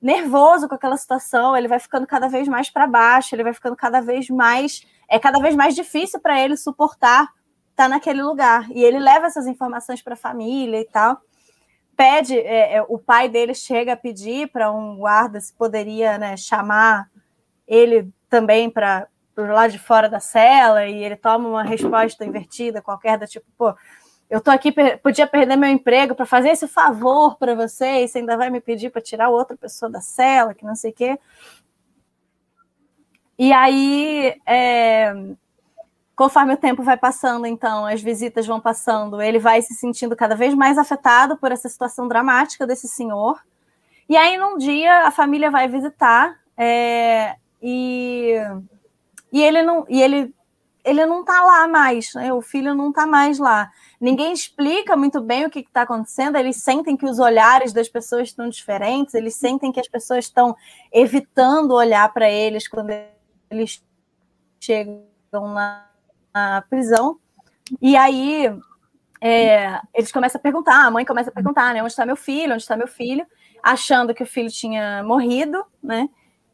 nervoso 0.00 0.68
com 0.68 0.74
aquela 0.74 0.96
situação, 0.96 1.56
ele 1.56 1.68
vai 1.68 1.78
ficando 1.78 2.06
cada 2.06 2.28
vez 2.28 2.48
mais 2.48 2.70
para 2.70 2.86
baixo, 2.86 3.34
ele 3.34 3.44
vai 3.44 3.52
ficando 3.52 3.76
cada 3.76 4.00
vez 4.00 4.28
mais 4.30 4.86
é 5.10 5.18
cada 5.18 5.40
vez 5.40 5.56
mais 5.56 5.74
difícil 5.74 6.20
para 6.20 6.40
ele 6.40 6.56
suportar 6.56 7.24
estar 7.70 7.84
tá 7.84 7.88
naquele 7.88 8.22
lugar. 8.22 8.70
E 8.70 8.82
ele 8.82 8.98
leva 8.98 9.26
essas 9.26 9.46
informações 9.46 10.00
para 10.00 10.14
a 10.14 10.16
família 10.16 10.80
e 10.80 10.84
tal. 10.84 11.20
Pede, 11.96 12.38
é, 12.38 12.76
é, 12.76 12.82
o 12.82 12.96
pai 12.96 13.28
dele 13.28 13.52
chega 13.52 13.94
a 13.94 13.96
pedir 13.96 14.48
para 14.50 14.70
um 14.70 14.96
guarda 14.96 15.40
se 15.40 15.52
poderia 15.52 16.16
né, 16.16 16.36
chamar 16.36 17.10
ele 17.66 18.08
também 18.28 18.70
para 18.70 19.06
lá 19.36 19.66
de 19.66 19.78
fora 19.78 20.08
da 20.08 20.20
cela, 20.20 20.86
e 20.86 21.02
ele 21.02 21.16
toma 21.16 21.48
uma 21.48 21.62
resposta 21.62 22.24
invertida, 22.24 22.82
qualquer 22.82 23.18
da 23.18 23.26
tipo, 23.26 23.46
pô, 23.56 23.74
eu 24.30 24.38
estou 24.38 24.54
aqui, 24.54 24.72
podia 25.02 25.26
perder 25.26 25.56
meu 25.56 25.68
emprego 25.68 26.14
para 26.14 26.24
fazer 26.24 26.50
esse 26.50 26.68
favor 26.68 27.36
para 27.36 27.52
você, 27.56 28.04
e 28.04 28.08
você 28.08 28.18
ainda 28.18 28.36
vai 28.36 28.48
me 28.48 28.60
pedir 28.60 28.88
para 28.88 29.02
tirar 29.02 29.28
outra 29.28 29.56
pessoa 29.56 29.90
da 29.90 30.00
cela, 30.00 30.54
que 30.54 30.64
não 30.64 30.76
sei 30.76 30.92
o 30.92 30.94
quê. 30.94 31.18
E 33.36 33.52
aí, 33.52 34.40
é, 34.46 35.12
conforme 36.14 36.54
o 36.54 36.56
tempo 36.56 36.82
vai 36.84 36.96
passando, 36.96 37.44
então, 37.44 37.84
as 37.86 38.00
visitas 38.00 38.46
vão 38.46 38.60
passando, 38.60 39.20
ele 39.20 39.40
vai 39.40 39.60
se 39.62 39.74
sentindo 39.74 40.14
cada 40.14 40.36
vez 40.36 40.54
mais 40.54 40.78
afetado 40.78 41.36
por 41.36 41.50
essa 41.50 41.68
situação 41.68 42.06
dramática 42.06 42.64
desse 42.66 42.86
senhor. 42.86 43.42
E 44.08 44.16
aí, 44.16 44.38
num 44.38 44.56
dia, 44.56 45.08
a 45.08 45.10
família 45.10 45.50
vai 45.50 45.66
visitar 45.66 46.38
é, 46.56 47.34
e, 47.60 48.34
e 49.32 49.42
ele 49.42 49.62
não. 49.62 49.84
E 49.88 50.00
ele 50.00 50.32
ele 50.84 51.04
não 51.06 51.20
está 51.20 51.42
lá 51.42 51.68
mais, 51.68 52.14
né? 52.14 52.32
o 52.32 52.40
filho 52.40 52.74
não 52.74 52.90
está 52.90 53.06
mais 53.06 53.38
lá. 53.38 53.70
Ninguém 54.00 54.32
explica 54.32 54.96
muito 54.96 55.20
bem 55.20 55.44
o 55.44 55.50
que 55.50 55.60
está 55.60 55.82
acontecendo, 55.82 56.36
eles 56.36 56.56
sentem 56.56 56.96
que 56.96 57.06
os 57.06 57.18
olhares 57.18 57.72
das 57.72 57.88
pessoas 57.88 58.28
estão 58.28 58.48
diferentes, 58.48 59.14
eles 59.14 59.34
sentem 59.34 59.72
que 59.72 59.80
as 59.80 59.88
pessoas 59.88 60.24
estão 60.24 60.56
evitando 60.92 61.72
olhar 61.72 62.12
para 62.12 62.30
eles 62.30 62.66
quando 62.66 62.90
eles 63.50 63.84
chegam 64.58 65.04
na, 65.32 65.86
na 66.32 66.62
prisão. 66.62 67.18
E 67.80 67.96
aí 67.96 68.46
é, 69.20 69.80
eles 69.94 70.10
começam 70.10 70.38
a 70.38 70.42
perguntar, 70.42 70.86
a 70.86 70.90
mãe 70.90 71.04
começa 71.04 71.30
a 71.30 71.32
perguntar, 71.32 71.74
né? 71.74 71.82
Onde 71.82 71.92
está 71.92 72.06
meu 72.06 72.16
filho? 72.16 72.54
Onde 72.54 72.62
está 72.62 72.76
meu 72.76 72.88
filho? 72.88 73.26
Achando 73.62 74.14
que 74.14 74.22
o 74.22 74.26
filho 74.26 74.50
tinha 74.50 75.02
morrido, 75.02 75.62
né? 75.82 76.08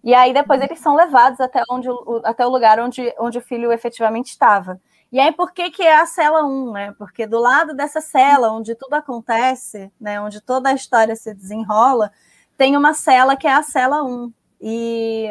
E 0.06 0.14
aí 0.14 0.32
depois 0.32 0.60
eles 0.62 0.78
são 0.78 0.94
levados 0.94 1.40
até, 1.40 1.60
onde, 1.68 1.88
até 2.22 2.46
o 2.46 2.48
lugar 2.48 2.78
onde, 2.78 3.12
onde 3.18 3.38
o 3.38 3.42
filho 3.42 3.72
efetivamente 3.72 4.28
estava. 4.28 4.80
E 5.10 5.18
aí, 5.18 5.32
por 5.32 5.52
que, 5.52 5.68
que 5.68 5.82
é 5.82 5.98
a 5.98 6.06
cela 6.06 6.44
1? 6.44 6.72
Né? 6.72 6.94
Porque 6.96 7.26
do 7.26 7.40
lado 7.40 7.74
dessa 7.74 8.00
cela, 8.00 8.52
onde 8.52 8.76
tudo 8.76 8.94
acontece, 8.94 9.90
né, 10.00 10.20
onde 10.20 10.40
toda 10.40 10.68
a 10.68 10.74
história 10.74 11.16
se 11.16 11.34
desenrola, 11.34 12.12
tem 12.56 12.76
uma 12.76 12.94
cela 12.94 13.34
que 13.34 13.48
é 13.48 13.52
a 13.52 13.64
cela 13.64 14.04
1. 14.04 14.32
E 14.60 15.28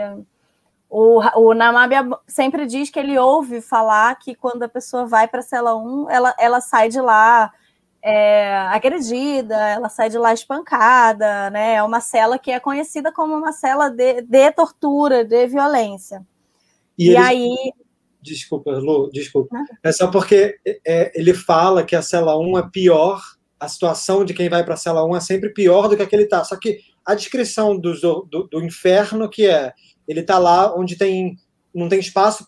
o, 0.89 1.21
o 1.37 1.53
Namabia 1.53 2.03
sempre 2.27 2.65
diz 2.65 2.89
que 2.89 2.99
ele 2.99 3.17
ouve 3.17 3.61
falar 3.61 4.13
que 4.15 4.35
quando 4.35 4.63
a 4.63 4.69
pessoa 4.69 5.05
vai 5.05 5.25
para 5.25 5.39
a 5.39 5.43
cela 5.43 5.73
1, 5.73 6.09
ela, 6.09 6.35
ela 6.37 6.59
sai 6.59 6.89
de 6.89 6.99
lá 6.99 7.49
é, 8.07 8.55
agredida, 8.69 9.55
ela 9.55 9.89
sai 9.89 10.11
de 10.11 10.17
lá 10.19 10.31
espancada, 10.31 11.49
né? 11.49 11.73
É 11.73 11.83
uma 11.83 11.99
cela 11.99 12.37
que 12.37 12.51
é 12.51 12.59
conhecida 12.59 13.11
como 13.11 13.35
uma 13.35 13.51
cela 13.51 13.89
de, 13.89 14.21
de 14.21 14.51
tortura, 14.51 15.25
de 15.25 15.47
violência. 15.47 16.23
E, 16.95 17.09
e 17.09 17.17
aí. 17.17 17.55
desculpa, 18.21 18.73
Lu, 18.73 19.09
desculpa. 19.11 19.57
É 19.83 19.91
só 19.91 20.11
porque 20.11 20.55
é, 20.85 21.19
ele 21.19 21.33
fala 21.33 21.83
que 21.83 21.95
a 21.95 22.03
cela 22.03 22.37
1 22.37 22.59
é 22.59 22.69
pior, 22.71 23.19
a 23.59 23.67
situação 23.67 24.23
de 24.23 24.35
quem 24.35 24.49
vai 24.49 24.63
para 24.63 24.75
a 24.75 24.77
cela 24.77 25.03
1 25.03 25.15
é 25.15 25.19
sempre 25.19 25.49
pior 25.49 25.87
do 25.87 25.97
que 25.97 26.03
a 26.03 26.05
que 26.05 26.15
ele 26.15 26.25
está. 26.25 26.43
Só 26.43 26.55
que 26.57 26.81
a 27.03 27.15
descrição 27.15 27.75
do, 27.75 27.99
do, 28.29 28.43
do 28.43 28.63
inferno, 28.63 29.27
que 29.27 29.47
é 29.47 29.73
ele 30.07 30.19
está 30.19 30.37
lá 30.37 30.75
onde 30.77 30.95
tem 30.95 31.37
não 31.73 31.89
tem 31.89 31.99
espaço 31.99 32.47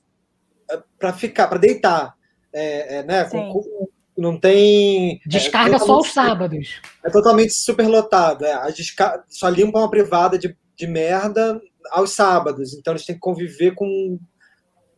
é, 0.70 0.80
para 1.00 1.14
ficar, 1.14 1.48
para 1.48 1.58
deitar. 1.58 2.16
É, 2.54 2.98
é, 2.98 3.04
né? 3.04 3.24
Com, 3.26 3.77
não 4.18 4.40
tem. 4.40 5.16
É, 5.16 5.20
Descarga 5.28 5.76
é 5.76 5.80
só 5.80 6.00
os 6.00 6.12
sábados. 6.12 6.82
É 7.06 7.10
totalmente 7.10 7.54
superlotado. 7.54 8.46
É, 8.46 8.54
a 8.54 8.70
desca... 8.70 9.24
Só 9.28 9.48
limpa 9.48 9.80
uma 9.80 9.90
privada 9.90 10.38
de, 10.38 10.56
de 10.76 10.88
merda 10.88 11.62
aos 11.92 12.12
sábados. 12.12 12.74
Então 12.74 12.94
eles 12.94 13.06
têm 13.06 13.16
que 13.16 13.22
conviver 13.22 13.76
com 13.76 14.20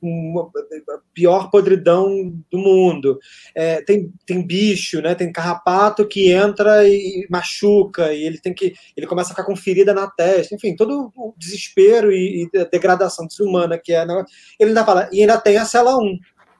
uma, 0.01 0.43
a 0.43 0.99
pior 1.13 1.49
podridão 1.49 2.33
do 2.49 2.57
mundo. 2.57 3.19
É, 3.53 3.81
tem, 3.81 4.11
tem 4.25 4.45
bicho, 4.45 5.01
né? 5.01 5.13
Tem 5.15 5.31
carrapato 5.31 6.07
que 6.07 6.31
entra 6.31 6.87
e 6.87 7.27
machuca, 7.29 8.13
e 8.13 8.23
ele 8.23 8.39
tem 8.39 8.53
que. 8.53 8.73
ele 8.95 9.07
começa 9.07 9.29
a 9.29 9.31
ficar 9.31 9.43
com 9.43 9.55
ferida 9.55 9.93
na 9.93 10.09
testa, 10.09 10.55
enfim, 10.55 10.75
todo 10.75 11.11
o 11.15 11.33
desespero 11.37 12.11
e, 12.11 12.49
e 12.53 12.69
degradação 12.69 13.27
desumana 13.27 13.77
que 13.77 13.93
é. 13.93 14.05
Né? 14.05 14.23
Ele 14.59 14.69
ainda 14.69 14.85
fala, 14.85 15.09
e 15.11 15.21
ainda 15.21 15.37
tem 15.37 15.57
a 15.57 15.65
cela 15.65 15.97
1. 15.97 16.17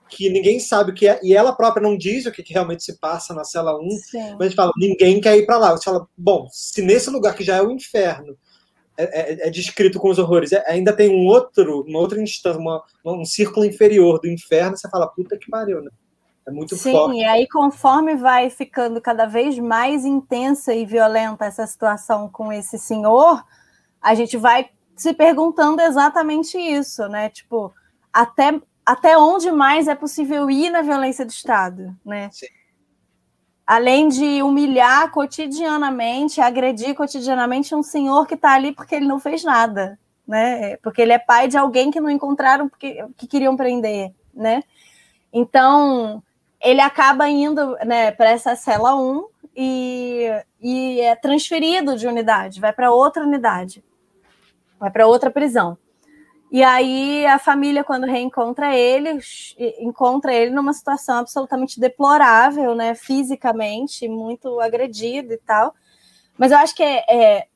Que 0.10 0.30
ninguém 0.30 0.60
sabe 0.60 0.92
o 0.92 0.94
que 0.94 1.08
é, 1.08 1.20
e 1.24 1.36
ela 1.36 1.54
própria 1.54 1.82
não 1.82 1.98
diz 1.98 2.26
o 2.26 2.32
que, 2.32 2.44
que 2.44 2.54
realmente 2.54 2.84
se 2.84 3.00
passa 3.00 3.34
na 3.34 3.44
cela 3.44 3.78
1, 3.80 3.90
Sim. 3.90 4.20
mas 4.32 4.42
a 4.42 4.44
gente 4.46 4.56
fala, 4.56 4.72
ninguém 4.78 5.22
quer 5.22 5.38
ir 5.38 5.46
para 5.46 5.58
lá. 5.58 5.72
Você 5.72 5.84
fala, 5.84 6.08
bom, 6.18 6.48
se 6.52 6.82
nesse 6.82 7.10
lugar 7.10 7.36
que 7.36 7.44
já 7.44 7.58
é 7.58 7.62
o 7.62 7.72
inferno, 7.72 8.36
é, 8.98 9.04
é, 9.04 9.48
é, 9.48 9.50
descrito 9.50 9.98
com 9.98 10.10
os 10.10 10.20
horrores. 10.20 10.52
É, 10.52 10.62
ainda 10.68 10.92
tem 10.92 11.10
um 11.10 11.26
outro, 11.26 11.86
uma 11.88 12.00
outra 12.00 12.22
instância, 12.22 12.60
uma, 12.60 12.84
um 13.06 13.24
círculo 13.24 13.66
inferior 13.66 14.20
do 14.20 14.28
inferno, 14.28 14.76
você 14.76 14.90
fala, 14.90 15.08
puta 15.08 15.38
que 15.38 15.50
pariu, 15.50 15.82
né? 15.82 15.90
É 16.46 16.52
muito 16.52 16.76
Sim, 16.76 16.92
forte. 16.92 17.14
Sim, 17.14 17.22
e 17.22 17.24
aí 17.24 17.48
conforme 17.48 18.16
vai 18.16 18.50
ficando 18.50 19.00
cada 19.00 19.26
vez 19.26 19.58
mais 19.58 20.04
intensa 20.04 20.74
e 20.74 20.86
violenta 20.86 21.46
essa 21.46 21.66
situação 21.66 22.28
com 22.28 22.52
esse 22.52 22.78
senhor, 22.78 23.42
a 24.02 24.14
gente 24.14 24.36
vai 24.36 24.70
se 24.98 25.14
perguntando 25.14 25.82
exatamente 25.82 26.58
isso, 26.58 27.08
né? 27.08 27.30
Tipo, 27.30 27.74
até, 28.12 28.60
até 28.92 29.18
onde 29.18 29.52
mais 29.52 29.88
é 29.88 29.96
possível 29.96 30.50
ir 30.50 30.70
na 30.70 30.82
violência 30.82 31.26
do 31.26 31.32
Estado, 31.32 31.96
né? 32.06 32.30
Sim 32.32 32.48
além 33.70 34.08
de 34.08 34.42
humilhar 34.42 35.12
cotidianamente, 35.12 36.42
agredir 36.42 36.96
cotidianamente 36.96 37.76
um 37.76 37.84
senhor 37.84 38.26
que 38.26 38.34
está 38.34 38.56
ali 38.56 38.72
porque 38.72 38.96
ele 38.96 39.06
não 39.06 39.20
fez 39.20 39.44
nada, 39.44 40.00
né? 40.28 40.76
Porque 40.78 41.04
ele 41.04 41.14
é 41.14 41.20
pai 41.20 41.48
de 41.48 41.56
alguém 41.56 41.92
que 41.92 42.00
não 42.00 42.10
encontraram 42.10 42.68
porque 42.68 43.06
que 43.16 43.28
queriam 43.28 43.56
prender, 43.56 44.12
né? 44.34 44.64
Então 45.32 46.24
ele 46.60 46.82
acaba 46.82 47.30
indo, 47.30 47.78
né, 47.86 48.10
para 48.10 48.32
essa 48.32 48.56
cela 48.56 48.96
1 48.96 49.28
e, 49.56 50.26
e 50.60 51.02
é 51.02 51.16
transferido 51.16 51.96
de 51.96 52.08
unidade, 52.08 52.60
vai 52.60 52.74
para 52.74 52.92
outra 52.92 53.24
unidade, 53.24 53.84
vai 54.80 54.90
para 54.90 55.06
outra 55.06 55.30
prisão. 55.30 55.78
E 56.52 56.64
aí 56.64 57.26
a 57.28 57.38
família, 57.38 57.84
quando 57.84 58.08
reencontra 58.08 58.76
ele, 58.76 59.20
encontra 59.80 60.34
ele 60.34 60.50
numa 60.50 60.74
situação 60.74 61.18
absolutamente 61.18 61.80
deplorável, 61.80 62.74
né? 62.74 62.96
Fisicamente, 62.96 64.08
muito 64.08 64.60
agredido 64.60 65.34
e 65.34 65.38
tal. 65.38 65.76
Mas 66.38 66.52
eu 66.52 66.58
acho 66.58 66.76
que 66.76 66.82
é, 66.82 67.04
é 67.08 67.48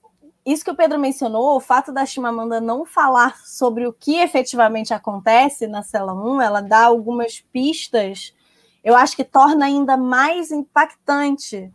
isso 0.45 0.64
que 0.64 0.70
o 0.70 0.76
Pedro 0.76 0.99
mencionou, 0.99 1.56
o 1.56 1.60
fato 1.60 1.91
da 1.91 2.06
Chimamanda 2.06 2.60
não 2.61 2.86
falar 2.86 3.38
sobre 3.45 3.88
o 3.88 3.94
que 3.94 4.18
efetivamente 4.18 4.94
acontece 4.94 5.68
na 5.68 5.82
cela 5.82 6.14
1, 6.14 6.41
ela 6.41 6.61
dá 6.61 6.84
algumas 6.86 7.40
pistas, 7.40 8.36
eu 8.84 8.95
acho 8.95 9.15
que 9.15 9.24
torna 9.24 9.65
ainda 9.65 9.95
mais 9.95 10.52
impactante. 10.52 11.72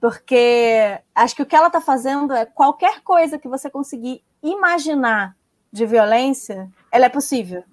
Porque 0.00 1.00
acho 1.14 1.36
que 1.36 1.42
o 1.42 1.46
que 1.46 1.56
ela 1.56 1.68
está 1.68 1.80
fazendo 1.80 2.34
é 2.34 2.44
qualquer 2.44 3.00
coisa 3.00 3.38
que 3.38 3.48
você 3.48 3.70
conseguir 3.70 4.22
imaginar 4.42 5.34
de 5.74 5.84
violência, 5.84 6.70
ela 6.90 7.06
é 7.06 7.08
possível. 7.08 7.64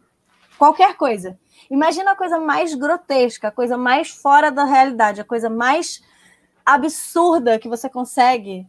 Qualquer 0.58 0.98
coisa. 0.98 1.40
Imagina 1.70 2.12
a 2.12 2.16
coisa 2.16 2.40
mais 2.40 2.74
grotesca, 2.74 3.50
a 3.50 3.52
coisa 3.52 3.78
mais 3.78 4.10
fora 4.10 4.52
da 4.52 4.66
realidade, 4.66 5.22
a 5.22 5.24
coisa 5.24 5.52
mais 5.52 6.02
absurda 6.66 7.60
que 7.60 7.70
você 7.70 7.88
consegue. 7.88 8.66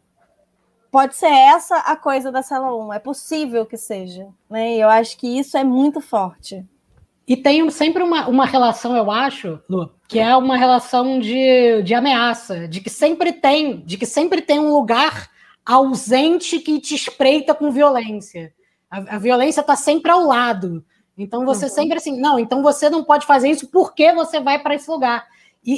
Pode 0.90 1.16
ser 1.16 1.32
essa 1.32 1.78
a 1.78 1.96
coisa 1.96 2.30
da 2.30 2.42
cela 2.42 2.74
1. 2.74 2.92
É 2.92 2.98
possível 2.98 3.64
que 3.64 3.78
seja. 3.78 4.28
Né? 4.50 4.76
E 4.76 4.80
eu 4.80 4.90
acho 4.90 5.16
que 5.16 5.26
isso 5.26 5.56
é 5.56 5.64
muito 5.64 5.98
forte. 5.98 6.62
E 7.26 7.34
tem 7.34 7.68
sempre 7.70 8.02
uma, 8.02 8.28
uma 8.28 8.44
relação, 8.44 8.94
eu 8.94 9.10
acho, 9.10 9.58
Lu, 9.66 9.90
que 10.06 10.18
é 10.18 10.36
uma 10.36 10.58
relação 10.58 11.18
de, 11.18 11.82
de 11.82 11.94
ameaça, 11.94 12.68
de 12.68 12.82
que 12.82 12.90
sempre 12.90 13.32
tem, 13.32 13.80
de 13.80 13.96
que 13.96 14.04
sempre 14.04 14.42
tem 14.42 14.58
um 14.58 14.74
lugar 14.74 15.30
ausente 15.64 16.58
que 16.58 16.78
te 16.80 16.94
espreita 16.94 17.54
com 17.54 17.70
violência. 17.70 18.52
A, 18.92 19.16
a 19.16 19.18
violência 19.18 19.62
está 19.62 19.74
sempre 19.74 20.10
ao 20.10 20.26
lado. 20.26 20.84
Então 21.16 21.46
você 21.46 21.64
uhum. 21.64 21.70
sempre 21.70 21.96
assim, 21.96 22.20
não, 22.20 22.38
então 22.38 22.62
você 22.62 22.90
não 22.90 23.02
pode 23.02 23.24
fazer 23.24 23.48
isso 23.48 23.68
porque 23.68 24.12
você 24.12 24.38
vai 24.38 24.58
para 24.58 24.74
esse 24.74 24.90
lugar. 24.90 25.26
E, 25.64 25.72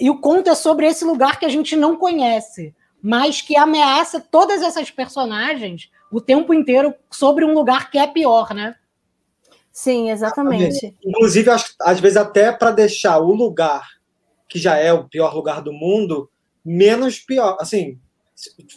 e, 0.00 0.04
e, 0.06 0.10
o 0.10 0.18
conto 0.18 0.50
é 0.50 0.54
sobre 0.54 0.86
esse 0.86 1.04
lugar 1.04 1.38
que 1.38 1.44
a 1.44 1.48
gente 1.48 1.76
não 1.76 1.96
conhece, 1.96 2.74
mas 3.02 3.40
que 3.42 3.56
ameaça 3.56 4.18
todas 4.18 4.62
essas 4.62 4.90
personagens 4.90 5.90
o 6.10 6.20
tempo 6.20 6.54
inteiro 6.54 6.94
sobre 7.10 7.44
um 7.44 7.52
lugar 7.52 7.90
que 7.90 7.98
é 7.98 8.06
pior, 8.06 8.54
né? 8.54 8.74
Sim, 9.70 10.10
exatamente. 10.10 10.96
Inclusive, 11.04 11.50
acho, 11.50 11.74
às 11.80 12.00
vezes, 12.00 12.16
até 12.16 12.50
para 12.50 12.70
deixar 12.70 13.18
o 13.18 13.32
lugar 13.32 13.86
que 14.48 14.58
já 14.58 14.76
é 14.76 14.92
o 14.92 15.04
pior 15.04 15.34
lugar 15.34 15.60
do 15.60 15.72
mundo 15.72 16.30
menos 16.64 17.18
pior. 17.18 17.56
Assim, 17.60 17.98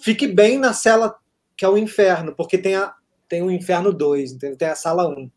fique 0.02 0.28
bem 0.28 0.58
na 0.58 0.74
cela 0.74 1.16
que 1.56 1.64
é 1.64 1.70
o 1.70 1.78
inferno, 1.78 2.34
porque 2.36 2.58
tem 2.58 2.76
a, 2.76 2.94
tem 3.30 3.44
o 3.44 3.52
Inferno 3.52 3.94
2, 3.94 4.34
entendeu? 4.34 4.58
tem 4.58 4.68
a 4.68 4.76
Sala 4.76 5.08
1, 5.08 5.30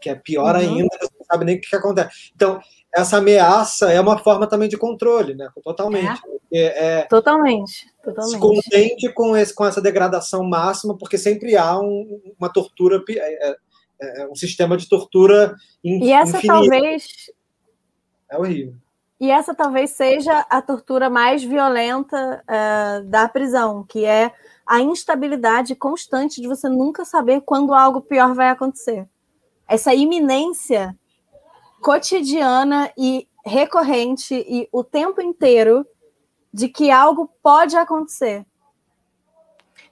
que 0.00 0.10
é 0.10 0.14
pior 0.14 0.54
uhum. 0.54 0.60
ainda, 0.60 0.96
você 1.00 1.08
não 1.18 1.26
sabe 1.26 1.44
nem 1.44 1.56
o 1.56 1.60
que, 1.60 1.68
que, 1.68 1.76
acontece. 1.76 2.30
Então, 2.36 2.60
essa 2.94 3.16
ameaça 3.16 3.90
é 3.90 4.00
uma 4.00 4.18
forma 4.18 4.46
também 4.46 4.68
de 4.68 4.76
controle, 4.76 5.34
né? 5.34 5.48
Totalmente. 5.64 6.20
É. 6.52 7.00
É, 7.00 7.02
totalmente, 7.02 7.86
totalmente. 8.02 8.32
Se 8.32 8.38
contente 8.38 9.12
com, 9.12 9.36
esse, 9.36 9.54
com 9.54 9.66
essa 9.66 9.82
degradação 9.82 10.42
máxima, 10.42 10.96
porque 10.96 11.18
sempre 11.18 11.56
há 11.56 11.78
um, 11.78 12.34
uma 12.38 12.50
tortura, 12.50 13.02
é, 13.10 13.50
é, 13.50 13.56
é, 14.00 14.28
um 14.28 14.34
sistema 14.34 14.76
de 14.76 14.88
tortura 14.88 15.54
in, 15.84 16.04
E 16.04 16.12
essa 16.12 16.40
talvez... 16.40 17.30
É 18.30 18.38
horrível. 18.38 18.74
E 19.20 19.30
essa 19.30 19.54
talvez 19.54 19.90
seja 19.90 20.46
a 20.48 20.62
tortura 20.62 21.10
mais 21.10 21.42
violenta 21.42 22.42
uh, 22.44 23.04
da 23.04 23.28
prisão, 23.28 23.84
que 23.84 24.04
é 24.04 24.32
a 24.68 24.82
instabilidade 24.82 25.74
constante 25.74 26.42
de 26.42 26.46
você 26.46 26.68
nunca 26.68 27.04
saber 27.04 27.40
quando 27.40 27.72
algo 27.72 28.02
pior 28.02 28.34
vai 28.34 28.50
acontecer. 28.50 29.08
Essa 29.66 29.94
iminência 29.94 30.94
cotidiana 31.80 32.92
e 32.96 33.26
recorrente 33.44 34.34
e 34.34 34.68
o 34.70 34.84
tempo 34.84 35.22
inteiro 35.22 35.86
de 36.52 36.68
que 36.68 36.90
algo 36.90 37.30
pode 37.42 37.76
acontecer. 37.76 38.44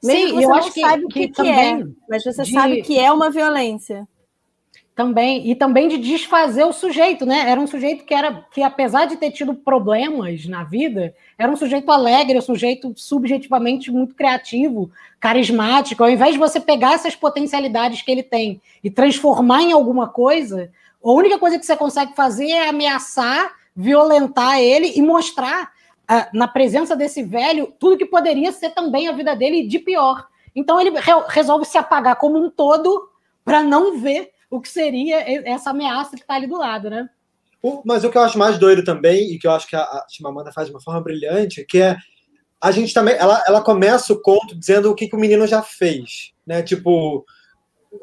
Mesmo 0.04 0.20
Sim, 0.20 0.26
que 0.26 0.32
você 0.34 0.44
eu 0.44 0.48
não 0.48 0.56
acho 0.56 0.72
que, 0.72 0.80
saiba 0.80 1.04
o 1.04 1.08
que, 1.08 1.28
que, 1.28 1.42
que 1.42 1.48
é, 1.48 1.84
mas 2.08 2.22
você 2.22 2.42
de... 2.42 2.52
sabe 2.52 2.82
que 2.82 2.98
é 2.98 3.10
uma 3.10 3.30
violência 3.30 4.06
também 4.96 5.50
e 5.50 5.54
também 5.54 5.88
de 5.88 5.98
desfazer 5.98 6.64
o 6.64 6.72
sujeito, 6.72 7.26
né? 7.26 7.50
Era 7.50 7.60
um 7.60 7.66
sujeito 7.66 8.02
que 8.02 8.14
era 8.14 8.46
que 8.50 8.62
apesar 8.62 9.04
de 9.04 9.18
ter 9.18 9.30
tido 9.30 9.54
problemas 9.54 10.46
na 10.46 10.64
vida, 10.64 11.14
era 11.38 11.52
um 11.52 11.56
sujeito 11.56 11.92
alegre, 11.92 12.38
um 12.38 12.40
sujeito 12.42 12.94
subjetivamente 12.96 13.90
muito 13.90 14.14
criativo, 14.14 14.90
carismático. 15.20 16.02
Ao 16.02 16.08
invés 16.08 16.32
de 16.32 16.38
você 16.38 16.58
pegar 16.58 16.94
essas 16.94 17.14
potencialidades 17.14 18.00
que 18.00 18.10
ele 18.10 18.22
tem 18.22 18.58
e 18.82 18.90
transformar 18.90 19.60
em 19.60 19.72
alguma 19.72 20.08
coisa, 20.08 20.72
a 21.04 21.10
única 21.10 21.38
coisa 21.38 21.58
que 21.58 21.66
você 21.66 21.76
consegue 21.76 22.14
fazer 22.14 22.48
é 22.48 22.70
ameaçar, 22.70 23.54
violentar 23.76 24.58
ele 24.58 24.94
e 24.96 25.02
mostrar 25.02 25.72
uh, 26.10 26.26
na 26.32 26.48
presença 26.48 26.96
desse 26.96 27.22
velho 27.22 27.70
tudo 27.78 27.98
que 27.98 28.06
poderia 28.06 28.50
ser 28.50 28.70
também 28.70 29.08
a 29.08 29.12
vida 29.12 29.36
dele 29.36 29.66
de 29.66 29.78
pior. 29.78 30.26
Então 30.54 30.80
ele 30.80 30.98
re 30.98 31.12
resolve 31.28 31.66
se 31.66 31.76
apagar 31.76 32.16
como 32.16 32.42
um 32.42 32.48
todo 32.48 33.10
para 33.44 33.62
não 33.62 33.98
ver 33.98 34.34
o 34.50 34.60
que 34.60 34.68
seria 34.68 35.18
essa 35.48 35.70
ameaça 35.70 36.16
que 36.16 36.22
está 36.22 36.34
ali 36.34 36.46
do 36.46 36.58
lado, 36.58 36.88
né? 36.90 37.08
Mas 37.84 38.04
o 38.04 38.10
que 38.10 38.16
eu 38.16 38.22
acho 38.22 38.38
mais 38.38 38.58
doido 38.58 38.84
também, 38.84 39.32
e 39.32 39.38
que 39.38 39.46
eu 39.46 39.50
acho 39.50 39.66
que 39.66 39.74
a 39.74 40.06
Chimamanda 40.08 40.52
faz 40.52 40.68
de 40.68 40.74
uma 40.74 40.80
forma 40.80 41.00
brilhante, 41.00 41.64
que 41.64 41.78
é 41.78 41.96
a 42.60 42.70
gente 42.70 42.94
também, 42.94 43.14
ela, 43.16 43.42
ela 43.46 43.62
começa 43.62 44.12
o 44.12 44.20
conto 44.20 44.58
dizendo 44.58 44.90
o 44.90 44.94
que, 44.94 45.08
que 45.08 45.16
o 45.16 45.18
menino 45.18 45.46
já 45.46 45.62
fez, 45.62 46.32
né? 46.46 46.62
Tipo, 46.62 47.24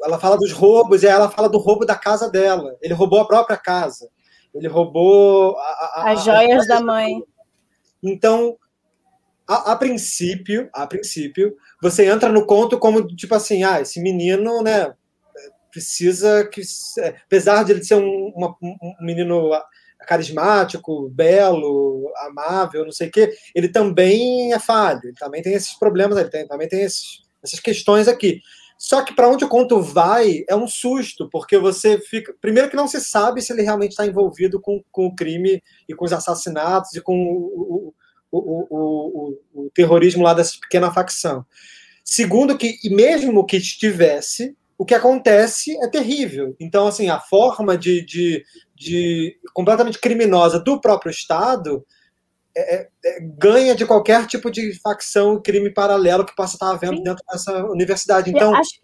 ela 0.02 0.18
fala 0.18 0.36
dos 0.36 0.52
roubos 0.52 1.02
e 1.02 1.06
ela 1.06 1.30
fala 1.30 1.48
do 1.48 1.58
roubo 1.58 1.84
da 1.84 1.96
casa 1.96 2.30
dela. 2.30 2.76
Ele 2.80 2.94
roubou 2.94 3.20
a 3.20 3.26
própria 3.26 3.56
casa. 3.56 4.08
Ele 4.54 4.68
roubou 4.68 5.56
a, 5.58 5.62
a, 5.62 6.12
as 6.12 6.24
joias 6.24 6.66
da 6.66 6.80
mãe. 6.80 7.22
Então, 8.02 8.56
a, 9.46 9.72
a, 9.72 9.76
princípio, 9.76 10.68
a 10.72 10.86
princípio, 10.86 11.56
você 11.82 12.06
entra 12.06 12.28
no 12.28 12.46
conto 12.46 12.78
como 12.78 13.06
tipo 13.06 13.34
assim, 13.34 13.64
ah, 13.64 13.80
esse 13.80 14.00
menino, 14.00 14.62
né, 14.62 14.94
precisa 15.74 16.44
que, 16.46 16.62
apesar 17.26 17.64
de 17.64 17.72
ele 17.72 17.84
ser 17.84 17.96
um, 17.96 18.32
uma, 18.36 18.56
um 18.62 18.94
menino 19.00 19.50
carismático, 20.06 21.08
belo, 21.10 22.12
amável, 22.28 22.84
não 22.84 22.92
sei 22.92 23.08
o 23.08 23.10
quê, 23.10 23.34
ele 23.54 23.68
também 23.68 24.52
é 24.52 24.58
falho, 24.60 25.00
ele 25.02 25.16
também 25.18 25.42
tem 25.42 25.54
esses 25.54 25.76
problemas, 25.76 26.16
ele 26.16 26.28
tem, 26.28 26.46
também 26.46 26.68
tem 26.68 26.82
esses, 26.82 27.22
essas 27.42 27.58
questões 27.58 28.06
aqui. 28.06 28.40
Só 28.78 29.02
que 29.02 29.14
para 29.14 29.28
onde 29.28 29.44
o 29.44 29.48
conto 29.48 29.80
vai 29.80 30.44
é 30.48 30.54
um 30.54 30.68
susto, 30.68 31.28
porque 31.30 31.58
você 31.58 31.98
fica. 31.98 32.34
Primeiro, 32.40 32.68
que 32.68 32.76
não 32.76 32.86
se 32.86 33.00
sabe 33.00 33.40
se 33.40 33.52
ele 33.52 33.62
realmente 33.62 33.92
está 33.92 34.06
envolvido 34.06 34.60
com, 34.60 34.82
com 34.92 35.06
o 35.06 35.14
crime 35.14 35.62
e 35.88 35.94
com 35.94 36.04
os 36.04 36.12
assassinatos 36.12 36.94
e 36.94 37.00
com 37.00 37.16
o, 37.16 37.94
o, 38.30 38.40
o, 38.40 39.38
o, 39.54 39.70
terrorismo 39.70 40.22
lá 40.22 40.34
dessa 40.34 40.58
pequena 40.60 40.92
facção. 40.92 41.46
Segundo, 42.04 42.58
que 42.58 42.76
e 42.84 42.90
mesmo 42.90 43.46
que 43.46 43.56
estivesse, 43.56 44.56
o 44.84 44.86
que 44.86 44.94
acontece 44.94 45.74
é 45.82 45.88
terrível. 45.88 46.54
Então, 46.60 46.86
assim, 46.86 47.08
a 47.08 47.18
forma 47.18 47.76
de, 47.76 48.04
de, 48.04 48.44
de 48.74 49.34
completamente 49.54 49.98
criminosa 49.98 50.60
do 50.60 50.78
próprio 50.78 51.10
Estado 51.10 51.82
é, 52.54 52.76
é, 52.76 52.88
é 53.02 53.20
ganha 53.22 53.74
de 53.74 53.86
qualquer 53.86 54.26
tipo 54.26 54.50
de 54.50 54.78
facção, 54.82 55.40
crime 55.40 55.72
paralelo 55.72 56.26
que 56.26 56.36
possa 56.36 56.56
estar 56.56 56.70
havendo 56.70 56.98
Sim. 56.98 57.02
dentro 57.02 57.24
dessa 57.26 57.64
universidade. 57.64 58.30
Então, 58.30 58.54
acho... 58.54 58.78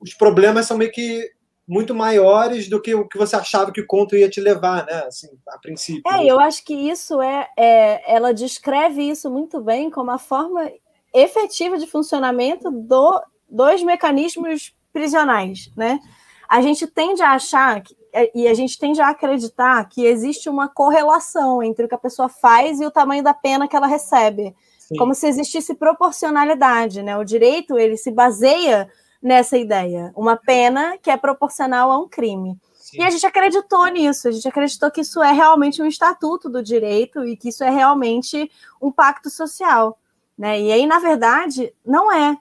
os 0.00 0.14
problemas 0.14 0.66
são 0.66 0.78
meio 0.78 0.92
que 0.92 1.28
muito 1.66 1.96
maiores 1.96 2.68
do 2.68 2.80
que 2.80 2.94
o 2.94 3.08
que 3.08 3.18
você 3.18 3.34
achava 3.34 3.72
que 3.72 3.80
o 3.80 3.86
conto 3.86 4.14
ia 4.14 4.30
te 4.30 4.40
levar, 4.40 4.86
né? 4.86 5.02
Assim, 5.04 5.26
a 5.48 5.58
princípio. 5.58 6.02
É, 6.12 6.24
eu 6.24 6.38
acho 6.38 6.64
que 6.64 6.72
isso 6.72 7.20
é, 7.20 7.48
é, 7.58 8.14
ela 8.14 8.32
descreve 8.32 9.02
isso 9.02 9.28
muito 9.28 9.60
bem 9.60 9.90
como 9.90 10.12
a 10.12 10.18
forma 10.18 10.70
efetiva 11.12 11.76
de 11.76 11.88
funcionamento 11.88 12.70
do, 12.70 13.20
dos 13.50 13.82
mecanismos 13.82 14.77
prisionais, 14.92 15.70
né? 15.76 16.00
A 16.48 16.62
gente 16.62 16.86
tende 16.86 17.22
a 17.22 17.32
achar 17.32 17.82
que, 17.82 17.94
é, 18.12 18.30
e 18.34 18.48
a 18.48 18.54
gente 18.54 18.78
tende 18.78 19.00
a 19.00 19.08
acreditar 19.08 19.86
que 19.88 20.04
existe 20.04 20.48
uma 20.48 20.66
correlação 20.66 21.62
entre 21.62 21.84
o 21.84 21.88
que 21.88 21.94
a 21.94 21.98
pessoa 21.98 22.28
faz 22.28 22.80
e 22.80 22.86
o 22.86 22.90
tamanho 22.90 23.22
da 23.22 23.34
pena 23.34 23.68
que 23.68 23.76
ela 23.76 23.86
recebe, 23.86 24.54
Sim. 24.78 24.96
como 24.96 25.14
se 25.14 25.26
existisse 25.26 25.74
proporcionalidade, 25.74 27.02
né? 27.02 27.16
O 27.18 27.24
direito 27.24 27.78
ele 27.78 27.96
se 27.96 28.10
baseia 28.10 28.90
nessa 29.22 29.58
ideia, 29.58 30.12
uma 30.16 30.36
pena 30.36 30.96
que 30.96 31.10
é 31.10 31.16
proporcional 31.16 31.90
a 31.90 31.98
um 31.98 32.08
crime. 32.08 32.58
Sim. 32.72 33.00
E 33.00 33.02
a 33.02 33.10
gente 33.10 33.26
acreditou 33.26 33.86
nisso, 33.88 34.28
a 34.28 34.30
gente 34.30 34.48
acreditou 34.48 34.90
que 34.90 35.02
isso 35.02 35.22
é 35.22 35.32
realmente 35.32 35.82
um 35.82 35.86
estatuto 35.86 36.48
do 36.48 36.62
direito 36.62 37.22
e 37.26 37.36
que 37.36 37.50
isso 37.50 37.62
é 37.62 37.68
realmente 37.68 38.50
um 38.80 38.90
pacto 38.90 39.28
social. 39.28 39.98
Né? 40.38 40.60
E 40.60 40.72
aí, 40.72 40.86
na 40.86 40.98
verdade, 40.98 41.74
não 41.84 42.10
é, 42.10 42.38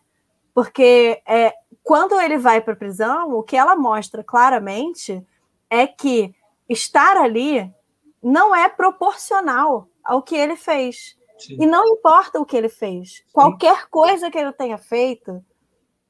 porque 0.54 1.22
é, 1.28 1.54
quando 1.88 2.20
ele 2.20 2.38
vai 2.38 2.60
para 2.60 2.74
a 2.74 2.76
prisão, 2.76 3.32
o 3.32 3.42
que 3.42 3.56
ela 3.56 3.74
mostra 3.74 4.22
claramente 4.22 5.26
é 5.70 5.88
que 5.88 6.36
estar 6.68 7.16
ali 7.16 7.74
não 8.22 8.54
é 8.54 8.68
proporcional 8.68 9.88
ao 10.04 10.22
que 10.22 10.36
ele 10.36 10.58
fez. 10.58 11.16
Sim. 11.40 11.56
E 11.62 11.66
não 11.66 11.88
importa 11.88 12.42
o 12.42 12.46
que 12.46 12.58
ele 12.58 12.68
fez, 12.68 13.24
qualquer 13.32 13.88
coisa 13.88 14.30
que 14.30 14.38
ele 14.38 14.52
tenha 14.52 14.78
feito, 14.78 15.42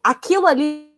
aquilo 0.03 0.47
ali 0.47 0.91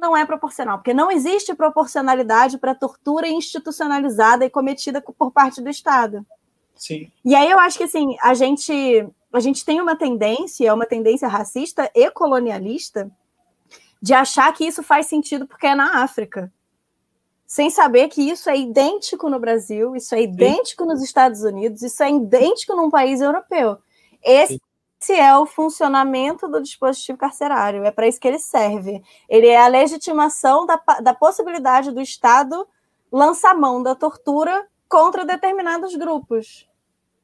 não 0.00 0.16
é 0.16 0.26
proporcional, 0.26 0.78
porque 0.78 0.92
não 0.92 1.08
existe 1.08 1.54
proporcionalidade 1.54 2.58
para 2.58 2.74
tortura 2.74 3.28
institucionalizada 3.28 4.44
e 4.44 4.50
cometida 4.50 5.00
por 5.00 5.30
parte 5.30 5.62
do 5.62 5.70
Estado. 5.70 6.26
Sim. 6.74 7.08
E 7.24 7.36
aí 7.36 7.48
eu 7.48 7.60
acho 7.60 7.78
que 7.78 7.84
assim, 7.84 8.16
a 8.20 8.34
gente 8.34 9.08
a 9.32 9.38
gente 9.38 9.64
tem 9.64 9.80
uma 9.80 9.94
tendência, 9.94 10.74
uma 10.74 10.86
tendência 10.86 11.28
racista 11.28 11.88
e 11.94 12.10
colonialista 12.10 13.08
de 14.00 14.14
achar 14.14 14.52
que 14.52 14.64
isso 14.64 14.82
faz 14.82 15.06
sentido 15.06 15.46
porque 15.46 15.66
é 15.66 15.74
na 15.74 16.02
África. 16.02 16.52
Sem 17.46 17.70
saber 17.70 18.08
que 18.08 18.22
isso 18.22 18.50
é 18.50 18.56
idêntico 18.56 19.30
no 19.30 19.38
Brasil, 19.38 19.94
isso 19.94 20.14
é 20.14 20.22
idêntico 20.22 20.82
Sim. 20.82 20.88
nos 20.88 21.02
Estados 21.02 21.42
Unidos, 21.42 21.82
isso 21.82 22.02
é 22.02 22.10
idêntico 22.10 22.74
num 22.74 22.90
país 22.90 23.20
europeu. 23.20 23.78
Esse 24.22 24.60
esse 25.00 25.12
é 25.12 25.36
o 25.36 25.46
funcionamento 25.46 26.48
do 26.48 26.62
dispositivo 26.62 27.18
carcerário, 27.18 27.84
é 27.84 27.90
para 27.90 28.08
isso 28.08 28.18
que 28.18 28.26
ele 28.26 28.38
serve. 28.38 29.02
Ele 29.28 29.46
é 29.46 29.60
a 29.60 29.68
legitimação 29.68 30.66
da, 30.66 30.80
da 31.00 31.14
possibilidade 31.14 31.92
do 31.92 32.00
Estado 32.00 32.66
lançar 33.12 33.54
mão 33.54 33.82
da 33.82 33.94
tortura 33.94 34.66
contra 34.88 35.24
determinados 35.24 35.94
grupos. 35.94 36.68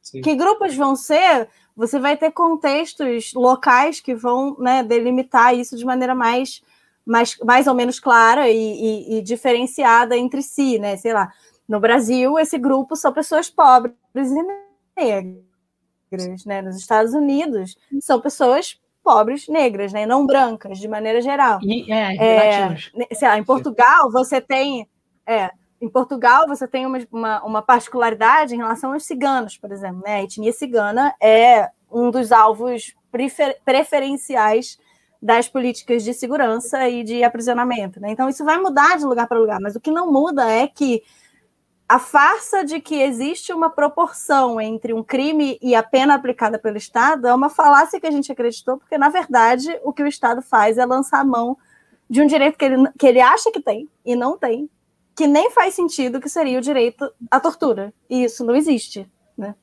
Sim. 0.01 0.20
Que 0.20 0.35
grupos 0.35 0.77
vão 0.77 0.94
ser? 0.94 1.49
Você 1.77 1.99
vai 1.99 2.16
ter 2.16 2.31
contextos 2.31 3.32
locais 3.35 4.01
que 4.01 4.15
vão 4.15 4.57
né, 4.59 4.82
delimitar 4.82 5.55
isso 5.55 5.77
de 5.77 5.85
maneira 5.85 6.15
mais, 6.15 6.62
mais, 7.05 7.36
mais 7.39 7.66
ou 7.66 7.74
menos 7.74 7.99
clara 7.99 8.49
e, 8.49 8.57
e, 8.57 9.19
e 9.19 9.23
diferenciada 9.23 10.16
entre 10.16 10.43
si, 10.43 10.78
né? 10.78 10.97
Sei 10.97 11.12
lá. 11.12 11.32
No 11.69 11.81
Brasil, 11.81 12.39
esse 12.39 12.59
grupo 12.59 12.97
são 12.97 13.12
pessoas 13.12 13.49
pobres 13.49 14.31
e 14.31 14.43
negras 14.97 15.53
né? 16.47 16.62
Nos 16.62 16.77
Estados 16.77 17.15
Unidos 17.15 17.77
são 18.01 18.20
pessoas 18.20 18.78
pobres 19.03 19.49
negras, 19.49 19.93
né? 19.93 20.07
Não 20.07 20.27
brancas, 20.27 20.78
de 20.78 20.86
maneira 20.86 21.20
geral. 21.20 21.59
E, 21.62 21.90
é, 21.93 22.16
é 22.16 22.77
sei 23.15 23.28
lá, 23.28 23.39
em 23.39 23.44
Portugal 23.44 24.11
você 24.11 24.40
tem, 24.40 24.89
é, 25.27 25.51
em 25.82 25.88
Portugal 25.88 26.46
você 26.46 26.68
tem 26.68 26.86
uma, 26.86 26.98
uma, 27.10 27.44
uma, 27.44 27.62
particularidade 27.62 28.54
em 28.54 28.59
relação 28.59 28.92
aos 28.92 29.04
ciganos, 29.04 29.59
por 29.59 29.72
exemplo, 29.72 30.00
né? 30.04 30.14
A 30.14 30.22
etnia 30.22 30.52
cigana 30.52 31.12
é 31.20 31.68
um 31.90 32.09
dos 32.09 32.30
alvos 32.30 32.94
prefer, 33.10 33.60
preferenciais 33.64 34.78
das 35.20 35.48
políticas 35.48 36.04
de 36.04 36.14
segurança 36.14 36.88
e 36.88 37.02
de 37.02 37.24
aprisionamento, 37.24 38.00
né? 38.00 38.12
Então 38.12 38.28
isso 38.28 38.44
vai 38.44 38.59
mudar 38.59 38.96
de 38.96 39.04
lugar 39.04 39.26
para 39.26 39.40
lugar, 39.40 39.59
mas 39.60 39.74
o 39.74 39.80
que 39.80 39.90
não 39.90 40.10
muda 40.10 40.48
é 40.48 40.68
que 40.68 41.02
a 41.88 41.98
farsa 41.98 42.64
de 42.64 42.80
que 42.80 43.02
existe 43.02 43.52
uma 43.52 43.68
proporção 43.68 44.60
entre 44.60 44.94
um 44.94 45.02
crime 45.02 45.59
e 45.60 45.74
a 45.74 45.82
pena 45.82 46.14
aplicada 46.14 46.60
pelo 46.60 46.76
Estado 46.76 47.26
é 47.26 47.34
uma 47.34 47.50
falácia 47.50 48.00
que 48.00 48.06
a 48.06 48.10
gente 48.10 48.30
acreditou, 48.30 48.78
porque, 48.78 48.96
na 48.96 49.09
verdade, 49.09 49.68
o 49.82 49.92
que 49.92 50.02
o 50.02 50.06
Estado 50.06 50.40
faz 50.40 50.78
é 50.78 50.86
lançar 50.86 51.18
a 51.18 51.24
mão 51.24 51.59
de 52.09 52.22
um 52.22 52.26
direito 52.26 52.56
que 52.56 52.64
ele, 52.64 52.88
que 52.96 53.06
ele 53.06 53.20
acha 53.20 53.50
que 53.50 53.60
tem 53.60 53.88
e 54.04 54.14
não 54.14 54.38
tem, 54.38 54.70
que 55.14 55.26
nem 55.26 55.51
faz 55.51 55.74
sentido, 55.74 56.20
que 56.20 56.28
seria 56.28 56.59
o 56.59 56.62
direito 56.62 57.12
à 57.30 57.39
tortura. 57.39 57.93
E 58.09 58.24
isso 58.24 58.44
não 58.44 58.55
existe. 58.55 59.10
Né? 59.36 59.55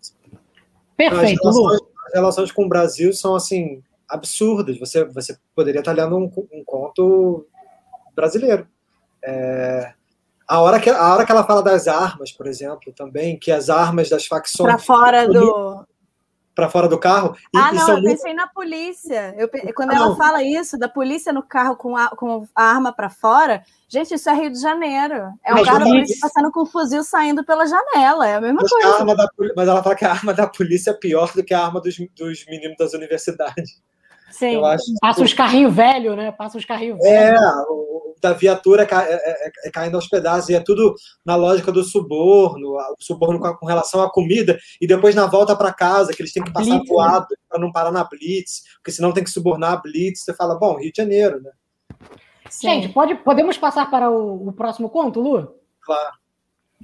Perfeito. 0.95 1.47
As 1.47 1.55
relações, 1.55 1.81
as 2.07 2.13
relações 2.13 2.51
com 2.51 2.65
o 2.65 2.69
Brasil 2.69 3.13
são, 3.13 3.35
assim, 3.35 3.83
absurdas. 4.07 4.79
Você, 4.79 5.05
você 5.05 5.37
poderia 5.55 5.79
estar 5.79 5.93
lendo 5.93 6.17
um, 6.17 6.31
um 6.51 6.63
conto 6.63 7.45
brasileiro. 8.15 8.67
É, 9.23 9.93
a 10.47 10.61
hora, 10.61 10.79
que, 10.79 10.89
a 10.89 11.13
hora 11.13 11.25
que 11.25 11.31
ela 11.31 11.45
fala 11.45 11.61
das 11.61 11.87
armas, 11.87 12.31
por 12.31 12.47
exemplo, 12.47 12.91
também, 12.93 13.37
que 13.37 13.51
as 13.51 13.69
armas 13.69 14.09
das 14.09 14.25
facções. 14.25 14.67
Para 14.67 14.79
fora 14.79 15.27
do. 15.27 15.85
Para 16.59 16.69
fora 16.69 16.89
do 16.89 16.99
carro. 16.99 17.37
E, 17.53 17.57
ah, 17.57 17.71
não, 17.71 17.97
eu 17.97 18.03
pensei 18.03 18.33
na 18.33 18.45
polícia. 18.45 19.33
Eu, 19.37 19.49
quando 19.73 19.91
ah, 19.91 19.95
ela 19.95 20.09
não. 20.09 20.17
fala 20.17 20.43
isso, 20.43 20.77
da 20.77 20.89
polícia 20.89 21.31
no 21.31 21.41
carro 21.41 21.77
com 21.77 21.95
a, 21.95 22.09
com 22.09 22.45
a 22.53 22.63
arma 22.63 22.91
para 22.91 23.09
fora, 23.09 23.63
gente, 23.87 24.13
isso 24.13 24.29
é 24.29 24.33
Rio 24.33 24.51
de 24.51 24.59
Janeiro. 24.59 25.29
É 25.41 25.53
um 25.53 25.63
carro 25.63 25.79
da 25.79 25.85
polícia 25.85 26.17
passando 26.19 26.51
com 26.51 26.63
um 26.63 26.65
fuzil 26.65 27.01
saindo 27.01 27.45
pela 27.45 27.65
janela. 27.65 28.27
É 28.27 28.35
a 28.35 28.41
mesma 28.41 28.59
mas 28.61 28.69
coisa. 28.69 29.11
A 29.11 29.15
da, 29.15 29.29
mas 29.55 29.67
ela 29.69 29.81
fala 29.81 29.95
que 29.95 30.03
a 30.03 30.11
arma 30.11 30.33
da 30.33 30.47
polícia 30.47 30.91
é 30.91 30.93
pior 30.93 31.31
do 31.33 31.43
que 31.43 31.53
a 31.53 31.65
arma 31.65 31.79
dos, 31.79 31.95
dos 32.17 32.45
meninos 32.47 32.75
das 32.77 32.93
universidades. 32.93 33.81
Sim. 34.39 34.63
Acho... 34.63 34.85
Passa 35.01 35.21
os 35.21 35.33
carrinhos 35.33 35.73
velhos, 35.73 36.15
né? 36.15 36.31
Passa 36.31 36.57
os 36.57 36.63
carrinhos 36.63 36.97
velhos. 36.97 37.11
É, 37.11 37.35
o, 37.69 38.15
da 38.21 38.31
viatura 38.31 38.83
é, 38.83 38.95
é, 38.95 39.47
é, 39.47 39.51
é, 39.65 39.69
caindo 39.69 39.95
aos 39.95 40.07
pedaços, 40.07 40.49
e 40.49 40.55
é 40.55 40.61
tudo 40.61 40.95
na 41.25 41.35
lógica 41.35 41.73
do 41.73 41.83
suborno, 41.83 42.77
o 42.77 43.03
suborno 43.03 43.37
com, 43.37 43.53
com 43.53 43.65
relação 43.65 44.01
à 44.01 44.09
comida, 44.09 44.57
e 44.79 44.87
depois 44.87 45.13
na 45.13 45.25
volta 45.25 45.57
para 45.57 45.73
casa, 45.73 46.13
que 46.13 46.21
eles 46.21 46.31
têm 46.31 46.41
que 46.43 46.53
passar 46.53 46.71
blitz, 46.71 46.87
voado 46.87 47.27
né? 47.29 47.37
para 47.49 47.59
não 47.59 47.69
parar 47.69 47.91
na 47.91 48.05
Blitz, 48.05 48.63
porque 48.75 48.93
senão 48.93 49.11
tem 49.11 49.25
que 49.25 49.29
subornar 49.29 49.73
a 49.73 49.77
Blitz. 49.77 50.23
Você 50.23 50.33
fala, 50.33 50.55
bom, 50.55 50.77
Rio 50.77 50.91
de 50.91 51.01
Janeiro, 51.01 51.41
né? 51.41 51.51
Gente, 52.61 52.87
pode, 52.89 53.15
podemos 53.15 53.57
passar 53.57 53.91
para 53.91 54.09
o, 54.09 54.47
o 54.47 54.53
próximo 54.53 54.89
conto, 54.89 55.19
Lu? 55.19 55.53
Claro. 55.81 56.13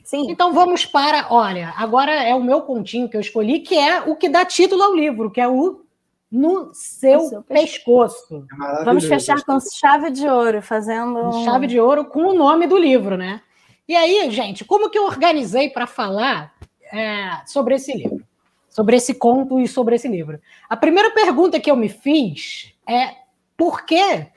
Sim. 0.03 0.29
Então 0.29 0.53
vamos 0.53 0.85
para. 0.85 1.27
Olha, 1.31 1.73
agora 1.77 2.11
é 2.11 2.35
o 2.35 2.43
meu 2.43 2.61
continho 2.63 3.09
que 3.09 3.15
eu 3.15 3.21
escolhi, 3.21 3.61
que 3.61 3.75
é 3.75 4.01
o 4.01 4.15
que 4.17 4.27
dá 4.27 4.45
título 4.45 4.83
ao 4.83 4.93
livro, 4.93 5.31
que 5.31 5.39
é 5.39 5.47
o 5.47 5.84
no 6.31 6.73
seu, 6.73 7.19
seu 7.21 7.41
pescoço. 7.43 8.45
É 8.79 8.83
Vamos 8.83 9.05
fechar 9.05 9.43
com 9.43 9.57
chave 9.59 10.09
de 10.11 10.27
ouro, 10.27 10.61
fazendo. 10.61 11.43
Chave 11.43 11.67
de 11.67 11.79
ouro 11.79 12.05
com 12.05 12.23
o 12.27 12.33
nome 12.33 12.67
do 12.67 12.77
livro, 12.77 13.15
né? 13.15 13.41
E 13.87 13.95
aí, 13.95 14.29
gente, 14.31 14.65
como 14.65 14.89
que 14.89 14.97
eu 14.97 15.05
organizei 15.05 15.69
para 15.69 15.85
falar 15.85 16.53
é, 16.91 17.29
sobre 17.45 17.75
esse 17.75 17.95
livro? 17.95 18.21
Sobre 18.69 18.97
esse 18.97 19.13
conto 19.13 19.59
e 19.59 19.67
sobre 19.67 19.95
esse 19.95 20.07
livro? 20.07 20.39
A 20.67 20.75
primeira 20.75 21.11
pergunta 21.11 21.59
que 21.59 21.69
eu 21.69 21.75
me 21.75 21.87
fiz 21.87 22.73
é 22.87 23.15
por 23.55 23.85
que, 23.85 24.27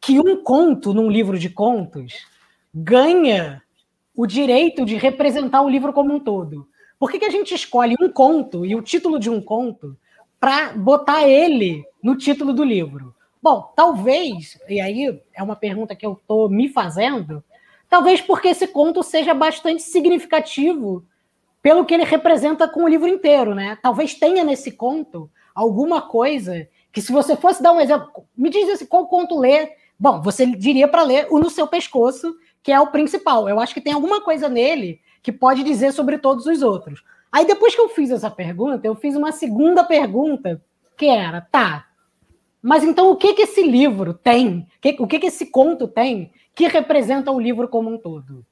que 0.00 0.20
um 0.20 0.42
conto 0.42 0.92
num 0.92 1.10
livro 1.10 1.38
de 1.38 1.48
contos 1.48 2.26
ganha 2.72 3.62
o 4.14 4.26
direito 4.26 4.84
de 4.84 4.96
representar 4.96 5.62
o 5.62 5.68
livro 5.68 5.92
como 5.92 6.14
um 6.14 6.20
todo? 6.20 6.68
Por 6.98 7.10
que, 7.10 7.18
que 7.18 7.24
a 7.24 7.30
gente 7.30 7.54
escolhe 7.54 7.96
um 8.00 8.10
conto 8.10 8.66
e 8.66 8.74
o 8.74 8.82
título 8.82 9.18
de 9.18 9.30
um 9.30 9.40
conto 9.40 9.96
para 10.40 10.72
botar 10.72 11.26
ele 11.26 11.84
no 12.02 12.16
título 12.16 12.52
do 12.52 12.64
livro. 12.64 13.14
Bom, 13.42 13.72
talvez, 13.74 14.58
e 14.68 14.80
aí 14.80 15.20
é 15.34 15.42
uma 15.42 15.56
pergunta 15.56 15.94
que 15.94 16.04
eu 16.04 16.12
estou 16.12 16.48
me 16.48 16.68
fazendo, 16.68 17.42
talvez 17.88 18.20
porque 18.20 18.48
esse 18.48 18.66
conto 18.66 19.02
seja 19.02 19.32
bastante 19.32 19.82
significativo 19.82 21.04
pelo 21.62 21.84
que 21.84 21.94
ele 21.94 22.04
representa 22.04 22.68
com 22.68 22.84
o 22.84 22.88
livro 22.88 23.08
inteiro, 23.08 23.54
né? 23.54 23.78
Talvez 23.82 24.14
tenha 24.14 24.44
nesse 24.44 24.72
conto 24.72 25.30
alguma 25.54 26.00
coisa 26.02 26.68
que, 26.92 27.00
se 27.00 27.12
você 27.12 27.36
fosse 27.36 27.62
dar 27.62 27.72
um 27.72 27.80
exemplo, 27.80 28.24
me 28.36 28.48
diz 28.48 28.68
assim, 28.68 28.86
qual 28.86 29.06
conto 29.06 29.38
ler? 29.38 29.72
Bom, 29.98 30.20
você 30.22 30.46
diria 30.46 30.86
para 30.86 31.02
ler 31.02 31.26
o 31.30 31.38
No 31.38 31.50
Seu 31.50 31.66
Pescoço, 31.66 32.34
que 32.62 32.72
é 32.72 32.80
o 32.80 32.88
principal. 32.88 33.48
Eu 33.48 33.58
acho 33.58 33.74
que 33.74 33.80
tem 33.80 33.92
alguma 33.92 34.20
coisa 34.20 34.48
nele 34.48 35.00
que 35.22 35.32
pode 35.32 35.64
dizer 35.64 35.92
sobre 35.92 36.18
todos 36.18 36.46
os 36.46 36.62
outros. 36.62 37.02
Aí, 37.30 37.46
depois 37.46 37.74
que 37.74 37.80
eu 37.80 37.88
fiz 37.88 38.10
essa 38.10 38.30
pergunta, 38.30 38.86
eu 38.86 38.94
fiz 38.94 39.14
uma 39.14 39.32
segunda 39.32 39.84
pergunta, 39.84 40.62
que 40.96 41.06
era, 41.06 41.40
tá, 41.40 41.88
mas 42.62 42.82
então 42.82 43.10
o 43.10 43.16
que, 43.16 43.34
que 43.34 43.42
esse 43.42 43.62
livro 43.62 44.12
tem, 44.12 44.66
o 44.98 45.06
que, 45.06 45.18
que 45.18 45.26
esse 45.26 45.46
conto 45.46 45.86
tem 45.86 46.32
que 46.54 46.66
representa 46.66 47.30
o 47.30 47.40
livro 47.40 47.68
como 47.68 47.88
um 47.88 47.98
todo? 47.98 48.44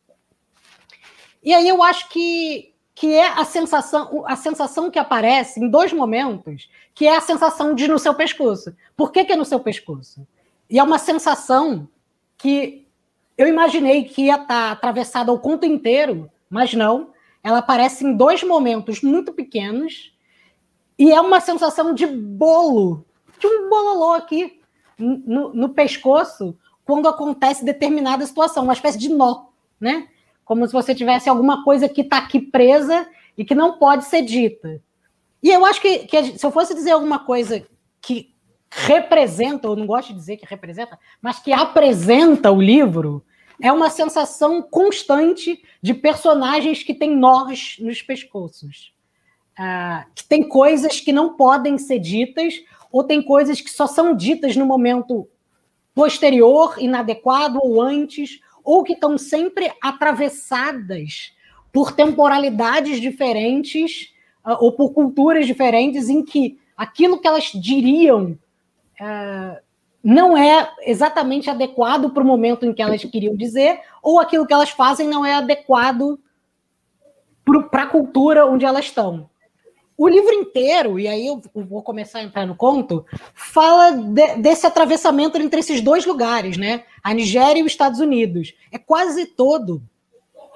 E 1.42 1.52
aí 1.52 1.68
eu 1.68 1.82
acho 1.82 2.08
que, 2.08 2.72
que 2.94 3.12
é 3.14 3.26
a 3.26 3.44
sensação, 3.44 4.24
a 4.26 4.36
sensação 4.36 4.90
que 4.90 4.98
aparece 4.98 5.60
em 5.60 5.68
dois 5.68 5.92
momentos, 5.92 6.70
que 6.94 7.06
é 7.06 7.16
a 7.16 7.20
sensação 7.20 7.74
de 7.74 7.88
no 7.88 7.98
seu 7.98 8.14
pescoço. 8.14 8.74
Por 8.96 9.10
que, 9.10 9.24
que 9.24 9.32
é 9.32 9.36
no 9.36 9.44
seu 9.44 9.60
pescoço? 9.60 10.26
E 10.70 10.78
é 10.78 10.82
uma 10.82 10.98
sensação 10.98 11.88
que 12.38 12.86
eu 13.36 13.46
imaginei 13.46 14.04
que 14.04 14.22
ia 14.22 14.36
estar 14.36 14.72
atravessada 14.72 15.32
o 15.32 15.38
conto 15.38 15.66
inteiro, 15.66 16.30
mas 16.48 16.74
não. 16.74 17.10
Ela 17.46 17.58
aparece 17.58 18.04
em 18.04 18.12
dois 18.12 18.42
momentos 18.42 19.02
muito 19.02 19.32
pequenos 19.32 20.12
e 20.98 21.12
é 21.12 21.20
uma 21.20 21.38
sensação 21.38 21.94
de 21.94 22.04
bolo, 22.04 23.06
de 23.38 23.46
um 23.46 23.70
bololô 23.70 24.14
aqui 24.14 24.60
no, 24.98 25.54
no 25.54 25.68
pescoço 25.68 26.58
quando 26.84 27.06
acontece 27.08 27.64
determinada 27.64 28.26
situação, 28.26 28.64
uma 28.64 28.72
espécie 28.72 28.98
de 28.98 29.08
nó, 29.08 29.44
né? 29.78 30.08
Como 30.44 30.66
se 30.66 30.72
você 30.72 30.92
tivesse 30.92 31.28
alguma 31.28 31.62
coisa 31.62 31.88
que 31.88 32.00
está 32.00 32.18
aqui 32.18 32.40
presa 32.40 33.08
e 33.38 33.44
que 33.44 33.54
não 33.54 33.78
pode 33.78 34.06
ser 34.06 34.22
dita. 34.22 34.82
E 35.40 35.48
eu 35.48 35.64
acho 35.64 35.80
que, 35.80 35.98
que 35.98 36.36
se 36.36 36.44
eu 36.44 36.50
fosse 36.50 36.74
dizer 36.74 36.90
alguma 36.90 37.20
coisa 37.20 37.64
que 38.00 38.34
representa, 38.68 39.68
ou 39.68 39.76
não 39.76 39.86
gosto 39.86 40.08
de 40.08 40.18
dizer 40.18 40.36
que 40.36 40.46
representa, 40.46 40.98
mas 41.22 41.38
que 41.38 41.52
apresenta 41.52 42.50
o 42.50 42.60
livro, 42.60 43.24
é 43.60 43.72
uma 43.72 43.90
sensação 43.90 44.62
constante 44.62 45.62
de 45.82 45.94
personagens 45.94 46.82
que 46.82 46.94
têm 46.94 47.16
nós 47.16 47.76
nos 47.80 48.02
pescoços. 48.02 48.94
Uh, 49.58 50.04
que 50.14 50.24
tem 50.24 50.46
coisas 50.46 51.00
que 51.00 51.12
não 51.12 51.34
podem 51.34 51.78
ser 51.78 51.98
ditas, 51.98 52.62
ou 52.92 53.02
tem 53.02 53.22
coisas 53.22 53.60
que 53.60 53.70
só 53.70 53.86
são 53.86 54.14
ditas 54.14 54.54
no 54.54 54.66
momento 54.66 55.26
posterior, 55.94 56.76
inadequado 56.78 57.58
ou 57.62 57.80
antes, 57.80 58.40
ou 58.62 58.82
que 58.84 58.92
estão 58.92 59.16
sempre 59.16 59.72
atravessadas 59.80 61.32
por 61.72 61.92
temporalidades 61.92 63.00
diferentes 63.00 64.12
uh, 64.44 64.56
ou 64.60 64.72
por 64.72 64.92
culturas 64.92 65.46
diferentes 65.46 66.08
em 66.08 66.22
que 66.22 66.58
aquilo 66.76 67.20
que 67.20 67.26
elas 67.26 67.50
diriam 67.54 68.38
uh, 69.00 69.65
não 70.06 70.38
é 70.38 70.72
exatamente 70.82 71.50
adequado 71.50 72.10
para 72.10 72.22
o 72.22 72.26
momento 72.26 72.64
em 72.64 72.72
que 72.72 72.80
elas 72.80 73.04
queriam 73.04 73.34
dizer, 73.34 73.80
ou 74.00 74.20
aquilo 74.20 74.46
que 74.46 74.54
elas 74.54 74.70
fazem 74.70 75.08
não 75.08 75.26
é 75.26 75.34
adequado 75.34 76.16
para 77.72 77.82
a 77.82 77.86
cultura 77.88 78.46
onde 78.46 78.64
elas 78.64 78.84
estão. 78.84 79.28
O 79.98 80.06
livro 80.06 80.32
inteiro, 80.32 80.96
e 80.96 81.08
aí 81.08 81.26
eu 81.26 81.42
vou 81.52 81.82
começar 81.82 82.20
a 82.20 82.22
entrar 82.22 82.46
no 82.46 82.54
conto, 82.54 83.04
fala 83.34 83.90
de, 83.90 84.36
desse 84.36 84.64
atravessamento 84.64 85.38
entre 85.38 85.58
esses 85.58 85.80
dois 85.80 86.06
lugares, 86.06 86.56
né? 86.56 86.84
A 87.02 87.12
Nigéria 87.12 87.58
e 87.58 87.64
os 87.64 87.72
Estados 87.72 87.98
Unidos. 87.98 88.54
É 88.70 88.78
quase 88.78 89.26
todo 89.26 89.82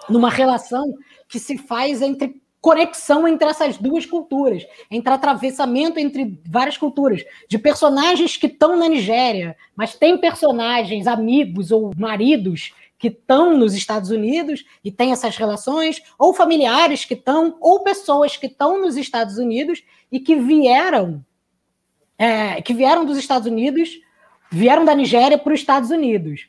numa 0.09 0.31
relação 0.31 0.95
que 1.29 1.41
se 1.41 1.59
faz 1.59 2.03
entre 2.03 2.40
conexão 2.61 3.27
entre 3.27 3.49
essas 3.49 3.79
duas 3.79 4.05
culturas, 4.05 4.67
entre 4.91 5.13
atravessamento 5.13 5.99
entre 5.99 6.39
várias 6.47 6.77
culturas, 6.77 7.25
de 7.49 7.59
personagens 7.59 8.37
que 8.37 8.47
estão 8.47 8.77
na 8.77 8.89
Nigéria, 8.89 9.57
mas 9.75 9.95
tem 9.95 10.19
personagens, 10.19 11.07
amigos 11.07 11.71
ou 11.71 11.93
maridos 11.97 12.75
que 12.99 13.09
estão 13.09 13.57
nos 13.57 13.73
Estados 13.75 14.11
Unidos 14.11 14.67
e 14.85 14.93
têm 14.93 15.11
essas 15.11 15.35
relações, 15.39 16.03
ou 16.19 16.35
familiares 16.35 17.07
que 17.07 17.15
estão, 17.15 17.57
ou 17.59 17.81
pessoas 17.81 18.37
que 18.37 18.47
estão 18.47 18.79
nos 18.79 18.95
Estados 18.99 19.39
Unidos 19.39 19.83
e 20.13 20.21
que 20.21 20.37
vieram, 20.37 21.25
é, 22.19 22.61
que 22.61 22.75
vieram 22.75 23.07
dos 23.07 23.17
Estados 23.17 23.49
Unidos, 23.49 23.99
vieram 24.53 24.85
da 24.85 24.95
Nigéria 24.95 25.39
para 25.39 25.55
os 25.55 25.61
Estados 25.61 25.91
Unidos. 25.91 26.47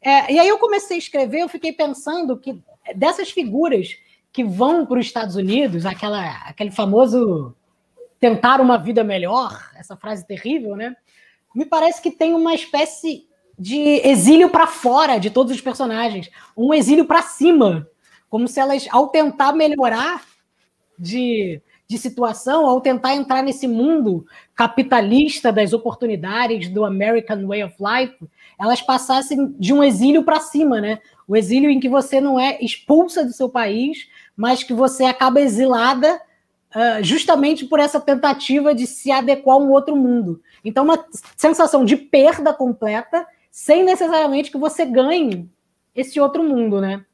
É, 0.00 0.32
e 0.32 0.38
aí 0.38 0.46
eu 0.46 0.58
comecei 0.58 0.98
a 0.98 1.00
escrever, 1.00 1.40
eu 1.40 1.48
fiquei 1.48 1.72
pensando 1.72 2.38
que 2.38 2.56
dessas 2.94 3.32
figuras 3.32 3.96
que 4.32 4.44
vão 4.44 4.86
para 4.86 4.98
os 4.98 5.06
Estados 5.06 5.36
Unidos, 5.36 5.86
aquela, 5.86 6.22
aquele 6.46 6.70
famoso 6.70 7.54
tentar 8.20 8.60
uma 8.60 8.76
vida 8.76 9.04
melhor, 9.04 9.70
essa 9.76 9.96
frase 9.96 10.26
terrível, 10.26 10.76
né? 10.76 10.96
Me 11.54 11.64
parece 11.64 12.02
que 12.02 12.10
tem 12.10 12.34
uma 12.34 12.54
espécie 12.54 13.26
de 13.58 14.00
exílio 14.06 14.50
para 14.50 14.66
fora 14.66 15.18
de 15.18 15.30
todos 15.30 15.52
os 15.52 15.60
personagens, 15.60 16.30
um 16.56 16.72
exílio 16.72 17.04
para 17.04 17.22
cima, 17.22 17.88
como 18.30 18.46
se 18.46 18.60
elas, 18.60 18.86
ao 18.90 19.08
tentar 19.08 19.52
melhorar 19.52 20.22
de, 20.98 21.60
de 21.88 21.98
situação, 21.98 22.66
ao 22.66 22.80
tentar 22.80 23.14
entrar 23.14 23.42
nesse 23.42 23.66
mundo 23.66 24.26
capitalista 24.54 25.52
das 25.52 25.72
oportunidades 25.72 26.68
do 26.68 26.84
American 26.84 27.46
Way 27.46 27.64
of 27.64 27.76
Life, 27.80 28.16
elas 28.60 28.82
passassem 28.82 29.54
de 29.58 29.72
um 29.72 29.82
exílio 29.82 30.22
para 30.24 30.40
cima, 30.40 30.80
né? 30.80 31.00
O 31.26 31.36
exílio 31.36 31.70
em 31.70 31.80
que 31.80 31.88
você 31.88 32.20
não 32.20 32.38
é 32.38 32.58
expulsa 32.60 33.24
do 33.24 33.32
seu 33.32 33.48
país, 33.48 34.08
mas 34.38 34.62
que 34.62 34.72
você 34.72 35.02
acaba 35.02 35.40
exilada 35.40 36.22
uh, 36.72 37.02
justamente 37.02 37.64
por 37.64 37.80
essa 37.80 38.00
tentativa 38.00 38.72
de 38.72 38.86
se 38.86 39.10
adequar 39.10 39.56
a 39.56 39.58
um 39.58 39.72
outro 39.72 39.96
mundo. 39.96 40.40
Então, 40.64 40.84
uma 40.84 41.04
sensação 41.36 41.84
de 41.84 41.96
perda 41.96 42.54
completa, 42.54 43.26
sem 43.50 43.82
necessariamente 43.82 44.52
que 44.52 44.56
você 44.56 44.86
ganhe 44.86 45.50
esse 45.92 46.20
outro 46.20 46.44
mundo, 46.44 46.80
né? 46.80 47.04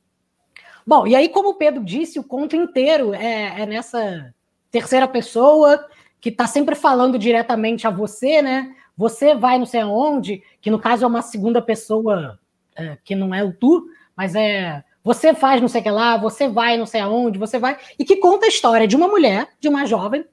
Bom, 0.87 1.07
e 1.07 1.17
aí, 1.17 1.31
como 1.31 1.49
o 1.49 1.55
Pedro 1.55 1.83
disse, 1.83 2.19
o 2.19 2.25
conto 2.25 2.55
inteiro 2.55 3.15
é, 3.15 3.63
é 3.63 3.67
nessa 3.67 4.35
terceira 4.71 5.09
pessoa 5.09 5.83
que 6.21 6.29
está 6.29 6.47
sempre 6.47 6.75
falando 6.75 7.19
diretamente 7.19 7.87
a 7.87 7.91
você, 7.91 8.43
né? 8.43 8.75
Você 8.99 9.35
vai 9.35 9.59
não 9.59 9.65
sei 9.65 9.81
aonde, 9.81 10.43
que 10.61 10.71
no 10.71 10.79
caso 10.79 11.05
é 11.05 11.07
uma 11.07 11.23
segunda 11.23 11.63
pessoa 11.63 12.39
é, 12.77 12.99
que 13.03 13.15
não 13.15 13.35
é 13.35 13.43
o 13.43 13.51
tu, 13.51 13.87
mas 14.15 14.35
é 14.35 14.85
você 15.05 15.35
faz 15.35 15.61
não 15.61 15.69
sei 15.69 15.83
o 15.83 15.85
que 15.85 15.91
lá, 15.91 16.17
você 16.17 16.49
vai 16.49 16.79
não 16.79 16.87
sei 16.87 17.03
aonde, 17.03 17.39
você 17.39 17.59
vai. 17.59 17.77
E 17.99 18.05
que 18.07 18.17
conta 18.17 18.47
a 18.47 18.49
história 18.49 18.89
de 18.89 18.97
uma 18.97 19.07
mulher, 19.07 19.49
de 19.61 19.69
uma 19.69 19.85
jovem, 19.85 20.25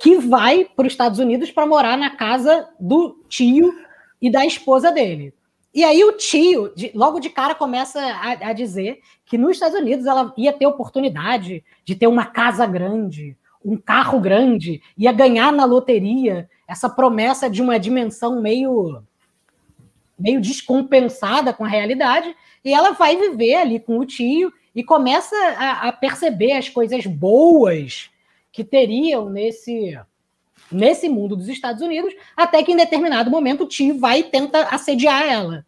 que 0.00 0.18
vai 0.18 0.64
para 0.64 0.86
os 0.86 0.92
Estados 0.92 1.20
Unidos 1.20 1.52
para 1.52 1.64
morar 1.64 1.96
na 1.96 2.10
casa 2.10 2.68
do 2.80 3.24
tio 3.28 3.72
e 4.20 4.28
da 4.28 4.44
esposa 4.44 4.90
dele. 4.90 5.32
E 5.72 5.84
aí 5.84 6.04
o 6.04 6.12
tio, 6.12 6.72
de, 6.74 6.90
logo 6.94 7.20
de 7.20 7.30
cara, 7.30 7.54
começa 7.54 8.00
a, 8.00 8.48
a, 8.48 8.52
dizer 8.52 8.98
que 9.24 9.38
nos 9.38 9.52
Estados 9.52 9.78
Unidos 9.78 10.06
ela 10.06 10.32
ia 10.36 10.52
ter 10.52 10.66
oportunidade 10.66 11.64
de 11.84 11.94
ter 11.94 12.06
uma 12.08 12.26
casa 12.26 12.66
grande, 12.66 13.36
um 13.64 13.76
carro 13.76 14.20
grande, 14.20 14.82
ia 14.96 15.12
ganhar 15.12 15.52
na 15.52 15.64
loteria 15.64 16.48
essa 16.66 16.88
promessa 16.88 17.48
de 17.48 17.62
uma 17.62 17.78
dimensão 17.78 18.40
meio 18.40 19.02
meio 20.16 20.40
descompensada 20.40 21.52
com 21.52 21.64
a 21.64 21.68
realidade, 21.68 22.34
e 22.64 22.72
ela 22.72 22.92
vai 22.92 23.16
viver 23.16 23.56
ali 23.56 23.78
com 23.78 23.98
o 23.98 24.06
tio 24.06 24.52
e 24.74 24.82
começa 24.82 25.36
a, 25.58 25.88
a 25.88 25.92
perceber 25.92 26.52
as 26.52 26.68
coisas 26.68 27.06
boas 27.06 28.10
que 28.50 28.64
teriam 28.64 29.28
nesse 29.28 29.98
nesse 30.72 31.08
mundo 31.08 31.36
dos 31.36 31.48
Estados 31.48 31.82
Unidos, 31.82 32.12
até 32.36 32.62
que 32.62 32.72
em 32.72 32.76
determinado 32.76 33.30
momento 33.30 33.64
o 33.64 33.68
tio 33.68 33.98
vai 33.98 34.20
e 34.20 34.24
tenta 34.24 34.66
assediar 34.70 35.22
ela. 35.22 35.64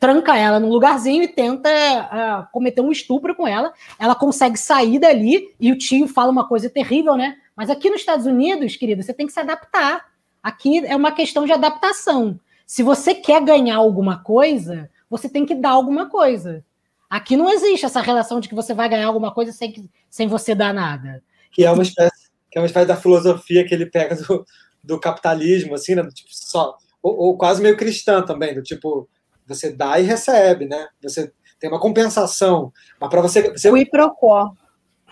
Tranca 0.00 0.36
ela 0.36 0.60
num 0.60 0.68
lugarzinho 0.68 1.22
e 1.22 1.28
tenta 1.28 1.68
uh, 1.68 2.52
cometer 2.52 2.80
um 2.80 2.92
estupro 2.92 3.34
com 3.34 3.46
ela. 3.46 3.72
Ela 3.98 4.14
consegue 4.14 4.56
sair 4.56 4.98
dali 4.98 5.52
e 5.60 5.72
o 5.72 5.78
tio 5.78 6.06
fala 6.06 6.30
uma 6.30 6.46
coisa 6.46 6.70
terrível, 6.70 7.16
né? 7.16 7.36
Mas 7.56 7.68
aqui 7.68 7.90
nos 7.90 8.00
Estados 8.00 8.24
Unidos, 8.26 8.76
querida, 8.76 9.02
você 9.02 9.12
tem 9.12 9.26
que 9.26 9.32
se 9.32 9.40
adaptar. 9.40 10.06
Aqui 10.42 10.84
é 10.86 10.94
uma 10.94 11.12
questão 11.12 11.44
de 11.44 11.52
adaptação. 11.52 12.38
Se 12.64 12.82
você 12.82 13.14
quer 13.14 13.42
ganhar 13.42 13.76
alguma 13.76 14.22
coisa, 14.22 14.88
você 15.12 15.28
tem 15.28 15.44
que 15.44 15.54
dar 15.54 15.72
alguma 15.72 16.08
coisa. 16.08 16.64
Aqui 17.10 17.36
não 17.36 17.52
existe 17.52 17.84
essa 17.84 18.00
relação 18.00 18.40
de 18.40 18.48
que 18.48 18.54
você 18.54 18.72
vai 18.72 18.88
ganhar 18.88 19.06
alguma 19.06 19.30
coisa 19.30 19.52
sem, 19.52 19.90
sem 20.08 20.26
você 20.26 20.54
dar 20.54 20.72
nada. 20.72 21.22
Que 21.50 21.66
é 21.66 21.70
uma 21.70 21.82
espécie, 21.82 22.30
que 22.50 22.56
é 22.56 22.60
uma 22.62 22.66
espécie 22.66 22.86
da 22.86 22.96
filosofia 22.96 23.62
que 23.66 23.74
ele 23.74 23.84
pega 23.84 24.16
do, 24.16 24.46
do 24.82 24.98
capitalismo, 24.98 25.74
assim, 25.74 25.94
né? 25.94 26.02
Tipo, 26.14 26.30
só, 26.30 26.78
ou, 27.02 27.14
ou, 27.14 27.36
quase 27.36 27.60
meio 27.60 27.76
cristã 27.76 28.22
também, 28.22 28.54
do 28.54 28.62
tipo, 28.62 29.06
você 29.46 29.70
dá 29.70 30.00
e 30.00 30.04
recebe, 30.04 30.64
né? 30.64 30.88
Você 31.02 31.30
tem 31.60 31.68
uma 31.68 31.78
compensação. 31.78 32.72
Mas 32.98 33.10
para 33.10 33.20
você. 33.20 33.50
você... 33.50 33.70
O 33.70 33.90
pro 33.90 34.14
quo. 34.14 34.56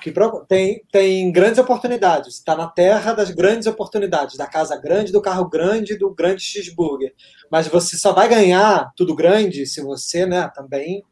Que 0.00 0.12
tem, 0.48 0.82
tem 0.90 1.30
grandes 1.30 1.58
oportunidades. 1.58 2.36
Está 2.36 2.56
na 2.56 2.66
terra 2.66 3.12
das 3.12 3.30
grandes 3.30 3.66
oportunidades, 3.66 4.36
da 4.36 4.46
casa 4.46 4.76
grande, 4.76 5.12
do 5.12 5.22
carro 5.22 5.48
grande, 5.48 5.98
do 5.98 6.14
grande 6.14 6.42
cheeseburger. 6.42 7.12
Mas 7.50 7.68
você 7.68 7.96
só 7.96 8.12
vai 8.12 8.28
ganhar 8.28 8.92
tudo 8.96 9.14
grande 9.14 9.66
se 9.66 9.82
você 9.82 10.26
né, 10.26 10.50
também 10.54 11.04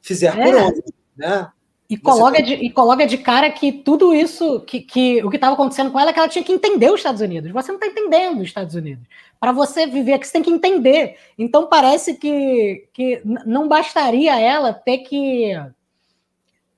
fizer 0.00 0.38
é. 0.38 0.44
por 0.44 0.54
onde. 0.54 0.82
Né? 1.16 1.48
E 1.88 1.98
coloca, 1.98 2.42
de, 2.42 2.54
e 2.54 2.70
coloca 2.70 3.06
de 3.06 3.18
cara 3.18 3.50
que 3.50 3.70
tudo 3.70 4.14
isso, 4.14 4.60
que, 4.60 4.80
que 4.80 5.22
o 5.22 5.28
que 5.28 5.36
estava 5.36 5.54
acontecendo 5.54 5.90
com 5.90 6.00
ela 6.00 6.10
é 6.10 6.12
que 6.12 6.18
ela 6.18 6.28
tinha 6.28 6.42
que 6.42 6.52
entender 6.52 6.90
os 6.90 7.00
Estados 7.00 7.20
Unidos. 7.20 7.52
Você 7.52 7.70
não 7.70 7.78
está 7.78 7.86
entendendo 7.86 8.38
os 8.38 8.48
Estados 8.48 8.74
Unidos. 8.74 9.06
Para 9.38 9.52
você 9.52 9.86
viver 9.86 10.14
aqui, 10.14 10.26
você 10.26 10.32
tem 10.32 10.42
que 10.42 10.50
entender. 10.50 11.16
Então 11.38 11.66
parece 11.66 12.14
que, 12.14 12.88
que 12.92 13.20
não 13.24 13.68
bastaria 13.68 14.40
ela 14.40 14.72
ter 14.72 14.98
que 14.98 15.52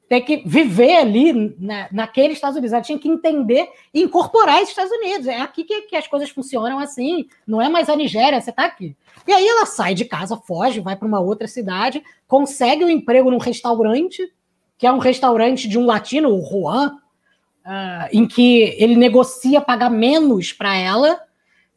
ter 0.09 0.21
que 0.21 0.43
viver 0.47 0.97
ali 0.97 1.55
na, 1.59 1.89
naqueles 1.91 2.37
Estados 2.37 2.57
Unidos. 2.57 2.73
Ela 2.73 2.83
tinha 2.83 2.99
que 2.99 3.09
entender 3.09 3.69
e 3.93 4.03
incorporar 4.03 4.57
esses 4.57 4.71
Estados 4.71 4.93
Unidos. 4.93 5.27
É 5.27 5.41
aqui 5.41 5.65
que, 5.65 5.83
que 5.83 5.97
as 5.97 6.07
coisas 6.07 6.31
funcionam 6.31 6.79
assim. 6.79 7.27
Não 7.47 7.61
é 7.61 7.69
mais 7.69 7.89
a 7.89 7.97
Nigéria, 7.97 8.41
você 8.41 8.51
está 8.51 8.65
aqui. 8.65 8.97
E 9.27 9.33
aí 9.33 9.47
ela 9.47 9.67
sai 9.67 9.95
de 9.95 10.05
casa, 10.05 10.37
foge, 10.37 10.81
vai 10.81 10.97
para 10.97 11.09
uma 11.09 11.21
outra 11.21 11.49
cidade, 11.49 12.03
consegue 12.29 12.85
um 12.85 12.91
emprego 12.91 13.31
num 13.31 13.39
restaurante 13.39 14.23
que 14.79 14.87
é 14.87 14.93
um 14.93 14.99
restaurante 14.99 15.69
de 15.69 15.79
um 15.79 15.87
latino, 15.87 16.29
o 16.29 16.45
Juan, 16.45 16.97
uh, 17.65 18.09
em 18.13 18.27
que 18.27 18.75
ele 18.79 18.95
negocia 18.95 19.61
pagar 19.61 19.91
menos 19.91 20.53
para 20.53 20.77
ela, 20.77 21.19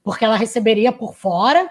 porque 0.03 0.25
ela 0.25 0.35
receberia 0.35 0.91
por 0.91 1.15
fora. 1.15 1.69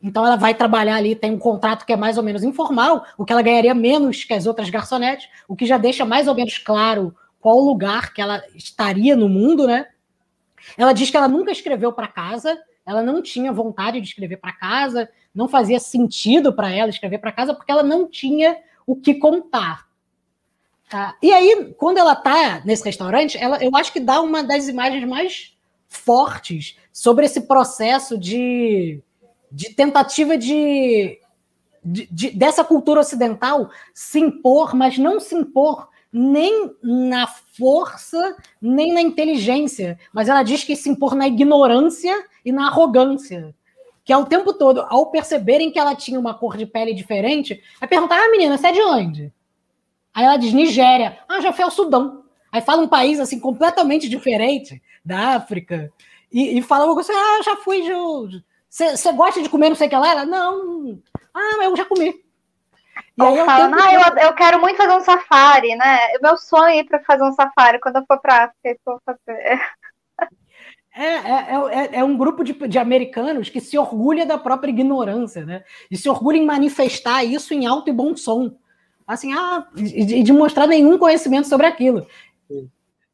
Então 0.00 0.24
ela 0.24 0.36
vai 0.36 0.54
trabalhar 0.54 0.96
ali, 0.96 1.16
tem 1.16 1.32
um 1.32 1.38
contrato 1.38 1.84
que 1.84 1.92
é 1.92 1.96
mais 1.96 2.16
ou 2.16 2.22
menos 2.22 2.44
informal, 2.44 3.04
o 3.16 3.24
que 3.24 3.32
ela 3.32 3.42
ganharia 3.42 3.74
menos 3.74 4.22
que 4.22 4.32
as 4.32 4.46
outras 4.46 4.70
garçonetes, 4.70 5.28
o 5.48 5.56
que 5.56 5.66
já 5.66 5.76
deixa 5.76 6.04
mais 6.04 6.28
ou 6.28 6.34
menos 6.34 6.56
claro 6.58 7.14
qual 7.40 7.58
lugar 7.58 8.12
que 8.12 8.20
ela 8.20 8.42
estaria 8.54 9.16
no 9.16 9.28
mundo, 9.28 9.66
né? 9.66 9.86
Ela 10.76 10.92
diz 10.92 11.10
que 11.10 11.16
ela 11.16 11.28
nunca 11.28 11.50
escreveu 11.50 11.92
para 11.92 12.06
casa, 12.06 12.56
ela 12.86 13.02
não 13.02 13.22
tinha 13.22 13.52
vontade 13.52 14.00
de 14.00 14.08
escrever 14.08 14.36
para 14.36 14.52
casa, 14.52 15.08
não 15.34 15.48
fazia 15.48 15.78
sentido 15.78 16.52
para 16.52 16.70
ela 16.70 16.90
escrever 16.90 17.18
para 17.18 17.32
casa 17.32 17.54
porque 17.54 17.70
ela 17.70 17.82
não 17.82 18.08
tinha 18.08 18.56
o 18.86 18.96
que 18.96 19.14
contar. 19.14 19.88
Tá? 20.88 21.16
E 21.22 21.30
aí, 21.32 21.74
quando 21.76 21.98
ela 21.98 22.14
está 22.14 22.62
nesse 22.64 22.84
restaurante, 22.84 23.36
ela, 23.36 23.62
eu 23.62 23.70
acho 23.76 23.92
que 23.92 24.00
dá 24.00 24.20
uma 24.22 24.42
das 24.42 24.68
imagens 24.68 25.06
mais 25.06 25.56
fortes 25.86 26.78
sobre 26.92 27.26
esse 27.26 27.42
processo 27.42 28.16
de, 28.16 29.02
de 29.50 29.74
tentativa 29.74 30.36
de, 30.36 31.18
de, 31.84 32.08
de, 32.10 32.30
dessa 32.30 32.64
cultura 32.64 33.00
ocidental 33.00 33.70
se 33.94 34.20
impor, 34.20 34.74
mas 34.74 34.98
não 34.98 35.18
se 35.20 35.34
impor 35.34 35.88
nem 36.12 36.74
na 36.82 37.26
força, 37.26 38.36
nem 38.60 38.92
na 38.92 39.02
inteligência, 39.02 39.98
mas 40.12 40.28
ela 40.28 40.42
diz 40.42 40.64
que 40.64 40.74
se 40.74 40.88
impor 40.88 41.14
na 41.14 41.26
ignorância 41.26 42.14
e 42.44 42.50
na 42.50 42.68
arrogância. 42.68 43.54
Que 44.04 44.12
é 44.12 44.16
o 44.16 44.24
tempo 44.24 44.54
todo, 44.54 44.80
ao 44.88 45.10
perceberem 45.10 45.70
que 45.70 45.78
ela 45.78 45.94
tinha 45.94 46.18
uma 46.18 46.32
cor 46.32 46.56
de 46.56 46.64
pele 46.64 46.94
diferente, 46.94 47.62
é 47.78 47.86
perguntar: 47.86 48.16
ah, 48.16 48.30
menina, 48.30 48.56
você 48.56 48.68
é 48.68 48.72
de 48.72 48.80
onde? 48.80 49.32
Aí 50.14 50.24
ela 50.24 50.38
diz 50.38 50.52
Nigéria. 50.52 51.18
Ah, 51.28 51.40
já 51.40 51.52
foi 51.52 51.64
ao 51.64 51.70
Sudão. 51.70 52.24
Aí 52.50 52.62
fala 52.62 52.82
um 52.82 52.88
país 52.88 53.20
assim 53.20 53.38
completamente 53.38 54.08
diferente 54.08 54.82
da 55.04 55.36
África. 55.36 55.92
E, 56.32 56.58
e 56.58 56.62
fala 56.62 56.90
ah, 56.90 57.42
já 57.44 57.56
fui. 57.56 57.82
Você 58.68 59.12
gosta 59.12 59.42
de 59.42 59.48
comer 59.48 59.68
não 59.68 59.76
sei 59.76 59.86
o 59.86 59.90
que 59.90 59.96
lá? 59.96 60.10
Ela, 60.10 60.26
não. 60.26 61.00
Ah, 61.34 61.64
eu 61.64 61.76
já 61.76 61.84
comi. 61.84 62.14
E 63.16 63.22
Ou 63.22 63.28
aí 63.28 63.44
fala, 63.44 63.76
ah, 63.76 63.94
eu, 63.94 64.28
eu 64.28 64.32
quero 64.34 64.60
muito 64.60 64.76
fazer 64.76 64.94
um 64.94 65.00
safari, 65.00 65.74
né? 65.74 66.14
É 66.14 66.18
meu 66.20 66.36
sonho 66.36 66.66
é 66.66 66.78
ir 66.78 66.84
para 66.84 67.00
fazer 67.00 67.24
um 67.24 67.32
safari 67.32 67.80
quando 67.80 67.96
eu 67.96 68.04
for 68.06 68.20
para 68.20 68.44
África. 68.44 68.80
Eu 68.86 69.00
fazer. 69.04 69.60
É, 70.94 71.04
é, 71.04 71.54
é, 71.70 71.98
é, 72.00 72.04
um 72.04 72.16
grupo 72.16 72.42
de, 72.42 72.52
de, 72.52 72.76
americanos 72.76 73.48
que 73.48 73.60
se 73.60 73.78
orgulha 73.78 74.26
da 74.26 74.36
própria 74.36 74.70
ignorância, 74.70 75.44
né? 75.44 75.62
E 75.88 75.96
se 75.96 76.08
orgulha 76.08 76.38
em 76.38 76.44
manifestar 76.44 77.22
isso 77.22 77.54
em 77.54 77.66
alto 77.66 77.88
e 77.88 77.92
bom 77.92 78.16
som 78.16 78.56
assim, 79.08 79.32
ah, 79.32 79.66
e 79.74 80.22
de 80.22 80.32
mostrar 80.34 80.66
nenhum 80.66 80.98
conhecimento 80.98 81.48
sobre 81.48 81.66
aquilo. 81.66 82.06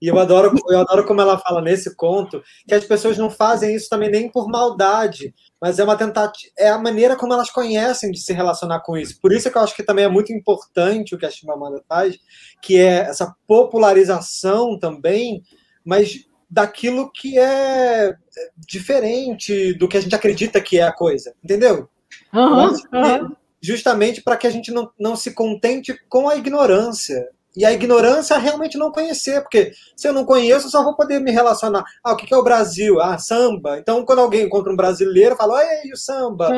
E 0.05 0.09
eu 0.09 0.19
adoro, 0.19 0.55
eu 0.69 0.81
adoro 0.81 1.07
como 1.07 1.23
ela 1.23 1.39
fala 1.39 1.63
nesse 1.63 1.97
conto 1.97 2.43
que 2.69 2.75
as 2.75 2.85
pessoas 2.85 3.17
não 3.17 3.31
fazem 3.31 3.75
isso 3.75 3.89
também 3.89 4.11
nem 4.11 4.31
por 4.31 4.47
maldade, 4.51 5.35
mas 5.59 5.79
é 5.79 5.85
uma 5.85 5.97
tentativa, 5.97 6.53
é 6.59 6.69
a 6.69 6.77
maneira 6.77 7.17
como 7.17 7.33
elas 7.33 7.51
conhecem 7.51 8.11
de 8.11 8.21
se 8.21 8.35
relacionar 8.35 8.81
com 8.81 8.99
isso. 8.99 9.19
Por 9.19 9.33
isso 9.33 9.51
que 9.51 9.57
eu 9.57 9.63
acho 9.63 9.75
que 9.75 9.83
também 9.83 10.05
é 10.05 10.09
muito 10.09 10.31
importante 10.31 11.15
o 11.15 11.19
que 11.19 11.25
a 11.25 11.31
Chimamanda 11.31 11.83
faz, 11.89 12.19
que 12.61 12.77
é 12.77 12.99
essa 12.99 13.35
popularização 13.47 14.79
também, 14.79 15.43
mas 15.83 16.27
daquilo 16.51 17.11
que 17.11 17.39
é 17.39 18.15
diferente 18.59 19.73
do 19.73 19.89
que 19.89 19.97
a 19.97 20.03
gente 20.03 20.15
acredita 20.15 20.61
que 20.61 20.79
é 20.79 20.83
a 20.83 20.93
coisa, 20.93 21.33
entendeu? 21.43 21.89
Uhum, 22.31 22.69
uhum 22.93 23.37
justamente 23.65 24.21
para 24.21 24.37
que 24.37 24.47
a 24.47 24.51
gente 24.51 24.71
não, 24.71 24.91
não 25.01 25.17
se 25.17 25.33
contente 25.33 25.99
com 26.07 26.29
a 26.29 26.37
ignorância. 26.37 27.27
E 27.57 27.65
a 27.65 27.73
ignorância 27.73 28.35
é 28.35 28.39
realmente 28.39 28.77
não 28.77 28.91
conhecer, 28.91 29.41
porque 29.41 29.73
se 29.97 30.09
eu 30.09 30.13
não 30.13 30.25
conheço, 30.25 30.67
eu 30.67 30.71
só 30.71 30.83
vou 30.83 30.97
poder 30.97 31.21
me 31.21 31.31
relacionar. 31.31 31.85
Ah, 32.03 32.13
o 32.13 32.17
que 32.17 32.33
é 32.33 32.37
o 32.37 32.43
Brasil? 32.43 33.01
Ah, 33.01 33.17
samba. 33.17 33.79
Então, 33.79 34.05
quando 34.05 34.21
alguém 34.21 34.45
encontra 34.45 34.73
um 34.73 34.77
brasileiro, 34.77 35.37
fala, 35.37 35.63
ei, 35.63 35.93
o 35.93 35.97
samba. 35.97 36.51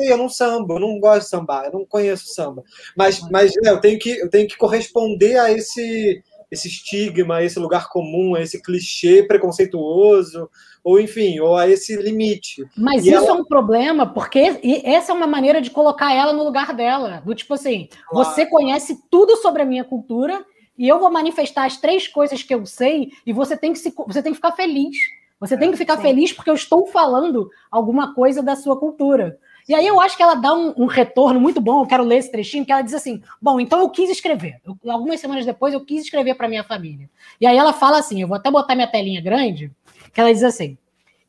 Ei, 0.00 0.12
eu 0.12 0.16
não 0.16 0.28
samba, 0.28 0.74
eu 0.74 0.80
não 0.80 0.98
gosto 0.98 1.22
de 1.22 1.28
sambar, 1.28 1.66
eu 1.66 1.72
não 1.72 1.86
conheço 1.86 2.34
samba. 2.34 2.64
Mas, 2.96 3.20
mas 3.30 3.52
né, 3.62 3.70
eu, 3.70 3.80
tenho 3.80 3.98
que, 3.98 4.10
eu 4.10 4.28
tenho 4.28 4.48
que 4.48 4.56
corresponder 4.56 5.38
a 5.38 5.52
esse, 5.52 6.20
esse 6.54 6.68
estigma, 6.68 7.42
esse 7.42 7.58
lugar 7.58 7.88
comum, 7.88 8.36
esse 8.36 8.62
clichê 8.62 9.22
preconceituoso, 9.22 10.48
ou 10.82 10.98
enfim, 10.98 11.38
ou 11.40 11.56
a 11.56 11.68
esse 11.68 11.96
limite. 11.96 12.64
Mas 12.76 13.04
e 13.04 13.10
isso 13.10 13.24
ela... 13.24 13.28
é 13.28 13.32
um 13.32 13.44
problema, 13.44 14.06
porque 14.06 14.60
essa 14.84 15.12
é 15.12 15.14
uma 15.14 15.26
maneira 15.26 15.60
de 15.60 15.70
colocar 15.70 16.14
ela 16.14 16.32
no 16.32 16.44
lugar 16.44 16.74
dela. 16.74 17.22
Do 17.24 17.34
tipo 17.34 17.54
assim, 17.54 17.88
claro. 18.08 18.28
você 18.28 18.46
conhece 18.46 18.98
tudo 19.10 19.36
sobre 19.36 19.62
a 19.62 19.66
minha 19.66 19.84
cultura 19.84 20.44
e 20.76 20.88
eu 20.88 20.98
vou 20.98 21.10
manifestar 21.10 21.64
as 21.64 21.76
três 21.76 22.08
coisas 22.08 22.42
que 22.42 22.54
eu 22.54 22.64
sei 22.66 23.10
e 23.26 23.32
você 23.32 23.56
tem 23.56 23.72
que, 23.72 23.78
se, 23.78 23.94
você 24.06 24.22
tem 24.22 24.32
que 24.32 24.38
ficar 24.38 24.52
feliz. 24.52 24.96
Você 25.40 25.54
é, 25.54 25.58
tem 25.58 25.70
que 25.70 25.76
ficar 25.76 25.96
sim. 25.96 26.02
feliz 26.02 26.32
porque 26.32 26.50
eu 26.50 26.54
estou 26.54 26.86
falando 26.86 27.50
alguma 27.70 28.14
coisa 28.14 28.42
da 28.42 28.56
sua 28.56 28.78
cultura. 28.78 29.38
E 29.68 29.74
aí 29.74 29.86
eu 29.86 30.00
acho 30.00 30.16
que 30.16 30.22
ela 30.22 30.34
dá 30.34 30.52
um, 30.52 30.74
um, 30.76 30.86
retorno 30.86 31.40
muito 31.40 31.60
bom. 31.60 31.82
Eu 31.82 31.86
quero 31.86 32.04
ler 32.04 32.18
esse 32.18 32.30
trechinho 32.30 32.66
que 32.66 32.72
ela 32.72 32.82
diz 32.82 32.94
assim: 32.94 33.22
bom, 33.40 33.58
então 33.58 33.80
eu 33.80 33.88
quis 33.88 34.10
escrever. 34.10 34.60
Eu, 34.64 34.76
algumas 34.90 35.20
semanas 35.20 35.46
depois 35.46 35.72
eu 35.72 35.80
quis 35.84 36.02
escrever 36.02 36.34
para 36.34 36.48
minha 36.48 36.64
família. 36.64 37.08
E 37.40 37.46
aí 37.46 37.56
ela 37.56 37.72
fala 37.72 37.98
assim: 37.98 38.20
eu 38.20 38.28
vou 38.28 38.36
até 38.36 38.50
botar 38.50 38.74
minha 38.74 38.90
telinha 38.90 39.20
grande 39.20 39.70
que 40.12 40.20
ela 40.20 40.32
diz 40.32 40.44
assim: 40.44 40.76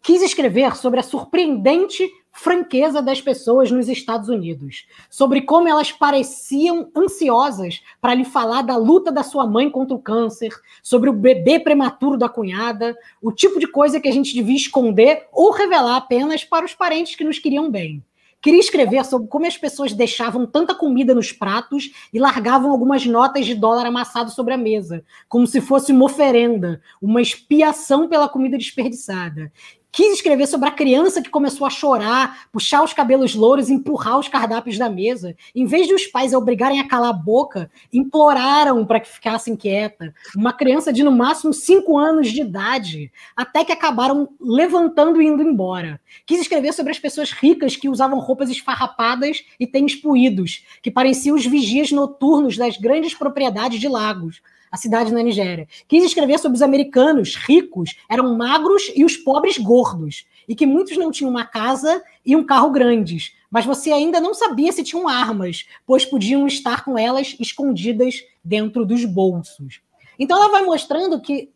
quis 0.02 0.22
escrever 0.22 0.76
sobre 0.76 1.00
a 1.00 1.04
surpreendente 1.04 2.08
franqueza 2.36 3.02
das 3.02 3.22
pessoas 3.22 3.72
nos 3.72 3.88
Estados 3.88 4.28
Unidos, 4.28 4.86
sobre 5.10 5.42
como 5.42 5.70
elas 5.70 5.94
pareciam 5.94 6.92
ansiosas 6.94 7.82
para 8.02 8.14
lhe 8.14 8.26
falar 8.26 8.62
da 8.62 8.76
luta 8.76 9.10
da 9.10 9.24
sua 9.24 9.48
mãe 9.48 9.70
contra 9.70 9.96
o 9.96 10.02
câncer, 10.02 10.52
sobre 10.84 11.10
o 11.10 11.14
bebê 11.14 11.58
prematuro 11.60 12.18
da 12.18 12.28
cunhada, 12.28 12.94
o 13.22 13.32
tipo 13.32 13.58
de 13.58 13.68
coisa 13.68 14.02
que 14.02 14.10
a 14.10 14.12
gente 14.12 14.34
devia 14.34 14.58
esconder 14.58 15.26
ou 15.32 15.52
revelar 15.52 15.96
apenas 15.96 16.44
para 16.44 16.66
os 16.66 16.76
parentes 16.76 17.16
que 17.16 17.24
nos 17.24 17.40
queriam 17.40 17.72
bem. 17.72 18.04
Queria 18.46 18.60
escrever 18.60 19.04
sobre 19.04 19.28
como 19.28 19.48
as 19.48 19.58
pessoas 19.58 19.92
deixavam 19.92 20.46
tanta 20.46 20.76
comida 20.76 21.16
nos 21.16 21.32
pratos 21.32 21.90
e 22.14 22.20
largavam 22.20 22.70
algumas 22.70 23.04
notas 23.04 23.44
de 23.44 23.56
dólar 23.56 23.88
amassado 23.88 24.30
sobre 24.30 24.54
a 24.54 24.58
mesa, 24.58 25.04
como 25.28 25.48
se 25.48 25.60
fosse 25.60 25.92
uma 25.92 26.06
oferenda, 26.06 26.80
uma 27.02 27.24
expiação 27.24 28.08
pela 28.08 28.30
comida 28.30 28.56
desperdiçada. 28.56 29.52
Quis 29.96 30.12
escrever 30.12 30.46
sobre 30.46 30.68
a 30.68 30.74
criança 30.74 31.22
que 31.22 31.30
começou 31.30 31.66
a 31.66 31.70
chorar, 31.70 32.50
puxar 32.52 32.84
os 32.84 32.92
cabelos 32.92 33.34
louros, 33.34 33.70
empurrar 33.70 34.20
os 34.20 34.28
cardápios 34.28 34.78
da 34.78 34.90
mesa. 34.90 35.38
Em 35.56 35.66
vez 35.66 35.88
de 35.88 35.94
os 35.94 36.06
pais 36.06 36.34
a 36.34 36.38
obrigarem 36.38 36.82
a 36.82 36.86
calar 36.86 37.12
a 37.12 37.14
boca, 37.14 37.72
imploraram 37.94 38.86
para 38.86 39.00
que 39.00 39.08
ficassem 39.08 39.56
quieta. 39.56 40.14
Uma 40.36 40.52
criança 40.52 40.92
de 40.92 41.02
no 41.02 41.14
máximo 41.14 41.54
cinco 41.54 41.98
anos 41.98 42.30
de 42.30 42.42
idade, 42.42 43.10
até 43.38 43.64
que 43.64 43.72
acabaram 43.72 44.28
levantando 44.38 45.22
e 45.22 45.28
indo 45.28 45.42
embora. 45.42 46.02
Quis 46.26 46.42
escrever 46.42 46.74
sobre 46.74 46.92
as 46.92 47.00
pessoas 47.00 47.32
ricas 47.32 47.78
que 47.78 47.88
usavam 47.88 48.20
roupas 48.20 48.50
esfarrapadas 48.50 49.46
e 49.58 49.66
tênis 49.66 49.96
puídos, 49.96 50.66
que 50.82 50.92
pareciam 50.92 51.38
os 51.38 51.46
vigias 51.46 51.94
noturnos 51.94 52.58
das 52.58 52.76
grandes 52.76 53.14
propriedades 53.14 53.80
de 53.80 53.88
lagos 53.88 54.42
a 54.72 54.78
cidade 54.78 55.14
na 55.14 55.22
Nigéria. 55.22 55.68
Quis 55.88 56.04
escrever 56.04 56.40
sobre 56.40 56.56
os 56.56 56.62
americanos 56.62 57.36
ricos, 57.36 57.96
eram 58.10 58.36
magros 58.36 58.92
e 58.96 59.06
os 59.06 59.18
pobres 59.18 59.58
gordos, 59.58 60.26
e 60.48 60.56
que 60.56 60.66
muitos 60.66 60.98
não 60.98 61.12
tinham 61.12 61.30
uma 61.30 61.46
casa 61.46 62.04
e 62.26 62.36
um 62.36 62.44
carro 62.44 62.70
grandes, 62.72 63.34
mas 63.50 63.66
você 63.66 63.92
ainda 63.92 64.20
não 64.20 64.34
sabia 64.34 64.72
se 64.72 64.84
tinham 64.84 65.08
armas, 65.08 65.66
pois 65.86 66.06
podiam 66.06 66.46
estar 66.46 66.84
com 66.84 66.98
elas 66.98 67.36
escondidas 67.40 68.24
dentro 68.44 68.86
dos 68.86 69.06
bolsos. 69.06 69.82
Então 70.20 70.38
ela 70.38 70.52
vai 70.52 70.64
mostrando 70.64 71.20
que 71.22 71.52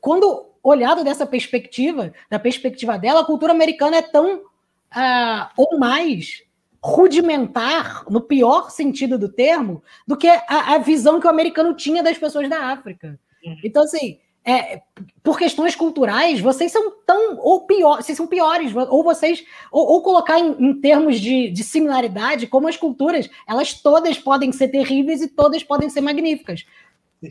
quando 0.00 0.46
olhado 0.62 1.04
dessa 1.04 1.26
perspectiva, 1.26 2.12
da 2.30 2.38
perspectiva 2.38 2.98
dela, 2.98 3.20
a 3.20 3.24
cultura 3.24 3.52
americana 3.52 3.96
é 3.98 4.02
tão 4.02 4.36
uh, 4.36 5.48
ou 5.56 5.78
mais 5.78 6.42
rudimentar, 6.84 8.04
no 8.10 8.20
pior 8.20 8.70
sentido 8.70 9.18
do 9.18 9.26
termo, 9.26 9.82
do 10.06 10.18
que 10.18 10.28
a, 10.28 10.74
a, 10.74 10.78
visão 10.78 11.18
que 11.18 11.26
o 11.26 11.30
americano 11.30 11.74
tinha 11.74 12.02
das 12.02 12.18
pessoas 12.18 12.46
da 12.46 12.72
África. 12.72 13.18
Uhum. 13.42 13.56
Então, 13.64 13.84
assim, 13.84 14.18
é, 14.44 14.82
por 15.22 15.38
questões 15.38 15.74
culturais, 15.74 16.42
vocês 16.42 16.70
são 16.70 16.92
tão 17.06 17.38
ou 17.38 17.66
pior, 17.66 18.02
vocês 18.02 18.18
são 18.18 18.26
piores, 18.26 18.70
ou 18.76 19.02
vocês, 19.02 19.42
ou, 19.72 19.92
ou 19.92 20.02
colocar 20.02 20.38
em, 20.38 20.50
em 20.62 20.78
termos 20.78 21.18
de, 21.18 21.48
de, 21.50 21.64
similaridade, 21.64 22.46
como 22.46 22.68
as 22.68 22.76
culturas, 22.76 23.30
elas 23.48 23.72
todas 23.72 24.18
podem 24.18 24.52
ser 24.52 24.68
terríveis 24.68 25.22
e 25.22 25.28
todas 25.28 25.64
podem 25.64 25.88
ser 25.88 26.02
magníficas. 26.02 26.66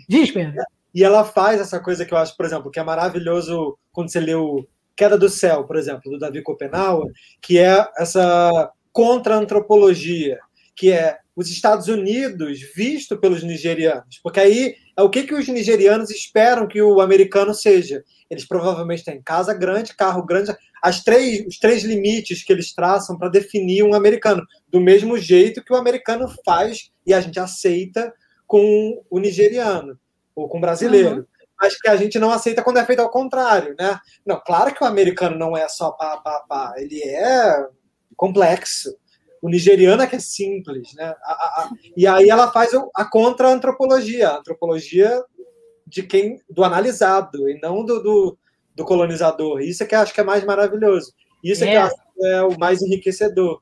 Diz, 0.09 0.31
Pedro. 0.31 0.63
E 0.95 1.03
ela 1.03 1.23
faz 1.23 1.61
essa 1.61 1.79
coisa 1.79 2.03
que 2.07 2.13
eu 2.15 2.17
acho, 2.17 2.35
por 2.35 2.47
exemplo, 2.47 2.71
que 2.71 2.79
é 2.79 2.83
maravilhoso 2.83 3.77
quando 3.91 4.11
você 4.11 4.19
lê 4.19 4.33
o 4.33 4.65
Queda 4.95 5.15
do 5.15 5.29
Céu, 5.29 5.63
por 5.63 5.75
exemplo, 5.75 6.11
do 6.11 6.17
Davi 6.17 6.41
Copenau, 6.41 7.03
que 7.39 7.59
é 7.59 7.87
essa 7.95 8.71
contra-antropologia, 8.93 10.39
que 10.75 10.91
é 10.91 11.17
os 11.35 11.49
Estados 11.49 11.87
Unidos 11.87 12.61
visto 12.75 13.17
pelos 13.17 13.43
nigerianos. 13.43 14.19
Porque 14.23 14.39
aí 14.39 14.75
é 14.95 15.01
o 15.01 15.09
que, 15.09 15.23
que 15.23 15.33
os 15.33 15.47
nigerianos 15.47 16.11
esperam 16.11 16.67
que 16.67 16.81
o 16.81 17.01
americano 17.01 17.53
seja. 17.53 18.03
Eles 18.29 18.47
provavelmente 18.47 19.03
têm 19.03 19.21
casa 19.21 19.53
grande, 19.53 19.95
carro 19.95 20.23
grande, 20.23 20.55
as 20.81 21.03
três, 21.03 21.45
os 21.47 21.57
três 21.57 21.83
limites 21.83 22.43
que 22.43 22.53
eles 22.53 22.73
traçam 22.73 23.17
para 23.17 23.29
definir 23.29 23.83
um 23.83 23.93
americano, 23.93 24.45
do 24.69 24.79
mesmo 24.79 25.17
jeito 25.17 25.63
que 25.63 25.73
o 25.73 25.75
americano 25.75 26.27
faz 26.45 26.91
e 27.05 27.13
a 27.13 27.21
gente 27.21 27.39
aceita 27.39 28.13
com 28.45 29.03
o 29.09 29.19
nigeriano 29.19 29.97
ou 30.35 30.47
com 30.47 30.57
o 30.57 30.61
brasileiro. 30.61 31.17
Uhum. 31.17 31.25
Mas 31.59 31.79
que 31.79 31.87
a 31.87 31.95
gente 31.95 32.19
não 32.19 32.29
aceita 32.29 32.61
quando 32.61 32.77
é 32.77 32.85
feito 32.85 32.99
ao 32.99 33.09
contrário, 33.09 33.75
né? 33.79 33.97
Não, 34.25 34.39
claro 34.45 34.73
que 34.73 34.83
o 34.83 34.87
americano 34.87 35.37
não 35.37 35.55
é 35.55 35.67
só 35.69 35.91
pá, 35.91 36.17
pá, 36.17 36.43
pá. 36.47 36.73
Ele 36.77 37.01
é 37.01 37.67
complexo. 38.15 38.95
O 39.41 39.49
nigeriano 39.49 40.01
é 40.01 40.07
que 40.07 40.15
é 40.15 40.19
simples, 40.19 40.93
né? 40.95 41.13
A, 41.23 41.31
a, 41.31 41.69
e 41.97 42.07
aí 42.07 42.29
ela 42.29 42.51
faz 42.51 42.71
a 42.95 43.05
contra-antropologia, 43.05 44.29
a 44.29 44.37
antropologia 44.37 45.21
de 45.85 46.03
quem 46.03 46.39
do 46.49 46.63
analisado 46.63 47.49
e 47.49 47.59
não 47.61 47.83
do, 47.83 48.01
do, 48.01 48.37
do 48.73 48.85
colonizador. 48.85 49.61
Isso 49.61 49.83
é 49.83 49.85
que 49.85 49.95
eu 49.95 49.99
acho 49.99 50.13
que 50.13 50.21
é 50.21 50.23
mais 50.23 50.43
maravilhoso. 50.45 51.13
Isso 51.43 51.63
é, 51.63 51.75
é 51.75 51.89
que 51.89 52.25
é 52.25 52.41
o 52.41 52.57
mais 52.57 52.81
enriquecedor. 52.81 53.61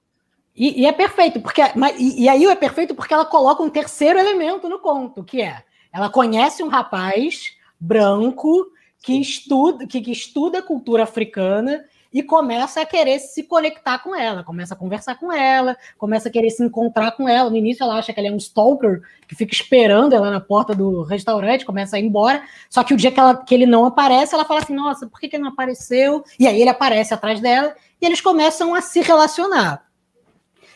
E, 0.56 0.82
e, 0.82 0.86
é 0.86 0.91
perfeito, 0.91 1.41
porque 1.41 1.61
e, 1.98 2.23
e 2.23 2.30
aí 2.30 2.45
é 2.45 2.56
perfeito 2.56 2.94
porque 2.94 3.14
ela 3.14 3.26
coloca 3.26 3.64
um 3.64 3.69
terceiro 3.69 4.19
elemento 4.19 4.69
no 4.69 4.80
conto, 4.80 5.23
que 5.23 5.41
é 5.41 5.64
ela 5.94 6.10
conhece 6.10 6.64
um 6.64 6.68
rapaz 6.68 7.52
branco 7.80 8.68
que 9.03 9.19
estuda, 9.19 9.88
que, 9.88 9.99
que 9.99 10.11
estuda 10.11 10.60
a 10.60 10.64
cultura 10.64 11.03
africana 11.03 11.84
e 12.14 12.22
começa 12.22 12.82
a 12.82 12.86
querer 12.86 13.20
se 13.20 13.44
conectar 13.44 14.00
com 14.00 14.14
ela, 14.14 14.44
começa 14.44 14.74
a 14.74 14.78
conversar 14.78 15.16
com 15.16 15.32
ela, 15.32 15.78
começa 15.98 16.28
a 16.28 16.32
querer 16.32 16.50
se 16.50 16.64
encontrar 16.64 17.12
com 17.12 17.28
ela. 17.28 17.50
No 17.50 17.56
início 17.56 17.84
ela 17.84 17.98
acha 17.98 18.12
que 18.12 18.20
ele 18.20 18.28
é 18.28 18.32
um 18.32 18.38
stalker 18.38 19.02
que 19.28 19.36
fica 19.36 19.54
esperando 19.54 20.14
ela 20.14 20.30
na 20.30 20.42
porta 20.42 20.76
do 20.76 21.04
restaurante, 21.04 21.66
começa 21.66 21.96
a 21.96 22.00
ir 22.00 22.06
embora. 22.06 22.44
Só 22.70 22.84
que 22.84 22.94
o 22.94 22.98
dia 22.98 23.12
que, 23.12 23.20
ela, 23.20 23.36
que 23.38 23.56
ele 23.56 23.66
não 23.66 23.86
aparece, 23.86 24.36
ela 24.36 24.44
fala 24.44 24.60
assim: 24.60 24.76
Nossa, 24.76 25.08
por 25.08 25.20
que, 25.20 25.30
que 25.30 25.38
ele 25.38 25.44
não 25.44 25.52
apareceu? 25.52 26.24
E 26.38 26.48
aí 26.48 26.60
ele 26.60 26.70
aparece 26.70 27.14
atrás 27.14 27.40
dela 27.40 27.74
e 28.02 28.06
eles 28.06 28.20
começam 28.20 28.76
a 28.76 28.82
se 28.82 29.00
relacionar. 29.02 29.86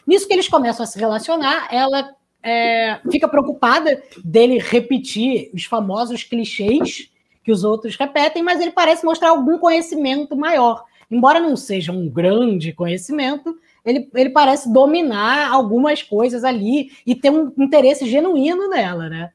Nisso 0.08 0.28
que 0.28 0.34
eles 0.34 0.48
começam 0.48 0.84
a 0.84 0.88
se 0.88 0.98
relacionar, 1.00 1.68
ela 1.72 2.16
é, 2.42 3.00
fica 3.12 3.28
preocupada 3.28 4.02
dele 4.24 4.60
repetir 4.60 5.50
os 5.54 5.66
famosos 5.66 6.24
clichês 6.24 7.10
que 7.44 7.52
os 7.52 7.64
outros 7.64 7.96
repetem, 7.96 8.42
mas 8.42 8.62
ele 8.62 8.72
parece 8.72 9.04
mostrar 9.04 9.30
algum 9.30 9.58
conhecimento 9.58 10.36
maior. 10.36 10.84
Embora 11.10 11.40
não 11.40 11.56
seja 11.56 11.92
um 11.92 12.10
grande 12.10 12.74
conhecimento, 12.74 13.58
ele, 13.86 14.10
ele 14.14 14.30
parece 14.30 14.72
dominar 14.72 15.52
algumas 15.52 16.02
coisas 16.02 16.44
ali 16.44 16.92
e 17.06 17.14
ter 17.14 17.30
um 17.30 17.52
interesse 17.58 18.10
genuíno 18.10 18.68
nela, 18.70 19.10
né? 19.10 19.32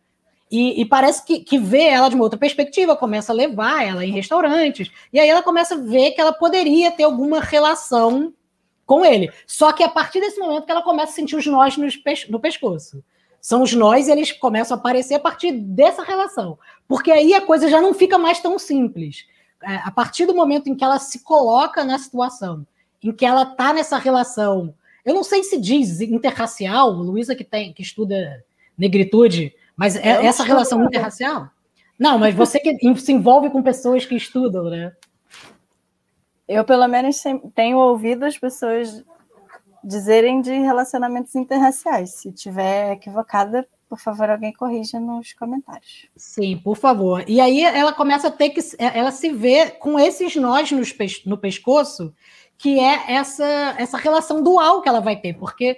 E, 0.51 0.81
e, 0.81 0.85
parece 0.85 1.25
que, 1.25 1.39
que 1.41 1.57
vê 1.57 1.85
ela 1.85 2.09
de 2.09 2.17
uma 2.17 2.25
outra 2.25 2.39
perspectiva, 2.39 2.97
começa 2.97 3.33
a 3.33 3.35
levar 3.35 3.87
ela 3.87 4.05
em 4.05 4.11
restaurantes, 4.11 4.91
e 5.13 5.21
aí 5.21 5.29
ela 5.29 5.45
começa 5.45 5.77
a 5.77 5.79
ver 5.79 6.11
que 6.11 6.21
ela 6.21 6.33
poderia 6.33 6.91
ter 6.91 7.05
alguma 7.05 7.41
relação 7.41 8.35
com 8.85 9.05
ele. 9.05 9.31
Só 9.47 9.73
que 9.73 9.85
a 9.85 9.89
partir 9.89 10.19
desse 10.19 10.41
momento 10.41 10.65
que 10.65 10.73
ela 10.73 10.83
começa 10.83 11.13
a 11.13 11.15
sentir 11.15 11.37
os 11.37 11.47
nós 11.47 11.77
no 12.29 12.41
pescoço. 12.41 13.05
São 13.41 13.63
os 13.63 13.73
nós, 13.73 14.09
eles 14.09 14.33
começam 14.33 14.77
a 14.77 14.81
aparecer 14.81 15.15
a 15.15 15.21
partir 15.21 15.53
dessa 15.53 16.03
relação. 16.03 16.59
Porque 16.89 17.13
aí 17.13 17.33
a 17.33 17.41
coisa 17.41 17.69
já 17.69 17.81
não 17.81 17.95
fica 17.95 18.19
mais 18.19 18.41
tão 18.41 18.59
simples. 18.59 19.27
É, 19.63 19.77
a 19.77 19.91
partir 19.91 20.27
do 20.27 20.35
momento 20.35 20.69
em 20.69 20.75
que 20.75 20.85
ela 20.85 20.99
se 20.99 21.21
coloca 21.21 21.85
na 21.85 21.99
situação, 21.99 22.67
em 23.03 23.13
que 23.13 23.27
ela 23.27 23.43
está 23.43 23.73
nessa 23.73 23.99
relação, 23.99 24.75
eu 25.05 25.15
não 25.15 25.25
sei 25.25 25.43
se 25.43 25.59
diz 25.59 26.01
interracial, 26.01 26.91
Luísa 26.91 27.35
que 27.35 27.45
tem 27.45 27.73
que 27.73 27.83
estuda 27.83 28.45
negritude, 28.77 29.55
mas 29.77 29.97
é, 29.97 30.25
essa 30.25 30.43
relação 30.43 30.85
interracial? 30.85 31.51
Não, 31.99 32.19
mas 32.19 32.35
você 32.35 32.59
que 32.59 32.77
se 32.97 33.13
envolve 33.13 33.51
com 33.51 33.63
pessoas 33.63 34.07
que 34.07 34.15
estudam, 34.15 34.65
né? 34.65 34.93
Eu, 36.49 36.65
pelo 36.65 36.89
menos, 36.89 37.23
tenho 37.55 37.79
ouvido 37.79 38.25
as 38.25 38.37
pessoas 38.37 39.05
dizerem 39.85 40.41
de 40.41 40.53
relacionamentos 40.53 41.35
interraciais. 41.35 42.15
Se 42.15 42.33
tiver 42.33 42.93
equivocada, 42.93 43.67
por 43.91 43.99
favor, 43.99 44.31
alguém 44.31 44.53
corrija 44.53 45.01
nos 45.01 45.33
comentários. 45.33 46.07
Sim, 46.17 46.57
por 46.57 46.77
favor. 46.77 47.25
E 47.27 47.41
aí 47.41 47.65
ela 47.65 47.93
começa 47.93 48.29
a 48.29 48.31
ter 48.31 48.51
que. 48.51 48.61
Ela 48.79 49.11
se 49.11 49.31
vê 49.31 49.69
com 49.69 49.99
esses 49.99 50.37
nós 50.37 50.71
no 51.27 51.37
pescoço, 51.37 52.15
que 52.57 52.79
é 52.79 53.13
essa, 53.13 53.75
essa 53.77 53.99
relação 53.99 54.45
dual 54.45 54.81
que 54.81 54.89
ela 54.89 55.01
vai 55.01 55.17
ter, 55.17 55.35
porque 55.35 55.77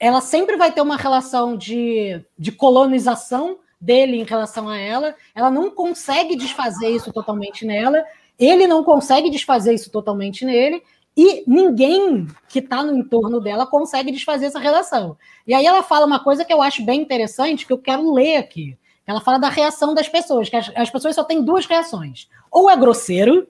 ela 0.00 0.20
sempre 0.20 0.56
vai 0.56 0.72
ter 0.72 0.80
uma 0.80 0.96
relação 0.96 1.56
de, 1.56 2.20
de 2.36 2.50
colonização 2.50 3.58
dele 3.80 4.16
em 4.16 4.24
relação 4.24 4.68
a 4.68 4.76
ela, 4.76 5.14
ela 5.32 5.50
não 5.50 5.70
consegue 5.70 6.34
desfazer 6.34 6.88
isso 6.88 7.12
totalmente 7.12 7.64
nela, 7.64 8.04
ele 8.36 8.66
não 8.66 8.82
consegue 8.82 9.30
desfazer 9.30 9.72
isso 9.72 9.90
totalmente 9.90 10.44
nele, 10.44 10.82
e 11.16 11.44
ninguém 11.46 12.26
que 12.48 12.58
está 12.58 12.82
no 12.82 12.94
entorno 12.94 13.40
dela 13.40 13.66
consegue 13.66 14.12
desfazer 14.12 14.46
essa 14.46 14.58
relação. 14.58 15.16
E 15.46 15.54
aí 15.54 15.64
ela 15.64 15.82
fala 15.82 16.04
uma 16.04 16.22
coisa 16.22 16.44
que 16.44 16.52
eu 16.52 16.60
acho 16.60 16.84
bem 16.84 17.00
interessante, 17.00 17.66
que 17.66 17.72
eu 17.72 17.78
quero 17.78 18.12
ler 18.12 18.36
aqui. 18.36 18.76
Ela 19.06 19.20
fala 19.20 19.38
da 19.38 19.48
reação 19.48 19.94
das 19.94 20.08
pessoas, 20.08 20.48
que 20.50 20.56
as, 20.56 20.70
as 20.74 20.90
pessoas 20.90 21.14
só 21.14 21.24
têm 21.24 21.42
duas 21.42 21.64
reações. 21.64 22.28
Ou 22.50 22.68
é 22.68 22.76
grosseiro, 22.76 23.48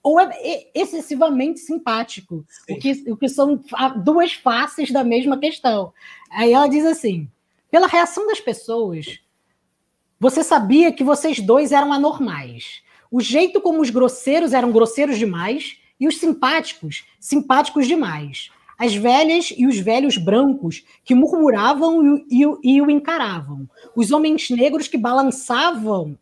ou 0.00 0.20
é 0.20 0.30
excessivamente 0.72 1.58
simpático, 1.58 2.44
o 2.68 2.78
que, 2.78 3.10
o 3.10 3.16
que 3.16 3.28
são 3.28 3.60
duas 4.04 4.34
faces 4.34 4.92
da 4.92 5.02
mesma 5.02 5.38
questão. 5.38 5.92
Aí 6.30 6.52
ela 6.52 6.68
diz 6.68 6.86
assim: 6.86 7.28
pela 7.68 7.88
reação 7.88 8.28
das 8.28 8.40
pessoas, 8.40 9.18
você 10.20 10.44
sabia 10.44 10.92
que 10.92 11.02
vocês 11.02 11.40
dois 11.40 11.72
eram 11.72 11.92
anormais. 11.92 12.82
O 13.10 13.20
jeito 13.20 13.60
como 13.60 13.80
os 13.80 13.90
grosseiros 13.90 14.52
eram 14.52 14.70
grosseiros 14.70 15.18
demais 15.18 15.78
e 15.98 16.06
os 16.06 16.18
simpáticos, 16.18 17.04
simpáticos 17.20 17.86
demais. 17.86 18.50
As 18.78 18.94
velhas 18.94 19.52
e 19.56 19.66
os 19.66 19.78
velhos 19.78 20.16
brancos 20.16 20.84
que 21.04 21.14
murmuravam 21.14 22.24
e, 22.30 22.42
e, 22.42 22.74
e 22.76 22.80
o 22.80 22.90
encaravam. 22.90 23.68
Os 23.96 24.12
homens 24.12 24.48
negros 24.50 24.86
que 24.86 24.96
balançavam 24.96 26.16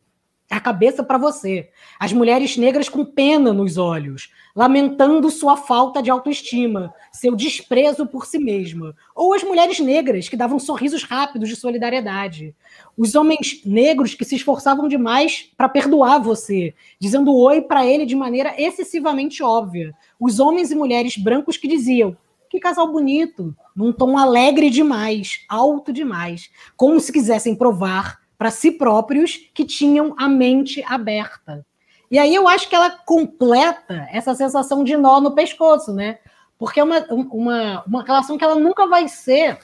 a 0.50 0.60
cabeça 0.60 1.02
para 1.02 1.18
você. 1.18 1.68
As 1.98 2.12
mulheres 2.12 2.56
negras 2.56 2.88
com 2.88 3.04
pena 3.04 3.52
nos 3.52 3.76
olhos, 3.76 4.30
lamentando 4.54 5.30
sua 5.30 5.56
falta 5.56 6.02
de 6.02 6.10
autoestima, 6.10 6.94
seu 7.12 7.34
desprezo 7.34 8.06
por 8.06 8.26
si 8.26 8.38
mesma. 8.38 8.94
Ou 9.14 9.34
as 9.34 9.42
mulheres 9.42 9.80
negras 9.80 10.28
que 10.28 10.36
davam 10.36 10.58
sorrisos 10.58 11.02
rápidos 11.02 11.48
de 11.48 11.56
solidariedade. 11.56 12.54
Os 12.96 13.14
homens 13.14 13.62
negros 13.64 14.14
que 14.14 14.24
se 14.24 14.36
esforçavam 14.36 14.88
demais 14.88 15.50
para 15.56 15.68
perdoar 15.68 16.18
você, 16.18 16.74
dizendo 16.98 17.34
oi 17.34 17.62
para 17.62 17.84
ele 17.84 18.06
de 18.06 18.14
maneira 18.14 18.54
excessivamente 18.56 19.42
óbvia. 19.42 19.92
Os 20.18 20.38
homens 20.38 20.70
e 20.70 20.74
mulheres 20.76 21.16
brancos 21.16 21.56
que 21.56 21.66
diziam: 21.68 22.16
que 22.48 22.60
casal 22.60 22.90
bonito, 22.90 23.54
num 23.74 23.92
tom 23.92 24.16
alegre 24.16 24.70
demais, 24.70 25.44
alto 25.48 25.92
demais, 25.92 26.50
como 26.76 27.00
se 27.00 27.12
quisessem 27.12 27.54
provar 27.54 28.20
para 28.38 28.50
si 28.50 28.72
próprios 28.72 29.36
que 29.54 29.64
tinham 29.64 30.14
a 30.18 30.28
mente 30.28 30.84
aberta. 30.86 31.64
E 32.10 32.18
aí 32.18 32.34
eu 32.34 32.46
acho 32.46 32.68
que 32.68 32.76
ela 32.76 32.90
completa 32.90 34.06
essa 34.12 34.34
sensação 34.34 34.84
de 34.84 34.96
nó 34.96 35.20
no 35.20 35.34
pescoço, 35.34 35.92
né? 35.92 36.18
Porque 36.58 36.80
é 36.80 36.84
uma, 36.84 37.04
uma, 37.10 37.84
uma 37.84 38.02
relação 38.04 38.38
que 38.38 38.44
ela 38.44 38.54
nunca 38.54 38.86
vai 38.86 39.08
ser, 39.08 39.58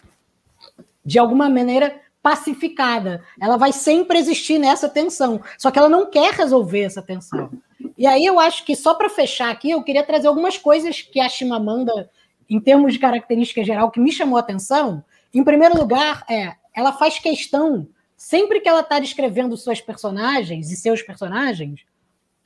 de 1.05 1.19
alguma 1.19 1.49
maneira, 1.49 2.01
pacificada. 2.23 3.23
Ela 3.41 3.57
vai 3.57 3.73
sempre 3.73 4.19
existir 4.19 4.59
nessa 4.59 4.89
tensão. 4.89 5.41
Só 5.57 5.71
que 5.71 5.79
ela 5.79 5.89
não 5.89 6.11
quer 6.11 6.35
resolver 6.35 6.83
essa 6.83 7.03
tensão. 7.03 7.51
E 7.97 8.07
aí 8.07 8.25
eu 8.25 8.39
acho 8.39 8.65
que, 8.65 8.77
só 8.77 8.95
para 8.95 9.09
fechar 9.09 9.51
aqui, 9.51 9.71
eu 9.71 9.83
queria 9.83 10.05
trazer 10.05 10.29
algumas 10.29 10.59
coisas 10.59 11.01
que 11.01 11.21
a 11.21 11.29
Chimamanda, 11.29 12.11
em 12.49 12.61
termos 12.61 12.93
de 12.93 12.99
característica 12.99 13.65
geral, 13.65 13.91
que 13.91 14.01
me 14.01 14.13
chamou 14.13 14.37
a 14.37 14.41
atenção. 14.41 15.05
Em 15.33 15.43
primeiro 15.43 15.77
lugar, 15.77 16.25
é 16.29 16.55
ela 16.75 16.93
faz 16.93 17.19
questão 17.19 17.87
sempre 18.23 18.61
que 18.61 18.69
ela 18.69 18.83
está 18.83 19.01
descrevendo 19.01 19.57
suas 19.57 19.81
personagens 19.81 20.71
e 20.71 20.77
seus 20.77 21.03
personagens, 21.03 21.81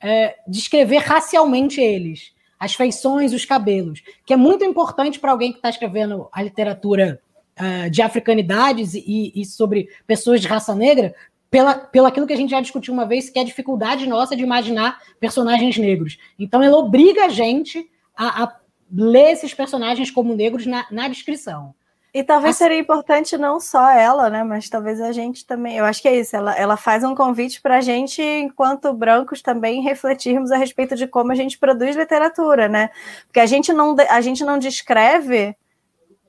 é, 0.01 0.35
descrever 0.47 0.97
racialmente 0.97 1.79
eles, 1.79 2.33
as 2.59 2.73
feições, 2.73 3.31
os 3.31 3.45
cabelos, 3.45 4.01
que 4.25 4.33
é 4.33 4.35
muito 4.35 4.65
importante 4.65 5.19
para 5.19 5.31
alguém 5.31 5.51
que 5.51 5.59
está 5.59 5.69
escrevendo 5.69 6.27
a 6.31 6.41
literatura 6.41 7.21
uh, 7.59 7.91
de 7.91 8.01
africanidades 8.01 8.95
e, 8.95 9.31
e, 9.35 9.45
sobre 9.45 9.87
pessoas 10.07 10.41
de 10.41 10.47
raça 10.47 10.73
negra, 10.73 11.13
pela, 11.47 11.75
pelo 11.75 12.07
aquilo 12.07 12.25
que 12.25 12.33
a 12.33 12.37
gente 12.37 12.49
já 12.49 12.59
discutiu 12.59 12.91
uma 12.91 13.05
vez, 13.05 13.29
que 13.29 13.37
é 13.37 13.43
a 13.43 13.45
dificuldade 13.45 14.07
nossa 14.07 14.35
de 14.35 14.41
imaginar 14.41 14.99
personagens 15.19 15.77
negros. 15.77 16.17
Então, 16.39 16.63
ela 16.63 16.77
obriga 16.77 17.25
a 17.25 17.29
gente 17.29 17.87
a, 18.15 18.45
a 18.45 18.59
ler 18.91 19.31
esses 19.31 19.53
personagens 19.53 20.09
como 20.09 20.33
negros 20.35 20.65
na, 20.65 20.87
na 20.89 21.07
descrição. 21.07 21.75
E 22.13 22.23
talvez 22.23 22.55
assim, 22.55 22.63
seria 22.63 22.79
importante 22.79 23.37
não 23.37 23.59
só 23.59 23.89
ela, 23.89 24.29
né? 24.29 24.43
Mas 24.43 24.69
talvez 24.69 24.99
a 25.01 25.11
gente 25.11 25.45
também. 25.45 25.77
Eu 25.77 25.85
acho 25.85 26.01
que 26.01 26.07
é 26.07 26.19
isso. 26.19 26.35
Ela, 26.35 26.55
ela 26.55 26.77
faz 26.77 27.03
um 27.03 27.13
convite 27.13 27.61
para 27.61 27.77
a 27.77 27.81
gente, 27.81 28.21
enquanto 28.21 28.93
brancos, 28.93 29.41
também 29.41 29.81
refletirmos 29.81 30.51
a 30.51 30.57
respeito 30.57 30.95
de 30.95 31.05
como 31.05 31.31
a 31.31 31.35
gente 31.35 31.57
produz 31.57 31.95
literatura, 31.95 32.67
né? 32.67 32.89
Porque 33.27 33.39
a 33.39 33.45
gente 33.45 33.73
não, 33.73 33.95
a 34.09 34.21
gente 34.21 34.43
não 34.43 34.57
descreve 34.57 35.55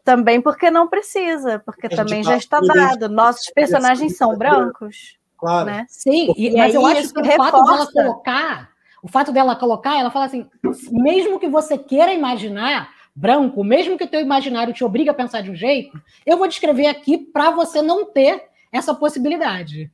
também 0.05 0.41
porque 0.41 0.71
não 0.71 0.89
precisa, 0.89 1.59
porque 1.61 1.89
também 1.89 2.23
já 2.23 2.37
está 2.37 2.61
dado. 2.61 3.09
Nossos 3.09 3.51
personagens 3.51 4.17
são 4.17 4.37
brancos. 4.37 5.19
Claro. 5.39 5.67
Né? 5.67 5.87
Sim, 5.89 6.33
e, 6.37 6.51
mas 6.57 6.75
eu 6.75 6.85
acho 6.85 7.15
que 7.15 7.21
o 7.21 7.25
fato 7.25 7.63
dela 7.63 7.87
colocar, 7.93 8.71
o 9.03 9.09
fato 9.09 9.33
dela 9.33 9.55
colocar, 9.55 9.97
ela 9.97 10.11
fala 10.11 10.25
assim, 10.25 10.51
mesmo 10.91 11.39
que 11.39 11.49
você 11.49 11.79
queira 11.79 12.13
imaginar 12.13 12.91
branco, 13.19 13.65
mesmo 13.65 13.99
que 13.99 14.05
o 14.05 14.09
teu 14.09 14.21
imaginário 14.21 14.73
te 14.73 14.85
obrigue 14.85 15.11
a 15.11 15.15
pensar 15.15 15.43
de 15.43 15.51
um 15.51 15.57
jeito, 15.57 16.01
eu 16.25 16.39
vou 16.39 16.47
descrever 16.47 16.87
aqui 16.87 17.19
para 17.19 17.51
você 17.51 17.83
não 17.83 18.07
ter 18.07 18.45
essa 18.71 18.95
possibilidade. 18.95 19.91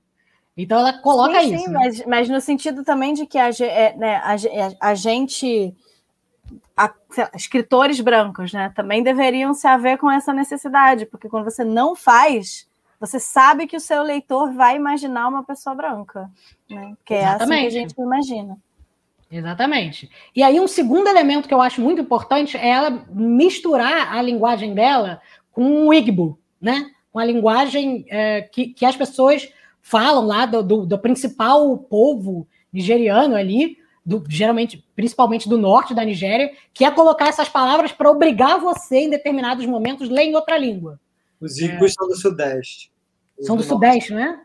Então 0.57 0.79
ela 0.79 0.93
coloca 0.93 1.41
sim, 1.41 1.55
isso. 1.55 1.65
Sim, 1.65 1.71
né? 1.71 1.79
mas, 1.79 2.07
mas 2.07 2.29
no 2.29 2.41
sentido 2.41 2.85
também 2.85 3.15
de 3.15 3.27
que 3.27 3.39
a, 3.39 3.49
é, 3.49 3.97
né, 3.97 4.17
a, 4.23 4.35
é, 4.35 4.77
a 4.79 4.95
gente, 4.95 5.75
a, 6.77 6.93
lá, 7.17 7.31
escritores 7.35 7.99
brancos, 7.99 8.53
né, 8.53 8.71
também 8.77 9.03
deveriam 9.03 9.55
se 9.55 9.67
haver 9.67 9.97
com 9.97 10.11
essa 10.11 10.33
necessidade, 10.33 11.07
porque 11.07 11.29
quando 11.29 11.45
você 11.45 11.65
não 11.65 11.97
faz, 11.97 12.69
você 13.01 13.19
sabe 13.19 13.67
que 13.67 13.77
o 13.77 13.81
seu 13.81 14.03
leitor 14.03 14.53
vai 14.53 14.77
imaginar 14.77 15.29
uma 15.29 15.43
pessoa 15.43 15.75
branca, 15.75 16.31
né? 16.71 16.95
Que 17.05 17.15
é 17.15 17.23
Exatamente. 17.23 17.43
assim 17.43 17.61
que 17.61 17.67
a 17.67 17.81
gente 17.81 18.01
imagina. 18.01 18.59
Exatamente. 19.37 20.09
E 20.35 20.45
aí, 20.45 20.61
um 20.61 20.69
segundo 20.69 21.09
elemento 21.09 21.49
que 21.49 21.55
eu 21.55 21.61
acho 21.61 21.81
muito 21.81 22.01
importante 22.01 22.57
é 22.57 22.69
ela 22.69 23.05
misturar 23.11 24.15
a 24.15 24.23
linguagem 24.23 24.75
dela 24.75 25.21
com 25.51 25.89
o 25.89 25.93
Igbo, 25.93 26.39
né? 26.61 26.89
Com 27.13 27.19
a 27.19 27.25
linguagem 27.25 28.07
é, 28.09 28.43
que, 28.43 28.69
que 28.69 28.87
as 28.87 28.97
pessoas 28.97 29.53
falam 29.83 30.25
lá 30.25 30.47
do, 30.47 30.63
do, 30.63 30.87
do 30.87 30.99
principal 31.01 31.77
povo 31.77 32.47
nigeriano 32.73 33.35
ali, 33.35 33.77
do, 34.07 34.23
geralmente, 34.29 34.87
principalmente 34.95 35.49
do 35.49 35.59
norte 35.59 35.95
da 35.95 36.05
Nigéria, 36.05 36.53
que 36.73 36.85
é 36.85 36.91
colocar 36.93 37.27
essas 37.27 37.49
palavras 37.49 37.91
para 37.91 38.11
obrigar 38.11 38.61
você, 38.61 38.99
em 38.99 39.11
determinados 39.11 39.67
momentos, 39.67 40.09
ler 40.09 40.27
em 40.27 40.37
outra 40.37 40.57
língua. 40.57 41.01
Os 41.41 41.59
Igbos 41.59 41.91
é. 41.91 41.95
são 41.95 42.07
do 42.07 42.17
Sudeste. 42.17 42.93
São 43.41 43.57
do, 43.57 43.63
do 43.63 43.69
Sudeste, 43.69 44.15
né? 44.15 44.41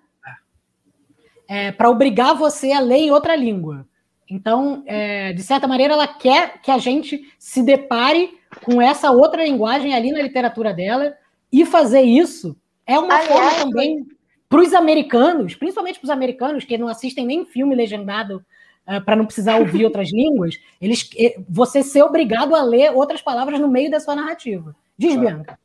É, 1.48 1.68
é 1.68 1.72
para 1.72 1.92
obrigar 1.92 2.34
você 2.36 2.72
a 2.72 2.80
ler 2.80 2.98
em 2.98 3.12
outra 3.12 3.36
língua. 3.36 3.88
Então, 4.30 4.84
é, 4.86 5.34
de 5.34 5.42
certa 5.42 5.68
maneira, 5.68 5.94
ela 5.94 6.08
quer 6.08 6.62
que 6.62 6.70
a 6.70 6.78
gente 6.78 7.22
se 7.40 7.64
depare 7.64 8.38
com 8.64 8.82
essa 8.82 9.12
outra 9.12 9.44
linguagem 9.44 9.94
ali 9.94 10.12
na 10.12 10.22
literatura 10.22 10.74
dela, 10.74 11.16
e 11.52 11.66
fazer 11.66 12.02
isso 12.02 12.56
é 12.86 12.98
uma 12.98 13.16
Aliás, 13.16 13.28
forma 13.28 13.52
também 13.66 14.08
para 14.48 14.62
os 14.62 14.74
americanos, 14.74 15.56
principalmente 15.56 16.00
para 16.00 16.06
os 16.06 16.12
americanos 16.12 16.64
que 16.64 16.78
não 16.78 16.88
assistem 16.88 17.26
nem 17.26 17.46
filme 17.46 17.76
legendado 17.76 18.44
uh, 18.88 19.04
para 19.04 19.16
não 19.16 19.26
precisar 19.26 19.58
ouvir 19.58 19.86
outras 19.86 20.12
línguas, 20.12 20.56
eles, 20.82 21.10
você 21.48 21.84
ser 21.84 22.04
obrigado 22.04 22.56
a 22.56 22.64
ler 22.64 22.92
outras 22.92 23.22
palavras 23.22 23.60
no 23.60 23.68
meio 23.68 23.92
da 23.92 24.00
sua 24.00 24.16
narrativa. 24.16 24.76
Diz, 24.98 25.16
Bianca. 25.16 25.58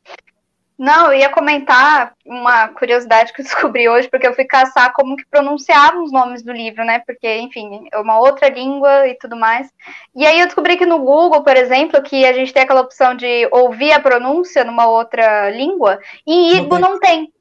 Não, 0.77 1.07
eu 1.07 1.19
ia 1.19 1.29
comentar 1.29 2.13
uma 2.25 2.67
curiosidade 2.67 3.31
que 3.31 3.41
eu 3.41 3.45
descobri 3.45 3.87
hoje, 3.87 4.09
porque 4.09 4.27
eu 4.27 4.33
fui 4.33 4.45
caçar 4.45 4.91
como 4.93 5.15
que 5.15 5.25
pronunciavam 5.25 6.03
os 6.03 6.11
nomes 6.11 6.43
do 6.43 6.51
livro, 6.51 6.83
né? 6.83 6.99
Porque, 7.05 7.37
enfim, 7.37 7.87
é 7.91 7.97
uma 7.97 8.19
outra 8.19 8.49
língua 8.49 9.07
e 9.07 9.15
tudo 9.15 9.35
mais. 9.35 9.71
E 10.15 10.25
aí 10.25 10.39
eu 10.39 10.45
descobri 10.45 10.77
que 10.77 10.85
no 10.85 10.99
Google, 10.99 11.43
por 11.43 11.55
exemplo, 11.55 12.01
que 12.01 12.25
a 12.25 12.33
gente 12.33 12.53
tem 12.53 12.63
aquela 12.63 12.81
opção 12.81 13.15
de 13.15 13.47
ouvir 13.51 13.93
a 13.93 13.99
pronúncia 13.99 14.63
numa 14.63 14.87
outra 14.87 15.49
língua, 15.49 15.99
e 16.27 16.33
em 16.33 16.57
Igbo 16.57 16.77
não 16.77 16.99
tem. 16.99 17.31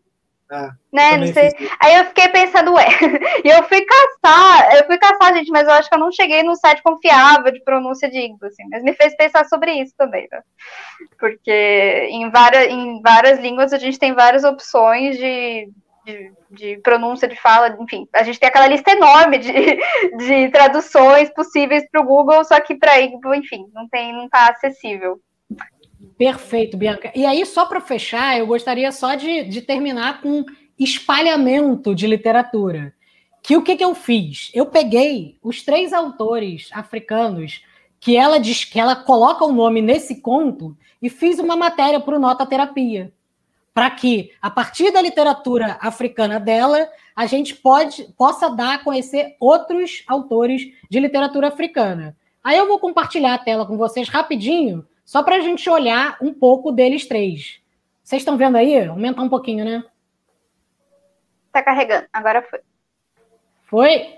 Ah, 0.57 0.71
né? 0.93 1.17
Não 1.17 1.27
sei. 1.27 1.51
Aí 1.81 1.97
eu 1.97 2.05
fiquei 2.05 2.29
pensando, 2.29 2.75
ué, 2.75 2.87
e 3.45 3.49
eu 3.49 3.65
fui 3.65 3.85
caçar, 3.85 4.77
eu 4.77 4.87
fui 4.87 4.97
caçar, 4.99 5.35
gente, 5.35 5.51
mas 5.51 5.67
eu 5.67 5.73
acho 5.73 5.89
que 5.89 5.97
eu 5.97 5.99
não 5.99 6.13
cheguei 6.13 6.45
no 6.45 6.55
site 6.55 6.81
confiável 6.81 7.51
de 7.51 7.61
pronúncia 7.65 8.09
de 8.09 8.19
Igbo, 8.19 8.47
assim, 8.47 8.63
mas 8.71 8.85
me 8.85 8.95
fez 8.95 9.17
pensar 9.17 9.45
sobre 9.47 9.73
isso 9.73 9.93
também, 9.99 10.29
né? 10.31 10.41
Porque 11.19 12.07
em 12.09 12.31
várias, 12.31 12.69
em 12.69 13.03
várias 13.03 13.41
línguas 13.41 13.73
a 13.73 13.79
gente 13.79 13.99
tem 13.99 14.15
várias 14.15 14.45
opções 14.45 15.19
de, 15.19 15.69
de, 16.07 16.33
de, 16.53 16.77
pronúncia, 16.85 17.27
de 17.27 17.35
fala, 17.35 17.77
enfim, 17.81 18.07
a 18.15 18.23
gente 18.23 18.39
tem 18.39 18.49
aquela 18.49 18.69
lista 18.69 18.93
enorme 18.93 19.39
de, 19.39 19.53
de 20.19 20.49
traduções 20.51 21.31
possíveis 21.31 21.85
para 21.91 22.01
o 22.01 22.05
Google, 22.05 22.45
só 22.45 22.61
que 22.61 22.77
para 22.77 23.01
enfim, 23.01 23.67
não 23.75 23.89
tem, 23.89 24.13
não 24.13 24.27
está 24.27 24.51
acessível. 24.51 25.19
Perfeito, 26.17 26.77
Bianca. 26.77 27.11
E 27.15 27.27
aí, 27.27 27.45
só 27.45 27.67
para 27.67 27.81
fechar, 27.81 28.39
eu 28.39 28.47
gostaria 28.47 28.91
só 28.93 29.15
de, 29.15 29.45
de 29.45 29.61
terminar 29.61 30.21
com 30.21 30.45
espalhamento 30.79 31.95
de 31.95 32.07
literatura. 32.07 32.95
Que 33.43 33.57
o 33.57 33.63
que, 33.63 33.77
que 33.77 33.85
eu 33.85 33.95
fiz? 33.95 34.51
Eu 34.55 34.67
peguei 34.67 35.37
os 35.43 35.63
três 35.63 35.93
autores 35.93 36.69
africanos 36.73 37.63
que 38.01 38.17
ela 38.17 38.39
diz 38.39 38.65
que 38.65 38.79
ela 38.79 38.95
coloca 38.97 39.45
o 39.45 39.53
nome 39.53 39.83
nesse 39.83 40.21
conto 40.21 40.77
e 41.01 41.09
fiz 41.09 41.39
uma 41.39 41.57
matéria 41.57 42.01
para 42.01 42.17
o 42.17 42.19
Nota 42.19 42.47
Terapia. 42.47 43.13
Para 43.73 43.91
que, 43.91 44.31
a 44.41 44.51
partir 44.51 44.93
da 44.93 45.03
literatura 45.03 45.79
africana 45.81 46.39
dela, 46.39 46.89
a 47.17 47.27
gente 47.27 47.57
pode, 47.57 48.05
possa 48.17 48.49
dar 48.49 48.75
a 48.75 48.79
conhecer 48.79 49.37
outros 49.41 50.05
autores 50.07 50.63
de 50.89 51.01
literatura 51.01 51.49
africana. 51.49 52.17
Aí 52.43 52.57
eu 52.57 52.69
vou 52.69 52.79
compartilhar 52.79 53.35
a 53.35 53.39
tela 53.39 53.67
com 53.67 53.77
vocês 53.77 54.09
rapidinho 54.09 54.87
só 55.05 55.23
para 55.23 55.37
a 55.37 55.41
gente 55.41 55.69
olhar 55.69 56.17
um 56.21 56.33
pouco 56.33 56.73
deles 56.73 57.07
três. 57.07 57.61
Vocês 58.03 58.23
estão 58.23 58.37
vendo 58.37 58.57
aí? 58.57 58.87
Aumentar 58.87 59.23
um 59.23 59.29
pouquinho, 59.29 59.65
né? 59.65 59.85
Tá 61.53 61.63
carregando, 61.63 62.07
agora 62.13 62.43
foi. 62.43 62.61
Foi? 63.65 64.15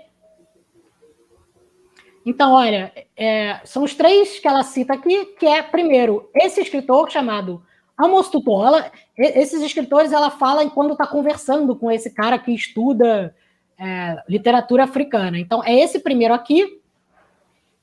Então, 2.25 2.51
olha, 2.51 2.91
é, 3.15 3.61
são 3.63 3.83
os 3.83 3.95
três 3.95 4.39
que 4.39 4.47
ela 4.47 4.61
cita 4.63 4.93
aqui, 4.93 5.25
que 5.39 5.45
é, 5.45 5.63
primeiro, 5.63 6.29
esse 6.35 6.59
escritor 6.59 7.09
chamado 7.09 7.63
Amos 7.97 8.29
Tutuola. 8.29 8.91
Esses 9.17 9.61
escritores 9.61 10.11
ela 10.11 10.29
fala 10.29 10.69
quando 10.69 10.91
está 10.91 11.07
conversando 11.07 11.75
com 11.75 11.89
esse 11.89 12.13
cara 12.13 12.37
que 12.37 12.53
estuda 12.53 13.33
é, 13.79 14.21
literatura 14.27 14.83
africana. 14.83 15.39
Então, 15.39 15.63
é 15.63 15.73
esse 15.73 15.99
primeiro 15.99 16.33
aqui, 16.33 16.81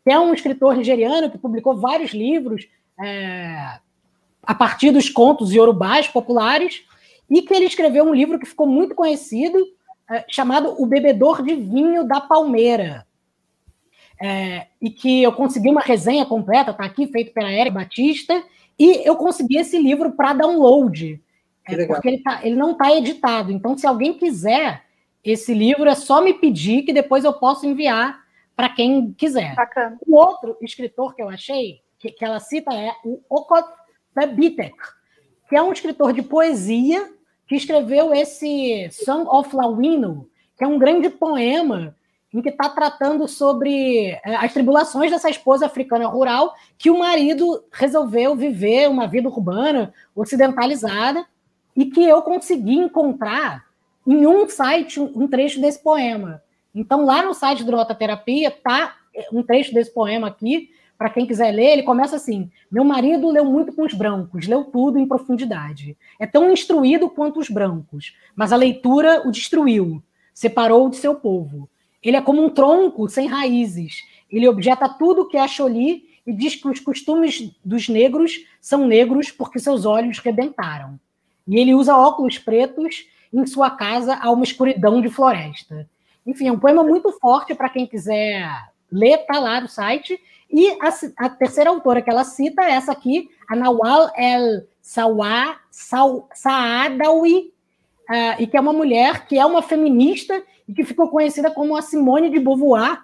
que 0.05 0.13
é 0.13 0.19
um 0.19 0.35
escritor 0.35 0.77
nigeriano 0.77 1.31
que 1.31 1.39
publicou 1.39 1.77
vários 1.77 2.13
livros 2.13 2.69
é, 3.03 3.79
a 4.43 4.55
partir 4.55 4.91
dos 4.91 5.09
contos 5.09 5.53
iorubás 5.53 6.09
populares, 6.09 6.85
e 7.29 7.43
que 7.43 7.55
ele 7.55 7.65
escreveu 7.65 8.05
um 8.05 8.15
livro 8.15 8.39
que 8.39 8.47
ficou 8.47 8.67
muito 8.67 8.95
conhecido, 8.95 9.59
é, 10.11 10.25
chamado 10.29 10.81
O 10.81 10.87
Bebedor 10.87 11.43
de 11.43 11.55
Vinho 11.55 12.05
da 12.05 12.21
Palmeira. 12.21 13.07
É, 14.21 14.69
e 14.81 14.91
que 14.91 15.23
eu 15.23 15.33
consegui 15.33 15.69
uma 15.69 15.81
resenha 15.81 16.25
completa, 16.25 16.71
está 16.71 16.85
aqui, 16.85 17.07
feito 17.09 17.33
pela 17.33 17.53
Eric 17.53 17.73
Batista, 17.73 18.43
e 18.79 19.07
eu 19.07 19.17
consegui 19.17 19.57
esse 19.57 19.79
livro 19.79 20.13
para 20.13 20.35
download, 20.35 21.21
é, 21.67 21.87
porque 21.87 22.09
ele, 22.09 22.23
tá, 22.23 22.41
ele 22.45 22.55
não 22.55 22.73
está 22.73 22.95
editado. 22.95 23.51
Então, 23.51 23.77
se 23.77 23.87
alguém 23.87 24.15
quiser 24.15 24.83
esse 25.23 25.55
livro, 25.55 25.89
é 25.89 25.95
só 25.95 26.23
me 26.23 26.35
pedir 26.35 26.83
que 26.83 26.93
depois 26.93 27.25
eu 27.25 27.33
posso 27.33 27.67
enviar 27.67 28.23
para 28.55 28.69
quem 28.69 29.13
quiser. 29.13 29.55
Bacana. 29.55 29.99
O 30.07 30.17
outro 30.17 30.57
escritor 30.61 31.15
que 31.15 31.23
eu 31.23 31.29
achei 31.29 31.81
que, 32.05 32.13
que 32.13 32.25
ela 32.25 32.39
cita 32.39 32.73
é 32.75 32.93
o 33.03 33.21
Okot 33.31 33.67
Bebitek, 34.15 34.77
que 35.49 35.57
é 35.57 35.63
um 35.63 35.73
escritor 35.73 36.13
de 36.13 36.23
poesia 36.23 37.11
que 37.47 37.57
escreveu 37.57 38.13
esse 38.13 38.89
Song 38.91 39.27
of 39.29 39.55
Lawino, 39.55 40.29
que 40.57 40.65
é 40.65 40.67
um 40.67 40.79
grande 40.79 41.09
poema 41.09 41.97
em 42.33 42.43
que 42.43 42.49
está 42.49 42.69
tratando 42.69 43.29
sobre 43.29 44.09
é, 44.25 44.37
as 44.37 44.53
tribulações 44.53 45.11
dessa 45.11 45.31
esposa 45.31 45.67
africana 45.67 46.07
rural 46.07 46.53
que 46.77 46.91
o 46.91 46.99
marido 46.99 47.65
resolveu 47.73 48.35
viver 48.35 48.89
uma 48.91 49.07
vida 49.07 49.29
urbana, 49.29 49.93
ocidentalizada, 50.15 51.25
e 51.77 51.87
que 51.87 52.05
eu 52.05 52.23
consegui 52.23 52.75
encontrar 52.75 53.65
em 54.07 54.27
um 54.27 54.49
site 54.49 55.01
um 55.01 55.27
trecho 55.27 55.61
desse 55.61 55.83
poema. 55.83 56.43
Então, 56.75 57.05
lá 57.05 57.23
no 57.23 57.35
site 57.35 57.65
do 57.65 57.75
Rota 57.75 57.95
Terapia, 57.95 58.49
está 58.49 58.97
um 59.33 59.43
trecho 59.43 59.73
desse 59.73 59.93
poema 59.93 60.27
aqui, 60.27 60.71
para 61.05 61.13
quem 61.13 61.27
quiser 61.27 61.51
ler, 61.51 61.73
ele 61.73 61.83
começa 61.83 62.17
assim: 62.17 62.51
Meu 62.71 62.83
marido 62.83 63.29
leu 63.31 63.45
muito 63.45 63.75
com 63.75 63.83
os 63.83 63.93
brancos, 63.93 64.47
leu 64.47 64.65
tudo 64.65 64.99
em 64.99 65.07
profundidade. 65.07 65.99
É 66.19 66.27
tão 66.27 66.51
instruído 66.51 67.11
quanto 67.11 67.39
os 67.39 67.51
brancos, 67.51 68.17
mas 68.35 68.55
a 68.55 68.57
leitura 68.57 69.21
o 69.29 69.31
destruiu, 69.31 70.03
separou 70.33 70.89
de 70.89 70.97
seu 70.97 71.15
povo. 71.15 71.69
Ele 72.03 72.17
é 72.17 72.23
como 72.23 72.43
um 72.43 72.49
tronco 72.49 73.07
sem 73.07 73.27
raízes. 73.27 73.97
Ele 74.31 74.49
objeta 74.49 74.89
tudo 74.89 75.29
que 75.29 75.37
achou 75.37 75.67
ali 75.67 76.09
e 76.27 76.33
diz 76.33 76.57
que 76.57 76.69
os 76.69 76.81
costumes 76.81 77.55
dos 77.63 77.87
negros 77.87 78.39
são 78.59 78.87
negros 78.87 79.31
porque 79.31 79.59
seus 79.59 79.85
olhos 79.85 80.21
rebentaram. 80.21 80.99
E 81.47 81.59
ele 81.59 81.75
usa 81.75 81.95
óculos 81.95 82.39
pretos 82.39 83.05
em 83.31 83.45
sua 83.45 83.69
casa 83.69 84.15
há 84.23 84.31
uma 84.31 84.45
escuridão 84.45 85.03
de 85.03 85.11
floresta. 85.11 85.87
Enfim, 86.27 86.49
é 86.49 86.53
um 86.53 86.59
poema 86.59 86.83
muito 86.83 87.13
forte 87.13 87.55
para 87.55 87.69
quem 87.69 87.87
quiser 87.87 88.49
ler, 88.91 89.21
está 89.21 89.39
lá 89.39 89.61
no 89.61 89.69
site. 89.69 90.19
E 90.55 90.71
a, 90.81 91.27
a, 91.27 91.29
terceira 91.29 91.69
autora 91.69 92.01
que 92.01 92.09
ela 92.09 92.23
cita 92.23 92.63
é 92.63 92.75
essa 92.75 92.93
aqui, 92.93 93.29
a 93.49 93.57
Nawal 93.57 94.09
El 94.17 94.63
Saadawi, 96.33 97.53
uh, 98.09 98.37
e 98.39 98.47
que 98.47 98.57
é 98.57 98.61
uma 98.61 98.73
mulher 98.73 99.27
que 99.27 99.37
é 99.37 99.45
uma 99.45 99.63
feminista 99.63 100.41
e 100.69 100.73
que 100.73 100.85
ficou 100.85 101.09
conhecida 101.09 101.51
como 101.51 101.77
a 101.77 101.83
Simone 101.83 102.31
de 102.31 102.39
Beauvoir, 102.39 103.01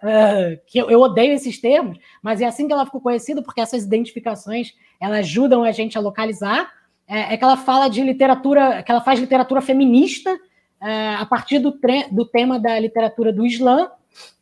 uh, 0.00 0.60
que 0.64 0.78
eu, 0.78 0.88
eu, 0.88 1.00
odeio 1.00 1.32
esses 1.32 1.60
termos, 1.60 1.98
mas 2.22 2.40
é 2.40 2.44
assim 2.44 2.68
que 2.68 2.72
ela 2.72 2.86
ficou 2.86 3.00
conhecida, 3.00 3.42
porque 3.42 3.60
essas 3.60 3.82
identificações 3.82 4.72
elas 5.00 5.18
ajudam 5.18 5.64
a 5.64 5.72
gente 5.72 5.98
a 5.98 6.00
localizar. 6.00 6.72
É, 7.08 7.34
é 7.34 7.36
que 7.36 7.42
ela 7.42 7.56
fala 7.56 7.88
de 7.88 8.00
literatura, 8.00 8.84
que 8.84 8.92
ela 8.92 9.00
faz 9.00 9.18
literatura 9.18 9.60
feminista 9.60 10.32
uh, 10.32 11.18
a 11.18 11.26
partir 11.26 11.58
do, 11.58 11.76
do 12.12 12.24
tema 12.24 12.60
da 12.60 12.78
literatura 12.78 13.32
do 13.32 13.44
Islã, 13.44 13.90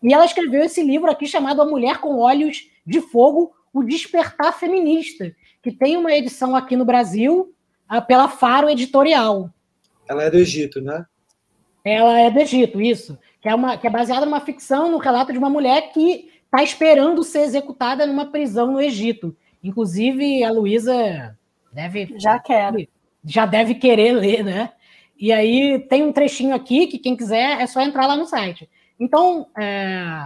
e 0.03 0.13
ela 0.13 0.25
escreveu 0.25 0.63
esse 0.63 0.83
livro 0.83 1.11
aqui 1.11 1.27
chamado 1.27 1.63
A 1.63 1.65
Mulher 1.65 1.99
com 1.99 2.19
Olhos 2.19 2.69
de 2.87 3.01
Fogo, 3.01 3.53
O 3.73 3.83
Despertar 3.83 4.53
Feminista, 4.53 5.35
que 5.63 5.73
tem 5.73 5.97
uma 5.97 6.13
edição 6.13 6.55
aqui 6.55 6.77
no 6.77 6.85
Brasil 6.85 7.55
uh, 7.91 8.03
pela 8.07 8.29
Faro 8.29 8.69
Editorial. 8.69 9.51
Ela 10.09 10.25
é 10.25 10.31
do 10.31 10.37
Egito, 10.37 10.81
né? 10.81 11.07
Ela 11.85 12.21
é 12.21 12.31
do 12.31 12.39
Egito, 12.39 12.81
isso. 12.81 13.19
Que 13.41 13.49
é, 13.49 13.55
uma, 13.55 13.77
que 13.77 13.87
é 13.87 13.91
baseada 13.91 14.27
numa 14.27 14.41
ficção, 14.41 14.91
no 14.91 14.99
relato 14.99 15.33
de 15.33 15.39
uma 15.39 15.51
mulher 15.51 15.93
que 15.93 16.31
está 16.45 16.63
esperando 16.63 17.23
ser 17.23 17.41
executada 17.41 18.07
numa 18.07 18.27
prisão 18.27 18.73
no 18.73 18.81
Egito. 18.81 19.37
Inclusive, 19.63 20.45
a 20.45 20.51
Luísa 20.51 21.37
deve. 21.73 22.15
Já 22.19 22.39
quer. 22.39 22.89
Já 23.25 23.47
deve 23.47 23.75
querer 23.75 24.13
ler, 24.13 24.45
né? 24.45 24.73
E 25.19 25.33
aí 25.33 25.79
tem 25.89 26.03
um 26.03 26.13
trechinho 26.13 26.55
aqui 26.55 26.87
que 26.87 26.99
quem 26.99 27.17
quiser 27.17 27.61
é 27.61 27.67
só 27.67 27.81
entrar 27.81 28.07
lá 28.07 28.17
no 28.17 28.27
site. 28.27 28.69
Então, 28.99 29.49
é, 29.59 30.21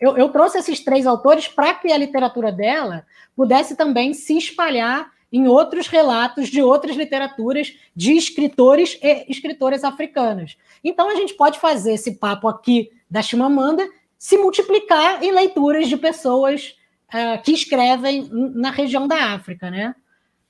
eu, 0.00 0.16
eu 0.16 0.28
trouxe 0.28 0.58
esses 0.58 0.80
três 0.80 1.06
autores 1.06 1.48
para 1.48 1.74
que 1.74 1.92
a 1.92 1.96
literatura 1.96 2.52
dela 2.52 3.06
pudesse 3.36 3.76
também 3.76 4.12
se 4.12 4.36
espalhar 4.36 5.12
em 5.32 5.48
outros 5.48 5.88
relatos 5.88 6.48
de 6.48 6.62
outras 6.62 6.94
literaturas 6.94 7.76
de 7.94 8.12
escritores 8.12 8.98
e 9.02 9.24
escritoras 9.28 9.82
africanas. 9.82 10.56
Então 10.82 11.10
a 11.10 11.16
gente 11.16 11.34
pode 11.34 11.58
fazer 11.58 11.94
esse 11.94 12.16
papo 12.16 12.46
aqui 12.46 12.90
da 13.10 13.20
Chimamanda 13.20 13.84
se 14.16 14.36
multiplicar 14.38 15.22
em 15.22 15.32
leituras 15.32 15.88
de 15.88 15.96
pessoas 15.96 16.76
uh, 17.08 17.42
que 17.42 17.52
escrevem 17.52 18.28
na 18.30 18.70
região 18.70 19.08
da 19.08 19.34
África, 19.34 19.70
né? 19.70 19.94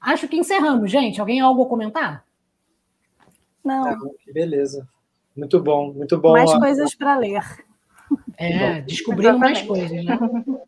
Acho 0.01 0.29
que 0.29 0.37
encerramos, 0.37 0.91
gente. 0.91 1.19
Alguém 1.19 1.41
algo 1.41 1.63
a 1.63 1.69
comentar? 1.69 2.25
Não. 3.65 3.85
Tá 3.85 3.99
beleza. 4.35 4.87
Muito 5.37 5.61
bom, 5.61 5.93
muito 5.93 6.19
bom. 6.19 6.33
Mais 6.33 6.53
coisas 6.53 6.95
para 6.95 7.17
ler. 7.17 7.43
É, 8.37 8.81
descobrindo 8.83 9.39
mais 9.39 9.63
coisas, 9.63 10.05
né? 10.05 10.19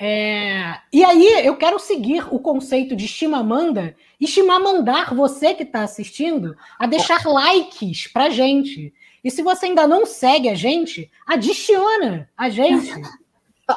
É, 0.00 0.78
e 0.92 1.02
aí 1.02 1.44
eu 1.44 1.56
quero 1.56 1.76
seguir 1.80 2.32
o 2.32 2.38
conceito 2.38 2.94
de 2.94 3.08
Chimamanda 3.08 3.96
e 4.20 4.28
chimamandar 4.28 5.12
você 5.12 5.54
que 5.54 5.64
está 5.64 5.82
assistindo 5.82 6.56
a 6.78 6.86
deixar 6.86 7.26
likes 7.26 8.06
para 8.06 8.30
gente. 8.30 8.94
E 9.24 9.30
se 9.30 9.42
você 9.42 9.66
ainda 9.66 9.88
não 9.88 10.06
segue 10.06 10.48
a 10.48 10.54
gente, 10.54 11.10
adiciona 11.26 12.30
a 12.36 12.48
gente 12.48 12.92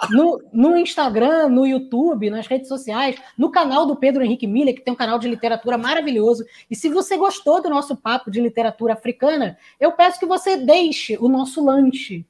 no, 0.10 0.42
no 0.52 0.78
Instagram, 0.78 1.50
no 1.50 1.66
YouTube, 1.66 2.30
nas 2.30 2.48
redes 2.48 2.68
sociais, 2.68 3.16
no 3.38 3.52
canal 3.52 3.86
do 3.86 3.96
Pedro 3.96 4.24
Henrique 4.24 4.48
Miller, 4.48 4.76
que 4.76 4.82
tem 4.82 4.94
um 4.94 4.98
canal 4.98 5.20
de 5.20 5.28
literatura 5.28 5.78
maravilhoso. 5.78 6.46
E 6.70 6.76
se 6.76 6.90
você 6.90 7.18
gostou 7.18 7.62
do 7.62 7.70
nosso 7.70 7.96
papo 7.96 8.32
de 8.32 8.42
literatura 8.42 8.94
africana, 8.94 9.58
eu 9.80 9.92
peço 9.92 10.20
que 10.20 10.26
você 10.26 10.58
deixe 10.58 11.18
o 11.18 11.28
nosso 11.28 11.64
lanche 11.64 12.26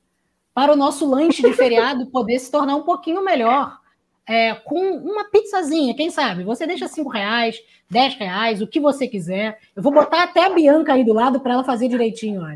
para 0.53 0.73
o 0.73 0.75
nosso 0.75 1.09
lanche 1.09 1.41
de 1.41 1.53
feriado 1.53 2.07
poder 2.11 2.39
se 2.39 2.51
tornar 2.51 2.75
um 2.75 2.83
pouquinho 2.83 3.23
melhor 3.23 3.79
é, 4.27 4.53
com 4.53 4.97
uma 4.97 5.25
pizzazinha, 5.25 5.95
quem 5.95 6.09
sabe? 6.09 6.43
Você 6.43 6.65
deixa 6.65 6.87
cinco 6.87 7.09
reais, 7.09 7.59
dez 7.89 8.15
reais, 8.15 8.61
o 8.61 8.67
que 8.67 8.79
você 8.79 9.07
quiser. 9.07 9.59
Eu 9.75 9.83
vou 9.83 9.91
botar 9.91 10.23
até 10.23 10.45
a 10.45 10.49
Bianca 10.49 10.93
aí 10.93 11.03
do 11.03 11.13
lado 11.13 11.39
para 11.39 11.53
ela 11.53 11.63
fazer 11.63 11.87
direitinho, 11.87 12.41
olha. 12.41 12.55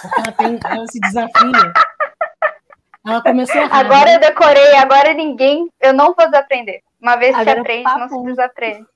Porque 0.00 0.20
ela, 0.20 0.32
tem, 0.32 0.60
ela 0.62 0.86
se 0.86 1.00
desafia. 1.00 1.72
Ela 3.06 3.22
começou 3.22 3.60
a 3.60 3.66
Agora 3.66 4.12
eu 4.12 4.20
decorei, 4.20 4.76
agora 4.76 5.12
ninguém. 5.12 5.68
Eu 5.80 5.92
não 5.92 6.14
vou 6.14 6.26
desaprender. 6.26 6.80
Uma 7.00 7.16
vez 7.16 7.36
que 7.36 7.50
aprende, 7.50 7.84
não 7.84 8.08
se 8.08 8.22
desaprende. 8.24 8.86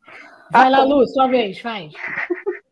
Vai 0.51 0.70
lá, 0.70 0.82
Lu, 0.82 1.06
sua 1.06 1.28
vez, 1.28 1.60
faz. 1.60 1.93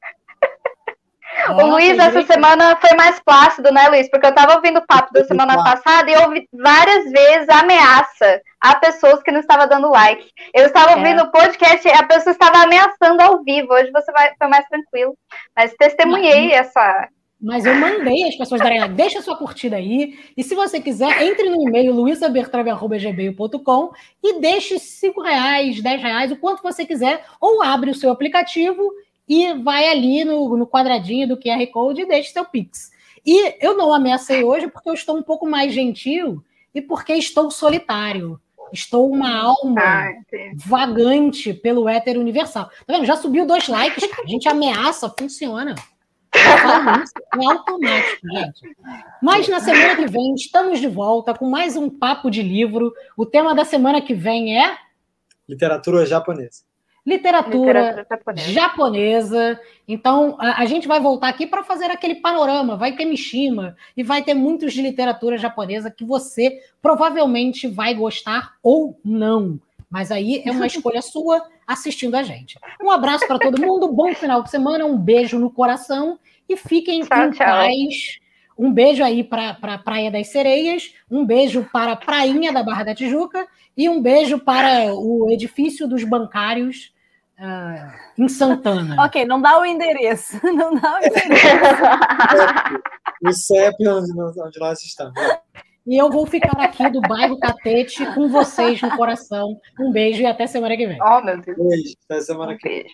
O 1.48 1.66
Luiz, 1.66 1.98
essa 1.98 2.22
semana 2.22 2.76
foi 2.76 2.94
mais 2.96 3.20
plácido, 3.20 3.70
né, 3.70 3.88
Luiz? 3.88 4.08
Porque 4.10 4.26
eu 4.26 4.30
estava 4.30 4.54
ouvindo 4.54 4.78
o 4.78 4.86
papo 4.86 5.12
da 5.12 5.24
semana 5.24 5.62
passada 5.62 6.10
e 6.10 6.16
ouvi 6.16 6.48
várias 6.52 7.10
vezes 7.10 7.48
ameaça 7.48 8.40
a 8.60 8.74
pessoas 8.76 9.22
que 9.22 9.30
não 9.30 9.40
estavam 9.40 9.68
dando 9.68 9.90
like. 9.90 10.28
Eu 10.54 10.66
estava 10.66 10.92
é. 10.92 10.96
ouvindo 10.96 11.22
o 11.22 11.30
podcast 11.30 11.86
e 11.86 11.92
a 11.92 12.04
pessoa 12.04 12.32
estava 12.32 12.64
ameaçando 12.64 13.22
ao 13.22 13.44
vivo. 13.44 13.72
Hoje 13.72 13.90
você 13.92 14.10
vai, 14.12 14.32
foi 14.36 14.48
mais 14.48 14.66
tranquilo. 14.66 15.16
Mas 15.54 15.74
testemunhei 15.74 16.48
mas, 16.48 16.58
essa. 16.60 17.08
Mas 17.46 17.64
eu 17.64 17.76
mandei 17.76 18.24
as 18.24 18.34
pessoas 18.34 18.60
darem 18.60 18.80
like. 18.80 18.94
Deixa 18.94 19.22
sua 19.22 19.36
curtida 19.36 19.76
aí. 19.76 20.18
E 20.36 20.42
se 20.42 20.56
você 20.56 20.80
quiser, 20.80 21.22
entre 21.22 21.48
no 21.48 21.62
e-mail 21.62 21.94
luisabertrave.gmail.com 21.94 23.92
e 24.20 24.40
deixe 24.40 24.80
5 24.80 25.22
reais, 25.22 25.80
10 25.80 26.02
reais, 26.02 26.32
o 26.32 26.36
quanto 26.36 26.60
você 26.60 26.84
quiser, 26.84 27.24
ou 27.40 27.62
abre 27.62 27.88
o 27.88 27.94
seu 27.94 28.10
aplicativo 28.10 28.92
e 29.28 29.54
vai 29.62 29.88
ali 29.88 30.24
no, 30.24 30.56
no 30.56 30.66
quadradinho 30.66 31.28
do 31.28 31.36
QR 31.36 31.64
Code 31.68 32.02
e 32.02 32.08
deixa 32.08 32.32
seu 32.32 32.44
Pix. 32.44 32.90
E 33.24 33.64
eu 33.64 33.76
não 33.76 33.94
ameacei 33.94 34.42
hoje 34.42 34.66
porque 34.66 34.90
eu 34.90 34.94
estou 34.94 35.16
um 35.16 35.22
pouco 35.22 35.48
mais 35.48 35.72
gentil 35.72 36.42
e 36.74 36.82
porque 36.82 37.12
estou 37.12 37.48
solitário. 37.52 38.40
Estou 38.72 39.08
uma 39.08 39.40
alma 39.40 39.80
ah, 39.80 40.12
vagante 40.56 41.54
pelo 41.54 41.88
éter 41.88 42.18
universal. 42.18 42.64
Tá 42.84 42.94
vendo? 42.94 43.06
Já 43.06 43.14
subiu 43.14 43.46
dois 43.46 43.68
likes, 43.68 44.02
A 44.02 44.26
gente 44.26 44.48
ameaça, 44.48 45.08
funciona. 45.16 45.76
É 46.36 47.46
automático, 47.46 48.28
gente. 48.32 48.76
Mas 49.22 49.48
na 49.48 49.60
semana 49.60 49.96
que 49.96 50.06
vem 50.06 50.34
estamos 50.34 50.80
de 50.80 50.88
volta 50.88 51.34
com 51.34 51.48
mais 51.48 51.76
um 51.76 51.88
papo 51.88 52.30
de 52.30 52.42
livro. 52.42 52.92
O 53.16 53.26
tema 53.26 53.54
da 53.54 53.64
semana 53.64 54.00
que 54.00 54.14
vem 54.14 54.60
é 54.60 54.76
literatura 55.48 56.04
japonesa 56.04 56.64
literatura, 57.06 57.90
literatura 57.90 58.04
japonesa. 58.10 58.52
japonesa. 58.52 59.60
Então, 59.86 60.36
a, 60.40 60.62
a, 60.62 60.66
gente 60.66 60.88
vai 60.88 60.98
voltar 60.98 61.28
aqui 61.28 61.46
para 61.46 61.62
fazer 61.62 61.84
aquele 61.84 62.16
panorama. 62.16 62.76
Vai 62.76 62.96
ter 62.96 63.04
Mishima 63.04 63.76
e 63.96 64.02
vai 64.02 64.22
ter 64.22 64.34
muitos 64.34 64.72
de 64.72 64.82
literatura 64.82 65.38
japonesa 65.38 65.88
que 65.88 66.04
você 66.04 66.60
provavelmente 66.82 67.68
vai 67.68 67.94
gostar 67.94 68.54
ou 68.60 68.98
não. 69.04 69.60
Mas 69.90 70.10
aí 70.10 70.42
é 70.44 70.50
uma 70.50 70.66
escolha 70.66 71.00
sua 71.00 71.46
assistindo 71.66 72.14
a 72.16 72.22
gente. 72.22 72.58
Um 72.82 72.90
abraço 72.90 73.26
para 73.26 73.38
todo 73.38 73.60
mundo, 73.60 73.92
bom 73.92 74.14
final 74.14 74.42
de 74.42 74.50
semana, 74.50 74.84
um 74.84 74.98
beijo 74.98 75.38
no 75.38 75.50
coração 75.50 76.18
e 76.48 76.56
fiquem 76.56 77.02
tchau, 77.02 77.24
em 77.24 77.30
tchau. 77.30 77.46
paz. 77.46 78.18
Um 78.58 78.72
beijo 78.72 79.04
aí 79.04 79.22
para 79.22 79.56
a 79.60 79.78
Praia 79.78 80.10
das 80.10 80.28
Sereias, 80.28 80.94
um 81.10 81.24
beijo 81.26 81.68
para 81.72 81.92
a 81.92 81.96
Prainha 81.96 82.52
da 82.52 82.62
Barra 82.62 82.84
da 82.84 82.94
Tijuca 82.94 83.46
e 83.76 83.88
um 83.88 84.00
beijo 84.00 84.38
para 84.38 84.94
o 84.94 85.30
edifício 85.30 85.86
dos 85.86 86.04
bancários 86.04 86.94
Uh, 87.38 87.92
em 88.16 88.28
Santana. 88.30 88.96
ok, 89.04 89.26
não 89.26 89.42
dá 89.42 89.60
o 89.60 89.64
endereço. 89.66 90.40
Não 90.56 90.74
dá 90.74 90.94
o 90.94 91.04
endereço. 91.04 91.82
o 93.22 93.32
CEP 93.32 93.88
onde, 93.88 94.40
onde 94.40 94.58
nós 94.58 94.82
estamos. 94.82 95.12
E 95.86 95.96
eu 95.96 96.10
vou 96.10 96.26
ficar 96.26 96.60
aqui 96.60 96.90
do 96.90 97.00
bairro 97.00 97.38
Catete 97.38 98.04
com 98.14 98.28
vocês 98.28 98.82
no 98.82 98.96
coração. 98.96 99.56
Um 99.78 99.92
beijo 99.92 100.20
e 100.20 100.26
até 100.26 100.46
semana 100.46 100.76
que 100.76 100.86
vem. 100.86 100.98
Oh, 101.00 101.22
meu 101.22 101.40
Deus. 101.40 101.56
Beijo, 101.56 101.94
até 102.08 102.20
semana 102.20 102.56
que 102.58 102.68
vem. 102.68 102.86